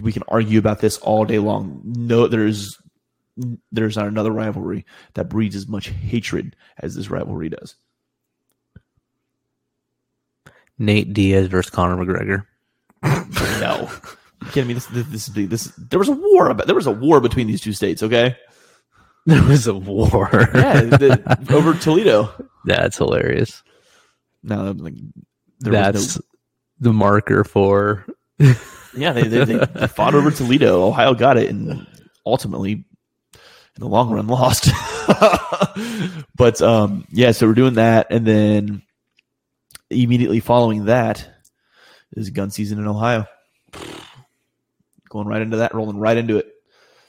we 0.00 0.12
can 0.12 0.22
argue 0.28 0.58
about 0.58 0.80
this 0.80 0.98
all 0.98 1.24
day 1.24 1.38
long. 1.38 1.82
No, 1.84 2.28
there's 2.28 2.78
there's 3.72 3.96
not 3.96 4.06
another 4.06 4.30
rivalry 4.30 4.86
that 5.14 5.28
breeds 5.28 5.56
as 5.56 5.68
much 5.68 5.88
hatred 5.88 6.56
as 6.78 6.94
this 6.94 7.10
rivalry 7.10 7.48
does. 7.48 7.76
Nate 10.78 11.12
Diaz 11.12 11.46
versus 11.46 11.70
Conor 11.70 12.02
McGregor. 12.02 12.46
No, 13.60 13.90
you 14.42 14.50
kidding 14.52 14.68
me? 14.68 14.74
This 14.74 14.86
this 14.86 15.26
this, 15.26 15.26
this 15.26 15.64
there 15.76 15.98
was 15.98 16.08
a 16.08 16.12
war 16.12 16.48
about 16.48 16.66
there 16.66 16.74
was 16.74 16.86
a 16.86 16.90
war 16.92 17.20
between 17.20 17.46
these 17.46 17.60
two 17.60 17.74
states. 17.74 18.02
Okay, 18.02 18.34
There 19.26 19.42
was 19.42 19.66
a 19.66 19.74
war. 19.74 20.28
yeah, 20.54 20.80
the, 20.80 21.46
over 21.50 21.74
Toledo. 21.74 22.32
That's 22.64 22.96
hilarious. 22.96 23.62
No, 24.42 24.74
like 24.78 24.94
there 25.58 25.72
That's 25.74 25.96
was 25.96 26.16
no, 26.16 26.22
the 26.80 26.92
marker 26.94 27.44
for 27.44 28.06
yeah. 28.38 29.12
They, 29.12 29.24
they, 29.24 29.44
they 29.44 29.86
fought 29.88 30.14
over 30.14 30.30
Toledo. 30.30 30.86
Ohio 30.86 31.12
got 31.12 31.36
it, 31.36 31.50
and 31.50 31.86
ultimately, 32.24 32.72
in 32.72 32.82
the 33.76 33.88
long 33.88 34.10
run, 34.10 34.26
lost. 34.26 34.70
but 36.34 36.62
um, 36.62 37.04
yeah, 37.12 37.32
so 37.32 37.46
we're 37.46 37.54
doing 37.54 37.74
that, 37.74 38.06
and 38.10 38.26
then 38.26 38.82
immediately 39.90 40.40
following 40.40 40.86
that 40.86 41.28
is 42.16 42.30
gun 42.30 42.50
season 42.50 42.78
in 42.78 42.86
Ohio. 42.86 43.26
Going 45.08 45.26
right 45.26 45.42
into 45.42 45.56
that, 45.58 45.74
rolling 45.74 45.98
right 45.98 46.16
into 46.16 46.36
it. 46.38 46.52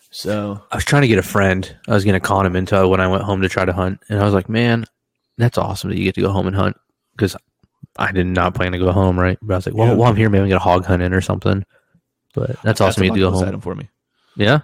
So 0.09 0.61
I 0.71 0.75
was 0.75 0.83
trying 0.85 1.03
to 1.03 1.07
get 1.07 1.19
a 1.19 1.23
friend. 1.23 1.73
I 1.87 1.93
was 1.93 2.03
going 2.03 2.15
to 2.15 2.19
con 2.19 2.45
him 2.45 2.55
into 2.55 2.87
when 2.87 2.99
I 2.99 3.07
went 3.07 3.23
home 3.23 3.41
to 3.43 3.49
try 3.49 3.63
to 3.63 3.73
hunt, 3.73 3.99
and 4.09 4.19
I 4.19 4.25
was 4.25 4.33
like, 4.33 4.49
"Man, 4.49 4.85
that's 5.37 5.57
awesome 5.57 5.89
that 5.91 5.97
you 5.97 6.03
get 6.03 6.15
to 6.15 6.21
go 6.21 6.31
home 6.31 6.47
and 6.47 6.55
hunt." 6.55 6.77
Because 7.15 7.35
I 7.97 8.11
did 8.11 8.25
not 8.25 8.55
plan 8.55 8.71
to 8.71 8.79
go 8.79 8.91
home, 8.91 9.19
right? 9.19 9.37
But 9.41 9.53
I 9.53 9.57
was 9.57 9.65
like, 9.67 9.75
"Well, 9.75 9.89
Yeah. 9.89 9.93
while 9.93 10.09
I'm 10.09 10.15
here, 10.15 10.29
maybe 10.29 10.45
I 10.45 10.47
get 10.47 10.55
a 10.55 10.59
hog 10.59 10.85
hunt 10.85 11.01
in 11.03 11.13
or 11.13 11.21
something." 11.21 11.63
But 12.33 12.61
that's 12.63 12.81
awesome. 12.81 13.03
You 13.03 13.11
get 13.11 13.15
to 13.15 13.19
go 13.21 13.31
home. 13.31 13.43
item 13.47 13.61
for 13.61 13.75
me. 13.75 13.89
Yeah, 14.35 14.61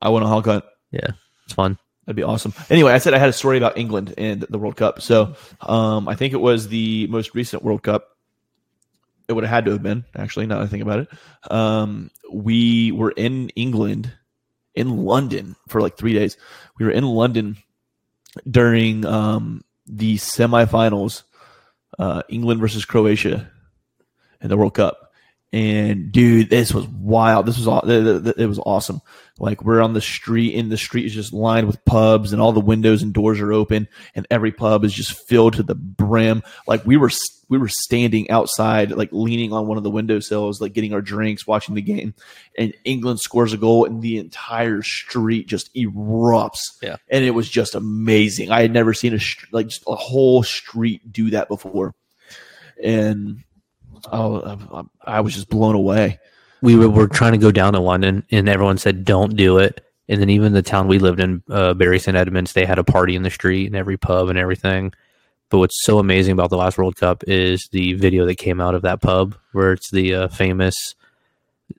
I 0.00 0.08
want 0.08 0.24
a 0.24 0.28
hog 0.28 0.46
hunt. 0.46 0.64
Yeah, 0.90 1.10
it's 1.44 1.52
fun. 1.54 1.78
That'd 2.06 2.16
be 2.16 2.22
awesome. 2.22 2.54
Anyway, 2.70 2.92
I 2.92 2.98
said 2.98 3.12
I 3.14 3.18
had 3.18 3.28
a 3.28 3.32
story 3.34 3.58
about 3.58 3.76
England 3.76 4.14
and 4.16 4.42
the 4.48 4.58
World 4.58 4.76
Cup. 4.76 5.02
So 5.02 5.34
um, 5.60 6.08
I 6.08 6.14
think 6.14 6.32
it 6.32 6.40
was 6.40 6.68
the 6.68 7.06
most 7.08 7.34
recent 7.34 7.62
World 7.62 7.82
Cup. 7.82 8.15
It 9.28 9.32
would 9.32 9.44
have 9.44 9.50
had 9.50 9.64
to 9.64 9.72
have 9.72 9.82
been, 9.82 10.04
actually, 10.16 10.46
now 10.46 10.58
that 10.58 10.64
I 10.64 10.66
think 10.68 10.82
about 10.82 11.00
it. 11.00 11.08
Um, 11.50 12.10
we 12.32 12.92
were 12.92 13.10
in 13.10 13.48
England, 13.50 14.12
in 14.74 15.04
London 15.04 15.56
for 15.68 15.80
like 15.80 15.96
three 15.96 16.12
days. 16.12 16.36
We 16.78 16.84
were 16.86 16.92
in 16.92 17.04
London 17.04 17.56
during 18.48 19.04
um, 19.04 19.64
the 19.86 20.16
semifinals, 20.16 21.22
uh, 21.98 22.22
England 22.28 22.60
versus 22.60 22.84
Croatia 22.84 23.50
in 24.40 24.48
the 24.48 24.56
World 24.56 24.74
Cup. 24.74 25.05
And 25.56 26.12
dude, 26.12 26.50
this 26.50 26.74
was 26.74 26.86
wild. 26.86 27.46
This 27.46 27.56
was 27.56 27.66
aw- 27.66 27.80
th- 27.80 28.04
th- 28.04 28.24
th- 28.24 28.36
it 28.36 28.46
was 28.46 28.58
awesome. 28.58 29.00
Like 29.38 29.64
we're 29.64 29.80
on 29.80 29.94
the 29.94 30.02
street, 30.02 30.54
and 30.54 30.70
the 30.70 30.76
street 30.76 31.06
is 31.06 31.14
just 31.14 31.32
lined 31.32 31.66
with 31.66 31.82
pubs, 31.86 32.32
and 32.34 32.42
all 32.42 32.52
the 32.52 32.60
windows 32.60 33.02
and 33.02 33.14
doors 33.14 33.40
are 33.40 33.54
open, 33.54 33.88
and 34.14 34.26
every 34.30 34.52
pub 34.52 34.84
is 34.84 34.92
just 34.92 35.12
filled 35.26 35.54
to 35.54 35.62
the 35.62 35.74
brim. 35.74 36.42
Like 36.66 36.84
we 36.84 36.98
were 36.98 37.10
we 37.48 37.56
were 37.56 37.68
standing 37.68 38.30
outside, 38.30 38.90
like 38.90 39.08
leaning 39.12 39.54
on 39.54 39.66
one 39.66 39.78
of 39.78 39.84
the 39.84 39.90
windowsills, 39.90 40.60
like 40.60 40.74
getting 40.74 40.92
our 40.92 41.00
drinks, 41.00 41.46
watching 41.46 41.74
the 41.74 41.80
game, 41.80 42.12
and 42.58 42.74
England 42.84 43.20
scores 43.20 43.54
a 43.54 43.56
goal, 43.56 43.86
and 43.86 44.02
the 44.02 44.18
entire 44.18 44.82
street 44.82 45.48
just 45.48 45.74
erupts. 45.74 46.60
Yeah. 46.82 46.96
and 47.08 47.24
it 47.24 47.30
was 47.30 47.48
just 47.48 47.74
amazing. 47.74 48.50
I 48.50 48.60
had 48.60 48.72
never 48.72 48.92
seen 48.92 49.14
a 49.14 49.20
like 49.52 49.68
just 49.68 49.84
a 49.86 49.94
whole 49.94 50.42
street 50.42 51.10
do 51.10 51.30
that 51.30 51.48
before, 51.48 51.94
and 52.82 53.42
oh, 54.12 54.88
I, 55.04 55.18
I 55.18 55.20
was 55.20 55.34
just 55.34 55.48
blown 55.48 55.74
away. 55.74 56.18
we 56.62 56.76
were, 56.76 56.88
were 56.88 57.08
trying 57.08 57.32
to 57.32 57.38
go 57.38 57.50
down 57.50 57.72
to 57.74 57.80
London, 57.80 58.24
and 58.30 58.48
everyone 58.48 58.78
said, 58.78 59.04
"Don't 59.04 59.36
do 59.36 59.58
it." 59.58 59.82
And 60.08 60.20
then 60.20 60.30
even 60.30 60.52
the 60.52 60.62
town 60.62 60.86
we 60.86 60.98
lived 60.98 61.18
in, 61.20 61.42
uh, 61.50 61.74
Bury 61.74 61.98
St 61.98 62.16
Edmunds, 62.16 62.52
they 62.52 62.64
had 62.64 62.78
a 62.78 62.84
party 62.84 63.16
in 63.16 63.22
the 63.22 63.30
street 63.30 63.66
and 63.66 63.74
every 63.74 63.96
pub 63.96 64.28
and 64.28 64.38
everything. 64.38 64.92
But 65.48 65.58
what's 65.58 65.84
so 65.84 65.98
amazing 65.98 66.32
about 66.32 66.50
the 66.50 66.56
last 66.56 66.78
World 66.78 66.96
Cup 66.96 67.24
is 67.26 67.68
the 67.72 67.94
video 67.94 68.26
that 68.26 68.36
came 68.36 68.60
out 68.60 68.74
of 68.74 68.82
that 68.82 69.00
pub, 69.00 69.36
where 69.52 69.72
it's 69.72 69.90
the 69.90 70.14
uh, 70.14 70.28
famous 70.28 70.94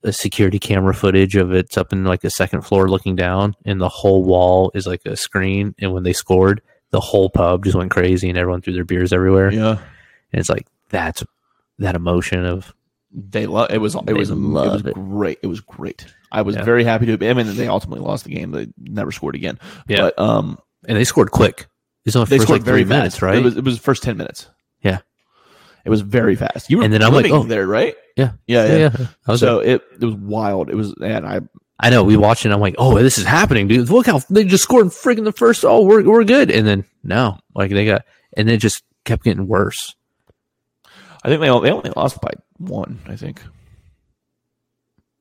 uh, 0.03 0.11
security 0.11 0.59
camera 0.59 0.93
footage 0.93 1.35
of 1.35 1.53
it's 1.53 1.77
up 1.77 1.93
in 1.93 2.03
like 2.03 2.21
the 2.21 2.29
second 2.29 2.61
floor 2.61 2.89
looking 2.89 3.15
down, 3.15 3.55
and 3.65 3.79
the 3.79 3.89
whole 3.89 4.23
wall 4.23 4.71
is 4.73 4.87
like 4.87 5.05
a 5.05 5.15
screen. 5.15 5.73
And 5.79 5.93
when 5.93 6.03
they 6.03 6.13
scored, 6.13 6.61
the 6.91 6.99
whole 7.01 7.29
pub 7.29 7.63
just 7.65 7.75
went 7.75 7.91
crazy, 7.91 8.29
and 8.29 8.37
everyone 8.37 8.61
threw 8.61 8.73
their 8.73 8.85
beers 8.85 9.11
everywhere. 9.13 9.51
Yeah, 9.51 9.77
And 10.31 10.39
it's 10.39 10.49
like 10.49 10.67
that's 10.89 11.23
that 11.79 11.95
emotion 11.95 12.45
of 12.45 12.73
they 13.11 13.45
love 13.47 13.71
it 13.71 13.79
was 13.79 13.95
it 13.95 14.13
was 14.13 14.29
it 14.29 14.35
was 14.35 14.85
it. 14.85 14.93
great. 14.93 15.39
It 15.41 15.47
was 15.47 15.61
great. 15.61 16.05
I 16.31 16.41
was 16.41 16.55
Yeah. 16.55 16.63
very 16.63 16.83
happy 16.83 17.05
to. 17.07 17.17
Be 17.17 17.29
I 17.29 17.33
mean, 17.33 17.55
they 17.55 17.67
ultimately 17.67 18.03
lost 18.05 18.25
the 18.25 18.31
game. 18.35 18.51
They 18.51 18.67
never 18.77 19.11
scored 19.11 19.35
again. 19.35 19.59
Yeah. 19.87 20.01
but 20.01 20.19
um, 20.19 20.59
and 20.87 20.97
they 20.97 21.03
scored 21.05 21.31
quick. 21.31 21.67
It's 22.05 22.15
only 22.15 22.27
they 22.29 22.37
first 22.37 22.47
scored 22.47 22.59
like 22.59 22.65
very 22.65 22.83
three 22.83 22.89
minutes, 22.89 23.15
fast. 23.15 23.21
right? 23.21 23.37
It 23.37 23.43
was 23.43 23.57
it 23.57 23.63
was 23.63 23.77
the 23.77 23.83
first 23.83 24.03
ten 24.03 24.17
minutes. 24.17 24.49
Yeah. 24.81 24.99
it 25.85 25.89
was 25.89 26.01
very 26.01 26.35
fast. 26.35 26.69
You 26.69 26.77
were 26.77 26.83
And 26.83 26.93
then 26.93 27.01
I'm 27.01 27.13
like, 27.13 27.31
oh. 27.31 27.43
there, 27.43 27.65
right? 27.65 27.95
Yeah. 28.15 28.31
yeah, 28.45 28.65
yeah, 28.65 28.75
yeah. 28.77 28.89
yeah. 28.99 29.07
I 29.27 29.31
was 29.31 29.39
so 29.39 29.57
like, 29.57 29.67
it 29.67 29.81
it 30.01 30.05
was 30.05 30.15
wild. 30.15 30.69
It 30.69 30.75
was, 30.75 30.93
and 31.01 31.25
I 31.25 31.41
I 31.79 31.89
know. 31.89 32.03
We 32.03 32.17
watched 32.17 32.43
it. 32.43 32.49
and 32.49 32.53
I'm 32.53 32.59
like, 32.61 32.75
oh, 32.77 32.97
this 32.97 33.17
is 33.17 33.25
happening, 33.25 33.67
dude. 33.67 33.89
Look 33.89 34.05
how 34.07 34.19
they 34.29 34.43
just 34.43 34.63
scored 34.63 34.85
in 34.85 34.89
freaking 34.89 35.23
the 35.23 35.31
first. 35.31 35.63
Oh, 35.63 35.83
we're 35.85 36.03
we're 36.03 36.23
good. 36.23 36.51
And 36.51 36.67
then 36.67 36.83
no, 37.03 37.37
like 37.55 37.71
they 37.71 37.85
got, 37.85 38.03
and 38.35 38.49
it 38.49 38.57
just 38.57 38.83
kept 39.05 39.23
getting 39.23 39.47
worse. 39.47 39.95
I 41.27 41.29
think 41.29 41.41
they 41.41 41.49
only, 41.49 41.69
they 41.69 41.75
only 41.75 41.91
lost 41.93 42.21
by 42.21 42.31
one. 42.57 42.99
I 43.05 43.17
think. 43.17 43.41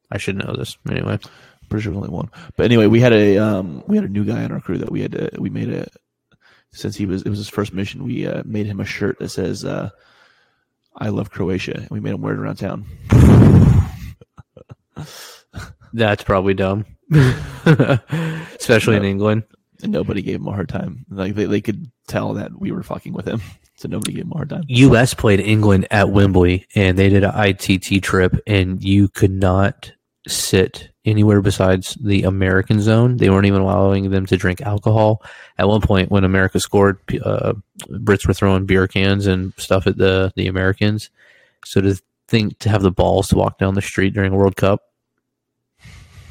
I 0.09 0.19
should 0.19 0.37
know 0.37 0.55
this 0.57 0.78
anyway. 0.89 1.19
Pretty 1.69 1.83
sure 1.83 1.93
it 1.93 1.97
was 1.97 2.05
only 2.05 2.15
one. 2.16 2.31
But 2.57 2.66
anyway, 2.66 2.87
we 2.87 3.01
had 3.01 3.12
a 3.12 3.39
um, 3.39 3.83
we 3.89 3.97
had 3.97 4.05
a 4.05 4.09
new 4.09 4.24
guy 4.24 4.45
on 4.45 4.53
our 4.53 4.61
crew 4.61 4.78
that 4.78 4.93
we 4.93 5.01
had 5.03 5.11
to, 5.12 5.31
we 5.37 5.51
made 5.51 5.69
a 5.69 5.89
since 6.73 6.95
he 6.95 7.07
was 7.07 7.23
it 7.23 7.28
was 7.28 7.41
his 7.41 7.49
first 7.49 7.73
mission. 7.73 8.05
We 8.05 8.24
uh, 8.24 8.45
made 8.47 8.66
him 8.66 8.78
a 8.78 8.85
shirt 8.85 9.19
that 9.19 9.31
says 9.31 9.65
uh, 9.65 9.91
"I 10.97 11.09
love 11.09 11.33
Croatia," 11.33 11.74
and 11.77 11.91
we 11.91 11.99
made 11.99 12.15
him 12.15 12.23
wear 12.23 12.35
it 12.35 12.39
around 12.39 12.57
town. 12.57 12.87
That's 15.93 16.23
probably 16.23 16.55
dumb, 16.55 16.87
especially 17.11 18.95
in 18.95 19.05
England. 19.05 19.43
And 19.83 19.91
nobody 19.91 20.23
gave 20.23 20.37
him 20.37 20.47
a 20.47 20.53
hard 20.53 20.69
time. 20.69 21.05
Like 21.11 21.35
they, 21.35 21.47
they 21.47 21.61
could 21.61 21.91
tell 22.07 22.35
that 22.35 22.53
we 22.57 22.70
were 22.70 22.85
fucking 22.85 23.12
with 23.12 23.27
him, 23.27 23.43
so 23.77 23.89
nobody 23.89 24.15
gave 24.15 24.24
him 24.24 24.32
a 24.32 24.36
hard 24.36 24.51
time. 24.51 24.65
U.S. 24.69 25.15
played 25.15 25.40
England 25.40 25.86
at 25.90 26.11
Wembley, 26.11 26.66
and 26.74 26.98
they 26.98 27.09
did 27.09 27.24
an 27.24 27.32
ITT 27.35 28.03
trip, 28.03 28.36
and 28.47 28.82
you 28.82 29.09
could 29.09 29.31
not 29.31 29.93
sit 30.27 30.89
anywhere 31.05 31.40
besides 31.40 31.97
the 32.01 32.24
American 32.24 32.81
zone. 32.81 33.16
They 33.16 33.31
weren't 33.31 33.47
even 33.47 33.61
allowing 33.61 34.11
them 34.11 34.27
to 34.27 34.36
drink 34.36 34.61
alcohol. 34.61 35.23
At 35.59 35.69
one 35.69 35.81
point, 35.81 36.11
when 36.11 36.24
America 36.24 36.59
scored, 36.59 36.98
uh, 37.23 37.55
Brits 37.89 38.27
were 38.27 38.35
throwing 38.35 38.66
beer 38.66 38.89
cans 38.89 39.27
and 39.27 39.53
stuff 39.57 39.86
at 39.86 39.97
the 39.97 40.32
the 40.36 40.48
Americans. 40.48 41.11
So 41.65 41.81
to 41.81 42.01
think 42.28 42.59
to 42.61 42.69
have 42.69 42.82
the 42.82 42.90
balls 42.90 43.28
to 43.28 43.36
walk 43.36 43.59
down 43.59 43.74
the 43.74 43.82
street 43.82 44.15
during 44.15 44.32
a 44.32 44.36
World 44.36 44.57
Cup 44.57 44.82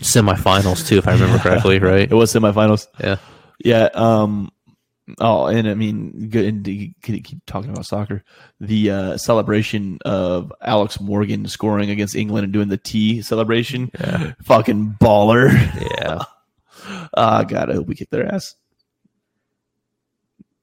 semifinals 0.02 0.86
too, 0.88 0.98
if 0.98 1.08
I 1.08 1.14
remember 1.14 1.38
correctly, 1.44 1.80
right? 1.80 2.12
It 2.12 2.16
was 2.16 2.34
semifinals. 2.34 2.88
Yeah. 3.00 3.18
Yeah. 3.64 3.90
Um. 3.94 4.52
Oh, 5.20 5.46
and 5.46 5.68
I 5.68 5.76
mean, 5.76 6.30
good. 6.30 6.46
And 6.46 6.66
can 7.04 7.22
keep 7.22 7.46
talking 7.46 7.70
about 7.70 7.86
soccer. 7.86 8.24
The 8.60 8.90
uh, 8.90 9.18
celebration 9.18 10.00
of 10.04 10.52
Alex 10.62 11.00
Morgan 11.00 11.48
scoring 11.48 11.92
against 11.92 12.16
England 12.16 12.44
and 12.46 12.52
doing 12.54 12.70
the 12.70 12.78
T 12.78 13.22
celebration, 13.22 13.92
Yeah. 14.00 14.34
fucking 14.44 14.98
baller. 15.00 15.52
Yeah. 16.00 16.20
Ah, 17.18 17.44
God, 17.44 17.72
I 17.72 17.74
hope 17.76 17.88
we 17.88 17.96
kick 17.96 18.12
their 18.12 18.32
ass. 18.32 18.54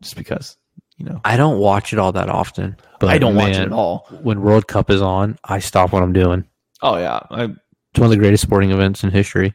Just 0.02 0.14
because, 0.16 0.56
you 0.97 1.05
know, 1.06 1.20
I 1.24 1.36
don't 1.36 1.59
watch 1.59 1.93
it 1.93 1.98
all 1.98 2.12
that 2.12 2.28
often, 2.28 2.77
but 3.01 3.09
I 3.09 3.19
don't 3.19 3.35
watch 3.35 3.51
it 3.56 3.60
at 3.60 3.73
all. 3.73 4.06
when 4.23 4.40
World 4.43 4.69
Cup 4.69 4.90
is 4.90 5.02
on, 5.02 5.39
I 5.44 5.59
stop 5.59 5.93
what 5.93 6.02
I'm 6.02 6.12
doing. 6.12 6.44
Oh 6.81 6.97
yeah, 6.97 7.20
I 7.31 7.44
It's 7.44 7.98
one 7.98 8.05
of 8.05 8.10
the 8.10 8.16
greatest 8.19 8.43
sporting 8.43 8.70
events 8.70 9.02
in 9.02 9.10
history. 9.10 9.55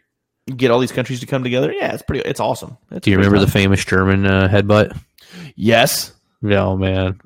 Get 0.55 0.71
all 0.71 0.79
these 0.79 0.91
countries 0.91 1.19
to 1.19 1.25
come 1.25 1.43
together. 1.43 1.71
Yeah, 1.71 1.93
it's 1.93 2.03
pretty. 2.03 2.27
It's 2.27 2.39
awesome. 2.39 2.77
It's 2.91 3.03
Do 3.03 3.11
you 3.11 3.17
remember 3.17 3.39
the 3.39 3.47
famous 3.51 3.83
German 3.83 4.25
uh, 4.25 4.47
headbutt? 4.47 4.97
Yes. 5.55 6.13
Yeah, 6.41 6.65
oh 6.65 6.77
man, 6.77 7.19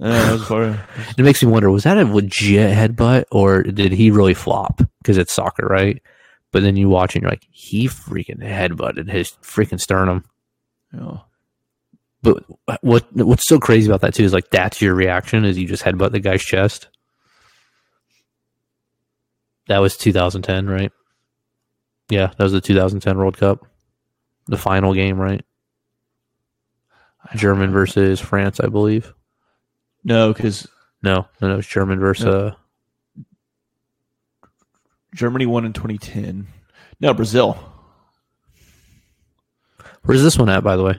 Uh, 0.00 0.76
it 1.18 1.22
makes 1.22 1.42
me 1.42 1.50
wonder: 1.50 1.70
was 1.70 1.84
that 1.84 1.98
a 1.98 2.04
legit 2.04 2.74
headbutt, 2.76 3.24
or 3.30 3.62
did 3.62 3.92
he 3.92 4.10
really 4.10 4.34
flop? 4.34 4.80
Because 5.02 5.18
it's 5.18 5.32
soccer, 5.32 5.66
right? 5.66 6.02
But 6.50 6.62
then 6.62 6.76
you 6.76 6.88
watch 6.88 7.14
and 7.14 7.22
you're 7.22 7.30
like, 7.30 7.46
he 7.50 7.88
freaking 7.88 8.38
headbutted 8.42 9.10
his 9.10 9.32
freaking 9.42 9.80
sternum. 9.80 10.24
yeah. 10.92 11.18
But 12.22 12.42
what 12.80 13.04
what's 13.14 13.46
so 13.46 13.58
crazy 13.60 13.86
about 13.86 14.00
that 14.00 14.14
too 14.14 14.24
is 14.24 14.32
like 14.32 14.48
that's 14.48 14.80
your 14.80 14.94
reaction 14.94 15.44
is 15.44 15.58
you 15.58 15.66
just 15.68 15.82
headbutt 15.84 16.12
the 16.12 16.20
guy's 16.20 16.42
chest. 16.42 16.88
That 19.68 19.78
was 19.80 19.96
2010, 19.98 20.66
right? 20.66 20.90
Yeah, 22.10 22.26
that 22.36 22.42
was 22.42 22.52
the 22.52 22.60
2010 22.60 23.16
World 23.16 23.36
Cup. 23.36 23.66
The 24.46 24.58
final 24.58 24.92
game, 24.92 25.18
right? 25.18 25.42
German 27.34 27.72
versus 27.72 28.20
France, 28.20 28.60
I 28.60 28.66
believe. 28.66 29.14
No, 30.04 30.32
because 30.32 30.68
No, 31.02 31.26
no, 31.40 31.48
no, 31.48 31.56
was 31.56 31.66
German 31.66 31.98
versus. 31.98 32.26
No. 32.26 32.32
Uh, 32.32 32.54
Germany 35.14 35.46
won 35.46 35.64
in 35.64 35.72
2010. 35.72 36.46
No, 37.00 37.14
Brazil. 37.14 37.56
where's 40.02 40.22
this 40.22 40.36
one 40.38 40.48
at, 40.48 40.62
by 40.64 40.76
the 40.76 40.82
way? 40.82 40.98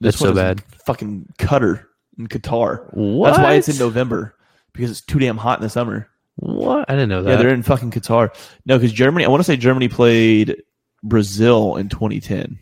This 0.00 0.14
It's 0.14 0.18
so 0.18 0.26
one 0.26 0.32
is 0.32 0.38
in 0.38 0.44
bad. 0.56 0.64
Fucking 0.84 1.32
Qatar 1.38 1.84
in 2.18 2.26
Qatar. 2.28 2.92
What? 2.92 3.30
That's 3.30 3.38
why 3.38 3.54
it's 3.54 3.68
in 3.68 3.78
November 3.78 4.34
because 4.72 4.90
it's 4.90 5.00
too 5.00 5.18
damn 5.18 5.36
hot 5.38 5.58
in 5.58 5.62
the 5.62 5.70
summer. 5.70 6.08
What? 6.40 6.88
I 6.88 6.92
didn't 6.94 7.08
know 7.08 7.22
that. 7.22 7.30
Yeah, 7.30 7.36
they're 7.36 7.48
in 7.54 7.62
fucking 7.62 7.90
Qatar. 7.90 8.30
No, 8.64 8.76
because 8.78 8.92
Germany. 8.92 9.24
I 9.24 9.28
want 9.28 9.40
to 9.40 9.44
say 9.44 9.56
Germany 9.56 9.88
played 9.88 10.62
Brazil 11.02 11.76
in 11.76 11.88
2010. 11.88 12.58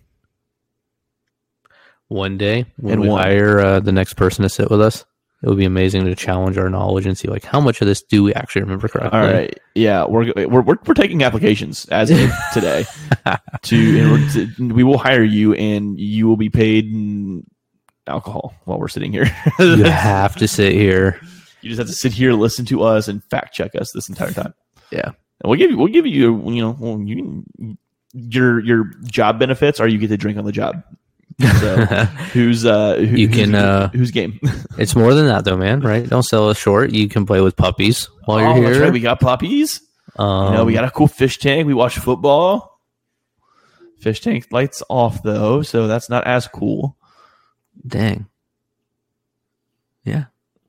One 2.08 2.38
day 2.38 2.66
when 2.76 2.94
And 2.94 3.02
we 3.02 3.08
won. 3.08 3.22
hire 3.22 3.58
uh, 3.60 3.80
the 3.80 3.92
next 3.92 4.14
person 4.14 4.44
to 4.44 4.48
sit 4.48 4.70
with 4.70 4.80
us, 4.80 5.04
it 5.42 5.48
would 5.48 5.58
be 5.58 5.64
amazing 5.64 6.04
to 6.04 6.14
challenge 6.14 6.56
our 6.56 6.70
knowledge 6.70 7.04
and 7.04 7.18
see 7.18 7.26
like 7.28 7.44
how 7.44 7.60
much 7.60 7.80
of 7.80 7.88
this 7.88 8.00
do 8.02 8.22
we 8.22 8.32
actually 8.32 8.62
remember 8.62 8.86
correctly. 8.88 9.18
All 9.18 9.26
right. 9.26 9.58
Yeah, 9.74 10.06
we're 10.06 10.32
we're 10.36 10.62
we're, 10.62 10.78
we're 10.86 10.94
taking 10.94 11.24
applications 11.24 11.84
as 11.86 12.10
of 12.10 12.30
today. 12.54 12.86
to, 13.62 14.28
to 14.30 14.68
we 14.72 14.84
will 14.84 14.98
hire 14.98 15.24
you, 15.24 15.52
and 15.54 15.98
you 15.98 16.28
will 16.28 16.36
be 16.36 16.48
paid 16.48 16.86
in 16.86 17.44
alcohol 18.06 18.54
while 18.64 18.78
we're 18.78 18.86
sitting 18.88 19.12
here. 19.12 19.26
You 19.58 19.82
have 19.84 20.36
to 20.36 20.46
sit 20.48 20.72
here. 20.72 21.20
You 21.66 21.70
just 21.74 21.80
have 21.80 21.88
to 21.88 21.92
sit 21.92 22.12
here, 22.12 22.32
listen 22.32 22.64
to 22.66 22.84
us, 22.84 23.08
and 23.08 23.24
fact 23.24 23.52
check 23.54 23.74
us 23.74 23.90
this 23.92 24.08
entire 24.08 24.32
time. 24.32 24.54
Yeah. 24.92 25.06
And 25.06 25.50
we'll 25.50 25.58
give 25.58 25.72
you, 25.72 25.76
we'll 25.76 25.88
give 25.88 26.06
you, 26.06 26.48
you 26.48 26.62
know, 26.62 26.76
well, 26.78 27.00
you 27.00 27.44
your 28.12 28.60
your 28.60 28.84
job 29.02 29.40
benefits 29.40 29.80
are 29.80 29.88
you 29.88 29.98
get 29.98 30.06
to 30.08 30.16
drink 30.16 30.38
on 30.38 30.44
the 30.44 30.52
job. 30.52 30.80
So 31.60 31.76
who's 32.32 32.64
uh 32.64 32.94
who, 32.94 33.16
You 33.16 33.26
can, 33.26 33.50
who's, 33.50 33.54
uh, 33.54 33.88
who's 33.92 34.10
game? 34.12 34.38
It's 34.78 34.94
more 34.94 35.12
than 35.12 35.26
that 35.26 35.44
though, 35.44 35.56
man. 35.56 35.80
Right? 35.80 36.08
Don't 36.08 36.22
sell 36.22 36.48
us 36.48 36.56
short. 36.56 36.92
You 36.92 37.08
can 37.08 37.26
play 37.26 37.40
with 37.40 37.56
puppies 37.56 38.08
while 38.26 38.38
you're 38.38 38.48
oh, 38.48 38.54
here. 38.54 38.68
that's 38.68 38.78
right. 38.78 38.92
We 38.92 39.00
got 39.00 39.18
puppies. 39.18 39.80
um, 40.14 40.52
you 40.52 40.58
know, 40.58 40.64
we 40.64 40.72
got 40.72 40.84
a 40.84 40.90
cool 40.92 41.08
fish 41.08 41.38
tank. 41.38 41.66
We 41.66 41.74
watch 41.74 41.98
football. 41.98 42.78
Fish 43.98 44.20
tank 44.20 44.46
lights 44.52 44.84
off 44.88 45.20
though, 45.24 45.62
so 45.62 45.88
that's 45.88 46.08
not 46.08 46.24
as 46.28 46.46
cool. 46.46 46.96
dang. 47.84 48.26
Yeah, 50.04 50.26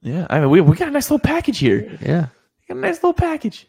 Yeah, 0.07 0.25
I 0.29 0.39
mean, 0.39 0.49
we 0.49 0.61
we 0.61 0.75
got 0.77 0.87
a 0.87 0.91
nice 0.91 1.09
little 1.11 1.19
package 1.23 1.57
here. 1.59 1.97
yeah, 2.01 2.27
We 2.61 2.73
got 2.73 2.77
a 2.77 2.81
nice 2.81 2.95
little 2.95 3.13
package. 3.13 3.67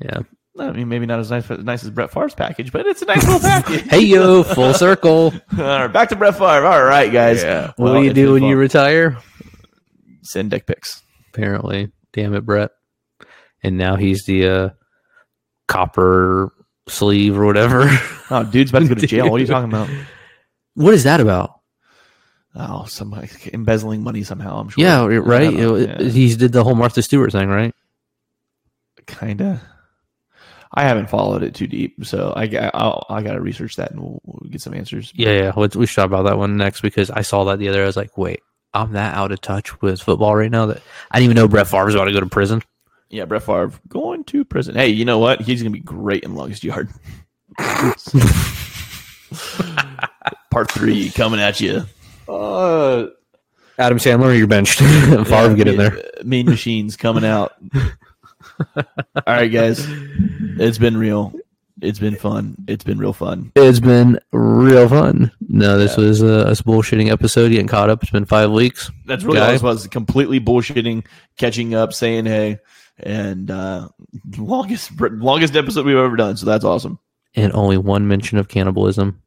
yeah. 0.00 0.20
I 0.58 0.72
mean, 0.72 0.88
maybe 0.88 1.06
not 1.06 1.20
as 1.20 1.30
nice, 1.30 1.48
nice 1.48 1.84
as 1.84 1.90
Brett 1.90 2.10
Favre's 2.12 2.34
package, 2.34 2.70
but 2.70 2.84
it's 2.86 3.00
a 3.02 3.06
nice 3.06 3.24
little 3.24 3.40
package. 3.40 3.82
Hey 3.90 4.00
yo, 4.02 4.42
full 4.42 4.74
circle. 4.74 5.32
All 5.58 5.64
right, 5.64 5.86
back 5.88 6.10
to 6.10 6.16
Brett 6.16 6.34
Favre. 6.36 6.66
All 6.66 6.82
right, 6.84 7.10
guys. 7.10 7.42
what 7.76 7.78
Well, 7.78 7.94
do 7.94 8.02
you 8.06 8.12
do 8.12 8.32
when 8.34 8.42
you 8.42 8.56
retire? 8.56 9.16
send 10.22 10.50
dick 10.50 10.66
pics? 10.66 11.02
Apparently, 11.32 11.90
damn 12.12 12.34
it, 12.34 12.44
Brett. 12.44 12.70
And 13.62 13.78
now 13.78 13.96
he's 13.96 14.24
the 14.24 14.48
uh, 14.48 14.68
copper 15.68 16.52
sleeve 16.88 17.38
or 17.38 17.46
whatever. 17.46 17.88
Oh, 18.30 18.44
dude's 18.44 18.70
about 18.70 18.80
to 18.80 18.88
go 18.88 18.94
to 18.94 19.06
jail. 19.06 19.30
What 19.30 19.36
are 19.36 19.40
you 19.40 19.46
talking 19.46 19.68
about? 19.72 19.88
what 20.74 20.94
is 20.94 21.04
that 21.04 21.20
about? 21.20 21.59
Oh, 22.54 22.84
somebody 22.86 23.28
embezzling 23.52 24.02
money 24.02 24.24
somehow. 24.24 24.58
I'm 24.58 24.68
sure. 24.68 24.82
Yeah, 24.82 25.04
right. 25.22 25.48
I 25.48 25.50
don't 25.50 26.00
He 26.00 26.34
did 26.34 26.52
the 26.52 26.64
whole 26.64 26.74
Martha 26.74 27.02
Stewart 27.02 27.32
thing, 27.32 27.48
right? 27.48 27.74
Kinda. 29.06 29.60
I 30.72 30.84
haven't 30.84 31.10
followed 31.10 31.42
it 31.42 31.54
too 31.54 31.66
deep, 31.66 32.04
so 32.04 32.32
I 32.36 32.46
got 32.46 32.72
I'll, 32.74 33.04
I 33.08 33.22
got 33.22 33.32
to 33.32 33.40
research 33.40 33.74
that 33.76 33.90
and 33.90 34.00
we'll, 34.00 34.20
we'll 34.24 34.50
get 34.50 34.60
some 34.60 34.74
answers. 34.74 35.12
Yeah, 35.16 35.32
yeah. 35.32 35.52
Let's, 35.56 35.74
we 35.74 35.86
should 35.86 35.96
talk 35.96 36.06
about 36.06 36.24
that 36.24 36.38
one 36.38 36.56
next 36.56 36.80
because 36.80 37.10
I 37.10 37.22
saw 37.22 37.44
that 37.44 37.58
the 37.58 37.68
other. 37.68 37.78
day. 37.78 37.82
I 37.82 37.86
was 37.86 37.96
like, 37.96 38.16
wait, 38.16 38.40
I'm 38.72 38.92
that 38.92 39.16
out 39.16 39.32
of 39.32 39.40
touch 39.40 39.80
with 39.82 40.00
football 40.00 40.36
right 40.36 40.50
now 40.50 40.66
that 40.66 40.80
I 41.10 41.18
didn't 41.18 41.32
even 41.32 41.42
know 41.42 41.48
Brett 41.48 41.66
Favre's 41.66 41.94
about 41.94 42.04
to 42.04 42.12
go 42.12 42.20
to 42.20 42.26
prison. 42.26 42.62
Yeah, 43.08 43.24
Brett 43.24 43.42
Favre 43.42 43.72
going 43.88 44.22
to 44.24 44.44
prison. 44.44 44.76
Hey, 44.76 44.88
you 44.88 45.04
know 45.04 45.18
what? 45.18 45.40
He's 45.40 45.60
gonna 45.60 45.72
be 45.72 45.80
great 45.80 46.22
in 46.22 46.36
longest 46.36 46.62
yard. 46.62 46.88
Part 50.50 50.70
three 50.70 51.10
coming 51.10 51.40
at 51.40 51.60
you. 51.60 51.82
Uh, 52.28 53.06
Adam 53.78 53.98
Sandler, 53.98 54.36
you're 54.36 54.46
benched. 54.46 54.78
Favre, 55.28 55.54
get 55.54 55.68
in 55.68 55.76
there. 55.76 56.02
Mean 56.24 56.46
machines 56.46 56.96
coming 56.96 57.24
out. 57.24 57.52
All 58.76 58.84
right, 59.26 59.48
guys. 59.48 59.84
It's 59.88 60.78
been 60.78 60.96
real. 60.96 61.32
It's 61.80 61.98
been 61.98 62.16
fun. 62.16 62.56
It's 62.68 62.84
been 62.84 62.98
real 62.98 63.14
fun. 63.14 63.52
It's 63.56 63.80
been 63.80 64.20
real 64.32 64.86
fun. 64.88 65.32
No, 65.48 65.78
this 65.78 65.96
was 65.96 66.20
a, 66.20 66.26
a 66.26 66.50
bullshitting 66.52 67.10
episode. 67.10 67.50
Getting 67.50 67.68
caught 67.68 67.88
up. 67.88 68.02
It's 68.02 68.12
been 68.12 68.26
five 68.26 68.50
weeks. 68.50 68.90
That's 69.06 69.24
really 69.24 69.38
Guy. 69.38 69.54
all 69.56 69.62
was. 69.62 69.86
Completely 69.86 70.40
bullshitting, 70.40 71.06
catching 71.38 71.74
up, 71.74 71.94
saying 71.94 72.26
hey, 72.26 72.58
and 72.98 73.50
uh 73.50 73.88
longest 74.36 74.90
longest 75.00 75.56
episode 75.56 75.86
we've 75.86 75.96
ever 75.96 76.16
done. 76.16 76.36
So 76.36 76.44
that's 76.44 76.64
awesome. 76.64 76.98
And 77.34 77.52
only 77.54 77.78
one 77.78 78.08
mention 78.08 78.36
of 78.36 78.48
cannibalism. 78.48 79.22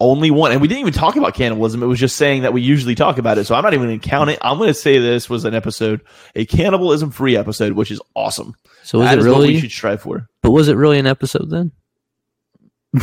Only 0.00 0.30
one, 0.30 0.50
and 0.50 0.60
we 0.60 0.66
didn't 0.66 0.80
even 0.80 0.92
talk 0.92 1.14
about 1.16 1.34
cannibalism. 1.34 1.82
It 1.82 1.86
was 1.86 2.00
just 2.00 2.16
saying 2.16 2.42
that 2.42 2.52
we 2.52 2.60
usually 2.60 2.96
talk 2.96 3.16
about 3.18 3.38
it. 3.38 3.44
So 3.44 3.54
I'm 3.54 3.62
not 3.62 3.74
even 3.74 3.86
going 3.86 4.00
to 4.00 4.08
count 4.08 4.28
it. 4.28 4.38
I'm 4.42 4.58
going 4.58 4.68
to 4.68 4.74
say 4.74 4.98
this 4.98 5.30
was 5.30 5.44
an 5.44 5.54
episode, 5.54 6.00
a 6.34 6.44
cannibalism 6.44 7.12
free 7.12 7.36
episode, 7.36 7.74
which 7.74 7.92
is 7.92 8.00
awesome. 8.14 8.56
So 8.82 8.98
was 8.98 9.08
That 9.08 9.18
it 9.18 9.20
is 9.20 9.28
what 9.28 9.38
we 9.38 9.60
should 9.60 9.70
strive 9.70 10.02
for. 10.02 10.28
But 10.42 10.50
was 10.50 10.68
it 10.68 10.74
really 10.74 10.98
an 10.98 11.06
episode 11.06 11.48
then? 11.48 11.70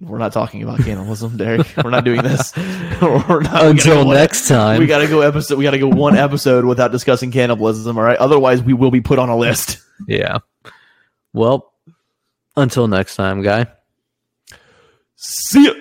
We're 0.00 0.18
not 0.18 0.32
talking 0.32 0.62
about 0.62 0.80
cannibalism, 0.80 1.38
Derreck. 1.38 1.82
We're 1.82 1.90
not 1.90 2.04
doing 2.04 2.22
this. 2.22 2.54
Not, 3.00 3.64
Until 3.64 4.02
go 4.02 4.04
one- 4.06 4.16
next 4.16 4.46
time. 4.48 4.78
We 4.78 4.86
got 4.86 4.98
to 4.98 5.06
go 5.06 5.20
episode. 5.20 5.56
We 5.58 5.64
got 5.64 5.70
to 5.72 5.78
go 5.78 5.88
one 5.88 6.16
episode 6.16 6.64
without 6.64 6.92
discussing 6.92 7.30
cannibalism. 7.30 7.96
All 7.96 8.04
right. 8.04 8.18
Otherwise, 8.18 8.62
we 8.62 8.74
will 8.74 8.90
be 8.90 9.00
put 9.00 9.18
on 9.18 9.28
a 9.28 9.36
list. 9.36 9.78
yeah. 10.08 10.38
Well, 11.32 11.72
until 12.56 12.88
next 12.88 13.16
time, 13.16 13.42
guy. 13.42 13.66
See 15.16 15.66
ya. 15.66 15.72